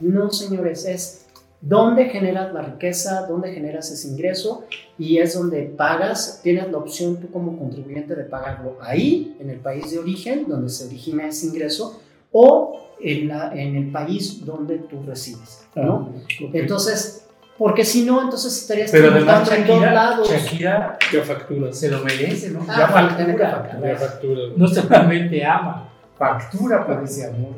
No, 0.00 0.30
señores, 0.30 0.86
es 0.86 1.23
dónde 1.66 2.10
generas 2.10 2.52
la 2.52 2.60
riqueza, 2.62 3.26
dónde 3.26 3.52
generas 3.52 3.90
ese 3.90 4.08
ingreso 4.08 4.64
y 4.98 5.18
es 5.18 5.34
donde 5.34 5.62
pagas, 5.62 6.40
tienes 6.42 6.70
la 6.70 6.78
opción 6.78 7.16
tú 7.16 7.30
como 7.30 7.58
contribuyente 7.58 8.14
de 8.14 8.24
pagarlo 8.24 8.76
ahí, 8.82 9.36
en 9.40 9.50
el 9.50 9.58
país 9.60 9.90
de 9.90 9.98
origen, 9.98 10.44
donde 10.46 10.68
se 10.68 10.86
origina 10.86 11.26
ese 11.26 11.46
ingreso, 11.46 12.00
o 12.32 12.90
en, 13.00 13.28
la, 13.28 13.52
en 13.54 13.76
el 13.76 13.90
país 13.90 14.44
donde 14.44 14.78
tú 14.78 15.02
resides, 15.06 15.64
¿no? 15.74 16.12
Entonces, 16.52 17.26
porque 17.56 17.84
si 17.84 18.04
no, 18.04 18.20
entonces 18.22 18.56
estarías 18.62 18.90
Pero 18.90 19.10
además 19.12 19.48
tributando 19.48 19.54
en 19.54 19.66
dos 19.66 19.78
Shakira, 19.78 19.94
lados. 19.94 20.28
Shakira 20.30 20.98
Ya 21.12 21.22
facturas. 21.22 21.78
se 21.78 21.88
lo 21.90 22.04
merece, 22.04 22.50
¿no? 22.50 22.60
Ah, 22.68 22.76
ya 22.78 22.88
factura. 22.88 23.96
facturas. 23.96 24.44
No 24.56 24.66
solamente 24.68 25.44
ama, 25.44 25.88
factura 26.18 26.86
por 26.86 27.02
ese 27.04 27.26
amor. 27.26 27.54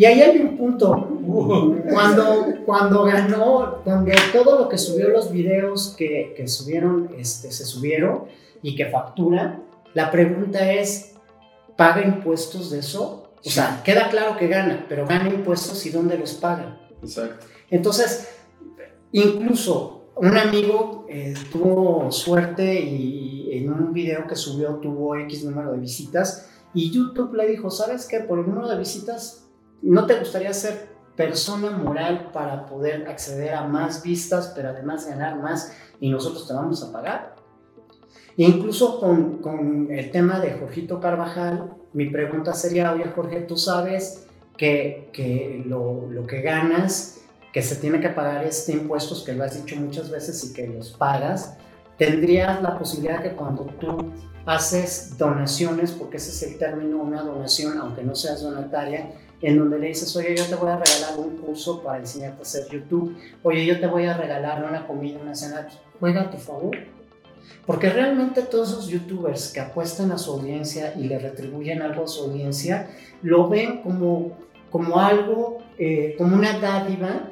Y 0.00 0.06
ahí 0.06 0.22
hay 0.22 0.38
un 0.38 0.56
punto. 0.56 0.92
Uh, 0.92 1.76
Cuando, 1.92 2.46
cuando 2.64 3.04
ganó, 3.04 3.82
cuando 3.84 4.10
todo 4.32 4.60
lo 4.60 4.66
que 4.66 4.78
subió 4.78 5.10
los 5.10 5.30
videos 5.30 5.94
que, 5.94 6.32
que 6.34 6.48
subieron, 6.48 7.10
este, 7.18 7.52
se 7.52 7.66
subieron 7.66 8.24
y 8.62 8.74
que 8.76 8.86
factura, 8.86 9.60
la 9.92 10.10
pregunta 10.10 10.72
es, 10.72 11.16
¿paga 11.76 12.02
impuestos 12.02 12.70
de 12.70 12.78
eso? 12.78 13.34
O 13.44 13.50
sea, 13.50 13.82
queda 13.84 14.08
claro 14.08 14.38
que 14.38 14.48
gana, 14.48 14.86
pero 14.88 15.06
gana 15.06 15.28
impuestos 15.28 15.84
y 15.84 15.90
dónde 15.90 16.16
los 16.16 16.32
paga. 16.32 16.80
Exacto. 17.02 17.44
Entonces, 17.68 18.26
incluso 19.12 20.06
un 20.16 20.34
amigo 20.34 21.04
eh, 21.10 21.34
tuvo 21.52 22.10
suerte 22.10 22.80
y 22.80 23.50
en 23.52 23.70
un 23.70 23.92
video 23.92 24.26
que 24.26 24.34
subió 24.34 24.76
tuvo 24.76 25.14
X 25.16 25.44
número 25.44 25.72
de 25.72 25.78
visitas 25.78 26.48
y 26.72 26.90
YouTube 26.90 27.34
le 27.34 27.48
dijo, 27.48 27.70
¿sabes 27.70 28.06
qué? 28.06 28.20
Por 28.20 28.38
el 28.38 28.46
número 28.46 28.66
de 28.66 28.78
visitas, 28.78 29.49
¿no 29.82 30.06
te 30.06 30.18
gustaría 30.18 30.52
ser 30.52 30.90
persona 31.16 31.70
moral 31.70 32.30
para 32.32 32.66
poder 32.66 33.08
acceder 33.08 33.54
a 33.54 33.66
más 33.66 34.02
vistas, 34.02 34.52
pero 34.54 34.70
además 34.70 35.06
ganar 35.06 35.38
más 35.38 35.76
y 36.00 36.08
nosotros 36.10 36.46
te 36.46 36.54
vamos 36.54 36.82
a 36.82 36.92
pagar? 36.92 37.34
E 38.36 38.44
incluso 38.44 39.00
con, 39.00 39.38
con 39.38 39.88
el 39.90 40.10
tema 40.10 40.40
de 40.40 40.52
Jorgito 40.52 41.00
Carvajal, 41.00 41.74
mi 41.92 42.06
pregunta 42.06 42.54
sería, 42.54 42.92
oye 42.92 43.04
Jorge, 43.14 43.40
¿tú 43.42 43.56
sabes 43.56 44.26
que, 44.56 45.10
que 45.12 45.62
lo, 45.66 46.08
lo 46.10 46.26
que 46.26 46.40
ganas 46.40 47.20
que 47.52 47.62
se 47.62 47.76
tiene 47.76 48.00
que 48.00 48.10
pagar 48.10 48.44
este 48.44 48.72
impuestos, 48.72 49.24
que 49.24 49.32
lo 49.32 49.44
has 49.44 49.56
dicho 49.56 49.76
muchas 49.76 50.10
veces 50.10 50.44
y 50.44 50.52
que 50.52 50.68
los 50.68 50.92
pagas, 50.92 51.56
tendrías 51.98 52.62
la 52.62 52.78
posibilidad 52.78 53.22
que 53.22 53.32
cuando 53.32 53.64
tú 53.80 54.12
haces 54.46 55.18
donaciones, 55.18 55.92
porque 55.92 56.16
ese 56.16 56.30
es 56.30 56.52
el 56.52 56.58
término, 56.58 57.02
una 57.02 57.22
donación, 57.22 57.78
aunque 57.78 58.02
no 58.02 58.14
seas 58.14 58.42
donataria, 58.42 59.10
en 59.42 59.58
donde 59.58 59.78
le 59.78 59.88
dices, 59.88 60.14
oye, 60.16 60.36
yo 60.36 60.44
te 60.44 60.54
voy 60.54 60.70
a 60.70 60.76
regalar 60.76 61.18
un 61.18 61.36
curso 61.36 61.82
para 61.82 61.98
enseñarte 61.98 62.38
a 62.38 62.42
hacer 62.42 62.68
YouTube, 62.70 63.16
oye, 63.42 63.64
yo 63.64 63.80
te 63.80 63.86
voy 63.86 64.06
a 64.06 64.16
regalar 64.16 64.64
una 64.64 64.86
comida, 64.86 65.18
una 65.20 65.34
cena, 65.34 65.68
juega 65.98 66.22
a 66.22 66.30
tu 66.30 66.36
favor. 66.36 66.76
Porque 67.66 67.90
realmente 67.90 68.42
todos 68.42 68.70
esos 68.70 68.88
youtubers 68.88 69.52
que 69.52 69.60
apuestan 69.60 70.12
a 70.12 70.18
su 70.18 70.32
audiencia 70.32 70.94
y 70.96 71.04
le 71.04 71.18
retribuyen 71.18 71.82
algo 71.82 72.04
a 72.04 72.08
su 72.08 72.24
audiencia, 72.24 72.88
lo 73.22 73.48
ven 73.48 73.82
como, 73.82 74.36
como 74.70 74.98
algo, 74.98 75.58
eh, 75.78 76.14
como 76.18 76.36
una 76.36 76.58
dádiva 76.58 77.28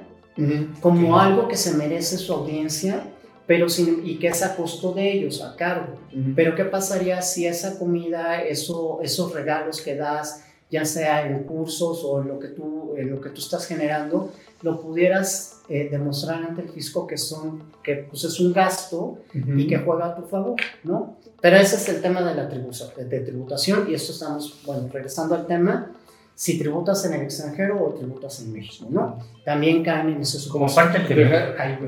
como 0.81 1.17
Ok. 1.17 1.21
algo 1.21 1.49
que 1.49 1.57
se 1.57 1.75
merece 1.75 2.17
su 2.17 2.33
audiencia, 2.33 3.03
pero 3.47 3.69
sin, 3.69 4.07
y 4.07 4.19
que 4.19 4.29
es 4.29 4.43
a 4.43 4.55
costo 4.55 4.93
de 4.93 5.11
ellos, 5.13 5.43
a 5.43 5.57
cargo. 5.57 5.95
Pero 6.37 6.55
¿qué 6.55 6.65
pasaría 6.65 7.21
si 7.23 7.47
esa 7.47 7.79
comida, 7.79 8.43
eso, 8.43 9.01
esos 9.03 9.33
regalos 9.35 9.81
que 9.81 9.97
das, 9.97 10.45
ya 10.71 10.85
sea 10.85 11.27
en 11.27 11.45
cursos 11.45 12.03
o 12.05 12.21
en 12.23 12.29
lo 12.29 12.39
que 12.39 12.49
tú, 12.49 12.95
en 12.97 13.11
lo 13.11 13.21
que 13.21 13.31
tú 13.31 13.41
estás 13.41 13.67
generando, 13.67 14.33
lo 14.63 14.81
pudieras 14.81 15.63
eh, 15.69 15.89
demostrar 15.91 16.43
ante 16.43 16.63
el 16.63 16.69
fisco 16.69 17.07
que, 17.07 17.17
son, 17.17 17.63
que 17.83 17.95
pues 18.11 18.25
es 18.25 18.39
un 18.41 18.53
gasto 18.53 19.19
y 19.35 19.67
que 19.67 19.79
juega 19.79 20.07
a 20.07 20.17
tu 20.17 20.23
favor, 20.23 20.57
¿no? 20.85 21.17
Pero 21.41 21.57
ese 21.57 21.77
es 21.77 21.89
el 21.89 22.03
tema 22.03 22.21
de 22.23 22.35
la 22.35 22.49
tribuza- 22.51 22.93
de 22.97 23.21
tributación 23.21 23.87
y 23.89 23.95
esto 23.95 24.13
estamos, 24.13 24.61
bueno, 24.67 24.89
regresando 24.93 25.35
al 25.37 25.47
tema, 25.47 25.93
si 26.35 26.59
tributas 26.59 27.05
en 27.05 27.15
el 27.15 27.23
extranjero 27.23 27.85
o 27.85 27.95
tributas 27.95 28.41
en 28.41 28.53
México, 28.53 28.87
¿no? 28.91 29.19
También 29.45 29.83
caen 29.83 30.09
en 30.11 30.21
ese 30.23 30.37
Como 30.49 30.69
supuesto. 30.69 30.93
parte 30.99 31.15
del. 31.15 31.33
Hay- 31.33 31.73
hay. 31.73 31.79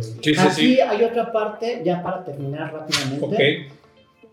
Sí, 0.00 0.34
sí, 0.34 0.40
Aquí 0.40 0.50
sí. 0.74 0.80
hay 0.80 1.04
otra 1.04 1.32
parte, 1.32 1.82
ya 1.84 2.02
para 2.02 2.24
terminar 2.24 2.72
rápidamente. 2.72 3.24
Ok. 3.24 3.79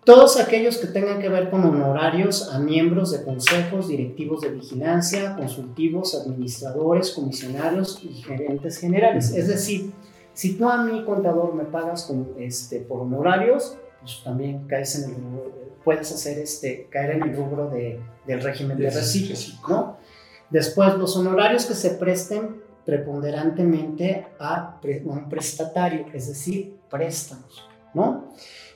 Todos 0.07 0.39
aquellos 0.39 0.77
que 0.77 0.87
tengan 0.87 1.19
que 1.19 1.27
ver 1.29 1.49
con 1.49 1.63
honorarios 1.65 2.49
a 2.53 2.59
miembros 2.59 3.11
de 3.11 3.23
consejos, 3.23 3.89
directivos 3.89 4.39
de 4.41 4.49
vigilancia, 4.49 5.35
consultivos, 5.35 6.15
administradores, 6.15 7.11
comisionarios 7.11 7.99
y 8.03 8.13
gerentes 8.13 8.77
generales. 8.77 9.31
Es 9.35 9.47
decir, 9.49 9.91
si 10.33 10.55
tú 10.57 10.69
a 10.69 10.77
mi 10.83 11.03
contador 11.03 11.53
me 11.53 11.65
pagas 11.65 12.03
con, 12.05 12.29
este, 12.39 12.79
por 12.79 13.01
honorarios, 13.01 13.77
pues 13.99 14.21
también 14.23 14.65
caes 14.67 14.95
en 14.97 15.09
el 15.09 15.15
rubro- 15.17 15.51
puedes 15.83 16.09
hacer 16.11 16.39
este, 16.39 16.87
caer 16.89 17.11
en 17.11 17.23
el 17.23 17.35
rubro 17.35 17.69
de- 17.69 17.99
del 18.25 18.41
régimen 18.41 18.77
de 18.77 18.89
reciclo. 18.89 19.35
¿no? 19.67 19.97
Después, 20.49 20.95
los 20.95 21.17
honorarios 21.17 21.65
que 21.65 21.73
se 21.73 21.89
presten 21.91 22.61
preponderantemente 22.85 24.27
a 24.39 24.79
pre- 24.79 25.03
un 25.05 25.27
prestatario, 25.27 26.05
es 26.13 26.27
decir, 26.29 26.77
préstamos, 26.89 27.67
¿no? 27.93 28.31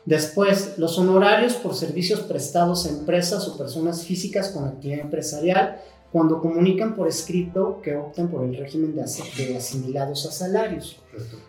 Después, 0.05 0.77
los 0.77 0.97
honorarios 0.97 1.53
por 1.53 1.75
servicios 1.75 2.21
prestados 2.21 2.85
a 2.85 2.89
empresas 2.89 3.47
o 3.47 3.57
personas 3.57 4.03
físicas 4.03 4.49
con 4.49 4.65
actividad 4.65 5.01
empresarial 5.01 5.79
cuando 6.11 6.41
comunican 6.41 6.95
por 6.95 7.07
escrito 7.07 7.79
que 7.81 7.95
optan 7.95 8.27
por 8.27 8.43
el 8.43 8.57
régimen 8.57 8.93
de, 8.95 9.03
as- 9.03 9.21
de 9.37 9.55
asimilados 9.55 10.25
a 10.25 10.31
salarios. 10.31 10.99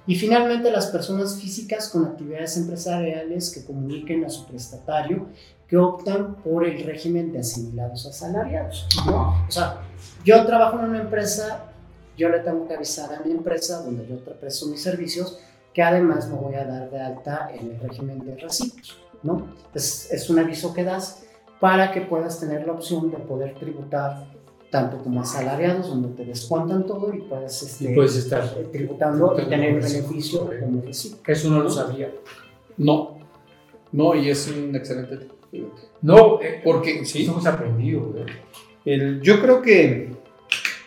Y 0.07 0.15
finalmente 0.17 0.71
las 0.71 0.87
personas 0.87 1.37
físicas 1.41 1.89
con 1.89 2.05
actividades 2.05 2.57
empresariales 2.57 3.51
que 3.51 3.65
comuniquen 3.65 4.25
a 4.25 4.31
su 4.31 4.47
prestatario 4.47 5.27
que 5.67 5.77
optan 5.79 6.37
por 6.37 6.65
el 6.67 6.85
régimen 6.85 7.33
de 7.33 7.39
asimilados 7.41 8.07
asalariados. 8.07 8.87
¿no? 9.07 9.45
O 9.49 9.51
sea, 9.51 9.81
yo 10.25 10.45
trabajo 10.47 10.79
en 10.79 10.85
una 10.91 11.01
empresa, 11.01 11.73
yo 12.19 12.29
le 12.29 12.41
tengo 12.41 12.69
que 12.69 12.75
avisar 12.75 13.13
a 13.15 13.21
mi 13.25 13.33
empresa 13.33 13.83
donde 13.83 14.07
yo 14.07 14.19
presto 14.23 14.67
mis 14.67 14.83
servicios 14.83 15.39
que 15.73 15.83
además 15.83 16.29
me 16.29 16.37
voy 16.37 16.55
a 16.55 16.65
dar 16.65 16.91
de 16.91 17.01
alta 17.01 17.51
en 17.59 17.71
el 17.73 17.81
régimen 17.81 18.19
de 18.25 18.37
reciclos. 18.37 18.99
¿no? 19.23 19.47
Es, 19.75 20.13
es 20.13 20.29
un 20.31 20.39
aviso 20.39 20.75
que 20.75 20.85
das 20.85 21.25
para 21.61 21.93
que 21.93 22.01
puedas 22.03 22.41
tener 22.41 22.67
la 22.67 22.73
opción 22.73 23.11
de 23.11 23.19
poder 23.19 23.55
tributar 23.55 24.27
tanto 24.71 24.99
como 24.99 25.21
asalariados, 25.21 25.89
donde 25.89 26.09
te 26.09 26.25
descuentan 26.25 26.87
todo 26.87 27.13
y 27.15 27.21
puedes, 27.21 27.63
este, 27.63 27.93
Y 27.93 27.95
puedes 27.95 28.17
estar. 28.17 28.43
eh, 28.59 28.69
tributando 28.73 29.35
y 29.39 29.45
tener 29.49 29.75
Correcto. 29.81 29.93
beneficio 30.09 30.51
como 30.61 30.83
reciclo. 30.83 31.19
Eso 31.27 31.51
no 31.51 31.61
lo 31.61 31.71
sabía. 31.71 32.11
No, 32.79 33.19
no, 33.93 34.15
y 34.15 34.31
es 34.31 34.49
un 34.49 34.75
excelente. 34.75 35.29
No, 36.01 36.41
eh, 36.41 36.61
Porque, 36.65 37.05
sí, 37.05 37.27
hemos 37.27 37.45
aprendido. 37.47 38.15
¿eh? 38.17 38.27
el- 38.87 39.21
yo 39.21 39.41
creo 39.41 39.61
que 39.63 40.11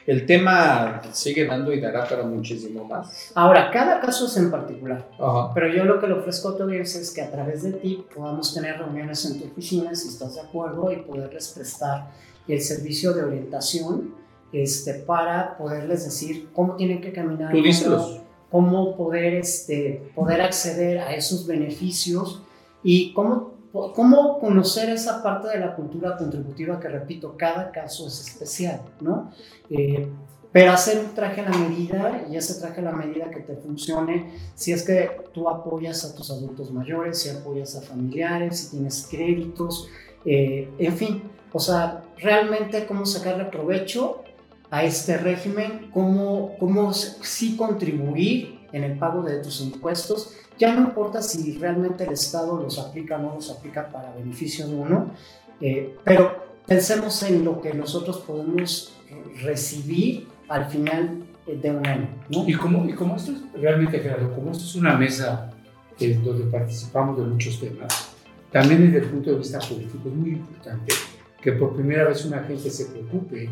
el 0.06 0.26
tema 0.26 1.02
sigue 1.12 1.46
dando 1.46 1.74
y 1.74 1.80
dará 1.80 2.08
para 2.08 2.24
muchísimo 2.24 2.86
más. 2.86 3.32
Ahora, 3.34 3.72
cada 3.72 4.00
caso 4.00 4.28
es 4.28 4.38
en 4.38 4.52
particular, 4.52 5.10
Ajá. 5.20 5.52
pero 5.54 5.74
yo 5.74 5.84
lo 5.84 6.00
que 6.00 6.08
le 6.08 6.14
ofrezco 6.14 6.50
a 6.50 6.58
tu 6.58 6.64
audiencia 6.64 7.02
es 7.02 7.12
que 7.12 7.22
a 7.22 7.32
través 7.32 7.64
de 7.64 7.74
ti 7.74 8.06
podamos 8.14 8.54
tener 8.54 8.78
reuniones 8.78 9.26
en 9.26 9.40
tu 9.40 9.48
oficina, 9.48 9.96
si 9.96 10.10
estás 10.10 10.36
de 10.36 10.42
acuerdo, 10.42 10.92
y 10.92 10.98
poderles 10.98 11.48
prestar 11.50 12.12
el 12.48 12.62
servicio 12.62 13.14
de 13.14 13.24
orientación 13.24 14.14
este, 14.52 14.94
para 14.94 15.58
poderles 15.58 16.06
decir 16.06 16.50
cómo 16.54 16.76
tienen 16.76 17.02
que 17.02 17.12
caminar. 17.12 17.52
Tú 17.52 17.62
díselos. 17.62 18.22
cómo 18.52 18.96
poder, 18.96 19.34
este, 19.34 20.12
poder 20.16 20.42
acceder 20.42 21.00
a 21.00 21.16
esos 21.16 21.48
beneficios 21.48 22.44
y 22.84 23.12
cómo, 23.14 23.55
cómo 23.94 24.40
conocer 24.40 24.90
esa 24.90 25.22
parte 25.22 25.50
de 25.50 25.60
la 25.60 25.76
cultura 25.76 26.18
contributiva 26.18 26.80
que, 26.80 26.88
repito, 26.88 27.36
cada 27.38 27.72
caso 27.72 28.08
es 28.08 28.28
especial, 28.28 28.82
¿no? 29.02 29.32
Eh, 29.70 30.08
pero 30.52 30.72
hacer 30.72 31.00
un 31.00 31.14
traje 31.14 31.42
a 31.42 31.50
la 31.50 31.58
medida 31.58 32.26
y 32.32 32.38
ese 32.38 32.62
traje 32.62 32.80
a 32.80 32.86
la 32.86 32.94
medida 32.94 33.30
que 33.30 33.42
te 33.42 33.58
funcione, 33.58 34.32
si 34.56 34.72
es 34.72 34.84
que 34.84 35.12
tú 35.34 35.50
apoyas 35.50 36.06
a 36.06 36.16
tus 36.16 36.32
adultos 36.32 36.72
mayores, 36.72 37.22
si 37.22 37.30
apoyas 37.30 37.76
a 37.76 37.82
familiares, 37.82 38.60
si 38.60 38.72
tienes 38.72 39.06
créditos, 39.12 39.90
eh, 40.24 40.70
en 40.78 40.94
fin, 40.94 41.24
o 41.52 41.60
sea, 41.60 42.04
realmente 42.18 42.86
cómo 42.86 43.06
sacarle 43.06 43.46
provecho 43.46 44.24
a 44.72 44.84
este 44.84 45.18
régimen, 45.18 45.90
cómo, 45.94 46.56
cómo 46.58 46.94
sí 46.94 47.58
contribuir 47.58 48.60
en 48.72 48.84
el 48.84 48.98
pago 48.98 49.24
de 49.24 49.40
tus 49.40 49.62
impuestos. 49.62 50.34
Ya 50.58 50.74
no 50.74 50.82
importa 50.82 51.22
si 51.22 51.58
realmente 51.58 52.06
el 52.06 52.14
Estado 52.14 52.62
los 52.62 52.80
aplica 52.80 53.18
o 53.18 53.20
no 53.20 53.36
los 53.36 53.52
aplica 53.52 53.90
para 53.90 54.14
beneficio 54.14 54.68
de 54.68 54.76
uno, 54.76 55.12
eh, 55.60 55.96
pero 56.04 56.46
pensemos 56.66 57.22
en 57.24 57.44
lo 57.44 57.62
que 57.62 57.74
nosotros 57.74 58.20
podemos 58.20 58.94
recibir 59.42 60.28
al 60.48 60.66
final 60.66 61.24
eh, 61.48 61.58
de 61.62 61.72
un 61.72 61.86
año. 61.86 62.08
¿no? 62.30 62.48
Y 62.48 62.54
como, 62.54 62.86
y 62.86 62.92
esto 62.92 63.32
es 63.32 63.62
realmente, 63.62 64.00
Gerardo, 64.00 64.34
como 64.34 64.52
esto 64.52 64.64
es 64.64 64.76
una 64.76 64.96
mesa 64.96 65.52
eh, 66.00 66.20
donde 66.24 66.46
participamos 66.46 67.18
de 67.18 67.24
muchos 67.24 67.60
temas, 67.60 68.12
también 68.52 68.86
desde 68.86 69.06
el 69.06 69.12
punto 69.12 69.32
de 69.32 69.38
vista 69.38 69.60
político 69.60 70.10
es 70.10 70.16
muy 70.16 70.32
importante 70.32 70.94
que 71.42 71.52
por 71.54 71.76
primera 71.76 72.06
vez 72.06 72.26
una 72.26 72.40
gente 72.44 72.70
se 72.70 72.86
preocupe 72.86 73.50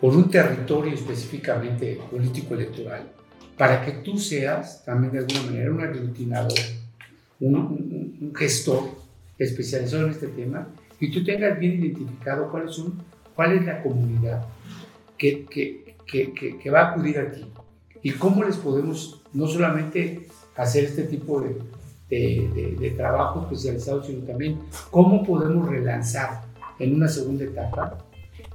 por 0.00 0.16
un 0.16 0.30
territorio 0.30 0.94
específicamente 0.94 2.00
político-electoral 2.10 3.10
para 3.62 3.84
que 3.84 3.92
tú 3.92 4.18
seas 4.18 4.84
también 4.84 5.12
de 5.12 5.18
alguna 5.20 5.42
manera 5.42 5.70
un 5.70 5.80
aglutinador, 5.80 6.58
un, 7.38 7.54
un- 7.54 8.18
un 8.20 8.34
gestor 8.34 8.82
especializado 9.38 10.06
en 10.06 10.10
este 10.10 10.26
tema 10.26 10.66
y 10.98 11.12
tú 11.12 11.22
tengas 11.22 11.56
bien 11.60 11.74
identificado 11.80 12.50
cuáles 12.50 12.72
son, 12.74 12.94
cuál 13.36 13.52
es 13.52 13.64
la 13.64 13.80
comunidad 13.84 14.44
que, 15.16 15.44
que, 15.46 15.94
que- 16.10 16.58
que 16.58 16.70
va 16.70 16.80
a 16.80 16.90
acudir 16.90 17.18
a 17.20 17.30
ti. 17.30 17.44
Y 18.02 18.10
cómo 18.22 18.42
les 18.42 18.56
podemos 18.56 19.22
no 19.32 19.46
solamente 19.46 20.26
hacer 20.56 20.82
este 20.90 21.04
tipo 21.04 21.40
de, 21.40 21.54
de, 22.10 22.50
de- 22.56 22.76
de 22.80 22.90
trabajo 22.90 23.42
especializado, 23.42 24.02
sino 24.02 24.24
también 24.24 24.58
cómo 24.90 25.22
podemos 25.24 25.68
relanzar 25.68 26.42
en 26.80 26.96
una 26.96 27.06
segunda 27.06 27.44
etapa 27.44 27.98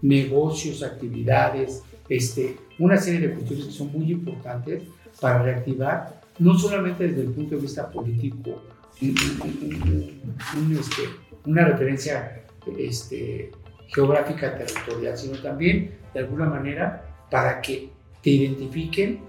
negocios, 0.02 0.84
actividades, 0.84 1.82
este, 2.10 2.58
una 2.78 2.98
serie 2.98 3.22
de 3.30 3.34
cuestiones 3.36 3.66
que 3.68 3.72
son 3.72 3.90
muy 3.94 4.12
importantes 4.12 4.84
para 5.19 5.41
reactivar, 5.44 6.22
no 6.39 6.57
solamente 6.57 7.07
desde 7.07 7.22
el 7.23 7.31
punto 7.31 7.56
de 7.56 7.61
vista 7.61 7.89
político, 7.89 8.61
un- 9.02 10.77
este, 10.80 11.03
una 11.45 11.65
referencia 11.65 12.44
este, 12.77 13.52
geográfica 13.88 14.57
territorial, 14.57 15.18
sino 15.18 15.38
también 15.41 15.98
de 16.14 16.19
alguna 16.19 16.45
manera 16.45 17.03
para 17.31 17.61
que 17.61 17.89
te 18.22 18.30
identifiquen. 18.31 19.22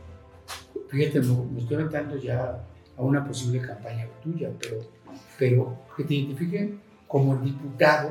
Fíjate, 0.88 1.20
me, 1.20 1.34
me 1.52 1.60
estoy 1.60 1.76
aventando 1.76 2.16
ya 2.16 2.64
a 2.96 3.02
una 3.02 3.24
posible 3.24 3.60
campaña 3.60 4.06
tuya, 4.22 4.50
pero, 4.58 4.78
pero 5.38 5.78
que 5.96 6.04
te 6.04 6.14
identifiquen 6.14 6.80
como 7.06 7.34
el 7.34 7.44
diputado, 7.44 8.10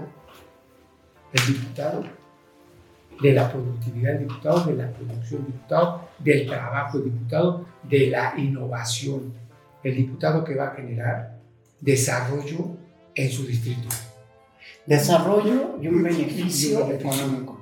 el 1.33 1.53
diputado 1.53 2.03
de 3.21 3.33
la 3.33 3.51
productividad, 3.51 4.13
el 4.13 4.19
diputado 4.27 4.63
de 4.65 4.73
la 4.75 4.91
producción, 4.91 5.41
el 5.41 5.47
diputado 5.53 6.01
del 6.19 6.47
trabajo, 6.47 6.97
el 6.99 7.03
diputado 7.05 7.65
de 7.83 8.07
la 8.07 8.33
innovación, 8.37 9.33
el 9.83 9.95
diputado 9.95 10.43
que 10.43 10.55
va 10.55 10.67
a 10.69 10.75
generar 10.75 11.37
desarrollo 11.81 12.75
en 13.15 13.31
su 13.31 13.45
distrito. 13.45 13.87
Desarrollo 14.85 15.77
y 15.81 15.87
un 15.87 16.03
beneficio 16.03 16.79
Y 16.79 16.81
un 16.81 16.87
beneficio. 16.89 17.11
económico. 17.21 17.61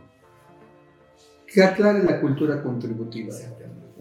Que 1.52 1.64
aclare 1.64 2.04
la 2.04 2.20
cultura 2.20 2.62
contributiva. 2.62 3.34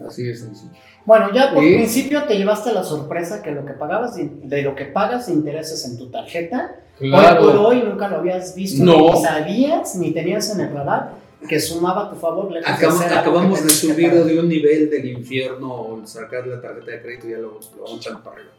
Así 0.07 0.29
es 0.29 0.41
sencillo. 0.41 0.71
Bueno, 1.05 1.31
ya 1.33 1.53
por 1.53 1.63
¿Y? 1.63 1.75
principio 1.75 2.23
te 2.25 2.37
llevaste 2.37 2.73
la 2.73 2.83
sorpresa 2.83 3.41
que 3.41 3.51
lo 3.51 3.65
que 3.65 3.73
pagabas 3.73 4.15
de, 4.15 4.29
de 4.43 4.61
lo 4.61 4.75
que 4.75 4.85
pagas 4.85 5.27
de 5.27 5.33
intereses 5.33 5.85
en 5.85 5.97
tu 5.97 6.09
tarjeta, 6.09 6.75
Claro. 6.97 7.41
hoy 7.41 7.47
por 7.47 7.55
hoy 7.57 7.83
nunca 7.83 8.07
lo 8.07 8.17
habías 8.17 8.55
visto, 8.55 8.83
No. 8.83 9.13
ni 9.13 9.21
sabías, 9.21 9.95
ni 9.95 10.11
tenías 10.11 10.49
en 10.53 10.61
el 10.61 10.73
radar 10.73 11.13
que 11.47 11.59
sumaba 11.59 12.07
a 12.07 12.09
tu 12.11 12.15
favor. 12.17 12.51
lejos 12.51 12.67
de 12.99 13.05
Acabamos, 13.15 13.63
de 13.63 13.69
subir 13.69 14.11
de 14.11 14.39
un 14.39 14.47
nivel 14.49 14.89
del 14.89 15.05
infierno, 15.07 16.01
sacar 16.05 16.45
la 16.47 16.61
tarjeta 16.61 16.91
de 16.91 17.01
crédito 17.01 17.27
y 17.27 17.31
ya 17.31 17.37
lo, 17.37 17.59
lo 17.77 17.83
vamos 17.83 18.05
para 18.23 18.35
arriba. 18.35 18.51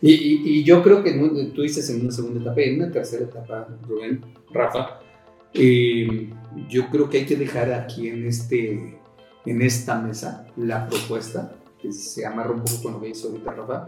Y, 0.00 0.12
y- 0.12 0.42
y 0.58 0.64
yo 0.64 0.82
creo 0.82 1.02
que 1.02 1.12
tú 1.54 1.62
dices 1.62 1.88
en 1.90 2.02
una 2.02 2.10
segunda 2.10 2.40
etapa, 2.40 2.60
en 2.60 2.82
una 2.82 2.92
tercera 2.92 3.24
etapa, 3.24 3.68
Rubén, 3.88 4.20
Rafa, 4.52 5.00
eh, 5.54 6.28
yo 6.68 6.90
creo 6.90 7.08
que 7.08 7.18
hay 7.18 7.26
que 7.26 7.36
dejar 7.36 7.72
aquí 7.72 8.08
en, 8.08 8.26
este, 8.26 8.98
en 9.46 9.62
esta 9.62 9.98
mesa 9.98 10.46
la 10.56 10.88
propuesta, 10.88 11.52
que 11.80 11.92
se 11.92 12.26
amarra 12.26 12.50
un 12.52 12.62
poco 12.64 12.82
con 12.82 12.92
lo 12.94 13.00
que 13.00 13.10
hizo 13.10 13.28
ahorita 13.28 13.52
Rafa, 13.52 13.86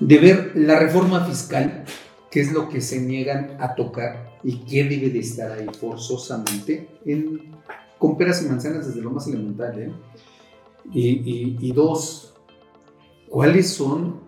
de 0.00 0.18
ver 0.18 0.52
la 0.54 0.78
reforma 0.78 1.24
fiscal, 1.24 1.84
qué 2.30 2.40
es 2.40 2.52
lo 2.52 2.68
que 2.68 2.80
se 2.80 3.00
niegan 3.00 3.56
a 3.60 3.74
tocar 3.74 4.38
y 4.42 4.58
qué 4.64 4.84
debe 4.84 5.10
de 5.10 5.20
estar 5.20 5.50
ahí 5.52 5.66
forzosamente, 5.78 6.88
en, 7.04 7.52
con 7.98 8.16
peras 8.16 8.42
y 8.42 8.48
manzanas 8.48 8.86
desde 8.86 9.00
lo 9.02 9.10
más 9.10 9.26
elemental. 9.26 9.78
¿eh? 9.80 9.92
Y, 10.92 11.08
y- 11.08 11.56
y 11.60 11.72
dos, 11.72 12.34
¿cuáles 13.28 13.70
son 13.70 14.20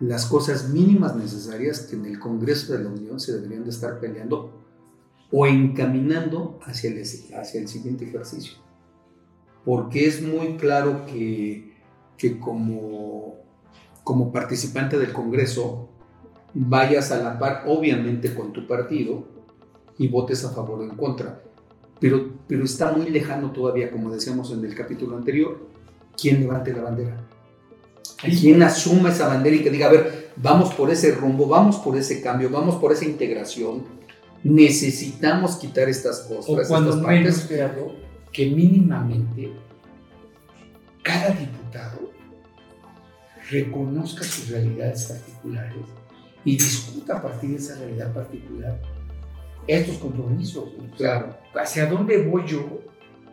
las 0.00 0.26
cosas 0.26 0.68
mínimas 0.68 1.16
necesarias 1.16 1.80
que 1.80 1.96
en 1.96 2.06
el 2.06 2.18
Congreso 2.20 2.72
de 2.72 2.84
la 2.84 2.90
Unión 2.90 3.18
se 3.18 3.32
deberían 3.32 3.64
de 3.64 3.70
estar 3.70 3.98
peleando 3.98 4.52
o 5.32 5.46
encaminando 5.46 6.58
hacia 6.64 6.90
el, 6.90 7.02
hacia 7.02 7.60
el 7.60 7.68
siguiente 7.68 8.04
ejercicio? 8.06 8.54
Porque 9.64 10.06
es 10.06 10.22
muy 10.22 10.56
claro 10.56 11.04
que, 11.04 11.74
que 12.16 12.38
como, 12.38 13.34
como 14.04 14.32
participante 14.32 14.98
del 14.98 15.12
Congreso, 15.12 15.90
vayas 16.54 17.12
a 17.12 17.22
la 17.22 17.38
par, 17.38 17.64
obviamente, 17.66 18.34
con 18.34 18.52
tu 18.52 18.66
partido 18.66 19.24
y 19.98 20.08
votes 20.08 20.44
a 20.44 20.50
favor 20.50 20.80
o 20.80 20.84
en 20.84 20.96
contra. 20.96 21.42
Pero, 22.00 22.30
pero 22.46 22.64
está 22.64 22.92
muy 22.92 23.10
lejano 23.10 23.50
todavía, 23.50 23.90
como 23.90 24.10
decíamos 24.10 24.52
en 24.52 24.64
el 24.64 24.74
capítulo 24.74 25.16
anterior, 25.16 25.68
quién 26.20 26.40
levante 26.40 26.72
la 26.72 26.82
bandera. 26.82 27.16
Quién 28.20 28.62
asuma 28.62 29.10
esa 29.10 29.28
bandera 29.28 29.56
y 29.56 29.62
que 29.62 29.70
diga, 29.70 29.86
a 29.86 29.92
ver, 29.92 30.32
vamos 30.36 30.74
por 30.74 30.90
ese 30.90 31.12
rumbo, 31.12 31.46
vamos 31.46 31.76
por 31.76 31.96
ese 31.96 32.20
cambio, 32.20 32.50
vamos 32.50 32.76
por 32.76 32.92
esa 32.92 33.04
integración. 33.04 33.84
Necesitamos 34.42 35.56
quitar 35.56 35.88
estas 35.88 36.20
cosas. 36.20 36.48
O 36.48 36.68
cuando 36.68 36.90
estas 36.90 37.06
menos, 37.06 37.34
partes. 37.34 37.48
Gerardo, 37.48 37.94
que 38.32 38.50
mínimamente 38.50 39.52
cada 41.02 41.30
diputado 41.30 42.12
reconozca 43.50 44.24
sus 44.24 44.48
realidades 44.48 45.04
particulares 45.04 45.97
y 46.48 46.56
discuta 46.56 47.18
a 47.18 47.22
partir 47.22 47.50
de 47.50 47.56
esa 47.56 47.76
realidad 47.78 48.12
particular 48.12 48.80
estos 49.66 49.98
compromisos. 49.98 50.64
¿no? 50.78 50.90
Claro. 50.96 51.36
¿Hacia 51.54 51.86
dónde 51.86 52.22
voy 52.22 52.42
yo 52.46 52.80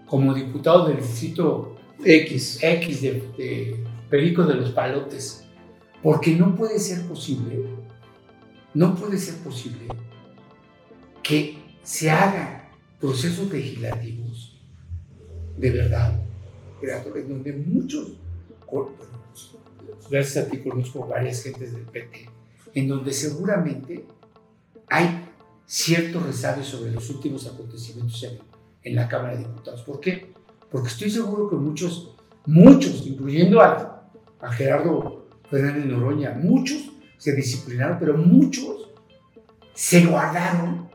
como 0.05 0.33
diputado 0.33 0.87
del 0.87 0.97
distrito 0.97 1.75
X. 2.03 2.59
X 2.61 3.01
de, 3.01 3.11
de 3.37 3.83
Perico 4.09 4.43
de 4.43 4.55
los 4.55 4.71
Palotes? 4.71 5.45
Porque 6.03 6.35
no 6.35 6.55
puede 6.55 6.77
ser 6.77 7.03
posible, 7.07 7.65
no 8.73 8.93
puede 8.95 9.17
ser 9.17 9.35
posible 9.37 9.87
que 11.23 11.57
se 11.83 12.11
hagan 12.11 12.63
procesos 12.99 13.51
legislativos 13.51 14.59
de 15.57 15.71
verdad, 15.71 16.19
en 17.15 17.29
donde 17.29 17.53
muchos, 17.53 18.11
con- 18.69 18.89
gracias 20.11 20.45
a 20.45 20.49
ti 20.49 20.57
conozco 20.59 21.07
varias 21.07 21.41
gentes 21.41 21.73
del 21.73 21.83
PT, 21.83 22.29
en 22.75 22.87
donde 22.87 23.13
seguramente 23.13 24.05
hay 24.87 25.25
ciertos 25.65 26.23
resabios 26.23 26.67
sobre 26.67 26.91
los 26.91 27.09
últimos 27.09 27.47
acontecimientos 27.47 28.21
en, 28.23 28.37
en 28.83 28.95
la 28.95 29.07
Cámara 29.07 29.35
de 29.35 29.39
Diputados. 29.39 29.81
¿Por 29.81 29.99
qué? 29.99 30.33
Porque 30.69 30.89
estoy 30.89 31.09
seguro 31.09 31.49
que 31.49 31.55
muchos, 31.55 32.15
muchos, 32.45 33.07
incluyendo 33.07 33.61
a, 33.61 34.11
a 34.39 34.51
Gerardo 34.51 35.27
Fernández 35.49 35.85
Noroña, 35.85 36.37
muchos 36.39 36.91
se 37.17 37.33
disciplinaron, 37.33 37.97
pero 37.97 38.17
muchos 38.17 38.89
se 39.73 40.05
guardaron 40.05 40.89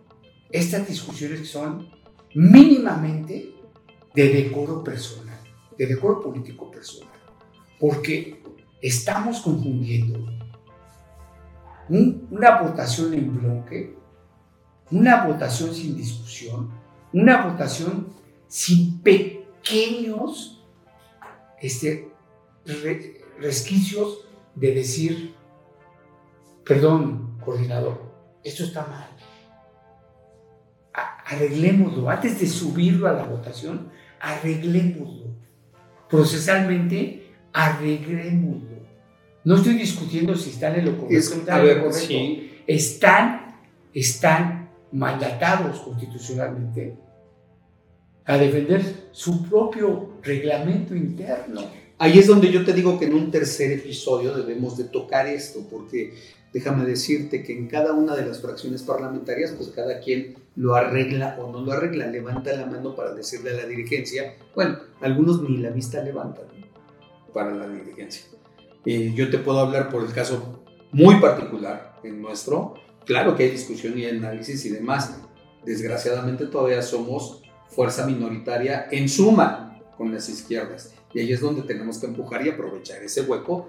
estas 0.50 0.86
discusiones 0.86 1.40
que 1.40 1.46
son 1.46 1.88
mínimamente 2.34 3.54
de 4.14 4.28
decoro 4.28 4.84
personal, 4.84 5.38
de 5.76 5.86
decoro 5.86 6.20
político 6.20 6.70
personal, 6.70 7.14
porque 7.78 8.42
estamos 8.82 9.40
confundiendo 9.40 10.26
un- 11.90 12.26
una 12.30 12.62
votación 12.62 13.12
en 13.14 13.38
bloque, 13.38 13.96
una 14.90 15.26
votación 15.26 15.74
sin 15.74 15.96
discusión, 15.96 16.70
una 17.12 17.46
votación 17.46 18.08
sin 18.48 19.00
pequeños 19.00 20.64
este, 21.60 22.10
re- 22.64 23.20
resquicios 23.38 24.26
de 24.54 24.74
decir, 24.74 25.34
perdón, 26.64 27.36
coordinador, 27.44 28.00
esto 28.42 28.64
está 28.64 28.86
mal. 28.86 29.08
Arreglémoslo. 31.26 32.08
Antes 32.10 32.40
de 32.40 32.46
subirlo 32.46 33.06
a 33.08 33.12
la 33.12 33.24
votación, 33.24 33.90
arreglémoslo. 34.20 35.26
Procesalmente, 36.08 37.30
arreglémoslo. 37.52 38.69
No 39.44 39.56
estoy 39.56 39.74
discutiendo 39.74 40.36
si 40.36 40.50
están 40.50 40.78
en 40.78 40.86
lo 40.86 40.98
correcto. 40.98 41.16
Es, 41.16 41.30
o 41.30 41.34
a 41.34 41.38
están 41.38 41.60
en 41.60 41.66
lo 41.66 41.68
ver, 41.68 41.82
correcto. 41.84 42.06
sí. 42.06 42.50
Están, 42.66 43.56
están 43.94 44.70
mandatados 44.92 45.80
constitucionalmente 45.80 46.96
a 48.24 48.38
defender 48.38 49.08
su 49.12 49.48
propio 49.48 50.20
reglamento 50.22 50.94
interno. 50.94 51.62
Ahí 51.98 52.18
es 52.18 52.26
donde 52.26 52.50
yo 52.50 52.64
te 52.64 52.72
digo 52.72 52.98
que 52.98 53.06
en 53.06 53.14
un 53.14 53.30
tercer 53.30 53.72
episodio 53.72 54.34
debemos 54.34 54.76
de 54.76 54.84
tocar 54.84 55.26
esto, 55.26 55.66
porque 55.70 56.14
déjame 56.52 56.84
decirte 56.84 57.42
que 57.42 57.56
en 57.56 57.68
cada 57.68 57.92
una 57.92 58.16
de 58.16 58.24
las 58.24 58.40
fracciones 58.40 58.82
parlamentarias, 58.82 59.52
pues 59.52 59.70
cada 59.70 60.00
quien 60.00 60.34
lo 60.56 60.74
arregla 60.74 61.36
o 61.40 61.50
no 61.50 61.60
lo 61.60 61.72
arregla, 61.72 62.06
levanta 62.06 62.52
la 62.52 62.66
mano 62.66 62.94
para 62.94 63.14
decirle 63.14 63.50
a 63.50 63.54
la 63.54 63.66
dirigencia, 63.66 64.34
bueno, 64.54 64.78
algunos 65.00 65.42
ni 65.42 65.58
la 65.58 65.70
vista 65.70 66.02
levantan 66.02 66.46
para 67.34 67.54
la 67.54 67.68
dirigencia. 67.68 68.24
Eh, 68.84 69.12
yo 69.14 69.30
te 69.30 69.38
puedo 69.38 69.60
hablar 69.60 69.90
por 69.90 70.04
el 70.04 70.12
caso 70.12 70.64
muy 70.92 71.16
particular 71.16 71.96
en 72.02 72.20
nuestro, 72.20 72.74
claro 73.04 73.36
que 73.36 73.44
hay 73.44 73.50
discusión 73.50 73.98
y 73.98 74.06
análisis 74.06 74.64
y 74.64 74.70
demás, 74.70 75.20
desgraciadamente 75.64 76.46
todavía 76.46 76.82
somos 76.82 77.42
fuerza 77.68 78.06
minoritaria 78.06 78.88
en 78.90 79.08
suma 79.08 79.80
con 79.96 80.12
las 80.12 80.28
izquierdas. 80.28 80.94
Y 81.12 81.20
ahí 81.20 81.32
es 81.32 81.40
donde 81.40 81.62
tenemos 81.62 81.98
que 81.98 82.06
empujar 82.06 82.44
y 82.46 82.50
aprovechar 82.50 83.02
ese 83.02 83.22
hueco 83.22 83.68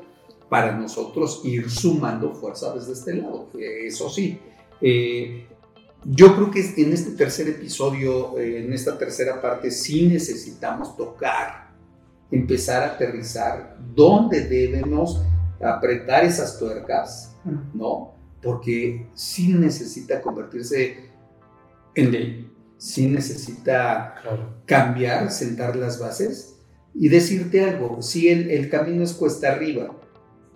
para 0.50 0.72
nosotros 0.74 1.42
ir 1.44 1.70
sumando 1.70 2.34
fuerza 2.34 2.74
desde 2.74 2.94
este 2.94 3.16
lado. 3.16 3.50
Eso 3.58 4.10
sí, 4.10 4.40
eh, 4.82 5.46
yo 6.04 6.36
creo 6.36 6.52
que 6.52 6.60
en 6.82 6.94
este 6.94 7.12
tercer 7.12 7.48
episodio, 7.48 8.38
eh, 8.40 8.64
en 8.64 8.74
esta 8.74 8.98
tercera 8.98 9.40
parte, 9.40 9.70
sí 9.70 10.08
necesitamos 10.08 10.98
tocar, 10.98 11.71
empezar 12.32 12.84
a 12.84 12.94
aterrizar 12.94 13.78
dónde 13.94 14.42
debemos 14.48 15.22
apretar 15.62 16.24
esas 16.24 16.58
tuercas, 16.58 17.36
¿no? 17.74 18.16
Porque 18.42 19.08
sí 19.14 19.54
necesita 19.54 20.22
convertirse 20.22 21.12
en 21.96 22.12
ley, 22.12 22.52
sí 22.78 23.08
necesita 23.08 24.16
Claro. 24.22 24.62
cambiar, 24.66 25.30
sentar 25.32 25.76
las 25.76 26.00
bases 26.00 26.56
y 26.96 27.10
decirte 27.10 27.64
algo. 27.64 28.02
Si 28.02 28.30
el, 28.30 28.50
el 28.50 28.70
camino 28.70 29.04
es 29.04 29.14
cuesta 29.14 29.52
arriba, 29.52 29.92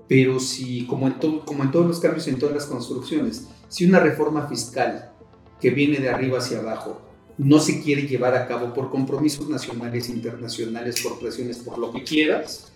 pero 0.08 0.40
si, 0.40 0.86
como 0.88 1.08
en, 1.08 1.20
to- 1.20 1.44
como 1.46 1.64
en 1.64 1.72
todos 1.72 1.86
los 1.88 2.00
cambios, 2.00 2.28
en 2.28 2.40
todas 2.40 2.56
las 2.56 2.66
construcciones, 2.66 3.48
si 3.68 3.86
una 3.86 4.00
reforma 4.00 4.48
fiscal 4.48 5.12
que 5.60 5.70
viene 5.72 6.00
de 6.00 6.10
arriba 6.10 6.38
hacia 6.40 6.60
abajo 6.60 7.02
no 7.38 7.60
se 7.60 7.82
quiere 7.82 8.04
llevar 8.08 8.36
a 8.36 8.48
cabo 8.48 8.74
por 8.74 8.90
compromisos 8.90 9.50
nacionales, 9.50 10.10
internacionales, 10.10 11.02
por 11.02 11.20
presiones, 11.20 11.58
por 11.60 11.78
lo 11.78 11.92
que 11.92 12.04
quieras, 12.04 12.72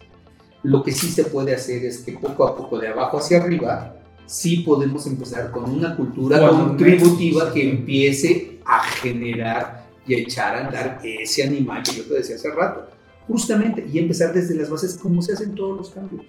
lo 0.63 0.83
que 0.83 0.91
sí 0.91 1.07
se 1.07 1.25
puede 1.25 1.55
hacer 1.55 1.85
es 1.85 1.99
que 1.99 2.13
poco 2.13 2.45
a 2.45 2.55
poco, 2.55 2.77
de 2.79 2.89
abajo 2.89 3.17
hacia 3.17 3.41
arriba, 3.41 3.95
sí 4.25 4.57
podemos 4.57 5.07
empezar 5.07 5.51
con 5.51 5.69
una 5.69 5.95
cultura 5.95 6.39
Cuando 6.39 6.67
contributiva 6.67 7.53
que 7.53 7.69
empiece 7.69 8.59
a 8.65 8.83
generar 8.83 9.87
y 10.05 10.15
a 10.15 10.17
echar 10.17 10.55
a 10.55 10.67
andar 10.67 10.99
ese 11.03 11.43
animal 11.43 11.83
que 11.83 11.93
yo 11.93 12.03
te 12.05 12.15
decía 12.15 12.35
hace 12.35 12.51
rato. 12.51 12.89
Justamente, 13.27 13.85
y 13.91 13.99
empezar 13.99 14.33
desde 14.33 14.55
las 14.55 14.69
bases 14.69 14.97
como 14.97 15.21
se 15.21 15.33
hacen 15.33 15.55
todos 15.55 15.77
los 15.77 15.89
cambios. 15.91 16.25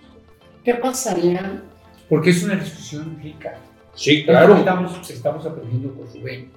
¿Qué 0.63 0.75
pasaría? 0.75 1.63
Porque 2.09 2.31
es 2.31 2.43
una 2.43 2.57
discusión 2.57 3.19
rica. 3.23 3.59
Sí, 3.95 4.25
que 4.25 4.33
estamos, 4.33 5.11
estamos 5.11 5.47
aprendiendo 5.47 5.95
con 5.95 6.07
Rubén. 6.13 6.51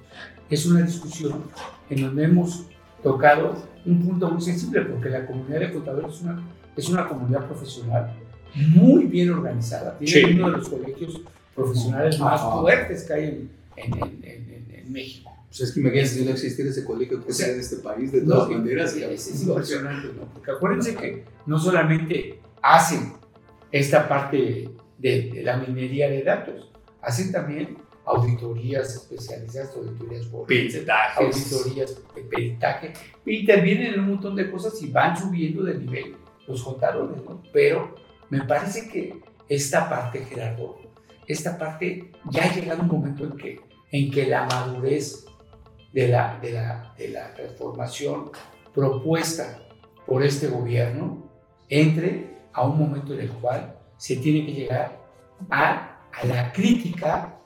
Es 0.50 0.66
una 0.66 0.82
discusión 0.82 1.42
en 1.90 2.02
donde 2.02 2.24
hemos 2.24 2.66
tocado 3.02 3.62
un 3.86 4.02
punto 4.06 4.30
muy 4.30 4.40
sensible, 4.40 4.82
porque 4.82 5.08
la 5.10 5.26
comunidad 5.26 5.60
de 5.60 5.72
contadores 5.72 6.14
es 6.16 6.22
una, 6.22 6.42
es 6.76 6.88
una 6.88 7.08
comunidad 7.08 7.46
profesional 7.46 8.14
muy 8.54 9.04
bien 9.04 9.30
organizada. 9.30 9.98
Tiene 9.98 10.28
Sí. 10.28 10.34
uno 10.38 10.50
de 10.50 10.56
los 10.58 10.68
colegios 10.68 11.20
profesionales 11.54 12.18
más 12.20 12.40
fuertes 12.40 13.04
que 13.04 13.12
hay 13.12 13.24
en, 13.24 13.50
en- 13.76 13.94
en- 13.94 14.24
en- 14.24 14.74
en 14.74 14.92
México. 14.92 15.30
Pues 15.48 15.60
es 15.60 15.72
que 15.72 15.80
imagínense 15.80 16.18
si 16.18 16.24
no 16.24 16.30
existiera 16.32 16.70
ese 16.70 16.84
colegio 16.84 17.24
que 17.24 17.32
sea, 17.32 17.48
de 17.48 17.60
este 17.60 17.76
país, 17.76 18.10
de 18.10 18.22
No, 18.22 18.34
todas 18.34 18.50
maneras. 18.50 18.94
es, 18.96 19.28
es 19.28 19.42
impresionante, 19.44 20.08
¿no? 20.16 20.24
Porque 20.32 20.50
acuérdense 20.50 20.94
que 20.96 21.24
no 21.46 21.58
solamente 21.58 22.40
hacen 22.62 23.12
esta 23.70 24.08
parte 24.08 24.68
de, 24.98 25.30
de 25.32 25.42
la 25.44 25.56
minería 25.58 26.08
de 26.08 26.22
datos, 26.22 26.70
hacen 27.02 27.30
también 27.30 27.76
auditorías 28.04 28.94
especializadas, 28.94 29.74
auditorías 29.76 30.26
forenses, 30.26 30.86
auditorías 31.16 31.96
de 32.14 32.22
peritaje, 32.22 32.92
intervienen 33.26 33.94
en 33.94 34.00
un 34.00 34.10
montón 34.10 34.36
de 34.36 34.50
cosas 34.50 34.80
y 34.82 34.90
van 34.90 35.16
subiendo 35.16 35.62
de 35.64 35.78
nivel 35.78 36.16
los 36.46 36.62
contadores, 36.62 37.22
¿no? 37.24 37.42
Pero 37.52 37.94
me 38.30 38.42
parece 38.42 38.88
que 38.88 39.20
esta 39.48 39.88
parte, 39.88 40.24
Gerardo, 40.24 40.78
esta 41.26 41.56
parte 41.56 42.12
ya 42.30 42.44
ha 42.44 42.54
llegado 42.54 42.82
un 42.82 42.88
momento 42.88 43.24
en 43.24 43.36
que, 43.36 43.60
en 43.90 44.10
que 44.10 44.26
la 44.26 44.44
madurez 44.44 45.24
de 45.92 46.08
la, 46.08 46.38
de, 46.40 46.52
la, 46.52 46.94
de 46.98 47.08
la 47.08 47.32
transformación 47.34 48.30
propuesta 48.74 49.60
por 50.06 50.22
este 50.22 50.48
gobierno 50.48 51.30
entre 51.68 52.34
a 52.52 52.66
un 52.66 52.78
momento 52.78 53.14
en 53.14 53.20
el 53.20 53.30
cual 53.30 53.78
se 53.96 54.16
tiene 54.16 54.44
que 54.44 54.52
llegar 54.52 55.00
a, 55.50 56.00
a 56.12 56.26
la 56.26 56.52
crítica 56.52 57.38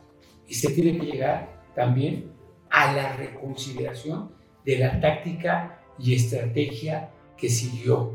y 0.49 0.55
se 0.55 0.73
tiene 0.73 0.99
que 0.99 1.07
llegar 1.07 1.63
también 1.75 2.33
a 2.71 2.93
la 2.93 3.17
reconsideración 3.17 4.33
de 4.65 4.79
la 4.79 5.01
táctica 5.01 5.81
y 5.99 6.15
estrategia 6.15 7.11
que 7.37 7.49
siguió 7.49 8.13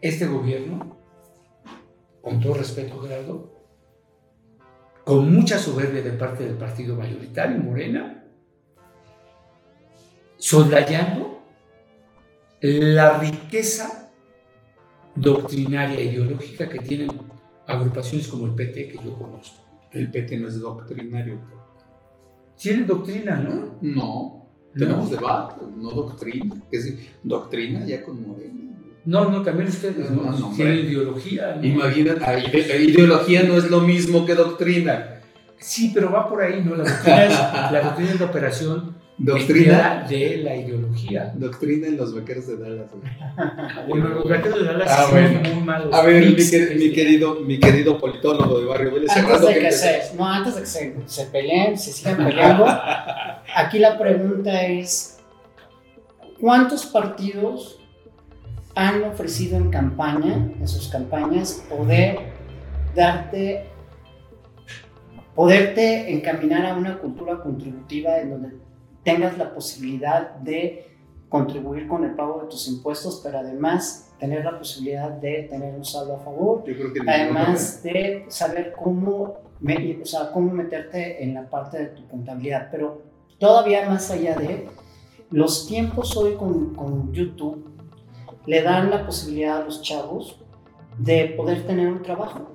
este 0.00 0.26
gobierno, 0.26 0.96
con 2.22 2.40
todo 2.40 2.54
respeto, 2.54 3.00
Gerardo, 3.00 3.52
con 5.04 5.32
mucha 5.32 5.58
soberbia 5.58 6.02
de 6.02 6.12
parte 6.12 6.44
del 6.44 6.56
partido 6.56 6.96
mayoritario, 6.96 7.58
Morena, 7.58 8.24
soslayando 10.36 11.42
la 12.60 13.18
riqueza 13.18 14.12
doctrinaria 15.14 16.00
ideológica 16.00 16.68
que 16.68 16.78
tienen 16.78 17.08
agrupaciones 17.66 18.28
como 18.28 18.46
el 18.46 18.54
PT 18.54 18.88
que 18.88 18.98
yo 19.04 19.16
conozco. 19.16 19.64
El 19.92 20.10
PT 20.10 20.38
no 20.38 20.48
es 20.48 20.60
doctrinario. 20.60 21.57
Tienen 22.58 22.86
doctrina, 22.86 23.36
¿no? 23.36 23.78
No, 23.80 24.46
tenemos 24.74 25.10
debate, 25.10 25.54
no 25.76 25.90
doctrina. 25.90 26.54
Es 26.70 26.84
decir, 26.84 27.08
doctrina 27.22 27.84
ya 27.86 28.02
con 28.02 28.26
Morena. 28.26 28.54
No, 29.04 29.30
no, 29.30 29.42
también 29.42 29.68
ustedes, 29.68 30.10
¿no? 30.10 30.30
No, 30.32 30.52
ideología. 30.56 31.56
¿no? 31.56 31.64
Imagina, 31.64 32.14
ide- 32.38 32.82
ideología 32.82 33.44
no 33.44 33.54
es 33.56 33.70
lo 33.70 33.80
mismo 33.80 34.26
que 34.26 34.34
doctrina. 34.34 35.14
Sí, 35.58 35.90
pero 35.94 36.12
va 36.12 36.28
por 36.28 36.42
ahí, 36.42 36.62
¿no? 36.64 36.74
La 36.76 36.84
doctrina 36.84 37.24
es 37.24 37.32
la, 37.72 37.80
doctrina 37.82 38.10
es 38.12 38.20
la 38.20 38.26
operación 38.26 38.94
Doctrina, 39.20 40.06
de 40.08 40.36
la 40.38 40.54
ideología. 40.54 41.32
doctrina 41.34 41.88
en 41.88 41.96
los 41.96 42.14
vaqueros 42.14 42.46
de 42.46 42.56
Dallas. 42.56 42.86
güey. 42.92 43.12
Bueno, 43.88 44.08
los 44.10 44.28
vaqueros 44.28 44.60
de 44.60 44.64
Dallas 44.64 44.88
Ah, 44.90 45.02
son 45.02 45.10
bueno. 45.10 45.40
muy 45.54 45.62
malos. 45.64 45.92
A 45.94 46.02
ver, 46.02 46.24
mi, 46.24 46.92
querido, 46.92 47.34
mi 47.40 47.58
querido 47.58 47.98
politólogo 47.98 48.60
de 48.60 48.66
Barrio 48.66 48.94
Vélez. 48.94 49.10
Antes 49.16 49.40
de 49.40 49.54
¿qué 49.54 49.60
que 49.60 49.72
se, 49.72 50.02
no, 50.16 50.24
antes 50.26 50.54
de 50.54 50.60
que 50.60 50.66
se, 50.68 50.94
se 51.06 51.24
peleen, 51.26 51.76
se 51.76 51.92
sigan 51.92 52.16
peleando, 52.16 52.64
aquí 53.56 53.78
la 53.80 53.98
pregunta 53.98 54.62
es, 54.66 55.18
¿cuántos 56.40 56.86
partidos 56.86 57.80
han 58.76 59.02
ofrecido 59.02 59.56
en 59.56 59.70
campaña, 59.70 60.34
en 60.60 60.68
sus 60.68 60.86
campañas, 60.88 61.64
poder 61.68 62.20
darte, 62.94 63.64
poderte 65.34 66.12
encaminar 66.12 66.66
a 66.66 66.74
una 66.76 66.98
cultura 66.98 67.40
contributiva 67.40 68.18
en 68.18 68.30
donde 68.30 68.48
tengas 69.04 69.36
la 69.38 69.54
posibilidad 69.54 70.36
de 70.36 70.88
contribuir 71.28 71.86
con 71.86 72.04
el 72.04 72.14
pago 72.14 72.42
de 72.42 72.48
tus 72.48 72.68
impuestos, 72.68 73.20
pero 73.22 73.38
además 73.38 74.10
tener 74.18 74.44
la 74.44 74.58
posibilidad 74.58 75.10
de 75.10 75.44
tener 75.44 75.74
un 75.74 75.84
saldo 75.84 76.16
a 76.16 76.18
favor 76.18 76.64
Yo 76.66 76.74
creo 76.74 76.92
que 76.92 77.00
además 77.08 77.82
de 77.82 78.24
saber 78.28 78.72
cómo, 78.72 79.12
o 79.22 80.04
sea, 80.04 80.32
cómo 80.32 80.52
meterte 80.52 81.22
en 81.22 81.34
la 81.34 81.48
parte 81.48 81.78
de 81.78 81.86
tu 81.86 82.06
contabilidad. 82.08 82.68
Pero 82.70 83.02
todavía 83.38 83.88
más 83.88 84.10
allá 84.10 84.34
de 84.34 84.68
los 85.30 85.66
tiempos 85.66 86.16
hoy 86.16 86.34
con, 86.34 86.74
con 86.74 87.12
YouTube, 87.12 87.64
le 88.46 88.62
dan 88.62 88.90
la 88.90 89.04
posibilidad 89.04 89.58
a 89.58 89.64
los 89.64 89.82
chavos 89.82 90.40
de 90.96 91.34
poder 91.36 91.66
tener 91.66 91.86
un 91.88 92.02
trabajo 92.02 92.52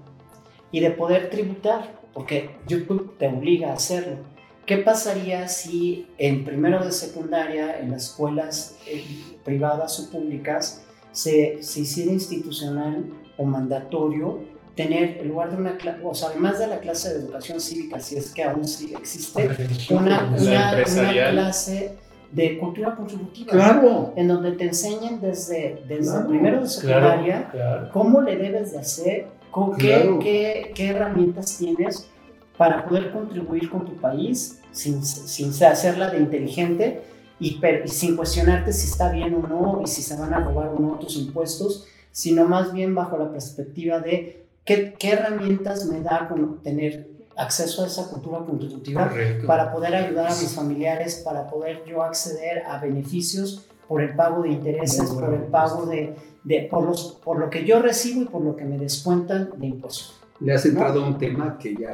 y 0.71 0.79
de 0.79 0.89
poder 0.91 1.29
tributar, 1.29 1.99
porque 2.13 2.57
YouTube 2.67 3.15
te 3.17 3.27
obliga 3.27 3.69
a 3.69 3.73
hacerlo. 3.73 4.17
¿Qué 4.65 4.77
pasaría 4.77 5.47
si 5.49 6.07
en 6.17 6.45
primero 6.45 6.83
de 6.85 6.91
secundaria, 6.91 7.79
en 7.79 7.91
las 7.91 8.05
escuelas 8.09 8.77
eh, 8.87 9.03
privadas 9.43 9.99
o 9.99 10.09
públicas, 10.09 10.83
se, 11.11 11.61
se 11.61 11.81
hiciera 11.81 12.11
institucional 12.13 13.05
o 13.37 13.43
mandatorio 13.45 14.39
tener, 14.75 15.17
en 15.19 15.27
lugar 15.27 15.51
de 15.51 15.57
una 15.57 15.77
clase, 15.77 15.99
o 16.03 16.15
sea, 16.15 16.29
además 16.29 16.57
de 16.59 16.67
la 16.67 16.79
clase 16.79 17.09
de 17.13 17.19
educación 17.19 17.59
cívica, 17.59 17.99
si 17.99 18.15
es 18.17 18.31
que 18.33 18.43
aún 18.43 18.67
sí 18.67 18.93
existe, 18.97 19.49
una, 19.91 20.33
una- 20.35 20.37
una 20.39 20.83
clase 21.31 21.95
de 22.31 22.57
cultura 22.57 22.95
contributiva, 22.95 23.51
Claro. 23.51 24.13
en 24.15 24.27
donde 24.27 24.53
te 24.53 24.63
enseñan 24.63 25.21
desde, 25.21 25.83
desde 25.87 26.11
Claro. 26.13 26.27
primero 26.29 26.61
de 26.63 26.67
secundaria 26.69 27.49
Claro, 27.51 27.51
claro. 27.51 27.89
cómo 27.93 28.21
le 28.21 28.37
debes 28.37 28.71
de 28.71 28.79
hacer, 28.79 29.27
con 29.51 29.77
qué, 29.77 30.17
qué, 30.23 30.71
qué 30.73 30.87
herramientas 30.87 31.55
tienes 31.59 32.09
para 32.57 32.85
poder 32.85 33.11
contribuir 33.11 33.69
con 33.69 33.85
tu 33.85 33.95
país 33.95 34.59
sin, 34.71 35.03
sin 35.03 35.49
hacerla 35.65 36.09
de 36.11 36.19
inteligente 36.19 37.01
y, 37.39 37.59
per- 37.59 37.83
y 37.85 37.89
sin 37.89 38.15
cuestionarte 38.15 38.71
si 38.73 38.87
está 38.87 39.11
bien 39.11 39.33
o 39.35 39.47
no 39.47 39.81
y 39.83 39.87
si 39.87 40.01
se 40.01 40.15
van 40.15 40.33
a 40.33 40.39
robar 40.39 40.69
o 40.69 40.79
no 40.79 40.99
tus 40.99 41.15
impuestos, 41.17 41.87
sino 42.11 42.45
más 42.45 42.71
bien 42.73 42.93
bajo 42.93 43.17
la 43.17 43.31
perspectiva 43.31 43.99
de 43.99 44.45
qué, 44.65 44.93
qué 44.99 45.11
herramientas 45.13 45.85
me 45.87 45.99
da 46.01 46.27
con 46.27 46.59
tener 46.61 47.09
acceso 47.35 47.83
a 47.83 47.87
esa 47.87 48.07
cultura 48.09 48.39
contributiva 48.45 49.09
Correcto. 49.09 49.47
para 49.47 49.71
poder 49.73 49.95
ayudar 49.95 50.27
a 50.27 50.35
mis 50.35 50.53
familiares, 50.53 51.21
para 51.25 51.47
poder 51.47 51.83
yo 51.85 52.03
acceder 52.03 52.63
a 52.67 52.77
beneficios 52.79 53.65
por 53.87 54.01
el 54.03 54.15
pago 54.15 54.43
de 54.43 54.49
intereses, 54.49 55.11
bueno. 55.11 55.25
por 55.25 55.33
el 55.33 55.41
pago 55.47 55.85
de, 55.87 56.15
de- 56.43 56.67
por, 56.69 56.85
los, 56.85 57.19
por 57.23 57.39
lo 57.39 57.49
que 57.49 57.65
yo 57.65 57.81
recibo 57.81 58.21
y 58.21 58.25
por 58.25 58.43
lo 58.43 58.55
que 58.55 58.63
me 58.65 58.77
descuentan 58.77 59.49
de 59.57 59.65
impuestos. 59.67 60.19
Le 60.39 60.53
has 60.53 60.65
entrado 60.65 61.03
a 61.03 61.07
un 61.07 61.17
tema 61.17 61.57
que 61.57 61.75
ya 61.75 61.93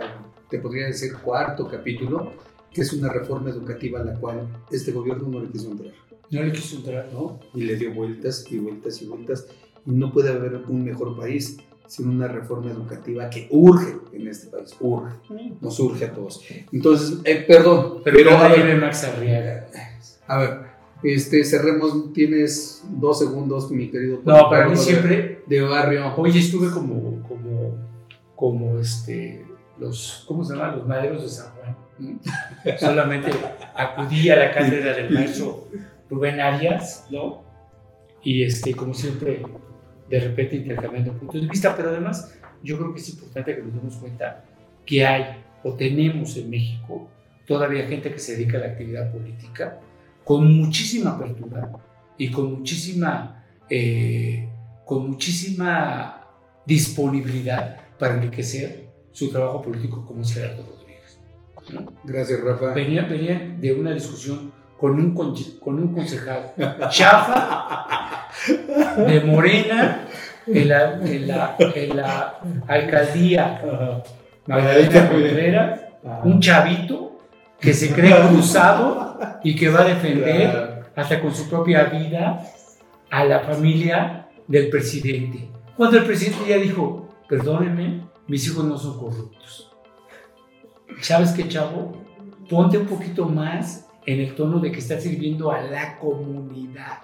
te 0.49 0.59
podría 0.59 0.87
decir 0.87 1.13
cuarto 1.13 1.67
capítulo, 1.67 2.33
que 2.73 2.81
es 2.81 2.93
una 2.93 3.11
reforma 3.11 3.49
educativa 3.49 3.99
a 3.99 4.03
la 4.03 4.13
cual 4.15 4.47
este 4.71 4.91
gobierno 4.91 5.27
no 5.27 5.41
le 5.41 5.49
quiso 5.49 5.71
entrar, 5.71 5.93
No 6.29 6.43
le 6.43 6.51
quiso 6.51 6.77
entrar, 6.77 7.09
¿no? 7.11 7.39
Y 7.53 7.63
le 7.63 7.75
dio 7.75 7.93
vueltas 7.93 8.45
y 8.49 8.57
vueltas 8.59 9.01
y 9.01 9.05
vueltas. 9.07 9.47
Y 9.85 9.91
no 9.91 10.11
puede 10.11 10.29
haber 10.29 10.55
un 10.55 10.83
mejor 10.83 11.17
país 11.17 11.57
sin 11.87 12.07
una 12.07 12.27
reforma 12.27 12.69
educativa 12.71 13.29
que 13.31 13.47
urge 13.49 13.95
en 14.13 14.27
este 14.27 14.47
país, 14.47 14.75
urge, 14.79 15.15
nos 15.59 15.79
urge 15.79 16.05
a 16.05 16.13
todos. 16.13 16.43
Entonces, 16.71 17.17
eh, 17.23 17.43
perdón, 17.47 18.01
Pero, 18.03 18.17
pero, 18.17 18.37
a 18.37 18.47
ver, 18.49 18.63
ve 18.63 18.75
Max 18.75 19.03
Arriaga. 19.05 19.67
a 20.27 20.37
ver, 20.37 20.59
este, 21.01 21.43
cerremos, 21.43 22.13
tienes 22.13 22.83
dos 22.87 23.19
segundos, 23.19 23.71
mi 23.71 23.89
querido. 23.89 24.21
No, 24.23 24.49
para 24.49 24.67
mí 24.67 24.75
siempre. 24.75 25.43
De 25.47 25.61
barrio. 25.61 26.13
Hoy 26.15 26.37
estuve 26.37 26.69
como, 26.69 27.23
como, 27.27 27.75
como 28.35 28.77
este, 28.77 29.43
los, 29.79 30.23
¿cómo 30.27 30.43
se 30.43 30.55
llaman? 30.55 30.77
Los 30.77 30.87
maderos 30.87 31.23
de 31.23 31.29
San 31.29 31.53
Juan. 31.53 31.75
Solamente 32.79 33.31
acudí 33.75 34.29
a 34.29 34.35
la 34.35 34.51
cátedra 34.51 34.93
del 34.93 35.11
maestro 35.11 35.67
Rubén 36.09 36.39
Arias, 36.39 37.07
¿no? 37.09 37.43
Y 38.23 38.43
este, 38.43 38.73
como 38.73 38.93
siempre, 38.93 39.41
de 40.09 40.19
repente 40.19 40.57
intercambiando 40.57 41.13
puntos 41.13 41.41
de 41.41 41.47
vista, 41.47 41.75
pero 41.75 41.89
además 41.89 42.35
yo 42.63 42.77
creo 42.77 42.93
que 42.93 42.99
es 42.99 43.09
importante 43.09 43.55
que 43.55 43.61
nos 43.61 43.73
demos 43.73 43.95
cuenta 43.95 44.43
que 44.85 45.05
hay 45.05 45.43
o 45.63 45.73
tenemos 45.73 46.35
en 46.37 46.49
México 46.49 47.09
todavía 47.45 47.87
gente 47.87 48.11
que 48.11 48.19
se 48.19 48.35
dedica 48.35 48.57
a 48.57 48.61
la 48.61 48.67
actividad 48.67 49.11
política 49.11 49.79
con 50.23 50.53
muchísima 50.53 51.11
apertura 51.11 51.71
y 52.17 52.29
con 52.29 52.53
muchísima, 52.53 53.45
eh, 53.69 54.47
con 54.85 55.09
muchísima 55.09 56.27
disponibilidad 56.65 57.77
para 57.97 58.15
enriquecer 58.15 58.88
su 59.19 59.29
trabajo 59.31 59.61
político 59.61 60.05
como 60.05 60.21
es 60.21 60.33
Gerardo 60.33 60.63
Rodríguez. 60.63 61.19
¿no? 61.73 61.91
Gracias, 62.03 62.39
Rafa. 62.41 62.73
Venía, 62.73 63.03
venía 63.03 63.55
de 63.57 63.73
una 63.73 63.91
discusión 63.91 64.51
con 64.77 64.93
un, 64.93 65.13
conche- 65.13 65.59
con 65.59 65.75
un 65.77 65.93
concejal 65.93 66.53
chafa 66.89 67.85
de 69.05 69.21
Morena 69.21 70.05
en 70.47 70.69
la, 70.69 70.93
en 71.03 71.27
la, 71.27 71.55
en 71.75 71.95
la 71.97 72.39
alcaldía 72.67 73.61
Magdalena 74.47 75.09
Contreras, 75.09 75.81
un 76.23 76.39
chavito 76.39 77.17
que 77.59 77.73
se 77.73 77.93
cree 77.93 78.15
cruzado 78.29 79.19
y 79.43 79.53
que 79.55 79.69
va 79.69 79.81
a 79.81 79.85
defender 79.85 80.83
hasta 80.95 81.19
con 81.21 81.35
su 81.35 81.49
propia 81.49 81.83
vida 81.85 82.41
a 83.11 83.25
la 83.25 83.41
familia 83.41 84.27
del 84.47 84.69
presidente. 84.69 85.49
Cuando 85.75 85.97
el 85.97 86.05
presidente 86.05 86.39
ya 86.47 86.57
dijo, 86.57 87.09
perdónenme, 87.27 88.07
mis 88.29 88.45
hijos 88.45 88.63
no 88.63 88.77
son 88.77 88.97
corruptos. 88.97 89.71
¿Sabes 91.01 91.31
qué, 91.31 91.47
chavo? 91.47 91.91
Ponte 92.47 92.77
un 92.77 92.85
poquito 92.85 93.25
más 93.25 93.87
en 94.05 94.19
el 94.19 94.35
tono 94.35 94.59
de 94.59 94.71
que 94.71 94.79
estás 94.79 95.03
sirviendo 95.03 95.51
a 95.51 95.61
la 95.61 95.97
comunidad 95.97 96.99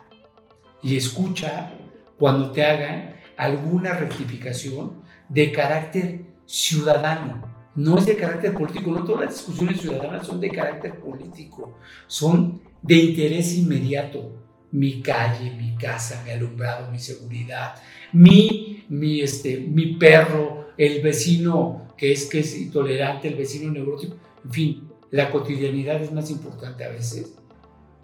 y 0.82 0.96
escucha 0.96 1.74
cuando 2.18 2.52
te 2.52 2.64
hagan 2.64 3.16
alguna 3.38 3.94
rectificación 3.94 5.02
de 5.28 5.52
carácter 5.52 6.26
ciudadano. 6.46 7.44
No 7.76 7.98
es 7.98 8.06
de 8.06 8.16
carácter 8.16 8.54
político, 8.54 8.92
no 8.92 9.04
todas 9.04 9.26
las 9.26 9.34
discusiones 9.34 9.82
ciudadanas 9.82 10.26
son 10.26 10.40
de 10.40 10.50
carácter 10.50 11.00
político, 11.00 11.78
son 12.08 12.62
de 12.82 12.96
interés 12.96 13.56
inmediato. 13.56 14.44
Mi 14.72 15.02
calle, 15.02 15.52
mi 15.52 15.76
casa, 15.76 16.22
mi 16.24 16.32
alumbrado, 16.32 16.92
mi 16.92 17.00
seguridad, 17.00 17.76
mi, 18.14 18.86
mi, 18.90 19.22
este, 19.22 19.58
mi 19.58 19.96
perro, 19.96 20.65
el 20.78 21.02
vecino 21.02 21.88
que 21.98 22.12
es, 22.12 22.26
que 22.26 22.40
es 22.40 22.58
intolerante, 22.58 23.28
el 23.28 23.36
vecino 23.36 23.72
neurótico, 23.72 24.16
en 24.44 24.52
fin, 24.52 24.90
la 25.12 25.30
cotidianidad 25.32 26.02
es 26.02 26.12
más 26.12 26.30
importante 26.30 26.84
a 26.84 26.90
veces 26.90 27.34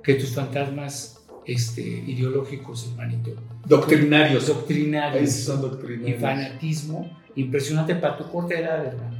que 0.03 0.15
tus 0.15 0.33
fantasmas 0.33 1.19
este, 1.45 1.81
ideológicos, 1.81 2.87
hermanito. 2.91 3.31
Doctrinarios. 3.67 4.47
Doctrinarios 4.47 5.23
Esos 5.29 5.43
son 5.45 5.59
y 5.59 5.61
doctrinarios. 5.69 6.21
fanatismo 6.21 7.09
impresionante 7.35 7.95
para 7.95 8.17
tu 8.17 8.29
corta 8.29 8.55
edad, 8.59 8.85
hermano. 8.85 9.17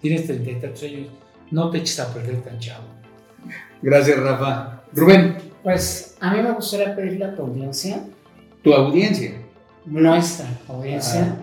Tienes 0.00 0.26
30 0.26 0.50
y 0.50 0.54
tantos 0.56 0.82
años, 0.84 1.08
no 1.50 1.70
te 1.70 1.78
eches 1.78 1.98
a 2.00 2.12
perder 2.14 2.42
tan 2.42 2.58
chavo. 2.58 2.84
Gracias, 3.82 4.18
Rafa. 4.18 4.82
Rubén, 4.94 5.36
Pues 5.62 6.16
a 6.20 6.34
mí 6.34 6.42
me 6.42 6.52
gustaría 6.52 6.94
pedirle 6.96 7.24
a 7.26 7.34
tu 7.34 7.42
audiencia, 7.42 8.04
tu 8.62 8.72
audiencia. 8.74 9.32
nuestra 9.86 10.46
audiencia, 10.68 11.22
Ajá. 11.22 11.36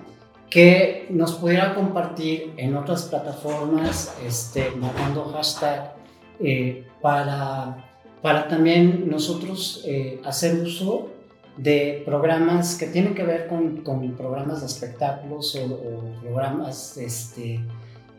Que 0.50 1.08
nos 1.10 1.34
pudiera 1.34 1.74
compartir 1.76 2.54
en 2.58 2.76
otras 2.76 3.04
plataformas, 3.04 4.16
este, 4.26 4.72
marcando 4.72 5.26
hashtag, 5.26 5.94
eh, 6.40 6.88
para, 7.02 7.86
para 8.22 8.48
también 8.48 9.10
nosotros 9.10 9.84
eh, 9.86 10.20
hacer 10.26 10.56
uso 10.62 11.10
de 11.58 12.02
programas 12.06 12.76
que 12.76 12.88
tienen 12.88 13.16
que 13.16 13.24
ver 13.24 13.48
con, 13.48 13.78
con 13.84 14.12
programas 14.16 14.62
de 14.62 14.68
espectáculos 14.68 15.56
o, 15.56 16.20
programas, 16.22 16.98
este, 16.98 17.64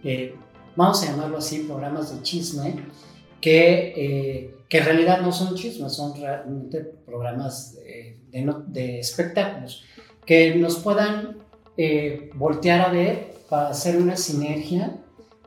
eh, 0.02 0.34
vamos 0.74 1.02
a 1.02 1.10
llamarlo 1.10 1.38
así, 1.38 1.60
programas 1.60 2.14
de 2.14 2.22
chisme, 2.22 2.76
que, 3.40 3.92
eh, 3.96 4.54
que 4.68 4.78
en 4.78 4.84
realidad 4.84 5.20
no 5.20 5.32
son 5.32 5.54
chismes, 5.54 5.92
son 5.92 6.18
realmente 6.18 6.80
programas 7.04 7.74
de, 7.74 8.18
de, 8.30 8.54
de 8.68 9.00
espectáculos, 9.00 9.84
que 10.24 10.54
nos 10.54 10.76
puedan 10.76 11.38
eh, 11.76 12.30
voltear 12.34 12.80
a 12.80 12.88
ver 12.88 13.34
para 13.48 13.68
hacer 13.68 13.96
una 13.96 14.16
sinergia, 14.16 14.96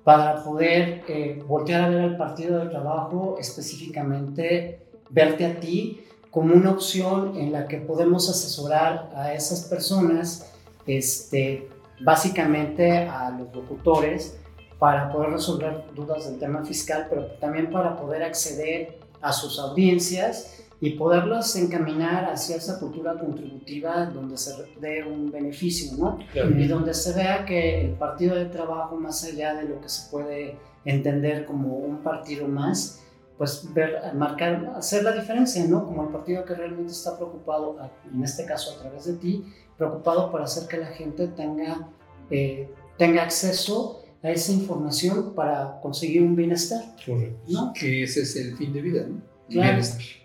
para 0.04 0.44
poder 0.44 1.04
eh, 1.08 1.44
voltear 1.48 1.82
a 1.82 1.90
ver 1.90 2.02
al 2.02 2.18
partido 2.18 2.60
de 2.60 2.70
trabajo, 2.70 3.38
específicamente 3.40 4.82
verte 5.10 5.46
a 5.46 5.60
ti 5.60 6.06
como 6.32 6.54
una 6.54 6.72
opción 6.72 7.36
en 7.38 7.52
la 7.52 7.68
que 7.68 7.78
podemos 7.78 8.30
asesorar 8.30 9.12
a 9.16 9.34
esas 9.34 9.66
personas, 9.66 10.52
este, 10.86 11.68
básicamente 12.02 12.92
a 12.92 13.32
los 13.32 13.54
locutores, 13.54 14.38
para 14.78 15.12
poder 15.12 15.32
resolver 15.32 15.84
dudas 15.94 16.30
del 16.30 16.40
tema 16.40 16.64
fiscal, 16.64 17.08
pero 17.10 17.26
también 17.40 17.70
para 17.70 17.98
poder 17.98 18.24
acceder 18.24 19.00
a 19.22 19.34
sus 19.34 19.60
audiencias 19.60 20.64
y 20.82 20.92
poderlos 20.92 21.56
encaminar 21.56 22.26
hacia 22.26 22.56
esa 22.56 22.80
cultura 22.80 23.18
contributiva 23.20 24.06
donde 24.06 24.38
se 24.38 24.54
dé 24.80 25.04
un 25.04 25.30
beneficio, 25.32 25.98
¿no? 25.98 26.20
Claro. 26.32 26.58
Y 26.58 26.68
donde 26.68 26.94
se 26.94 27.14
vea 27.14 27.46
que 27.46 27.82
el 27.82 27.92
partido 27.92 28.36
de 28.36 28.46
trabajo, 28.46 28.96
más 28.96 29.24
allá 29.26 29.56
de 29.56 29.68
lo 29.68 29.82
que 29.82 29.90
se 29.90 30.10
puede 30.10 30.58
entender 30.86 31.46
como 31.46 31.76
un 31.76 31.98
partido 32.02 32.48
más, 32.48 33.04
pues 33.38 33.74
ver, 33.74 34.14
marcar, 34.16 34.74
hacer 34.76 35.04
la 35.04 35.12
diferencia, 35.12 35.66
¿no? 35.66 35.86
Como 35.86 36.04
el 36.04 36.10
partido 36.10 36.46
que 36.46 36.56
realmente 36.56 36.92
está 36.92 37.16
preocupado, 37.18 37.78
en 38.14 38.24
este 38.24 38.46
caso 38.46 38.78
a 38.78 38.82
través 38.82 39.06
de 39.06 39.14
ti, 39.14 39.46
preocupado 39.78 40.32
por 40.32 40.42
hacer 40.42 40.68
que 40.68 40.78
la 40.78 40.88
gente 40.88 41.28
tenga, 41.28 41.90
eh, 42.30 42.70
tenga 42.98 43.24
acceso 43.24 44.02
a 44.22 44.32
esa 44.32 44.52
información 44.52 45.34
para 45.34 45.80
conseguir 45.82 46.22
un 46.22 46.36
bienestar, 46.36 46.84
Correcto. 47.06 47.40
¿no? 47.48 47.74
Que 47.74 48.04
ese 48.04 48.22
es 48.22 48.36
el 48.36 48.58
fin 48.58 48.74
de 48.74 48.82
vida, 48.82 49.06
¿no? 49.08 49.22
Claro. 49.50 49.70
Bienestar. 49.70 50.19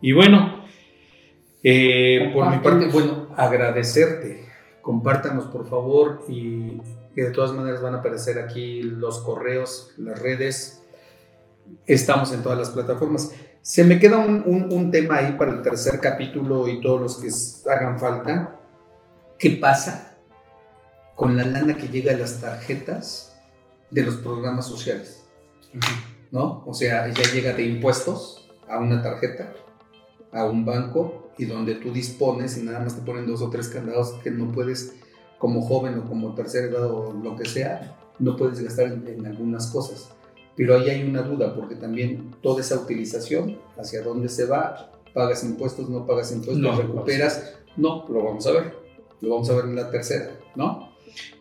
Y 0.00 0.12
bueno, 0.12 0.64
eh, 1.62 2.30
por 2.32 2.50
mi 2.50 2.58
parte, 2.58 2.88
bueno, 2.88 3.28
agradecerte. 3.36 4.46
Compártanos, 4.82 5.46
por 5.46 5.68
favor, 5.68 6.24
y 6.28 6.80
que 7.14 7.24
de 7.24 7.30
todas 7.30 7.52
maneras 7.52 7.82
van 7.82 7.94
a 7.94 7.98
aparecer 7.98 8.38
aquí 8.38 8.82
los 8.82 9.18
correos, 9.20 9.92
las 9.98 10.18
redes. 10.18 10.82
Estamos 11.86 12.32
en 12.32 12.42
todas 12.42 12.58
las 12.58 12.70
plataformas. 12.70 13.32
Se 13.60 13.84
me 13.84 13.98
queda 13.98 14.18
un, 14.18 14.42
un- 14.46 14.72
un 14.72 14.90
tema 14.90 15.16
ahí 15.16 15.32
para 15.32 15.52
el 15.52 15.62
tercer 15.62 16.00
capítulo 16.00 16.68
y 16.68 16.80
todos 16.80 17.00
los 17.00 17.16
que 17.64 17.70
hagan 17.70 17.98
falta. 17.98 18.56
¿Qué 19.38 19.50
pasa 19.50 20.16
con 21.16 21.36
la 21.36 21.44
lana 21.44 21.76
que 21.76 21.88
llega 21.88 22.12
a 22.12 22.16
las 22.16 22.40
tarjetas 22.40 23.36
de 23.90 24.02
los 24.04 24.16
programas 24.16 24.66
sociales? 24.66 25.26
¿no? 26.30 26.62
O 26.66 26.72
sea, 26.72 27.08
ya 27.08 27.30
llega 27.32 27.52
de 27.52 27.64
impuestos 27.64 28.50
a 28.68 28.78
una 28.78 29.02
tarjeta, 29.02 29.52
a 30.32 30.44
un 30.44 30.64
banco, 30.64 31.30
y 31.38 31.44
donde 31.46 31.76
tú 31.76 31.92
dispones 31.92 32.58
y 32.58 32.62
nada 32.62 32.80
más 32.80 32.96
te 32.96 33.02
ponen 33.02 33.26
dos 33.26 33.42
o 33.42 33.48
tres 33.50 33.68
candados 33.68 34.12
que 34.24 34.30
no 34.30 34.50
puedes, 34.52 34.94
como 35.38 35.62
joven 35.62 35.98
o 35.98 36.04
como 36.04 36.34
tercera 36.34 36.66
edad 36.66 36.90
o 36.90 37.12
lo 37.12 37.36
que 37.36 37.44
sea, 37.44 37.96
no 38.18 38.36
puedes 38.36 38.60
gastar 38.60 38.88
en, 38.88 39.06
en 39.06 39.24
algunas 39.26 39.68
cosas. 39.68 40.10
Pero 40.56 40.74
ahí 40.76 40.90
hay 40.90 41.08
una 41.08 41.22
duda, 41.22 41.54
porque 41.54 41.76
también 41.76 42.32
toda 42.42 42.60
esa 42.60 42.74
utilización, 42.80 43.56
hacia 43.78 44.02
dónde 44.02 44.28
se 44.28 44.46
va, 44.46 44.90
pagas 45.14 45.44
impuestos, 45.44 45.88
no 45.88 46.04
pagas 46.04 46.32
impuestos, 46.32 46.58
No, 46.58 46.76
recuperas, 46.76 47.54
no, 47.76 48.04
lo 48.08 48.24
vamos 48.24 48.44
a 48.48 48.52
ver, 48.52 48.74
lo 49.20 49.30
vamos 49.30 49.48
a 49.50 49.54
ver 49.54 49.66
en 49.66 49.76
la 49.76 49.88
tercera, 49.90 50.32
¿no? 50.56 50.88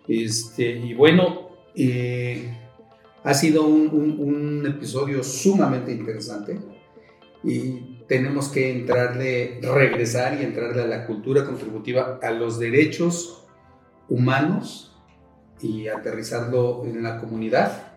Este, 0.08 0.70
y 0.78 0.94
bueno, 0.94 1.50
eh, 1.74 2.56
ha 3.24 3.34
sido 3.34 3.66
un, 3.66 3.90
un- 3.92 4.20
un 4.20 4.66
episodio 4.68 5.24
sumamente 5.24 5.92
interesante 5.92 6.60
y 7.44 7.97
tenemos 8.08 8.50
que 8.50 8.72
entrarle, 8.72 9.60
regresar 9.62 10.40
y 10.40 10.44
entrarle 10.44 10.84
a 10.84 10.88
la 10.88 11.06
cultura 11.06 11.46
contributiva, 11.46 12.20
a 12.22 12.32
los 12.32 12.58
derechos 12.60 13.46
humanos 14.10 14.96
y 15.62 15.88
aterrizarlo 15.88 16.84
en 16.86 17.04
la 17.04 17.20
comunidad 17.20 17.94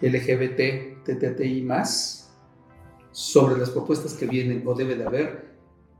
LGBT, 0.00 1.02
TTTI 1.04 1.62
más, 1.62 2.30
sobre 3.10 3.58
las 3.58 3.70
propuestas 3.70 4.14
que 4.14 4.26
vienen 4.26 4.62
o 4.66 4.74
debe 4.74 4.96
de 4.96 5.04
haber 5.04 5.54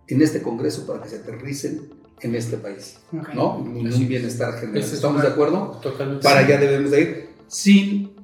en 0.07 0.23
este 0.23 0.43
Congreso 0.43 0.87
para 0.87 1.03
que 1.03 1.09
se 1.09 1.17
aterricen 1.17 1.91
en 2.21 2.35
este 2.35 2.57
país, 2.59 2.99
Ok. 3.13 3.35
¿no? 3.35 3.59
En 3.65 3.93
un 3.93 4.09
bienestar 4.09 4.55
general. 4.55 4.79
Es 4.79 4.93
¿Estamos 4.93 5.23
de 5.23 5.29
acuerdo? 5.29 5.79
Totalmente. 5.83 6.23
para 6.23 6.41
sí. 6.41 6.47
allá 6.53 6.61
debemos 6.61 6.91
de 6.91 7.01
ir, 7.01 7.29
sin 7.49 8.15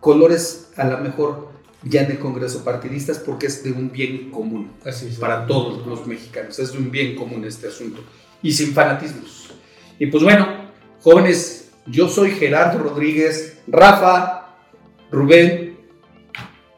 colores 0.00 0.70
a 0.76 0.84
lo 0.84 0.98
mejor 0.98 1.48
ya 1.82 2.02
en 2.02 2.12
el 2.12 2.18
Congreso 2.18 2.64
partidistas, 2.64 3.18
porque 3.18 3.46
es 3.46 3.62
de 3.64 3.72
un 3.72 3.90
bien 3.90 4.30
común 4.30 4.72
Así 4.84 5.06
es. 5.06 5.18
para 5.18 5.46
todos 5.46 5.86
los 5.86 6.06
mexicanos, 6.06 6.58
es 6.58 6.72
de 6.72 6.78
un 6.78 6.90
bien 6.90 7.16
común 7.16 7.44
este 7.44 7.68
asunto, 7.68 8.02
y 8.42 8.52
sin 8.52 8.72
fanatismos. 8.72 9.50
Y 9.98 10.06
pues 10.06 10.22
bueno, 10.22 10.46
jóvenes, 11.00 11.72
yo 11.86 12.08
soy 12.08 12.30
Gerardo 12.32 12.78
Rodríguez, 12.78 13.58
Rafa, 13.66 14.56
Rubén, 15.10 15.78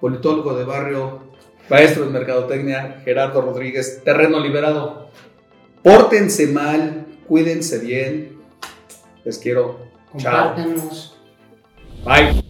politólogo 0.00 0.54
de 0.54 0.64
barrio, 0.64 1.32
maestro 1.68 2.04
de 2.04 2.10
mercadotecnia, 2.10 3.02
Gerardo 3.04 3.40
Rodríguez, 3.40 4.02
terreno 4.04 4.40
liberado. 4.40 5.10
Pórtense 5.82 6.46
mal, 6.48 7.06
cuídense 7.26 7.78
bien, 7.78 8.38
les 9.24 9.38
quiero. 9.38 9.90
Chao. 10.16 10.54
Compártanos. 10.54 11.16
Bye. 12.04 12.41